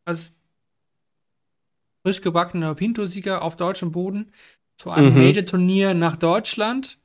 als 0.05 0.37
frisch 2.03 2.21
gebackener 2.21 2.75
Pinto-Sieger 2.75 3.41
auf 3.41 3.55
deutschem 3.55 3.91
Boden 3.91 4.31
zu 4.77 4.91
einem 4.91 5.13
mhm. 5.13 5.25
Major-Turnier 5.25 5.93
nach 5.93 6.15
Deutschland 6.15 6.99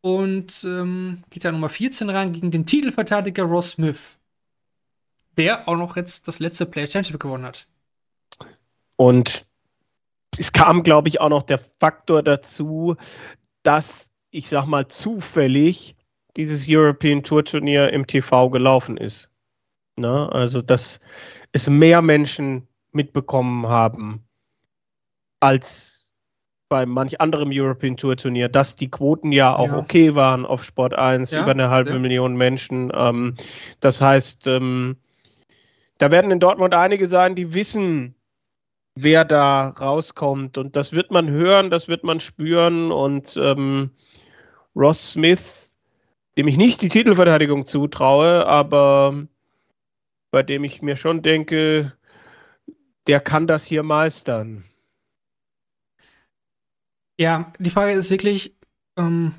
und 0.00 0.64
ähm, 0.64 1.24
geht 1.30 1.44
da 1.44 1.52
Nummer 1.52 1.68
14 1.68 2.10
ran 2.10 2.32
gegen 2.32 2.50
den 2.50 2.66
Titelverteidiger 2.66 3.44
Ross 3.44 3.70
Smith, 3.70 4.18
der 5.36 5.68
auch 5.68 5.76
noch 5.76 5.96
jetzt 5.96 6.28
das 6.28 6.38
letzte 6.38 6.66
Player 6.66 6.86
Championship 6.86 7.20
gewonnen 7.20 7.44
hat. 7.44 7.66
Und 8.96 9.46
es 10.38 10.52
kam, 10.52 10.82
glaube 10.82 11.08
ich, 11.08 11.20
auch 11.20 11.28
noch 11.28 11.42
der 11.42 11.58
Faktor 11.58 12.22
dazu, 12.22 12.96
dass 13.62 14.12
ich 14.30 14.48
sag 14.48 14.66
mal 14.66 14.88
zufällig 14.88 15.96
dieses 16.36 16.66
European 16.68 17.22
Tour 17.22 17.44
Turnier 17.44 17.92
im 17.92 18.06
TV 18.06 18.50
gelaufen 18.50 18.96
ist. 18.96 19.30
Na, 19.96 20.28
also, 20.28 20.60
dass 20.60 21.00
es 21.54 21.70
mehr 21.70 22.02
Menschen 22.02 22.66
mitbekommen 22.92 23.68
haben 23.68 24.26
als 25.40 26.10
bei 26.68 26.84
manch 26.84 27.20
anderem 27.20 27.50
European 27.52 27.96
Tour 27.96 28.16
Turnier, 28.16 28.48
dass 28.48 28.74
die 28.74 28.90
Quoten 28.90 29.30
ja 29.30 29.54
auch 29.54 29.68
ja. 29.68 29.78
okay 29.78 30.14
waren 30.16 30.44
auf 30.44 30.64
Sport 30.64 30.94
1, 30.94 31.30
ja, 31.30 31.42
über 31.42 31.52
eine 31.52 31.70
halbe 31.70 31.90
ja. 31.90 31.98
Million 31.98 32.34
Menschen. 32.34 32.90
Ähm, 32.92 33.34
das 33.80 34.00
heißt, 34.00 34.48
ähm, 34.48 34.96
da 35.98 36.10
werden 36.10 36.32
in 36.32 36.40
Dortmund 36.40 36.74
einige 36.74 37.06
sein, 37.06 37.36
die 37.36 37.54
wissen, 37.54 38.16
wer 38.96 39.24
da 39.24 39.68
rauskommt. 39.68 40.58
Und 40.58 40.74
das 40.74 40.92
wird 40.92 41.12
man 41.12 41.30
hören, 41.30 41.70
das 41.70 41.86
wird 41.86 42.02
man 42.02 42.18
spüren. 42.18 42.90
Und 42.90 43.36
ähm, 43.40 43.90
Ross 44.74 45.12
Smith, 45.12 45.76
dem 46.36 46.48
ich 46.48 46.56
nicht 46.56 46.82
die 46.82 46.88
Titelverteidigung 46.88 47.66
zutraue, 47.66 48.46
aber 48.46 49.26
bei 50.34 50.42
dem 50.42 50.64
ich 50.64 50.82
mir 50.82 50.96
schon 50.96 51.22
denke, 51.22 51.92
der 53.06 53.20
kann 53.20 53.46
das 53.46 53.64
hier 53.64 53.84
meistern. 53.84 54.64
Ja, 57.16 57.52
die 57.60 57.70
Frage 57.70 57.92
ist 57.92 58.10
wirklich, 58.10 58.56
ähm, 58.96 59.36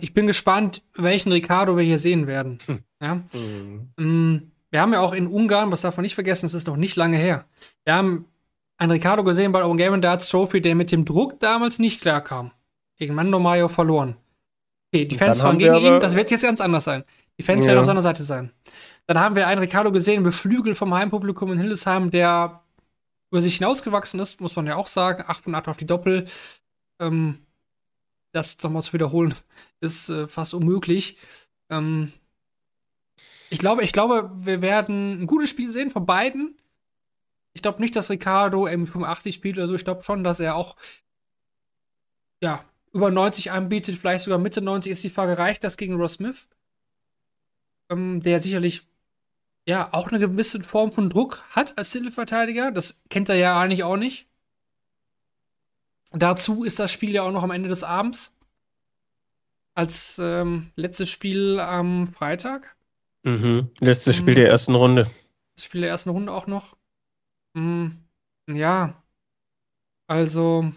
ich 0.00 0.14
bin 0.14 0.26
gespannt, 0.26 0.82
welchen 0.94 1.30
Ricardo 1.30 1.76
wir 1.76 1.84
hier 1.84 1.98
sehen 1.98 2.26
werden. 2.26 2.56
Hm. 2.64 2.80
Ja? 3.02 3.14
Mhm. 3.16 3.92
Ähm, 3.98 4.52
wir 4.70 4.80
haben 4.80 4.94
ja 4.94 5.00
auch 5.00 5.12
in 5.12 5.26
Ungarn, 5.26 5.70
was 5.70 5.82
darf 5.82 5.98
man 5.98 6.04
nicht 6.04 6.14
vergessen, 6.14 6.46
es 6.46 6.54
ist 6.54 6.68
noch 6.68 6.76
nicht 6.76 6.96
lange 6.96 7.18
her. 7.18 7.44
Wir 7.84 7.92
haben 7.92 8.24
einen 8.78 8.92
Ricardo 8.92 9.24
gesehen 9.24 9.52
bei 9.52 9.62
Open 9.62 9.76
Game 9.76 10.00
Darts 10.00 10.30
Trophy, 10.30 10.62
der 10.62 10.74
mit 10.74 10.90
dem 10.90 11.04
Druck 11.04 11.38
damals 11.38 11.78
nicht 11.78 12.00
klarkam. 12.00 12.52
Gegen 12.96 13.14
Mando 13.14 13.38
Mayo 13.38 13.68
verloren. 13.68 14.16
Okay, 14.90 15.04
die 15.04 15.16
Fans 15.16 15.42
waren 15.42 15.58
gegen 15.58 15.76
ihn, 15.76 16.00
das 16.00 16.16
wird 16.16 16.30
jetzt 16.30 16.44
ganz 16.44 16.62
anders 16.62 16.84
sein. 16.84 17.04
Die 17.38 17.42
Fans 17.42 17.64
ja. 17.64 17.68
werden 17.68 17.80
auf 17.80 17.86
seiner 17.86 18.00
Seite 18.00 18.22
sein. 18.22 18.52
Dann 19.06 19.18
haben 19.18 19.36
wir 19.36 19.46
einen 19.46 19.60
Ricardo 19.60 19.92
gesehen, 19.92 20.22
beflügelt 20.22 20.76
vom 20.76 20.94
Heimpublikum 20.94 21.52
in 21.52 21.58
Hildesheim, 21.58 22.10
der 22.10 22.62
über 23.30 23.42
sich 23.42 23.56
hinausgewachsen 23.56 24.20
ist, 24.20 24.40
muss 24.40 24.56
man 24.56 24.66
ja 24.66 24.76
auch 24.76 24.86
sagen. 24.86 25.24
8 25.26 25.44
von 25.44 25.54
8 25.54 25.68
auf 25.68 25.76
die 25.76 25.86
Doppel. 25.86 26.26
Ähm, 27.00 27.38
das 28.32 28.62
nochmal 28.62 28.82
zu 28.82 28.92
wiederholen, 28.92 29.34
ist 29.80 30.08
äh, 30.08 30.28
fast 30.28 30.54
unmöglich. 30.54 31.18
Ähm, 31.70 32.12
ich 33.50 33.58
glaube, 33.58 33.82
ich 33.82 33.92
glaube, 33.92 34.30
wir 34.34 34.62
werden 34.62 35.22
ein 35.22 35.26
gutes 35.26 35.50
Spiel 35.50 35.70
sehen 35.72 35.90
von 35.90 36.06
beiden. 36.06 36.56
Ich 37.54 37.60
glaube 37.60 37.82
nicht, 37.82 37.94
dass 37.96 38.10
Ricardo 38.10 38.66
M85 38.66 39.32
spielt 39.32 39.58
oder 39.58 39.66
so. 39.66 39.74
Ich 39.74 39.84
glaube 39.84 40.02
schon, 40.02 40.24
dass 40.24 40.40
er 40.40 40.56
auch 40.56 40.76
ja, 42.40 42.64
über 42.92 43.10
90 43.10 43.52
anbietet, 43.52 43.96
vielleicht 43.96 44.24
sogar 44.24 44.38
Mitte 44.38 44.60
90 44.60 44.92
ist 44.92 45.04
die 45.04 45.10
Frage, 45.10 45.38
reicht 45.38 45.64
das 45.64 45.76
gegen 45.76 45.94
Ross 45.94 46.14
Smith? 46.14 46.48
Ähm, 47.88 48.22
der 48.22 48.40
sicherlich 48.40 48.86
ja 49.66 49.88
auch 49.92 50.08
eine 50.08 50.18
gewisse 50.18 50.62
Form 50.62 50.92
von 50.92 51.10
Druck 51.10 51.42
hat 51.50 51.78
als 51.78 51.90
Titelverteidiger. 51.90 52.70
Das 52.70 53.02
kennt 53.10 53.28
er 53.28 53.36
ja 53.36 53.60
eigentlich 53.60 53.84
auch 53.84 53.96
nicht. 53.96 54.26
Dazu 56.12 56.64
ist 56.64 56.78
das 56.78 56.92
Spiel 56.92 57.10
ja 57.10 57.22
auch 57.22 57.32
noch 57.32 57.42
am 57.42 57.50
Ende 57.50 57.68
des 57.68 57.84
Abends. 57.84 58.36
Als 59.74 60.20
ähm, 60.22 60.70
letztes 60.76 61.08
Spiel 61.08 61.58
am 61.58 62.06
Freitag. 62.08 62.76
Mhm. 63.22 63.70
Letztes 63.80 64.16
Spiel 64.16 64.34
der 64.34 64.48
ersten 64.48 64.74
Runde. 64.74 65.10
Das 65.54 65.64
Spiel 65.64 65.80
der 65.80 65.90
ersten 65.90 66.10
Runde 66.10 66.32
auch 66.32 66.46
noch. 66.46 66.76
Mhm. 67.54 67.96
Ja. 68.48 69.02
Also, 70.06 70.70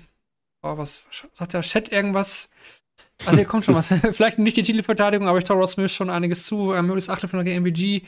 oh, 0.62 0.78
was 0.78 1.04
sagt 1.34 1.54
der 1.54 1.62
Chat 1.62 1.92
irgendwas? 1.92 2.50
Also 3.26 3.38
hier 3.38 3.46
kommt 3.46 3.66
schon 3.66 3.76
was. 3.76 3.88
Vielleicht 4.12 4.40
nicht 4.40 4.56
die 4.56 4.62
Titelverteidigung, 4.62 5.28
aber 5.28 5.40
ich 5.40 5.44
traue 5.44 5.58
Ross 5.58 5.72
Smith 5.72 5.92
schon 5.92 6.10
einiges 6.10 6.46
zu. 6.46 6.74
Ähm, 6.74 6.86
möglichst 6.86 7.10
Achtelfinale 7.10 7.44
gegen 7.44 7.64
MVG 7.64 8.08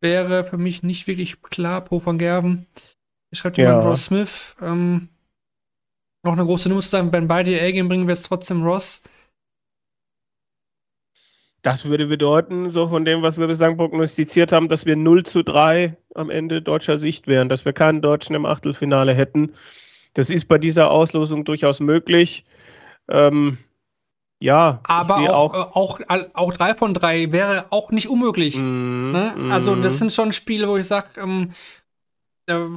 wäre 0.00 0.44
für 0.44 0.58
mich 0.58 0.82
nicht 0.82 1.06
wirklich 1.06 1.42
klar 1.42 1.82
pro 1.82 2.04
van 2.04 2.18
Gerven. 2.18 2.66
Schreibt 3.32 3.58
jemand 3.58 3.82
ja. 3.82 3.88
Ross 3.88 4.06
Smith. 4.06 4.56
Ähm, 4.60 5.08
noch 6.22 6.32
eine 6.32 6.44
große 6.44 6.68
Nummer 6.68 6.80
zu 6.80 6.88
sein. 6.88 7.12
Wenn 7.12 7.28
beide 7.28 7.50
die 7.50 7.60
A-Game 7.60 7.88
bringen, 7.88 8.06
wäre 8.06 8.14
es 8.14 8.22
trotzdem 8.22 8.62
Ross. 8.62 9.02
Das 11.62 11.88
würde 11.88 12.06
bedeuten, 12.06 12.70
so 12.70 12.88
von 12.88 13.04
dem, 13.04 13.22
was 13.22 13.38
wir 13.38 13.46
bislang 13.46 13.76
prognostiziert 13.76 14.50
haben, 14.50 14.68
dass 14.68 14.86
wir 14.86 14.96
0 14.96 15.24
zu 15.24 15.42
3 15.42 15.96
am 16.14 16.30
Ende 16.30 16.62
deutscher 16.62 16.96
Sicht 16.96 17.26
wären, 17.26 17.50
dass 17.50 17.66
wir 17.66 17.74
keinen 17.74 18.00
Deutschen 18.00 18.34
im 18.34 18.46
Achtelfinale 18.46 19.12
hätten. 19.12 19.52
Das 20.14 20.30
ist 20.30 20.46
bei 20.46 20.56
dieser 20.56 20.90
Auslosung 20.90 21.44
durchaus 21.44 21.80
möglich. 21.80 22.44
Ähm, 23.08 23.58
ja, 24.40 24.80
aber 24.84 25.34
auch, 25.34 25.54
auch, 25.54 26.00
auch, 26.00 26.24
auch, 26.32 26.52
drei 26.54 26.74
von 26.74 26.94
drei 26.94 27.30
wäre 27.30 27.66
auch 27.70 27.90
nicht 27.90 28.08
unmöglich. 28.08 28.56
Mm, 28.56 29.12
ne? 29.12 29.34
mm. 29.36 29.52
Also, 29.52 29.76
das 29.76 29.98
sind 29.98 30.12
schon 30.12 30.32
Spiele, 30.32 30.66
wo 30.66 30.78
ich 30.78 30.86
sage, 30.86 31.08
ähm, 31.18 31.52
da 32.46 32.70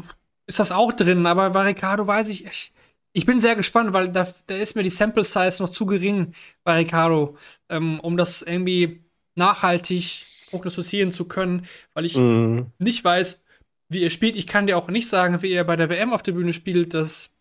ist 0.45 0.60
das 0.60 0.73
auch 0.73 0.91
drin, 0.91 1.26
aber 1.26 1.52
bei 1.52 1.64
Ricardo 1.64 2.06
weiß 2.06 2.27
ich, 2.30 2.45
ich, 2.45 2.73
ich 3.14 3.26
bin 3.26 3.40
sehr 3.40 3.56
gespannt, 3.56 3.94
weil 3.94 4.10
da, 4.10 4.27
da, 4.48 4.56
ist 4.56 4.76
mir 4.76 4.84
die 4.84 4.90
Sample 4.90 5.23
Size 5.23 5.64
noch 5.64 5.69
zu 5.69 5.85
gering 5.85 6.34
bei 6.65 6.80
Ricardo, 6.80 7.38
ähm, 7.69 8.02
um 8.02 8.18
das 8.18 8.41
irgendwie 8.41 9.02
nachhaltig 9.35 10.26
prognostizieren 10.49 11.11
zu 11.11 11.30
können, 11.30 11.65
weil 11.94 12.03
ich 12.03 12.18
mm. 12.18 12.64
nicht 12.77 13.06
weiß, 13.06 13.41
wie 13.88 14.03
er 14.03 14.10
spielt. 14.10 14.35
Ich 14.35 14.48
kann 14.48 14.68
dir 14.68 14.77
auch 14.77 14.90
nicht 14.90 15.07
sagen, 15.07 15.41
wie 15.41 15.52
er 15.52 15.64
bei 15.64 15.77
der 15.77 15.90
WM 15.90 16.11
auf 16.11 16.23
der 16.23 16.34
Bühne 16.34 16.52
spielt. 16.52 16.94
Das 16.94 17.31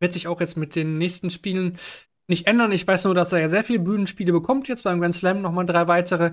wird 0.00 0.12
sich 0.12 0.26
auch 0.26 0.40
jetzt 0.40 0.56
mit 0.56 0.74
den 0.74 0.98
nächsten 0.98 1.30
Spielen 1.30 1.78
nicht 2.26 2.46
ändern. 2.46 2.72
Ich 2.72 2.86
weiß 2.86 3.04
nur, 3.04 3.14
dass 3.14 3.32
er 3.32 3.40
ja 3.40 3.48
sehr 3.48 3.64
viele 3.64 3.80
Bühnenspiele 3.80 4.32
bekommt 4.32 4.68
jetzt 4.68 4.84
beim 4.84 5.00
Grand 5.00 5.14
Slam, 5.14 5.42
nochmal 5.42 5.66
drei 5.66 5.88
weitere. 5.88 6.32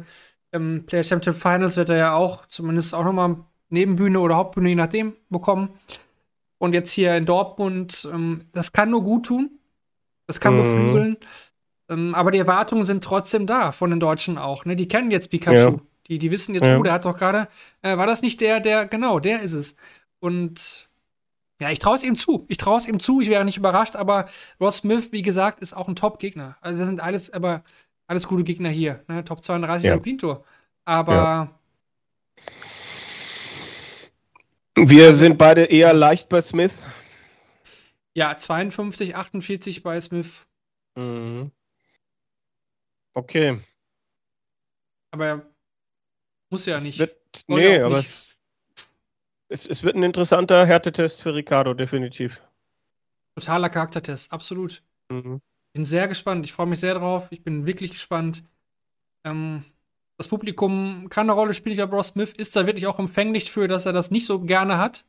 Ähm, 0.52 0.86
Player 0.86 1.04
Championship 1.04 1.42
Finals 1.42 1.78
wird 1.78 1.90
er 1.90 1.98
ja 1.98 2.14
auch 2.14 2.46
zumindest 2.48 2.94
auch 2.96 3.04
nochmal 3.04 3.38
Nebenbühne 3.70 4.20
oder 4.20 4.36
Hauptbühne, 4.36 4.70
je 4.70 4.76
nachdem, 4.76 5.14
bekommen. 5.30 5.70
Und 6.58 6.74
jetzt 6.74 6.92
hier 6.92 7.16
in 7.16 7.26
Dortmund, 7.26 8.08
ähm, 8.12 8.46
das 8.54 8.74
kann 8.74 8.90
nur 8.90 9.04
gut 9.04 9.28
tun. 9.28 9.52
Das 10.28 10.40
kann 10.40 10.56
mhm. 10.56 10.64
beflügeln. 10.64 11.18
Ähm, 11.90 12.14
aber 12.16 12.32
die 12.32 12.38
Erwartungen 12.38 12.86
sind 12.86 13.04
trotzdem 13.04 13.48
da 13.48 13.72
von 13.72 13.90
den 13.90 14.00
Deutschen 14.00 14.38
auch. 14.38 14.66
Ne? 14.66 14.76
Die 14.76 14.88
kennen 14.88 15.12
jetzt 15.12 15.30
Pikachu. 15.30 15.56
Ja. 15.56 15.76
Die, 16.08 16.18
die 16.18 16.32
wissen 16.32 16.54
jetzt, 16.56 16.66
ja. 16.66 16.78
oh, 16.78 16.84
der 16.84 16.94
hat 16.94 17.06
doch 17.06 17.18
gerade, 17.18 17.48
äh, 17.82 17.98
war 17.98 18.08
das 18.08 18.22
nicht 18.22 18.42
der, 18.42 18.60
der, 18.60 18.86
genau, 18.88 19.20
der 19.20 19.42
ist 19.42 19.54
es. 19.54 19.76
Und 20.20 20.89
ja, 21.60 21.72
ich 21.72 21.80
traue 21.80 21.96
es 21.96 22.04
ihm 22.04 22.16
zu. 22.16 22.46
Ich 22.48 22.58
traue 22.58 22.78
es 22.78 22.88
ihm 22.88 23.00
zu. 23.00 23.20
Ich 23.20 23.30
wäre 23.30 23.44
nicht 23.44 23.58
überrascht, 23.58 23.96
aber 23.96 24.28
Ross 24.60 24.78
Smith, 24.78 25.12
wie 25.12 25.22
gesagt, 25.22 25.60
ist 25.60 25.74
auch 25.74 25.88
ein 25.88 25.96
Top-Gegner. 25.96 26.58
Also, 26.62 26.80
das 26.80 26.88
sind 26.88 27.02
alles, 27.02 27.30
aber 27.32 27.64
alles 28.08 28.28
gute 28.28 28.44
Gegner 28.44 28.70
hier. 28.70 29.04
Ne? 29.08 29.24
Top 29.26 29.44
32 29.44 29.88
ja. 29.88 29.98
Pinto. 29.98 30.46
Aber. 30.86 31.14
Ja. 31.14 31.56
Wir 34.76 35.14
sind 35.14 35.38
beide 35.38 35.66
eher 35.66 35.94
leicht 35.94 36.30
bei 36.30 36.40
Smith. 36.40 36.82
Ja, 38.14 38.38
52, 38.38 39.16
48 39.18 39.84
bei 39.84 40.00
Smith. 40.00 40.48
Mhm. 40.96 41.52
Okay. 43.14 43.60
Aber 45.12 45.46
muss 46.50 46.66
ja 46.66 46.80
nicht. 46.80 47.00
Wird, 47.00 47.18
nee, 47.48 47.80
aber 47.80 47.98
nicht. 47.98 48.10
es 48.10 48.29
es, 49.50 49.68
es 49.68 49.84
wird 49.84 49.96
ein 49.96 50.04
interessanter 50.04 50.66
Härtetest 50.66 51.22
für 51.22 51.36
Ricardo, 51.36 51.74
definitiv. 51.74 52.42
Totaler 53.36 53.70
Charaktertest, 53.70 54.32
absolut. 54.32 54.84
Mhm. 55.10 55.42
Bin 55.74 55.86
sehr 55.86 56.08
gespannt. 56.08 56.46
Ich 56.46 56.54
freue 56.54 56.68
mich 56.68 56.80
sehr 56.80 56.96
drauf. 56.96 57.28
Ich 57.32 57.44
bin 57.44 57.66
wirklich 57.66 57.92
gespannt. 57.92 58.44
Ähm, 59.24 59.66
das 60.18 60.28
Publikum 60.28 61.08
kann 61.10 61.30
eine 61.30 61.34
Rolle 61.34 61.54
spielen. 61.54 61.74
Ich 61.74 61.78
glaube, 61.78 61.96
Ross 61.96 62.08
Smith 62.08 62.34
ist 62.34 62.56
da 62.56 62.66
wirklich 62.66 62.88
auch 62.88 63.00
empfänglich 63.00 63.52
für, 63.52 63.68
dass 63.68 63.86
er 63.86 63.94
das 63.94 64.12
nicht 64.12 64.26
so 64.26 64.42
gerne 64.42 64.78
hat. 64.78 65.06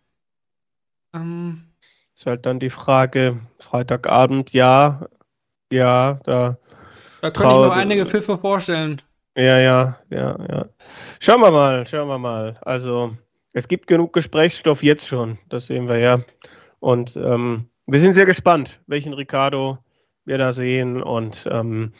Ähm, 1.14 1.70
ist 2.14 2.26
halt 2.26 2.46
dann 2.46 2.60
die 2.60 2.70
Frage, 2.70 3.40
Freitagabend, 3.58 4.52
ja, 4.52 5.08
ja, 5.72 6.20
da. 6.24 6.58
Da 7.20 7.30
könnte 7.30 7.54
ich 7.54 7.60
mir 7.60 7.72
einige 7.72 8.06
Pfiffe 8.06 8.38
vorstellen. 8.38 9.02
Ja, 9.36 9.58
ja, 9.58 9.98
ja, 10.10 10.36
ja. 10.48 10.66
Schauen 11.20 11.40
wir 11.40 11.50
mal, 11.50 11.86
schauen 11.86 12.08
wir 12.08 12.18
mal. 12.18 12.58
Also, 12.62 13.16
es 13.52 13.68
gibt 13.68 13.86
genug 13.86 14.12
Gesprächsstoff 14.12 14.82
jetzt 14.82 15.06
schon, 15.06 15.38
das 15.48 15.66
sehen 15.66 15.88
wir 15.88 15.98
ja. 15.98 16.20
Und 16.78 17.16
ähm, 17.16 17.68
wir 17.86 18.00
sind 18.00 18.14
sehr 18.14 18.26
gespannt, 18.26 18.80
welchen 18.86 19.12
Ricardo 19.12 19.78
wir 20.24 20.38
da 20.38 20.52
sehen. 20.52 21.02
Und 21.02 21.48
ähm, 21.50 21.92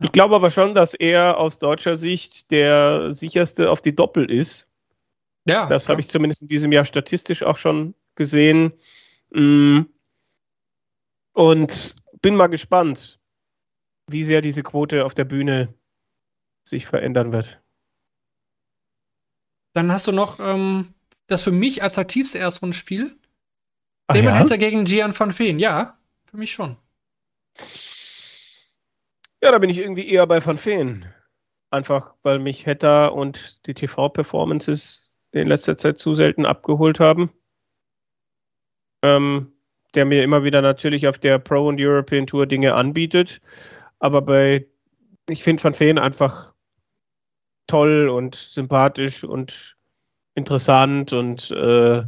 ich 0.00 0.12
glaube 0.12 0.34
aber 0.34 0.50
schon, 0.50 0.74
dass 0.74 0.94
er 0.94 1.38
aus 1.38 1.58
deutscher 1.58 1.96
Sicht 1.96 2.50
der 2.50 3.14
sicherste 3.14 3.70
auf 3.70 3.80
die 3.80 3.94
Doppel 3.94 4.30
ist. 4.30 4.68
Ja. 5.46 5.66
Das 5.66 5.88
habe 5.88 6.00
ich 6.00 6.08
zumindest 6.08 6.42
in 6.42 6.48
diesem 6.48 6.72
Jahr 6.72 6.84
statistisch 6.84 7.42
auch 7.42 7.56
schon 7.56 7.94
gesehen. 8.14 8.72
Mm. 9.30 9.82
Und 11.32 11.96
bin 12.20 12.34
mal 12.34 12.48
gespannt, 12.48 13.20
wie 14.08 14.24
sehr 14.24 14.42
diese 14.42 14.62
Quote 14.62 15.04
auf 15.04 15.14
der 15.14 15.24
Bühne 15.24 15.72
sich 16.64 16.86
verändern 16.86 17.32
wird. 17.32 17.62
Dann 19.72 19.92
hast 19.92 20.06
du 20.06 20.12
noch 20.12 20.40
ähm, 20.40 20.94
das 21.26 21.42
für 21.42 21.52
mich 21.52 21.82
attraktivste 21.82 22.38
Erstrundenspiel. 22.38 23.16
Nehmen 24.12 24.34
ja? 24.34 24.56
gegen 24.56 24.84
Gian 24.84 25.18
van 25.18 25.32
Feen. 25.32 25.58
Ja, 25.58 25.96
für 26.24 26.36
mich 26.36 26.52
schon. 26.52 26.76
Ja, 29.42 29.52
da 29.52 29.58
bin 29.58 29.70
ich 29.70 29.78
irgendwie 29.78 30.08
eher 30.08 30.26
bei 30.26 30.44
Van 30.44 30.58
Feen. 30.58 31.06
Einfach, 31.70 32.14
weil 32.22 32.40
mich 32.40 32.66
Hetta 32.66 33.06
und 33.06 33.64
die 33.66 33.74
TV-Performances 33.74 35.10
in 35.32 35.46
letzter 35.46 35.78
Zeit 35.78 35.98
zu 35.98 36.14
selten 36.14 36.44
abgeholt 36.44 36.98
haben. 36.98 37.30
Ähm, 39.02 39.52
der 39.94 40.04
mir 40.04 40.22
immer 40.22 40.44
wieder 40.44 40.62
natürlich 40.62 41.06
auf 41.06 41.18
der 41.18 41.38
Pro 41.38 41.66
und 41.66 41.80
European 41.80 42.26
Tour 42.26 42.46
Dinge 42.46 42.74
anbietet. 42.74 43.40
Aber 43.98 44.22
bei, 44.22 44.66
ich 45.28 45.42
finde 45.42 45.62
Van 45.62 45.74
Feen 45.74 45.98
einfach 45.98 46.54
toll 47.70 48.08
und 48.08 48.34
sympathisch 48.34 49.22
und 49.22 49.76
interessant 50.34 51.12
und 51.12 51.50
äh, 51.52 52.02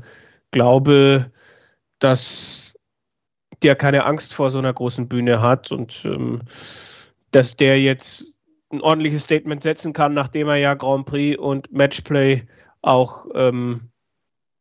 glaube, 0.50 1.30
dass 2.00 2.76
der 3.62 3.76
keine 3.76 4.04
Angst 4.04 4.34
vor 4.34 4.50
so 4.50 4.58
einer 4.58 4.72
großen 4.72 5.08
Bühne 5.08 5.40
hat 5.40 5.70
und 5.70 6.04
ähm, 6.04 6.42
dass 7.30 7.56
der 7.56 7.80
jetzt 7.80 8.34
ein 8.72 8.80
ordentliches 8.80 9.22
Statement 9.22 9.62
setzen 9.62 9.92
kann, 9.92 10.14
nachdem 10.14 10.48
er 10.48 10.56
ja 10.56 10.74
Grand 10.74 11.06
Prix 11.06 11.38
und 11.38 11.70
Matchplay 11.72 12.42
auch 12.80 13.26
ähm, 13.34 13.92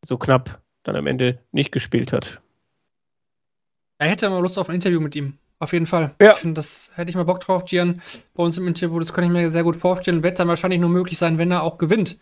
so 0.06 0.18
knapp 0.18 0.62
dann 0.84 0.96
am 0.96 1.08
Ende 1.08 1.40
nicht 1.52 1.72
gespielt 1.72 2.14
hat. 2.14 2.40
Er 3.98 4.10
hätte 4.10 4.30
mal 4.30 4.42
Lust 4.42 4.60
auf 4.60 4.70
ein 4.70 4.76
Interview 4.76 5.00
mit 5.00 5.16
ihm. 5.16 5.38
Auf 5.62 5.74
jeden 5.74 5.86
Fall. 5.86 6.16
Ja. 6.20 6.32
Ich 6.32 6.40
finde, 6.40 6.56
das 6.56 6.90
hätte 6.96 7.12
ich 7.12 7.16
mal 7.16 7.24
Bock 7.24 7.40
drauf, 7.40 7.66
Gian, 7.66 8.02
bei 8.34 8.42
uns 8.42 8.58
im 8.58 8.68
Interview. 8.68 8.98
Das 8.98 9.14
kann 9.14 9.24
ich 9.24 9.30
mir 9.30 9.52
sehr 9.52 9.62
gut 9.62 9.76
vorstellen. 9.76 10.24
Wird 10.24 10.40
dann 10.40 10.48
wahrscheinlich 10.48 10.80
nur 10.80 10.90
möglich 10.90 11.20
sein, 11.20 11.38
wenn 11.38 11.52
er 11.52 11.62
auch 11.62 11.78
gewinnt. 11.78 12.18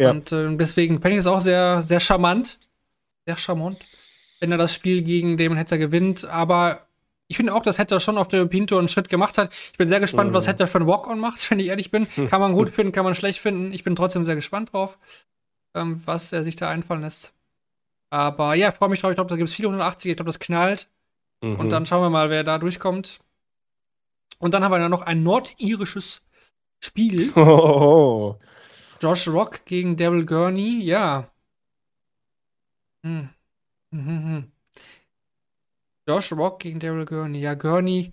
Ja. 0.00 0.10
Und 0.10 0.32
äh, 0.32 0.56
deswegen 0.56 1.02
fände 1.02 1.16
ich 1.16 1.20
es 1.20 1.26
auch 1.26 1.40
sehr, 1.40 1.82
sehr 1.82 2.00
charmant. 2.00 2.58
Sehr 3.26 3.36
charmant, 3.36 3.76
wenn 4.40 4.52
er 4.52 4.56
das 4.56 4.72
Spiel 4.72 5.02
gegen 5.02 5.36
Damon 5.36 5.58
Hatter 5.58 5.76
gewinnt. 5.76 6.24
Aber 6.24 6.86
ich 7.26 7.36
finde 7.36 7.54
auch, 7.54 7.62
dass 7.62 7.78
Hatter 7.78 8.00
schon 8.00 8.16
auf 8.16 8.28
der 8.28 8.46
Pinto 8.46 8.78
einen 8.78 8.88
Schritt 8.88 9.10
gemacht 9.10 9.36
hat. 9.36 9.52
Ich 9.72 9.76
bin 9.76 9.86
sehr 9.86 10.00
gespannt, 10.00 10.30
mhm. 10.30 10.34
was 10.34 10.48
Hatter 10.48 10.66
für 10.66 10.78
ein 10.78 10.86
Walk-On 10.86 11.20
macht, 11.20 11.50
wenn 11.50 11.58
ich 11.58 11.66
ehrlich 11.66 11.90
bin. 11.90 12.06
Kann 12.30 12.40
man 12.40 12.54
gut 12.54 12.70
finden, 12.70 12.92
kann 12.92 13.04
man 13.04 13.14
schlecht 13.14 13.40
finden. 13.40 13.74
Ich 13.74 13.84
bin 13.84 13.96
trotzdem 13.96 14.24
sehr 14.24 14.34
gespannt 14.34 14.72
drauf, 14.72 14.96
ähm, 15.74 16.00
was 16.06 16.32
er 16.32 16.42
sich 16.42 16.56
da 16.56 16.70
einfallen 16.70 17.02
lässt. 17.02 17.34
Aber 18.08 18.54
ja, 18.54 18.72
freue 18.72 18.88
mich 18.88 19.00
drauf. 19.00 19.10
Ich 19.10 19.16
glaube, 19.16 19.28
da 19.28 19.36
gibt 19.36 19.50
es 19.50 19.54
viele 19.54 19.68
180. 19.68 20.10
Ich 20.10 20.16
glaube, 20.16 20.30
das 20.30 20.38
knallt. 20.38 20.88
Mhm. 21.42 21.56
Und 21.56 21.70
dann 21.70 21.86
schauen 21.86 22.02
wir 22.02 22.10
mal, 22.10 22.30
wer 22.30 22.44
da 22.44 22.58
durchkommt. 22.58 23.20
Und 24.38 24.54
dann 24.54 24.64
haben 24.64 24.72
wir 24.72 24.78
dann 24.78 24.90
noch 24.90 25.02
ein 25.02 25.22
nordirisches 25.22 26.26
Spiel. 26.80 27.32
Oh. 27.36 28.36
Josh 29.00 29.28
Rock 29.28 29.64
gegen 29.64 29.96
Daryl 29.96 30.26
Gurney, 30.26 30.82
ja. 30.82 31.30
Hm. 33.04 33.28
Hm, 33.92 34.06
hm, 34.06 34.24
hm. 34.24 34.52
Josh 36.08 36.32
Rock 36.32 36.58
gegen 36.60 36.80
Daryl 36.80 37.04
Gurney. 37.04 37.38
Ja, 37.38 37.54
Gurney 37.54 38.12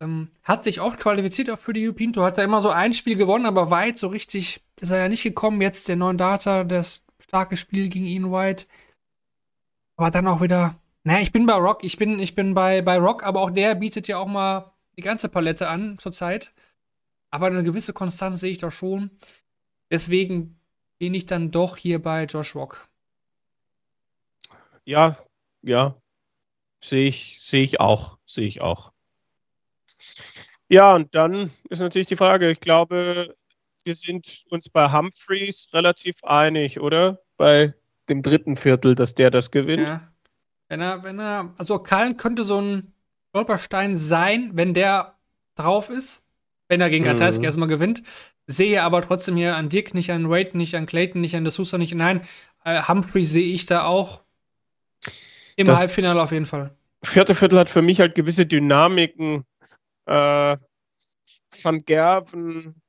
ähm, 0.00 0.28
hat 0.42 0.64
sich 0.64 0.80
oft 0.80 1.00
qualifiziert 1.00 1.48
auch 1.48 1.58
für 1.58 1.72
die 1.72 1.86
European 1.86 2.12
Tour. 2.12 2.24
Hat 2.24 2.38
er 2.38 2.44
immer 2.44 2.60
so 2.60 2.70
ein 2.70 2.92
Spiel 2.92 3.16
gewonnen, 3.16 3.46
aber 3.46 3.70
weit 3.70 3.98
so 3.98 4.08
richtig 4.08 4.60
ist 4.80 4.90
er 4.90 4.98
ja 4.98 5.08
nicht 5.08 5.22
gekommen. 5.22 5.60
Jetzt 5.62 5.88
der 5.88 5.96
neuen 5.96 6.18
Data, 6.18 6.64
das 6.64 7.04
starke 7.18 7.56
Spiel 7.56 7.88
gegen 7.88 8.06
Ian 8.06 8.32
White. 8.32 8.66
Aber 9.96 10.10
dann 10.10 10.26
auch 10.26 10.40
wieder 10.40 10.76
naja, 11.04 11.20
ich 11.20 11.32
bin 11.32 11.46
bei 11.46 11.54
Rock, 11.54 11.84
ich 11.84 11.96
bin, 11.96 12.18
ich 12.18 12.34
bin 12.34 12.54
bei, 12.54 12.82
bei 12.82 12.98
Rock, 12.98 13.24
aber 13.24 13.40
auch 13.40 13.50
der 13.50 13.74
bietet 13.74 14.08
ja 14.08 14.18
auch 14.18 14.26
mal 14.26 14.72
die 14.96 15.02
ganze 15.02 15.28
Palette 15.28 15.68
an 15.68 15.98
zurzeit. 15.98 16.52
Aber 17.30 17.46
eine 17.46 17.62
gewisse 17.62 17.92
Konstanz 17.92 18.40
sehe 18.40 18.50
ich 18.50 18.58
da 18.58 18.70
schon. 18.70 19.10
Deswegen 19.90 20.60
bin 20.98 21.14
ich 21.14 21.26
dann 21.26 21.50
doch 21.50 21.76
hier 21.76 22.02
bei 22.02 22.24
Josh 22.24 22.54
Rock. 22.54 22.88
Ja, 24.84 25.16
ja. 25.62 25.96
Sehe 26.82 27.08
ich, 27.08 27.38
sehe 27.40 27.62
ich 27.62 27.80
auch. 27.80 28.18
Sehe 28.22 28.46
ich 28.46 28.60
auch. 28.60 28.92
Ja, 30.68 30.94
und 30.94 31.14
dann 31.14 31.50
ist 31.68 31.80
natürlich 31.80 32.08
die 32.08 32.16
Frage, 32.16 32.50
ich 32.50 32.60
glaube, 32.60 33.34
wir 33.84 33.94
sind 33.94 34.44
uns 34.50 34.68
bei 34.68 34.92
Humphreys 34.92 35.70
relativ 35.72 36.22
einig, 36.22 36.80
oder? 36.80 37.20
Bei 37.36 37.74
dem 38.08 38.22
dritten 38.22 38.56
Viertel, 38.56 38.94
dass 38.94 39.14
der 39.14 39.30
das 39.30 39.50
gewinnt. 39.50 39.88
Ja. 39.88 40.09
Wenn 40.70 40.80
er, 40.80 41.02
wenn 41.02 41.18
er, 41.18 41.52
also 41.58 41.80
Kallen 41.80 42.16
könnte 42.16 42.44
so 42.44 42.60
ein 42.60 42.92
Stolperstein 43.30 43.96
sein, 43.96 44.52
wenn 44.54 44.72
der 44.72 45.16
drauf 45.56 45.90
ist, 45.90 46.22
wenn 46.68 46.80
er 46.80 46.90
gegen 46.90 47.04
mhm. 47.04 47.10
Ratajski 47.10 47.44
erstmal 47.44 47.68
gewinnt. 47.68 48.04
Sehe 48.46 48.82
aber 48.84 49.02
trotzdem 49.02 49.36
hier 49.36 49.56
an 49.56 49.68
Dick 49.68 49.94
nicht, 49.94 50.12
an 50.12 50.30
Wade 50.30 50.56
nicht, 50.56 50.76
an 50.76 50.86
Clayton 50.86 51.20
nicht, 51.20 51.34
an 51.34 51.44
D'Souza 51.44 51.76
nicht. 51.76 51.92
Nein, 51.94 52.22
äh, 52.64 52.82
Humphrey 52.84 53.24
sehe 53.24 53.52
ich 53.52 53.66
da 53.66 53.84
auch 53.84 54.22
im 55.56 55.66
das 55.66 55.80
Halbfinale 55.80 56.22
auf 56.22 56.30
jeden 56.30 56.46
Fall. 56.46 56.70
Vierte 57.02 57.34
Viertel 57.34 57.58
hat 57.58 57.68
für 57.68 57.82
mich 57.82 57.98
halt 57.98 58.14
gewisse 58.14 58.46
Dynamiken. 58.46 59.44
Äh, 60.06 60.56
Van 61.62 61.78
Gerven, 61.84 62.80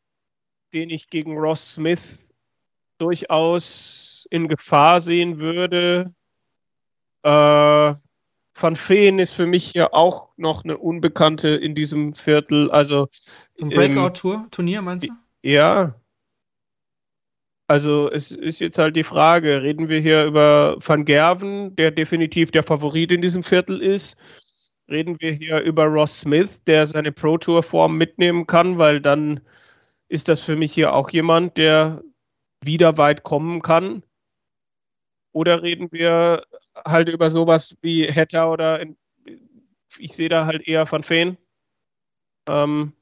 den 0.71 0.91
ich 0.91 1.09
gegen 1.09 1.35
Ross 1.35 1.73
Smith 1.73 2.29
durchaus 2.99 4.27
in 4.29 4.47
Gefahr 4.47 5.01
sehen 5.01 5.39
würde. 5.39 6.13
Äh, 7.23 7.93
Van 8.53 8.75
Feen 8.75 9.19
ist 9.19 9.33
für 9.33 9.45
mich 9.45 9.73
ja 9.73 9.91
auch 9.93 10.29
noch 10.37 10.63
eine 10.63 10.77
Unbekannte 10.77 11.49
in 11.49 11.73
diesem 11.75 12.13
Viertel. 12.13 12.69
Also 12.71 13.07
ein 13.61 13.69
Breakout-Tour-Turnier 13.69 14.81
meinst 14.81 15.07
du? 15.07 15.13
Ja. 15.41 15.95
Also 17.67 18.11
es 18.11 18.31
ist 18.31 18.59
jetzt 18.59 18.77
halt 18.77 18.97
die 18.97 19.03
Frage, 19.03 19.63
reden 19.63 19.87
wir 19.87 19.99
hier 19.99 20.25
über 20.25 20.75
Van 20.85 21.05
Gerven, 21.05 21.75
der 21.77 21.91
definitiv 21.91 22.51
der 22.51 22.63
Favorit 22.63 23.11
in 23.11 23.21
diesem 23.21 23.43
Viertel 23.43 23.81
ist? 23.81 24.17
Reden 24.89 25.21
wir 25.21 25.31
hier 25.31 25.61
über 25.61 25.85
Ross 25.85 26.19
Smith, 26.19 26.63
der 26.65 26.85
seine 26.85 27.13
Pro 27.13 27.37
Tour 27.37 27.63
Form 27.63 27.97
mitnehmen 27.97 28.45
kann, 28.45 28.77
weil 28.77 28.99
dann 28.99 29.39
ist 30.09 30.27
das 30.27 30.41
für 30.41 30.57
mich 30.57 30.73
hier 30.73 30.93
auch 30.93 31.09
jemand, 31.11 31.57
der 31.57 32.03
wieder 32.61 32.97
weit 32.97 33.23
kommen 33.23 33.61
kann. 33.61 34.03
Oder 35.31 35.63
reden 35.63 35.93
wir 35.93 36.43
halt 36.75 37.09
über 37.09 37.29
sowas 37.29 37.77
wie 37.81 38.07
Hatter 38.07 38.51
oder 38.51 38.79
in, 38.79 38.97
ich 39.97 40.13
sehe 40.13 40.29
da 40.29 40.45
halt 40.45 40.67
eher 40.67 40.89
Van 40.89 41.03
Feen. 41.03 41.37
Ähm, 42.47 42.93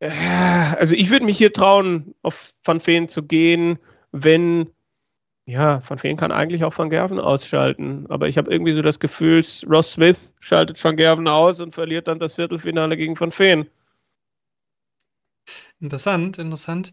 äh, 0.00 0.10
also 0.10 0.94
ich 0.94 1.10
würde 1.10 1.24
mich 1.24 1.38
hier 1.38 1.52
trauen, 1.52 2.14
auf 2.22 2.54
Van 2.64 2.80
Feen 2.80 3.08
zu 3.08 3.26
gehen, 3.26 3.78
wenn, 4.12 4.70
ja, 5.46 5.80
Van 5.88 5.98
Feen 5.98 6.16
kann 6.16 6.32
eigentlich 6.32 6.64
auch 6.64 6.76
Van 6.76 6.90
Gerven 6.90 7.20
ausschalten, 7.20 8.06
aber 8.08 8.28
ich 8.28 8.38
habe 8.38 8.50
irgendwie 8.52 8.72
so 8.72 8.82
das 8.82 9.00
Gefühl, 9.00 9.42
Ross 9.68 9.92
Smith 9.92 10.34
schaltet 10.40 10.82
Van 10.82 10.96
Gerven 10.96 11.28
aus 11.28 11.60
und 11.60 11.72
verliert 11.72 12.08
dann 12.08 12.18
das 12.18 12.34
Viertelfinale 12.34 12.96
gegen 12.96 13.18
Van 13.18 13.32
Feen. 13.32 13.68
Interessant, 15.80 16.38
interessant. 16.38 16.92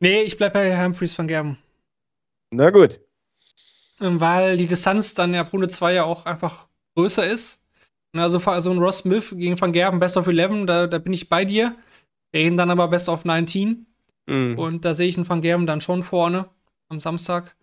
nee, 0.00 0.22
ich 0.22 0.36
bleibe 0.36 0.54
bei 0.54 0.84
Humphreys 0.84 1.16
Van 1.16 1.28
Gerven. 1.28 1.58
Na 2.50 2.70
gut. 2.70 3.00
Ähm, 4.00 4.20
weil 4.20 4.56
die 4.56 4.66
Distanz 4.66 5.14
dann 5.14 5.34
ja 5.34 5.42
Runde 5.42 5.68
2 5.68 5.94
ja 5.94 6.04
auch 6.04 6.26
einfach 6.26 6.66
größer 6.94 7.26
ist. 7.26 7.62
Also 8.12 8.38
so 8.38 8.50
also 8.50 8.70
ein 8.70 8.78
Ross 8.78 8.98
Smith 8.98 9.34
gegen 9.36 9.60
Van 9.60 9.72
Gerben, 9.72 9.98
Best 9.98 10.16
of 10.16 10.26
11, 10.26 10.66
da, 10.66 10.86
da 10.86 10.98
bin 10.98 11.12
ich 11.12 11.28
bei 11.28 11.44
dir. 11.44 11.76
Wir 12.32 12.40
reden 12.40 12.56
dann 12.56 12.70
aber 12.70 12.88
Best 12.88 13.08
of 13.08 13.24
19. 13.24 13.86
Mhm. 14.26 14.58
Und 14.58 14.84
da 14.84 14.94
sehe 14.94 15.08
ich 15.08 15.16
einen 15.16 15.28
Van 15.28 15.42
Gerben 15.42 15.66
dann 15.66 15.80
schon 15.80 16.02
vorne 16.02 16.46
am 16.88 17.00
Samstag. 17.00 17.54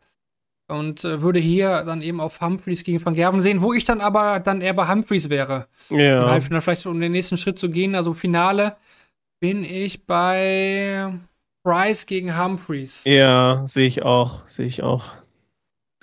Und 0.68 1.03
äh, 1.03 1.22
würde 1.22 1.39
hier 1.39 1.84
dann 1.84 2.01
eben 2.01 2.22
auf 2.22 2.39
Humphreys 2.39 2.84
gegen 2.84 3.03
Van 3.03 3.14
Gerben 3.14 3.41
sehen, 3.41 3.61
wo 3.61 3.73
ich 3.73 3.84
dann 3.84 4.01
aber 4.01 4.39
dann 4.39 4.61
eher 4.61 4.73
bei 4.73 4.88
Humphreys 4.88 5.30
wäre. 5.30 5.68
Ja. 5.89 6.30
Halt 6.30 6.43
vielleicht 6.43 6.85
um 6.85 6.99
den 6.99 7.11
nächsten 7.11 7.38
Schritt 7.38 7.60
zu 7.60 7.69
gehen. 7.69 7.95
Also 7.95 8.14
Finale 8.14 8.77
bin 9.39 9.64
ich 9.65 10.05
bei 10.05 11.14
Price 11.64 12.05
gegen 12.05 12.38
Humphreys. 12.38 13.03
Ja, 13.05 13.65
sehe 13.65 13.88
ich 13.88 14.03
auch, 14.03 14.47
sehe 14.47 14.65
ich 14.65 14.84
auch. 14.84 15.22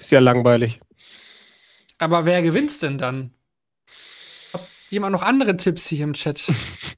Ist 0.00 0.10
ja 0.12 0.18
langweilig. 0.18 0.80
Aber 1.98 2.24
wer 2.24 2.40
gewinnt's 2.40 2.78
denn 2.78 2.96
dann? 2.96 3.34
Hat 4.54 4.66
jemand 4.88 5.12
noch 5.12 5.20
andere 5.20 5.58
Tipps 5.58 5.88
hier 5.88 6.04
im 6.04 6.14
Chat? 6.14 6.50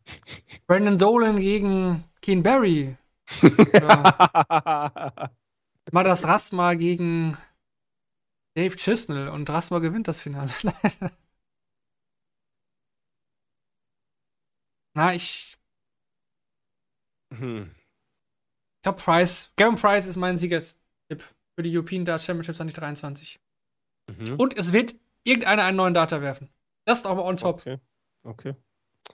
Brandon 0.69 0.97
Dolan 0.99 1.41
gegen 1.41 2.05
Keen 2.21 2.45
Barry. 2.45 2.97
mal 3.43 5.31
das 5.91 6.29
Rasma 6.29 6.75
gegen 6.75 7.37
Dave 8.55 8.77
Chisnell 8.77 9.27
und 9.27 9.51
Rasma 9.51 9.81
gewinnt 9.81 10.07
das 10.07 10.21
Finale. 10.21 10.53
Na, 14.95 15.13
ich. 15.13 15.57
Hm. 17.33 17.75
Ich 18.77 18.83
glaube, 18.83 19.03
Price. 19.03 19.53
Gavin 19.57 19.75
Price 19.75 20.07
ist 20.07 20.17
mein 20.17 20.39
Siegertipp 20.39 20.82
für 21.63 21.69
die 21.69 21.77
European 21.77 22.05
Dart 22.05 22.21
Championship 22.21 22.57
2023. 22.57 23.41
Mhm. 24.09 24.35
Und 24.37 24.59
es 24.59 24.73
wird 24.73 24.95
irgendeiner 25.25 25.65
einen 25.65 25.77
neuen 25.77 25.95
Data 25.95 26.21
werfen. 26.21 26.49
Das 26.85 26.99
ist 26.99 27.07
aber 27.07 27.25
on 27.25 27.37
top. 27.37 27.61
Okay. 27.61 27.79
okay. 28.25 28.55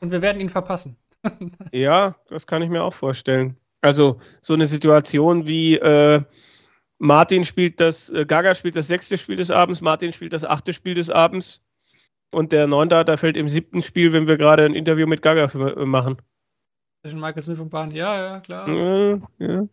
Und 0.01 0.11
wir 0.11 0.23
werden 0.23 0.41
ihn 0.41 0.49
verpassen. 0.49 0.97
ja, 1.73 2.16
das 2.29 2.47
kann 2.47 2.62
ich 2.62 2.70
mir 2.70 2.83
auch 2.83 2.95
vorstellen. 2.95 3.57
Also 3.81 4.20
so 4.41 4.55
eine 4.55 4.66
Situation 4.66 5.47
wie 5.47 5.77
äh, 5.77 6.23
Martin 6.99 7.45
spielt 7.45 7.81
das, 7.81 8.11
äh, 8.11 8.25
Gaga 8.25 8.55
spielt 8.55 8.77
das 8.77 8.89
sechste 8.89 9.19
Spiel 9.19 9.37
des 9.37 9.51
Abends, 9.51 9.81
Martin 9.81 10.12
spielt 10.12 10.33
das 10.33 10.45
achte 10.45 10.73
Spiel 10.73 10.95
des 10.95 11.11
Abends 11.11 11.62
und 12.33 12.53
der 12.53 12.66
Neundata 12.66 13.16
fällt 13.16 13.37
im 13.37 13.49
siebten 13.49 13.83
Spiel, 13.83 14.12
wenn 14.12 14.27
wir 14.27 14.37
gerade 14.37 14.65
ein 14.65 14.75
Interview 14.75 15.07
mit 15.07 15.23
Gaga 15.23 15.45
äh, 15.45 15.85
machen. 15.85 16.16
Zwischen 17.03 17.20
Michael 17.20 17.43
Smith 17.43 17.61
und 17.61 17.70
Bahn. 17.70 17.91
Ja, 17.91 18.16
ja, 18.16 18.41
klar. 18.41 18.69
Ja, 18.69 19.20
ja. 19.39 19.69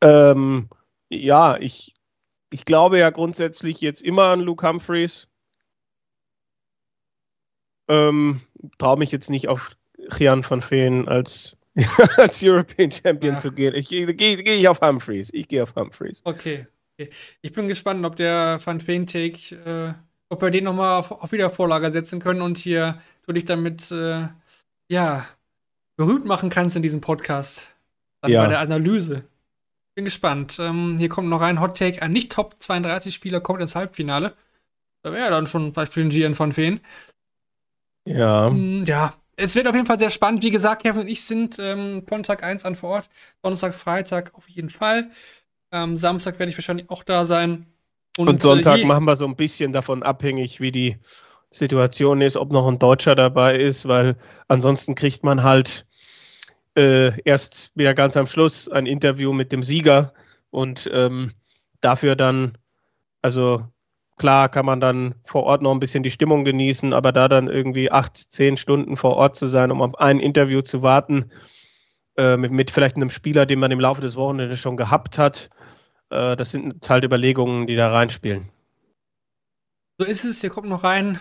Ähm, 0.00 0.68
ja 1.12 1.56
ich, 1.58 1.94
ich 2.50 2.64
glaube 2.64 2.98
ja 2.98 3.10
grundsätzlich 3.10 3.80
jetzt 3.80 4.02
immer 4.02 4.24
an 4.24 4.40
Luke 4.40 4.66
Humphreys. 4.66 5.28
Ähm, 7.88 8.40
Traue 8.78 8.98
mich 8.98 9.12
jetzt 9.12 9.30
nicht 9.30 9.48
auf 9.48 9.76
Jan 10.18 10.48
van 10.48 10.62
Veen 10.62 11.08
als, 11.08 11.56
als 12.16 12.42
European 12.42 12.90
Champion 12.90 13.34
ja. 13.34 13.40
zu 13.40 13.52
gehen. 13.52 13.74
Ich 13.74 13.88
gehe 13.88 14.12
geh, 14.14 14.36
geh 14.36 14.68
auf 14.68 14.80
Humphreys. 14.80 15.30
Ich 15.32 15.48
gehe 15.48 15.62
auf 15.62 15.74
Humphreys. 15.74 16.22
Okay. 16.24 16.66
okay. 16.94 17.10
Ich 17.42 17.52
bin 17.52 17.68
gespannt, 17.68 18.04
ob 18.04 18.16
der 18.16 18.60
Van 18.64 18.86
Veen 18.86 19.06
Take, 19.06 19.54
äh, 19.64 19.94
ob 20.28 20.42
wir 20.42 20.50
den 20.50 20.64
nochmal 20.64 21.00
auf, 21.00 21.10
auf 21.10 21.32
Wiedervorlage 21.32 21.90
setzen 21.90 22.20
können 22.20 22.42
und 22.42 22.58
hier 22.58 23.00
du 23.26 23.32
dich 23.32 23.44
damit, 23.44 23.90
äh, 23.90 24.28
ja, 24.88 25.26
berühmt 25.96 26.24
machen 26.24 26.50
kannst 26.50 26.76
in 26.76 26.82
diesem 26.82 27.00
Podcast. 27.00 27.68
Dann 28.20 28.30
ja. 28.30 28.42
bei 28.42 28.48
der 28.48 28.60
Analyse. 28.60 29.24
Bin 29.94 30.04
gespannt. 30.04 30.58
Ähm, 30.58 30.96
hier 30.98 31.08
kommt 31.08 31.28
noch 31.28 31.42
ein 31.42 31.60
Hot 31.60 31.76
Take. 31.76 32.00
Ein 32.00 32.12
Nicht-Top 32.12 32.56
32-Spieler 32.60 33.40
kommt 33.40 33.60
ins 33.60 33.74
Halbfinale. 33.74 34.34
Da 35.02 35.12
wäre 35.12 35.30
dann 35.30 35.46
schon 35.46 35.72
Beispiel 35.72 36.04
ein 36.04 36.10
GN 36.10 36.34
von 36.34 36.52
Feen. 36.52 36.80
Ja. 38.04 38.50
Mm, 38.50 38.84
ja. 38.84 39.14
Es 39.36 39.54
wird 39.54 39.66
auf 39.66 39.74
jeden 39.74 39.86
Fall 39.86 39.98
sehr 39.98 40.10
spannend. 40.10 40.42
Wie 40.42 40.50
gesagt, 40.50 40.82
Kevin 40.82 41.02
und 41.02 41.08
ich 41.08 41.24
sind 41.24 41.58
ähm, 41.58 42.04
von 42.06 42.22
Tag 42.22 42.42
1 42.42 42.64
an 42.64 42.74
vor 42.74 42.90
Ort. 42.90 43.10
Donnerstag, 43.42 43.74
Freitag 43.74 44.34
auf 44.34 44.48
jeden 44.48 44.70
Fall. 44.70 45.10
Ähm, 45.72 45.96
Samstag 45.96 46.38
werde 46.38 46.50
ich 46.50 46.58
wahrscheinlich 46.58 46.90
auch 46.90 47.02
da 47.02 47.24
sein. 47.24 47.66
Und, 48.18 48.28
und 48.28 48.42
Sonntag 48.42 48.80
äh, 48.80 48.84
machen 48.84 49.04
wir 49.04 49.16
so 49.16 49.26
ein 49.26 49.36
bisschen 49.36 49.72
davon 49.72 50.02
abhängig, 50.02 50.60
wie 50.60 50.70
die 50.70 50.98
Situation 51.50 52.20
ist, 52.20 52.36
ob 52.36 52.52
noch 52.52 52.66
ein 52.68 52.78
Deutscher 52.78 53.14
dabei 53.14 53.58
ist, 53.58 53.88
weil 53.88 54.16
ansonsten 54.48 54.94
kriegt 54.94 55.24
man 55.24 55.42
halt 55.42 55.86
äh, 56.76 57.20
erst 57.22 57.70
wieder 57.74 57.94
ganz 57.94 58.16
am 58.16 58.26
Schluss 58.26 58.68
ein 58.68 58.86
Interview 58.86 59.32
mit 59.32 59.52
dem 59.52 59.62
Sieger 59.62 60.12
und 60.50 60.88
ähm, 60.92 61.32
dafür 61.80 62.16
dann, 62.16 62.58
also 63.20 63.66
klar 64.16 64.48
kann 64.48 64.66
man 64.66 64.80
dann 64.80 65.14
vor 65.24 65.44
Ort 65.44 65.62
noch 65.62 65.72
ein 65.72 65.80
bisschen 65.80 66.02
die 66.02 66.10
Stimmung 66.10 66.44
genießen, 66.44 66.92
aber 66.92 67.12
da 67.12 67.28
dann 67.28 67.48
irgendwie 67.48 67.90
acht, 67.90 68.16
zehn 68.16 68.56
Stunden 68.56 68.96
vor 68.96 69.16
Ort 69.16 69.36
zu 69.36 69.46
sein, 69.46 69.70
um 69.70 69.82
auf 69.82 69.98
ein 69.98 70.20
Interview 70.20 70.62
zu 70.62 70.82
warten, 70.82 71.30
äh, 72.16 72.36
mit, 72.36 72.50
mit, 72.52 72.70
vielleicht 72.70 72.96
einem 72.96 73.10
Spieler, 73.10 73.46
den 73.46 73.58
man 73.58 73.70
im 73.70 73.80
Laufe 73.80 74.00
des 74.00 74.16
Wochenendes 74.16 74.60
schon 74.60 74.76
gehabt 74.76 75.18
hat, 75.18 75.50
äh, 76.10 76.36
das 76.36 76.50
sind 76.50 76.88
halt 76.88 77.04
Überlegungen, 77.04 77.66
die 77.66 77.76
da 77.76 77.90
reinspielen. 77.90 78.50
So 79.98 80.06
ist 80.06 80.24
es, 80.24 80.40
hier 80.40 80.50
kommt 80.50 80.68
noch 80.68 80.84
rein, 80.84 81.20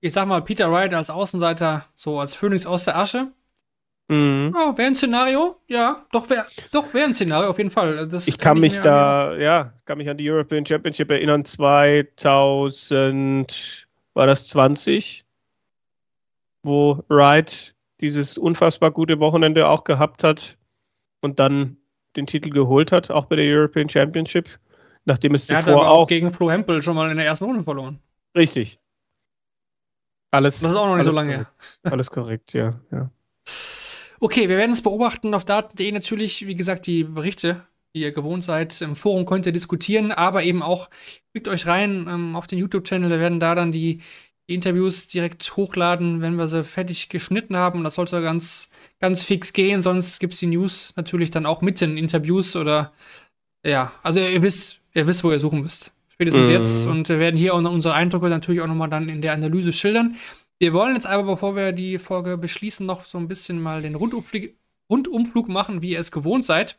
ich 0.00 0.12
sag 0.12 0.26
mal, 0.26 0.42
Peter 0.42 0.70
Wright 0.70 0.94
als 0.94 1.10
Außenseiter, 1.10 1.86
so 1.94 2.20
als 2.20 2.34
Phönix 2.34 2.66
aus 2.66 2.84
der 2.84 2.96
Asche. 2.96 3.32
Mhm. 4.08 4.54
Oh, 4.56 4.76
wäre 4.76 4.88
ein 4.88 4.94
Szenario? 4.94 5.56
Ja, 5.66 6.06
doch 6.12 6.30
wäre 6.30 6.46
doch 6.72 6.94
wär 6.94 7.04
ein 7.04 7.12
Szenario, 7.14 7.50
auf 7.50 7.58
jeden 7.58 7.70
Fall. 7.70 8.08
Das 8.08 8.26
ich 8.26 8.38
kann, 8.38 8.54
kann 8.54 8.60
mich 8.60 8.80
da, 8.80 9.32
an, 9.32 9.40
ja, 9.40 9.74
kann 9.84 9.98
mich 9.98 10.08
an 10.08 10.16
die 10.16 10.30
European 10.30 10.64
Championship 10.64 11.10
erinnern, 11.10 11.44
2000, 11.44 13.86
war 14.14 14.26
das 14.26 14.48
20, 14.48 15.26
wo 16.62 17.04
Wright 17.08 17.74
dieses 18.00 18.38
unfassbar 18.38 18.92
gute 18.92 19.20
Wochenende 19.20 19.68
auch 19.68 19.84
gehabt 19.84 20.24
hat 20.24 20.56
und 21.20 21.38
dann 21.38 21.76
den 22.16 22.26
Titel 22.26 22.48
geholt 22.48 22.92
hat, 22.92 23.10
auch 23.10 23.26
bei 23.26 23.36
der 23.36 23.44
European 23.44 23.90
Championship, 23.90 24.58
nachdem 25.04 25.34
es 25.34 25.46
zuvor 25.46 25.82
ja, 25.82 25.88
auch, 25.88 25.98
auch 25.98 26.08
gegen 26.08 26.32
Flo 26.32 26.50
Hempel 26.50 26.80
schon 26.80 26.96
mal 26.96 27.10
in 27.10 27.18
der 27.18 27.26
ersten 27.26 27.44
Runde 27.44 27.62
verloren. 27.62 27.98
Richtig. 28.34 28.80
Alles. 30.30 30.60
Das 30.60 30.70
ist 30.70 30.76
auch 30.76 30.86
noch 30.86 30.96
nicht 30.96 31.04
so 31.04 31.12
lange 31.12 31.30
her. 31.30 31.46
Alles 31.82 32.10
korrekt, 32.10 32.54
ja, 32.54 32.80
ja. 32.90 33.10
Okay, 34.20 34.48
wir 34.48 34.56
werden 34.56 34.72
es 34.72 34.82
beobachten 34.82 35.32
auf 35.34 35.44
daten.de 35.44 35.92
natürlich, 35.92 36.46
wie 36.46 36.56
gesagt, 36.56 36.86
die 36.86 37.04
Berichte, 37.04 37.62
die 37.94 38.00
ihr 38.00 38.12
gewohnt 38.12 38.42
seid. 38.42 38.80
Im 38.80 38.96
Forum 38.96 39.26
könnt 39.26 39.46
ihr 39.46 39.52
diskutieren, 39.52 40.10
aber 40.10 40.42
eben 40.42 40.62
auch, 40.62 40.90
klickt 41.32 41.46
euch 41.46 41.66
rein 41.66 42.06
ähm, 42.08 42.34
auf 42.34 42.46
den 42.48 42.58
YouTube-Channel. 42.58 43.10
Wir 43.10 43.20
werden 43.20 43.38
da 43.38 43.54
dann 43.54 43.70
die, 43.70 44.00
die, 44.48 44.54
Interviews 44.54 45.06
direkt 45.06 45.56
hochladen, 45.56 46.20
wenn 46.20 46.36
wir 46.36 46.48
sie 46.48 46.64
fertig 46.64 47.08
geschnitten 47.08 47.56
haben. 47.56 47.84
Das 47.84 47.94
sollte 47.94 48.20
ganz, 48.20 48.70
ganz 48.98 49.22
fix 49.22 49.52
gehen, 49.52 49.82
sonst 49.82 50.18
gibt 50.18 50.32
es 50.32 50.40
die 50.40 50.46
News 50.46 50.94
natürlich 50.96 51.30
dann 51.30 51.46
auch 51.46 51.60
mit 51.60 51.80
den 51.80 51.96
Interviews 51.96 52.56
oder 52.56 52.92
ja, 53.64 53.92
also 54.02 54.18
ihr 54.18 54.42
wisst, 54.42 54.80
ihr 54.94 55.06
wisst, 55.06 55.22
wo 55.22 55.30
ihr 55.30 55.40
suchen 55.40 55.60
müsst. 55.60 55.92
Spätestens 56.08 56.48
mhm. 56.48 56.54
jetzt. 56.54 56.86
Und 56.86 57.08
wir 57.08 57.20
werden 57.20 57.36
hier 57.36 57.54
auch 57.54 57.58
unsere 57.58 57.94
Eindrücke 57.94 58.28
natürlich 58.28 58.60
auch 58.60 58.66
nochmal 58.66 58.90
dann 58.90 59.08
in 59.08 59.22
der 59.22 59.34
Analyse 59.34 59.72
schildern. 59.72 60.16
Wir 60.60 60.72
wollen 60.72 60.94
jetzt 60.94 61.06
aber, 61.06 61.22
bevor 61.22 61.54
wir 61.54 61.72
die 61.72 61.98
Folge 61.98 62.36
beschließen, 62.36 62.84
noch 62.84 63.04
so 63.04 63.18
ein 63.18 63.28
bisschen 63.28 63.62
mal 63.62 63.80
den 63.80 63.94
Rundumflug, 63.94 64.50
Rundumflug 64.90 65.48
machen, 65.48 65.82
wie 65.82 65.92
ihr 65.92 66.00
es 66.00 66.10
gewohnt 66.10 66.44
seid. 66.44 66.78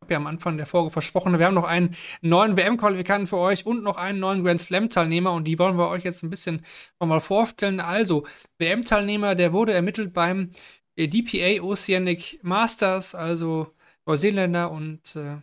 Ich 0.00 0.02
habe 0.04 0.12
ja 0.14 0.18
am 0.18 0.26
Anfang 0.26 0.56
der 0.56 0.66
Folge 0.66 0.90
versprochen, 0.90 1.38
wir 1.38 1.46
haben 1.46 1.54
noch 1.54 1.64
einen 1.64 1.96
neuen 2.22 2.56
WM-Qualifikanten 2.56 3.26
für 3.26 3.38
euch 3.38 3.66
und 3.66 3.82
noch 3.82 3.96
einen 3.96 4.20
neuen 4.20 4.44
Grand 4.44 4.60
Slam-Teilnehmer 4.60 5.32
und 5.32 5.44
die 5.44 5.58
wollen 5.58 5.78
wir 5.78 5.88
euch 5.88 6.04
jetzt 6.04 6.22
ein 6.22 6.30
bisschen 6.30 6.64
nochmal 7.00 7.20
vorstellen. 7.20 7.80
Also, 7.80 8.24
WM-Teilnehmer, 8.58 9.34
der 9.34 9.52
wurde 9.52 9.72
ermittelt 9.72 10.12
beim 10.12 10.50
DPA 10.96 11.62
Oceanic 11.62 12.38
Masters, 12.42 13.14
also 13.14 13.74
Neuseeländer 14.06 14.70
und 14.70 15.16
äh, 15.16 15.36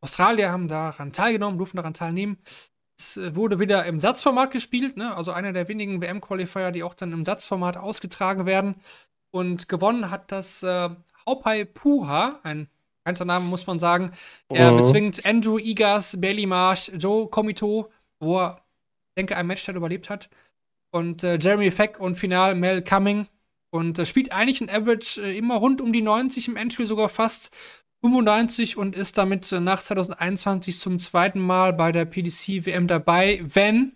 Australier 0.00 0.50
haben 0.50 0.68
daran 0.68 1.12
teilgenommen, 1.12 1.58
durften 1.58 1.76
daran 1.76 1.94
teilnehmen. 1.94 2.38
Es 3.02 3.16
äh, 3.16 3.34
wurde 3.34 3.58
wieder 3.58 3.84
im 3.86 3.98
Satzformat 3.98 4.52
gespielt, 4.52 4.96
ne? 4.96 5.16
also 5.16 5.32
einer 5.32 5.52
der 5.52 5.68
wenigen 5.68 6.00
WM-Qualifier, 6.00 6.70
die 6.70 6.82
auch 6.82 6.94
dann 6.94 7.12
im 7.12 7.24
Satzformat 7.24 7.76
ausgetragen 7.76 8.46
werden. 8.46 8.76
Und 9.30 9.68
gewonnen 9.68 10.10
hat 10.10 10.30
das 10.30 10.62
äh, 10.62 10.90
Haupai 11.26 11.64
Puha, 11.64 12.38
ein 12.42 12.68
bekannter 12.98 13.24
Name 13.24 13.46
muss 13.46 13.66
man 13.66 13.80
sagen. 13.80 14.12
Er 14.48 14.72
oh. 14.72 14.76
bezwingt 14.76 15.26
Andrew 15.26 15.58
Igas, 15.58 16.20
Bailey 16.20 16.46
Marsh, 16.46 16.92
Joe 16.96 17.28
Komito, 17.28 17.90
wo 18.20 18.38
er, 18.38 18.62
denke 19.16 19.36
ein 19.36 19.46
Match 19.46 19.68
überlebt 19.68 20.08
hat. 20.08 20.30
Und 20.90 21.24
äh, 21.24 21.38
Jeremy 21.40 21.70
Feck 21.70 21.98
und 21.98 22.16
final 22.16 22.54
Mel 22.54 22.82
Cumming. 22.82 23.26
Und 23.70 23.98
äh, 23.98 24.06
spielt 24.06 24.30
eigentlich 24.32 24.60
ein 24.60 24.70
Average 24.70 25.22
äh, 25.22 25.36
immer 25.36 25.56
rund 25.56 25.80
um 25.80 25.92
die 25.92 26.02
90 26.02 26.48
im 26.48 26.56
Endspiel, 26.56 26.86
sogar 26.86 27.08
fast 27.08 27.56
95 28.02 28.76
und 28.76 28.96
ist 28.96 29.16
damit 29.16 29.50
nach 29.60 29.80
2021 29.80 30.78
zum 30.78 30.98
zweiten 30.98 31.38
Mal 31.38 31.72
bei 31.72 31.92
der 31.92 32.04
PDC 32.04 32.66
WM 32.66 32.88
dabei, 32.88 33.40
wenn, 33.44 33.92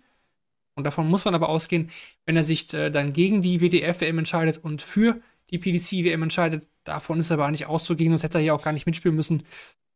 und 0.77 0.85
davon 0.85 1.09
muss 1.09 1.24
man 1.24 1.35
aber 1.35 1.49
ausgehen, 1.49 1.91
wenn 2.24 2.37
er 2.37 2.45
sich 2.45 2.73
äh, 2.73 2.91
dann 2.91 3.12
gegen 3.12 3.43
die 3.43 3.61
WDF 3.61 4.01
WM 4.01 4.19
entscheidet 4.19 4.59
und 4.59 4.83
für 4.83 5.20
die 5.51 5.59
PDC 5.59 6.05
WM 6.05 6.23
entscheidet. 6.23 6.69
Davon 6.85 7.19
ist 7.19 7.31
er 7.31 7.35
aber 7.35 7.51
nicht 7.51 7.66
auszugehen, 7.66 8.12
sonst 8.12 8.23
hätte 8.23 8.39
er 8.39 8.43
hier 8.43 8.55
auch 8.55 8.62
gar 8.62 8.73
nicht 8.73 8.87
mitspielen 8.87 9.16
müssen, 9.16 9.43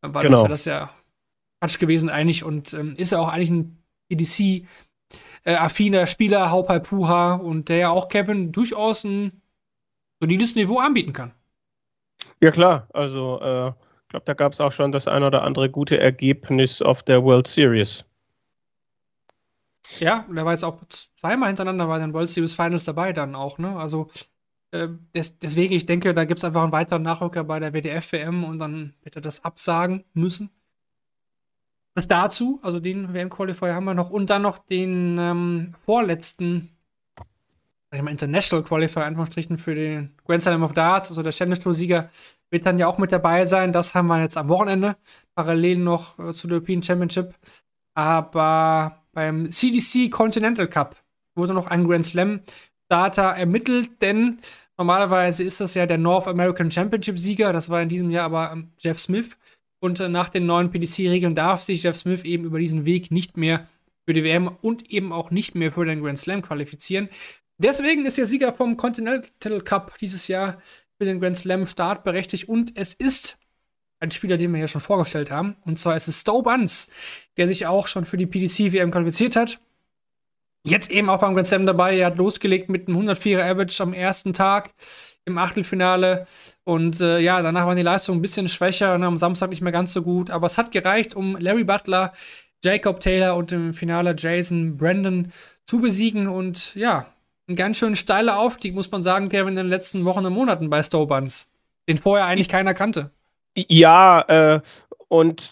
weil 0.01 0.23
genau. 0.23 0.33
das 0.33 0.41
wäre 0.41 0.49
das 0.49 0.65
ja 0.65 0.95
Quatsch 1.61 1.79
gewesen 1.79 2.11
eigentlich 2.11 2.43
und 2.43 2.75
ähm, 2.75 2.95
ist 2.97 3.13
er 3.13 3.21
auch 3.21 3.29
eigentlich 3.29 3.51
ein 3.51 3.79
PDC 4.09 4.67
äh, 5.45 5.55
affiner 5.55 6.09
Spieler, 6.09 6.51
Haupal 6.51 6.81
Puha 6.81 7.35
und 7.35 7.69
der 7.69 7.77
ja 7.77 7.91
auch 7.91 8.09
Kevin 8.09 8.51
durchaus 8.51 9.05
ein 9.05 9.41
solides 10.19 10.57
Niveau 10.57 10.81
anbieten 10.81 11.13
kann. 11.13 11.33
Ja 12.41 12.51
klar, 12.51 12.89
also 12.93 13.41
äh 13.41 13.73
ich 14.11 14.13
glaube, 14.13 14.25
da 14.25 14.35
gab 14.35 14.53
es 14.53 14.61
auch 14.61 14.73
schon 14.73 14.91
das 14.91 15.07
ein 15.07 15.23
oder 15.23 15.45
andere 15.45 15.71
gute 15.71 16.01
Ergebnis 16.01 16.83
auf 16.83 17.05
der 17.05 17.23
World 17.23 17.47
Series. 17.47 18.05
Ja, 20.01 20.27
der 20.29 20.45
war 20.45 20.51
jetzt 20.51 20.65
auch 20.65 20.83
zweimal 21.15 21.47
hintereinander 21.47 21.87
bei 21.87 22.01
den 22.01 22.13
World 22.13 22.29
Series 22.29 22.53
Finals 22.53 22.87
dabei 22.87 23.13
dann 23.13 23.37
auch, 23.37 23.59
ne? 23.59 23.77
Also 23.77 24.11
äh, 24.73 24.89
des, 25.15 25.39
deswegen, 25.39 25.75
ich 25.75 25.87
denke, 25.87 26.13
da 26.13 26.25
gibt 26.25 26.39
es 26.39 26.45
einfach 26.45 26.65
einen 26.65 26.73
weiteren 26.73 27.03
Nachrücker 27.03 27.45
bei 27.45 27.61
der 27.61 27.73
WDF-WM 27.73 28.43
und 28.43 28.59
dann 28.59 28.95
wird 29.05 29.15
er 29.15 29.23
das 29.23 29.45
absagen 29.45 30.03
müssen. 30.13 30.51
Das 31.95 32.09
dazu, 32.09 32.59
also 32.65 32.81
den 32.81 33.15
WM-Qualifier 33.15 33.75
haben 33.75 33.85
wir 33.85 33.95
noch 33.95 34.11
und 34.11 34.29
dann 34.29 34.43
noch 34.43 34.59
den 34.59 35.19
ähm, 35.21 35.75
vorletzten 35.87 36.77
ich 37.99 38.03
mal, 38.03 38.11
International 38.11 38.65
Qualifier, 38.65 39.05
Anführungsstrichen, 39.05 39.59
für 39.59 39.75
den 39.75 40.15
Grand 40.25 40.43
Slam 40.43 40.63
of 40.63 40.73
Darts, 40.73 41.09
also 41.09 41.23
der 41.23 41.33
Challenge 41.33 41.59
Tour-Sieger 41.59 42.09
wird 42.51 42.67
dann 42.67 42.79
ja 42.79 42.87
auch 42.87 42.99
mit 42.99 43.13
dabei 43.13 43.45
sein. 43.47 43.73
Das 43.73 43.95
haben 43.95 44.09
wir 44.09 44.21
jetzt 44.21 44.37
am 44.37 44.49
Wochenende, 44.49 44.97
parallel 45.35 45.79
noch 45.79 46.19
äh, 46.19 46.33
zu 46.33 46.47
der 46.47 46.57
European 46.57 46.83
Championship. 46.83 47.35
Aber 47.95 49.03
beim 49.13 49.51
CDC 49.51 50.11
Continental 50.11 50.69
Cup 50.69 50.97
wurde 51.35 51.55
noch 51.55 51.67
ein 51.67 51.87
Grand 51.87 52.05
Slam 52.05 52.41
Data 52.89 53.33
ermittelt, 53.33 54.03
denn 54.03 54.41
normalerweise 54.77 55.45
ist 55.45 55.61
das 55.61 55.75
ja 55.75 55.87
der 55.87 55.99
North 55.99 56.27
American 56.27 56.71
Championship 56.71 57.19
Sieger. 57.19 57.53
Das 57.53 57.71
war 57.71 57.83
in 57.83 57.89
diesem 57.89 58.11
Jahr 58.11 58.25
aber 58.25 58.53
ähm, 58.53 58.73
Jeff 58.79 58.99
Smith. 58.99 59.37
Und 59.81 60.01
äh, 60.01 60.09
nach 60.09 60.29
den 60.29 60.47
neuen 60.47 60.71
PDC-Regeln 60.71 61.35
darf 61.35 61.63
sich 61.63 61.83
Jeff 61.83 61.97
Smith 61.97 62.25
eben 62.25 62.45
über 62.45 62.59
diesen 62.59 62.85
Weg 62.85 63.11
nicht 63.11 63.37
mehr 63.37 63.67
für 64.05 64.13
die 64.13 64.25
WM 64.25 64.49
und 64.61 64.91
eben 64.91 65.13
auch 65.13 65.31
nicht 65.31 65.55
mehr 65.55 65.73
für 65.73 65.85
den 65.85 66.03
Grand 66.03 66.19
Slam 66.19 66.43
qualifizieren. 66.43 67.09
Deswegen 67.63 68.07
ist 68.07 68.17
der 68.17 68.25
Sieger 68.25 68.55
vom 68.55 68.79
Continental 68.79 69.61
Cup 69.61 69.99
dieses 69.99 70.29
Jahr 70.29 70.63
für 70.97 71.05
den 71.05 71.21
Grand 71.21 71.37
Slam 71.37 71.67
Start 71.67 72.05
berechtigt 72.05 72.49
und 72.49 72.73
es 72.75 72.95
ist 72.95 73.37
ein 73.99 74.11
Spieler, 74.11 74.39
den 74.39 74.51
wir 74.55 74.61
ja 74.61 74.67
schon 74.67 74.81
vorgestellt 74.81 75.31
haben. 75.31 75.57
Und 75.67 75.79
zwar 75.79 75.95
ist 75.95 76.09
es 76.09 76.23
Stowe 76.23 76.43
Buns, 76.43 76.91
der 77.37 77.47
sich 77.47 77.67
auch 77.67 77.87
schon 77.87 78.07
für 78.07 78.17
die 78.17 78.25
PDC 78.25 78.73
WM 78.73 78.91
qualifiziert 78.91 79.37
hat. 79.37 79.61
Jetzt 80.65 80.91
eben 80.91 81.11
auch 81.11 81.21
beim 81.21 81.35
Grand 81.35 81.49
Slam 81.49 81.67
dabei. 81.67 81.99
Er 81.99 82.07
hat 82.07 82.17
losgelegt 82.17 82.71
mit 82.71 82.89
einem 82.89 82.97
104er 82.97 83.43
Average 83.43 83.83
am 83.83 83.93
ersten 83.93 84.33
Tag 84.33 84.71
im 85.27 85.37
Achtelfinale. 85.37 86.27
Und 86.65 87.03
äh, 87.03 87.19
ja, 87.19 87.43
danach 87.43 87.67
waren 87.67 87.77
die 87.77 87.83
Leistungen 87.83 88.21
ein 88.21 88.23
bisschen 88.23 88.49
schwächer 88.49 88.95
und 88.95 89.05
am 89.05 89.19
Samstag 89.19 89.51
nicht 89.51 89.61
mehr 89.61 89.71
ganz 89.71 89.93
so 89.93 90.01
gut. 90.01 90.31
Aber 90.31 90.47
es 90.47 90.57
hat 90.57 90.73
gereicht, 90.73 91.15
um 91.15 91.37
Larry 91.37 91.65
Butler, 91.65 92.15
Jacob 92.65 93.01
Taylor 93.01 93.37
und 93.37 93.53
im 93.53 93.75
Finale 93.75 94.15
Jason 94.17 94.79
Brandon 94.79 95.31
zu 95.67 95.79
besiegen. 95.79 96.27
Und 96.27 96.75
ja, 96.75 97.07
ein 97.51 97.57
ganz 97.57 97.79
schön 97.79 97.97
steiler 97.97 98.39
Aufstieg, 98.39 98.75
muss 98.75 98.91
man 98.91 99.03
sagen, 99.03 99.29
Kevin, 99.29 99.49
in 99.49 99.57
den 99.57 99.69
letzten 99.69 100.05
Wochen 100.05 100.25
und 100.25 100.33
Monaten 100.33 100.71
bei 100.71 100.83
Stowbuns, 100.83 101.53
den 101.89 101.99
vorher 101.99 102.27
eigentlich 102.27 102.49
keiner 102.49 102.75
kannte. 102.75 103.11
Ja, 103.57 104.21
äh, 104.29 104.61
und 105.09 105.51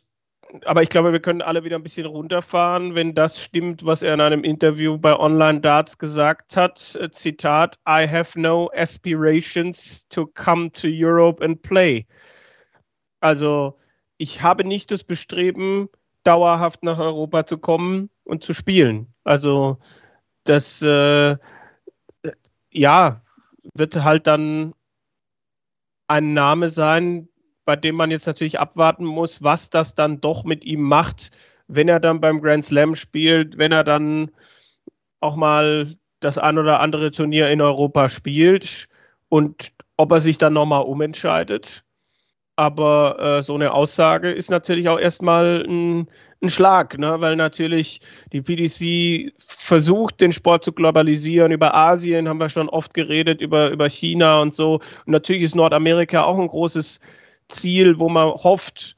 aber 0.65 0.83
ich 0.83 0.89
glaube, 0.89 1.13
wir 1.13 1.21
können 1.21 1.43
alle 1.43 1.65
wieder 1.65 1.77
ein 1.77 1.83
bisschen 1.83 2.07
runterfahren, 2.07 2.95
wenn 2.95 3.15
das 3.15 3.43
stimmt, 3.43 3.85
was 3.85 4.03
er 4.03 4.15
in 4.15 4.23
einem 4.23 4.45
Interview 4.45 4.97
bei 4.97 5.15
Online 5.15 5.61
Darts 5.61 5.99
gesagt 5.99 6.57
hat. 6.57 6.97
Äh, 6.97 7.11
Zitat: 7.11 7.77
I 7.87 8.09
have 8.09 8.41
no 8.41 8.71
aspirations 8.75 10.09
to 10.09 10.27
come 10.27 10.71
to 10.73 10.89
Europe 10.89 11.45
and 11.45 11.61
play. 11.61 12.07
Also 13.21 13.77
ich 14.17 14.41
habe 14.41 14.65
nicht 14.65 14.91
das 14.91 15.05
Bestreben, 15.05 15.89
dauerhaft 16.25 16.83
nach 16.83 16.99
Europa 16.99 17.45
zu 17.45 17.59
kommen 17.59 18.11
und 18.25 18.43
zu 18.43 18.55
spielen. 18.55 19.13
Also 19.25 19.79
das, 20.45 20.81
äh, 20.83 21.37
ja, 22.71 23.23
wird 23.75 24.03
halt 24.03 24.27
dann 24.27 24.75
ein 26.09 26.33
Name 26.33 26.69
sein, 26.69 27.29
bei 27.65 27.77
dem 27.77 27.97
man 27.97 28.11
jetzt 28.11 28.27
natürlich 28.27 28.59
abwarten 28.59 29.05
muss, 29.05 29.43
was 29.43 29.71
das 29.71 29.95
dann 29.95 30.21
doch 30.21 30.45
mit 30.45 30.65
ihm 30.65 30.83
macht, 30.83 31.31
wenn 31.67 31.89
er 31.89 32.01
dann 32.01 32.21
beim 32.21 32.41
Grand 32.41 32.65
Slam 32.65 32.95
spielt, 32.95 33.59
wenn 33.59 33.73
er 33.73 33.85
dann 33.85 34.31
auch 35.21 35.37
mal 35.37 35.97
das 36.21 36.39
ein 36.39 36.59
oder 36.59 36.81
andere 36.81 37.11
Turnier 37.11 37.51
in 37.51 37.61
Europa 37.61 38.09
spielt 38.09 38.89
und 39.29 39.73
ob 39.97 40.13
er 40.13 40.21
sich 40.21 40.39
dann 40.39 40.55
nochmal 40.55 40.83
umentscheidet. 40.83 41.85
Aber 42.59 43.21
äh, 43.21 43.41
so 43.41 43.55
eine 43.55 43.73
Aussage 43.73 44.33
ist 44.33 44.51
natürlich 44.51 44.89
auch 44.89 44.99
erstmal 44.99 45.65
ein, 45.65 46.09
ein 46.43 46.49
Schlag, 46.49 46.99
ne? 46.99 47.21
weil 47.21 47.37
natürlich 47.37 48.01
die 48.33 48.43
PDC 48.43 49.33
versucht, 49.39 50.21
den 50.21 50.33
Sport 50.33 50.65
zu 50.65 50.73
globalisieren. 50.73 51.53
Über 51.53 51.77
Asien 51.77 52.29
haben 52.29 52.41
wir 52.41 52.49
schon 52.49 52.69
oft 52.69 52.95
geredet, 52.95 53.41
über, 53.41 53.71
über 53.71 53.89
China 53.89 54.41
und 54.41 54.57
so. 54.57 54.81
Und 55.07 55.13
natürlich 55.13 55.45
ist 55.45 55.55
Nordamerika 55.55 56.25
auch 56.25 56.37
ein 56.37 56.49
großes 56.49 56.99
Ziel, 57.47 58.01
wo 58.01 58.09
man 58.09 58.27
hofft, 58.31 58.97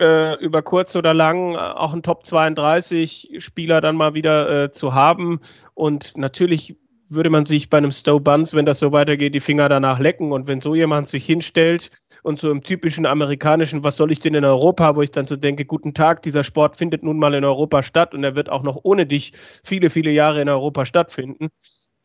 äh, 0.00 0.34
über 0.42 0.62
kurz 0.62 0.96
oder 0.96 1.14
lang 1.14 1.54
auch 1.54 1.92
einen 1.92 2.02
Top 2.02 2.26
32 2.26 3.36
Spieler 3.38 3.80
dann 3.80 3.94
mal 3.94 4.14
wieder 4.14 4.64
äh, 4.64 4.70
zu 4.72 4.94
haben. 4.94 5.38
Und 5.74 6.16
natürlich 6.16 6.74
würde 7.08 7.30
man 7.30 7.46
sich 7.46 7.70
bei 7.70 7.78
einem 7.78 7.92
Stowe 7.92 8.20
Buns, 8.20 8.54
wenn 8.54 8.66
das 8.66 8.78
so 8.78 8.92
weitergeht, 8.92 9.34
die 9.34 9.40
Finger 9.40 9.68
danach 9.68 9.98
lecken. 9.98 10.32
Und 10.32 10.46
wenn 10.46 10.60
so 10.60 10.74
jemand 10.74 11.08
sich 11.08 11.24
hinstellt 11.24 11.90
und 12.22 12.38
so 12.38 12.50
im 12.50 12.62
typischen 12.62 13.06
amerikanischen, 13.06 13.84
was 13.84 13.96
soll 13.96 14.12
ich 14.12 14.20
denn 14.20 14.34
in 14.34 14.44
Europa, 14.44 14.96
wo 14.96 15.02
ich 15.02 15.10
dann 15.10 15.26
so 15.26 15.36
denke, 15.36 15.64
guten 15.64 15.94
Tag, 15.94 16.22
dieser 16.22 16.44
Sport 16.44 16.76
findet 16.76 17.02
nun 17.02 17.18
mal 17.18 17.34
in 17.34 17.44
Europa 17.44 17.82
statt 17.82 18.14
und 18.14 18.24
er 18.24 18.36
wird 18.36 18.50
auch 18.50 18.62
noch 18.62 18.78
ohne 18.82 19.06
dich 19.06 19.32
viele, 19.64 19.90
viele 19.90 20.10
Jahre 20.10 20.40
in 20.42 20.48
Europa 20.48 20.84
stattfinden. 20.84 21.48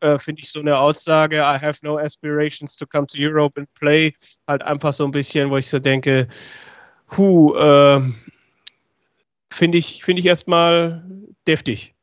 Äh, 0.00 0.18
Finde 0.18 0.42
ich 0.42 0.50
so 0.50 0.60
eine 0.60 0.78
Aussage, 0.78 1.36
I 1.36 1.58
have 1.60 1.78
no 1.82 1.98
aspirations 1.98 2.76
to 2.76 2.86
come 2.86 3.06
to 3.06 3.16
Europe 3.18 3.58
and 3.58 3.72
play, 3.74 4.14
halt 4.46 4.62
einfach 4.62 4.92
so 4.92 5.04
ein 5.04 5.10
bisschen, 5.10 5.50
wo 5.50 5.56
ich 5.56 5.68
so 5.68 5.78
denke, 5.78 6.28
hu, 7.16 7.54
äh, 7.54 8.00
finde 9.50 9.78
ich, 9.78 10.02
find 10.02 10.18
ich 10.18 10.26
erstmal 10.26 11.04
deftig. 11.46 11.94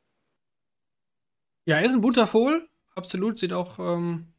Ja, 1.66 1.78
er 1.78 1.86
ist 1.86 1.94
ein 1.94 2.02
bunter 2.02 2.26
Fohl, 2.26 2.68
absolut. 2.96 3.40
Sieht 3.40 3.54
auch 3.54 3.80
ähm, 3.80 4.32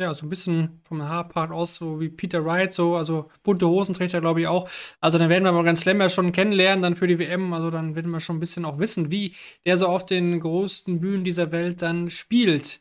ja, 0.00 0.14
so 0.14 0.24
ein 0.24 0.30
bisschen 0.30 0.80
vom 0.84 1.02
Haarpart 1.02 1.52
aus, 1.52 1.76
so 1.76 2.00
wie 2.00 2.08
Peter 2.08 2.44
Wright, 2.44 2.72
so, 2.72 2.96
also 2.96 3.30
bunte 3.42 3.68
Hosen 3.68 3.94
trägt 3.94 4.14
er, 4.14 4.22
glaube 4.22 4.40
ich, 4.40 4.46
auch. 4.46 4.68
Also 5.00 5.18
dann 5.18 5.28
werden 5.28 5.44
wir 5.44 5.52
mal 5.52 5.62
ganz 5.62 5.82
Slam 5.82 6.00
ja 6.00 6.08
schon 6.08 6.32
kennenlernen, 6.32 6.82
dann 6.82 6.96
für 6.96 7.06
die 7.06 7.18
WM. 7.18 7.52
Also 7.52 7.70
dann 7.70 7.94
werden 7.94 8.10
wir 8.10 8.20
schon 8.20 8.36
ein 8.36 8.40
bisschen 8.40 8.64
auch 8.64 8.78
wissen, 8.78 9.10
wie 9.10 9.34
der 9.66 9.76
so 9.76 9.86
auf 9.88 10.06
den 10.06 10.40
größten 10.40 11.00
Bühnen 11.00 11.24
dieser 11.24 11.52
Welt 11.52 11.82
dann 11.82 12.08
spielt. 12.08 12.80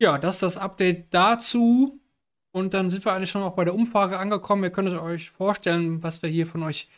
Ja, 0.00 0.18
das 0.18 0.36
ist 0.36 0.42
das 0.42 0.58
Update 0.58 1.14
dazu. 1.14 1.98
Und 2.52 2.74
dann 2.74 2.90
sind 2.90 3.04
wir 3.04 3.12
eigentlich 3.12 3.30
schon 3.30 3.42
auch 3.42 3.54
bei 3.54 3.64
der 3.64 3.74
Umfrage 3.74 4.18
angekommen. 4.18 4.64
Ihr 4.64 4.70
könnt 4.70 4.90
euch 4.90 5.30
vorstellen, 5.30 6.02
was 6.02 6.22
wir 6.22 6.30
hier 6.30 6.46
von 6.46 6.62
euch 6.62 6.88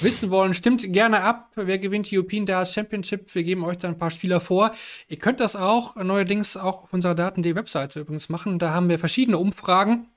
wissen 0.00 0.30
wollen, 0.30 0.54
stimmt 0.54 0.92
gerne 0.92 1.22
ab. 1.22 1.50
Wer 1.54 1.78
gewinnt 1.78 2.10
die 2.10 2.18
European 2.18 2.46
Darts 2.46 2.72
Championship? 2.74 3.34
Wir 3.34 3.44
geben 3.44 3.64
euch 3.64 3.78
da 3.78 3.88
ein 3.88 3.98
paar 3.98 4.10
Spieler 4.10 4.40
vor. 4.40 4.72
Ihr 5.08 5.18
könnt 5.18 5.40
das 5.40 5.56
auch 5.56 5.96
neuerdings 5.96 6.56
auch 6.56 6.84
auf 6.84 6.92
unserer 6.92 7.14
Daten.de-Webseite 7.14 8.00
übrigens 8.00 8.28
machen. 8.28 8.58
Da 8.58 8.72
haben 8.72 8.88
wir 8.88 8.98
verschiedene 8.98 9.38
Umfragen. 9.38 10.08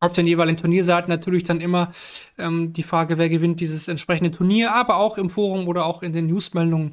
Auf 0.00 0.12
den 0.12 0.28
jeweiligen 0.28 0.58
Turnierseiten 0.58 1.10
natürlich 1.10 1.42
dann 1.42 1.60
immer 1.60 1.92
ähm, 2.38 2.72
die 2.72 2.84
Frage, 2.84 3.18
wer 3.18 3.28
gewinnt 3.28 3.60
dieses 3.60 3.88
entsprechende 3.88 4.30
Turnier, 4.30 4.72
aber 4.72 4.96
auch 4.96 5.18
im 5.18 5.28
Forum 5.28 5.66
oder 5.66 5.86
auch 5.86 6.02
in 6.02 6.12
den 6.12 6.26
Newsmeldungen 6.26 6.92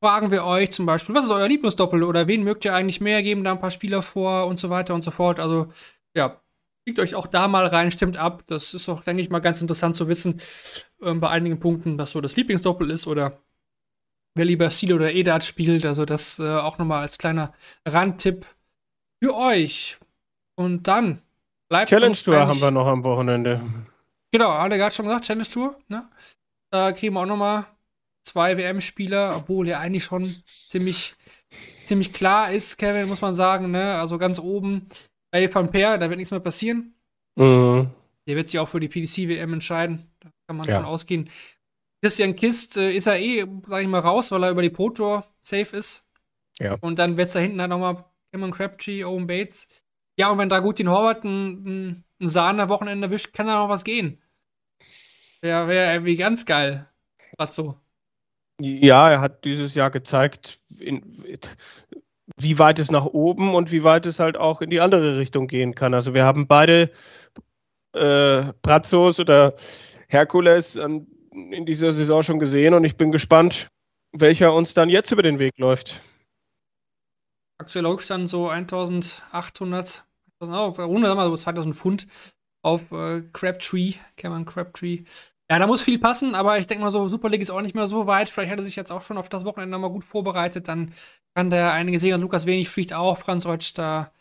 fragen 0.00 0.30
wir 0.30 0.44
euch 0.44 0.70
zum 0.70 0.86
Beispiel, 0.86 1.14
was 1.14 1.24
ist 1.24 1.30
euer 1.30 1.48
Lieblingsdoppel 1.48 2.02
oder 2.02 2.26
wen 2.26 2.44
mögt 2.44 2.64
ihr 2.64 2.74
eigentlich 2.74 3.00
mehr, 3.00 3.22
geben 3.22 3.44
da 3.44 3.52
ein 3.52 3.60
paar 3.60 3.70
Spieler 3.70 4.02
vor 4.02 4.46
und 4.46 4.58
so 4.58 4.70
weiter 4.70 4.94
und 4.94 5.02
so 5.02 5.10
fort. 5.10 5.40
Also 5.40 5.72
ja, 6.16 6.42
Klickt 6.84 6.98
euch 6.98 7.14
auch 7.14 7.28
da 7.28 7.46
mal 7.46 7.66
rein, 7.66 7.92
stimmt 7.92 8.16
ab. 8.16 8.42
Das 8.48 8.74
ist 8.74 8.88
auch, 8.88 9.04
denke 9.04 9.22
ich 9.22 9.30
mal, 9.30 9.38
ganz 9.38 9.62
interessant 9.62 9.94
zu 9.94 10.08
wissen, 10.08 10.40
ähm, 11.02 11.20
bei 11.20 11.28
einigen 11.28 11.60
Punkten, 11.60 11.98
was 11.98 12.12
so 12.12 12.20
das 12.20 12.36
Lieblingsdoppel 12.36 12.90
ist 12.90 13.06
oder 13.06 13.38
wer 14.34 14.44
lieber 14.44 14.70
Steel 14.70 14.94
oder 14.94 15.12
E-Dart 15.12 15.44
spielt. 15.44 15.86
Also 15.86 16.04
das 16.04 16.38
äh, 16.38 16.56
auch 16.56 16.78
nochmal 16.78 17.02
als 17.02 17.18
kleiner 17.18 17.52
Randtipp 17.86 18.46
für 19.22 19.34
euch. 19.36 19.98
Und 20.54 20.88
dann 20.88 21.22
bleibt 21.68 21.90
Challenge 21.90 22.16
Tour 22.16 22.40
haben 22.40 22.60
wir 22.60 22.70
noch 22.70 22.86
am 22.86 23.04
Wochenende. 23.04 23.60
Genau, 24.30 24.48
alle 24.48 24.76
gerade 24.76 24.94
schon 24.94 25.06
gesagt, 25.06 25.24
Challenge 25.24 25.48
Tour. 25.48 25.78
Ne? 25.88 26.08
Da 26.70 26.92
kriegen 26.92 27.14
wir 27.14 27.20
auch 27.20 27.26
nochmal 27.26 27.66
zwei 28.22 28.56
WM-Spieler, 28.56 29.36
obwohl 29.36 29.68
ja 29.68 29.78
eigentlich 29.78 30.04
schon 30.04 30.24
ziemlich, 30.68 31.14
ziemlich 31.84 32.12
klar 32.12 32.50
ist, 32.50 32.78
Kevin, 32.78 33.08
muss 33.08 33.20
man 33.20 33.34
sagen. 33.34 33.70
Ne? 33.70 33.94
Also 33.94 34.18
ganz 34.18 34.38
oben 34.38 34.88
bei 35.30 35.52
Van 35.52 35.70
Peer, 35.70 35.98
da 35.98 36.08
wird 36.08 36.18
nichts 36.18 36.30
mehr 36.30 36.40
passieren. 36.40 36.94
Mhm. 37.36 37.90
Der 38.26 38.36
wird 38.36 38.48
sich 38.48 38.60
auch 38.60 38.68
für 38.68 38.80
die 38.80 38.88
PDC-WM 38.88 39.52
entscheiden. 39.54 40.10
Da 40.20 40.30
kann 40.52 40.58
man 40.58 40.66
ja. 40.66 40.74
davon 40.74 40.92
ausgehen. 40.92 41.30
Christian 42.02 42.36
Kist 42.36 42.76
äh, 42.76 42.92
ist 42.92 43.06
er 43.06 43.18
eh, 43.18 43.46
sag 43.66 43.82
ich 43.82 43.88
mal, 43.88 44.00
raus, 44.00 44.30
weil 44.30 44.44
er 44.44 44.50
über 44.50 44.62
die 44.62 44.70
Pro 44.70 44.90
Tour 44.90 45.24
safe 45.40 45.76
ist. 45.76 46.08
Ja. 46.58 46.76
Und 46.80 46.98
dann 46.98 47.16
wird 47.16 47.28
es 47.28 47.32
da 47.32 47.40
hinten 47.40 47.60
halt 47.60 47.70
nochmal 47.70 48.04
Cameron 48.32 48.52
Crabtree, 48.52 49.04
Owen 49.04 49.26
Bates. 49.26 49.68
Ja, 50.18 50.30
und 50.30 50.38
wenn 50.38 50.50
da 50.50 50.60
gut 50.60 50.78
den 50.78 50.90
Horvath 50.90 51.24
ein, 51.24 52.04
ein 52.20 52.28
Sahne-Wochenende 52.28 53.06
erwischt, 53.06 53.32
kann 53.32 53.46
da 53.46 53.54
noch 53.54 53.68
was 53.68 53.84
gehen. 53.84 54.20
Wäre 55.40 55.68
wär 55.68 55.94
irgendwie 55.94 56.16
ganz 56.16 56.44
geil. 56.44 56.88
Gerade 57.36 57.52
so. 57.52 57.76
Ja, 58.60 59.10
er 59.10 59.20
hat 59.20 59.44
dieses 59.44 59.74
Jahr 59.74 59.90
gezeigt, 59.90 60.60
in, 60.78 61.18
wie 62.38 62.58
weit 62.58 62.78
es 62.78 62.90
nach 62.90 63.06
oben 63.06 63.54
und 63.54 63.72
wie 63.72 63.84
weit 63.84 64.04
es 64.06 64.18
halt 64.18 64.36
auch 64.36 64.60
in 64.60 64.70
die 64.70 64.80
andere 64.80 65.16
Richtung 65.16 65.46
gehen 65.46 65.74
kann. 65.74 65.94
Also 65.94 66.14
wir 66.14 66.24
haben 66.24 66.46
beide 66.46 66.90
äh, 67.94 68.52
Brazos 68.62 69.18
oder 69.20 69.54
Herkules 70.12 70.76
in 70.76 71.66
dieser 71.66 71.92
Saison 71.92 72.22
schon 72.22 72.38
gesehen 72.38 72.74
und 72.74 72.84
ich 72.84 72.96
bin 72.96 73.12
gespannt, 73.12 73.68
welcher 74.12 74.54
uns 74.54 74.74
dann 74.74 74.90
jetzt 74.90 75.10
über 75.10 75.22
den 75.22 75.38
Weg 75.38 75.58
läuft. 75.58 76.00
Aktuell 77.58 77.86
Aufstand 77.86 78.28
so 78.28 78.48
1800, 78.48 80.04
oh, 80.40 80.46
runter 80.46 81.08
sagen 81.08 81.18
wir 81.18 81.28
so 81.28 81.36
2000 81.36 81.76
Pfund 81.76 82.06
auf 82.62 82.92
äh, 82.92 83.22
Crabtree, 83.32 83.94
Cameron 84.16 84.44
Crabtree. 84.44 85.04
Ja, 85.50 85.58
da 85.58 85.66
muss 85.66 85.82
viel 85.82 85.98
passen, 85.98 86.34
aber 86.34 86.58
ich 86.58 86.66
denke 86.66 86.84
mal 86.84 86.90
so, 86.90 87.08
Super 87.08 87.28
League 87.28 87.42
ist 87.42 87.50
auch 87.50 87.60
nicht 87.60 87.74
mehr 87.74 87.86
so 87.86 88.06
weit. 88.06 88.30
Vielleicht 88.30 88.50
hat 88.50 88.58
er 88.58 88.64
sich 88.64 88.76
jetzt 88.76 88.90
auch 88.90 89.02
schon 89.02 89.18
auf 89.18 89.28
das 89.28 89.44
Wochenende 89.44 89.72
nochmal 89.72 89.90
gut 89.90 90.04
vorbereitet. 90.04 90.68
Dann 90.68 90.92
kann 91.34 91.50
der 91.50 91.72
einige 91.72 91.98
sehen. 91.98 92.20
Lukas 92.20 92.46
Wenig 92.46 92.68
fliegt 92.68 92.92
auch. 92.92 93.18
Franz 93.18 93.44
Reutsch, 93.44 93.72
da, 93.74 94.12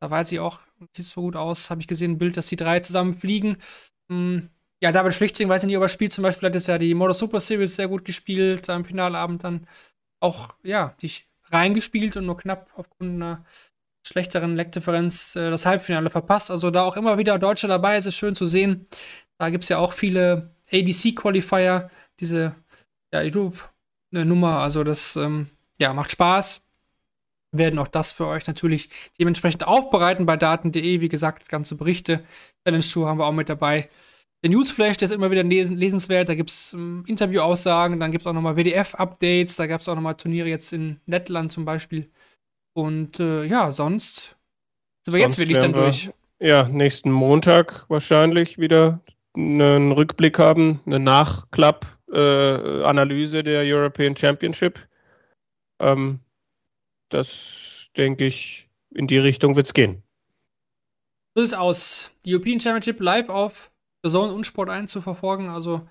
da 0.00 0.10
weiß 0.10 0.30
ich 0.32 0.40
auch, 0.40 0.60
sieht 0.94 1.06
so 1.06 1.22
gut 1.22 1.36
aus. 1.36 1.70
Habe 1.70 1.80
ich 1.80 1.88
gesehen, 1.88 2.12
ein 2.12 2.18
Bild, 2.18 2.36
dass 2.36 2.46
die 2.46 2.56
drei 2.56 2.80
zusammen 2.80 3.14
fliegen. 3.14 3.56
Hm, 4.08 4.50
ja, 4.82 4.92
David 4.92 5.14
Schlichting, 5.14 5.48
weiß 5.48 5.62
ich 5.62 5.66
nicht, 5.68 5.76
ob 5.76 5.82
er 5.82 5.88
spielt. 5.88 6.12
Zum 6.12 6.22
Beispiel 6.22 6.48
hat 6.48 6.56
es 6.56 6.66
ja 6.66 6.78
die 6.78 6.94
Motor 6.94 7.14
Super 7.14 7.40
Series 7.40 7.76
sehr 7.76 7.88
gut 7.88 8.04
gespielt. 8.04 8.68
Am 8.68 8.84
Finalabend 8.84 9.44
dann 9.44 9.66
auch, 10.20 10.54
ja, 10.62 10.94
dich 11.02 11.28
reingespielt 11.50 12.16
und 12.16 12.26
nur 12.26 12.36
knapp 12.36 12.70
aufgrund 12.76 13.14
einer 13.14 13.44
schlechteren 14.06 14.54
Leckdifferenz 14.56 15.36
äh, 15.36 15.50
das 15.50 15.66
Halbfinale 15.66 16.10
verpasst. 16.10 16.50
Also 16.50 16.70
da 16.70 16.84
auch 16.84 16.96
immer 16.96 17.18
wieder 17.18 17.38
Deutsche 17.38 17.68
dabei. 17.68 17.96
Es 17.96 18.06
ist 18.06 18.16
schön 18.16 18.34
zu 18.34 18.46
sehen. 18.46 18.86
Da 19.38 19.50
gibt 19.50 19.64
es 19.64 19.68
ja 19.68 19.78
auch 19.78 19.92
viele 19.92 20.54
ADC-Qualifier, 20.70 21.90
diese 22.20 22.54
ja, 23.12 23.22
YouTube-Nummer. 23.22 24.58
Also 24.58 24.84
das 24.84 25.16
ähm, 25.16 25.48
ja, 25.78 25.92
macht 25.92 26.12
Spaß. 26.12 26.66
Wir 27.52 27.66
werden 27.66 27.78
auch 27.78 27.88
das 27.88 28.12
für 28.12 28.26
euch 28.26 28.46
natürlich 28.46 28.90
dementsprechend 29.18 29.66
aufbereiten 29.66 30.26
bei 30.26 30.36
daten.de. 30.36 31.00
Wie 31.00 31.08
gesagt, 31.08 31.48
ganze 31.48 31.76
Berichte. 31.76 32.24
Challenge 32.64 32.84
Tour 32.84 33.08
haben 33.08 33.18
wir 33.18 33.26
auch 33.26 33.32
mit 33.32 33.48
dabei. 33.48 33.88
Der 34.46 34.54
Newsflash, 34.54 34.96
der 34.96 35.06
ist 35.06 35.12
immer 35.12 35.32
wieder 35.32 35.42
lesenswert. 35.42 36.28
Da 36.28 36.36
gibt 36.36 36.50
es 36.50 36.72
ähm, 36.72 37.02
Interview-Aussagen, 37.08 37.98
dann 37.98 38.12
gibt 38.12 38.22
es 38.22 38.28
auch 38.28 38.32
nochmal 38.32 38.54
WDF-Updates, 38.54 39.56
da 39.56 39.66
gab 39.66 39.80
es 39.80 39.88
auch 39.88 39.96
nochmal 39.96 40.14
Turniere 40.14 40.48
jetzt 40.48 40.72
in 40.72 41.00
Lettland 41.06 41.50
zum 41.50 41.64
Beispiel. 41.64 42.08
Und 42.72 43.18
äh, 43.18 43.42
ja, 43.42 43.72
sonst 43.72 44.36
sind 45.02 45.14
wir 45.14 45.20
sonst 45.22 45.38
jetzt 45.38 45.40
wirklich 45.40 45.58
dann 45.58 45.72
durch. 45.72 46.10
Ja, 46.38 46.68
nächsten 46.68 47.10
Montag 47.10 47.90
wahrscheinlich 47.90 48.56
wieder 48.56 49.00
einen 49.36 49.90
Rückblick 49.90 50.38
haben, 50.38 50.78
eine 50.86 51.00
Nachklapp-Analyse 51.00 53.40
äh, 53.40 53.42
der 53.42 53.62
European 53.64 54.16
Championship. 54.16 54.78
Ähm, 55.80 56.20
das 57.08 57.88
denke 57.96 58.26
ich, 58.26 58.68
in 58.94 59.08
die 59.08 59.18
Richtung 59.18 59.56
wird 59.56 59.66
es 59.66 59.74
gehen. 59.74 60.04
So 61.34 61.42
ist 61.42 61.48
es 61.48 61.54
aus. 61.58 62.12
Die 62.24 62.32
European 62.32 62.60
Championship 62.60 63.00
live 63.00 63.28
auf 63.28 63.72
The 64.06 64.12
Zone 64.12 64.32
und 64.32 64.46
Sport 64.46 64.70
1 64.70 64.90
zu 64.90 65.00
verfolgen. 65.00 65.48
Also 65.48 65.82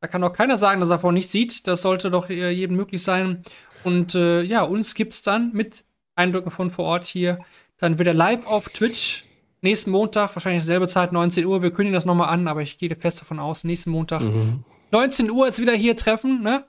da 0.00 0.08
kann 0.08 0.22
auch 0.24 0.32
keiner 0.32 0.56
sagen, 0.56 0.80
dass 0.80 0.90
er 0.90 0.96
davon 0.96 1.14
nicht 1.14 1.30
sieht. 1.30 1.66
Das 1.66 1.82
sollte 1.82 2.10
doch 2.10 2.28
jedem 2.28 2.76
möglich 2.76 3.02
sein. 3.02 3.42
Und 3.84 4.14
äh, 4.14 4.42
ja, 4.42 4.62
uns 4.62 4.94
gibt 4.94 5.14
es 5.14 5.22
dann 5.22 5.52
mit 5.52 5.84
Eindrücken 6.14 6.50
von 6.50 6.70
vor 6.70 6.86
Ort 6.86 7.06
hier 7.06 7.38
dann 7.78 7.98
wieder 7.98 8.14
live 8.14 8.46
auf 8.46 8.68
Twitch 8.68 9.24
nächsten 9.64 9.90
Montag, 9.90 10.36
wahrscheinlich 10.36 10.62
dieselbe 10.62 10.86
Zeit, 10.86 11.10
19 11.10 11.44
Uhr. 11.46 11.62
Wir 11.62 11.72
kündigen 11.72 11.94
das 11.94 12.04
nochmal 12.04 12.28
an, 12.28 12.46
aber 12.46 12.62
ich 12.62 12.78
gehe 12.78 12.94
fest 12.94 13.20
davon 13.20 13.40
aus, 13.40 13.64
nächsten 13.64 13.90
Montag. 13.90 14.20
Mhm. 14.20 14.62
19 14.92 15.30
Uhr 15.30 15.48
ist 15.48 15.58
wieder 15.58 15.72
hier 15.72 15.96
treffen, 15.96 16.42
ne? 16.42 16.64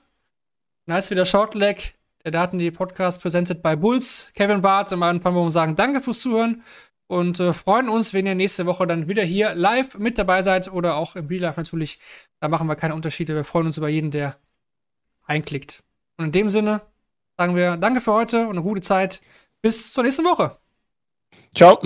Ist 0.86 1.10
wieder 1.10 1.24
Shortleg, 1.24 1.94
der 2.24 2.32
Daten, 2.32 2.58
die 2.58 2.70
Podcast 2.70 3.20
presented 3.20 3.62
by 3.62 3.76
Bulls. 3.76 4.30
Kevin 4.34 4.62
Barth, 4.62 4.92
am 4.92 5.02
Anfang 5.02 5.34
wollen 5.34 5.46
wir 5.46 5.50
sagen, 5.50 5.76
danke 5.76 6.00
fürs 6.00 6.20
Zuhören 6.20 6.62
und 7.08 7.38
äh, 7.40 7.52
freuen 7.52 7.88
uns, 7.88 8.12
wenn 8.12 8.26
ihr 8.26 8.34
nächste 8.34 8.66
Woche 8.66 8.86
dann 8.86 9.08
wieder 9.08 9.22
hier 9.22 9.54
live 9.54 9.98
mit 9.98 10.18
dabei 10.18 10.42
seid 10.42 10.72
oder 10.72 10.96
auch 10.96 11.16
im 11.16 11.26
Real 11.26 11.42
Life 11.42 11.60
natürlich. 11.60 11.98
Da 12.40 12.48
machen 12.48 12.66
wir 12.66 12.76
keine 12.76 12.94
Unterschiede. 12.94 13.34
Wir 13.34 13.44
freuen 13.44 13.66
uns 13.66 13.78
über 13.78 13.88
jeden, 13.88 14.10
der 14.10 14.36
einklickt. 15.24 15.82
Und 16.16 16.26
in 16.26 16.32
dem 16.32 16.50
Sinne 16.50 16.80
sagen 17.36 17.54
wir 17.54 17.76
Danke 17.76 18.00
für 18.00 18.12
heute 18.12 18.42
und 18.48 18.56
eine 18.56 18.62
gute 18.62 18.80
Zeit. 18.80 19.20
Bis 19.62 19.92
zur 19.92 20.04
nächsten 20.04 20.24
Woche. 20.24 20.56
Ciao. 21.54 21.80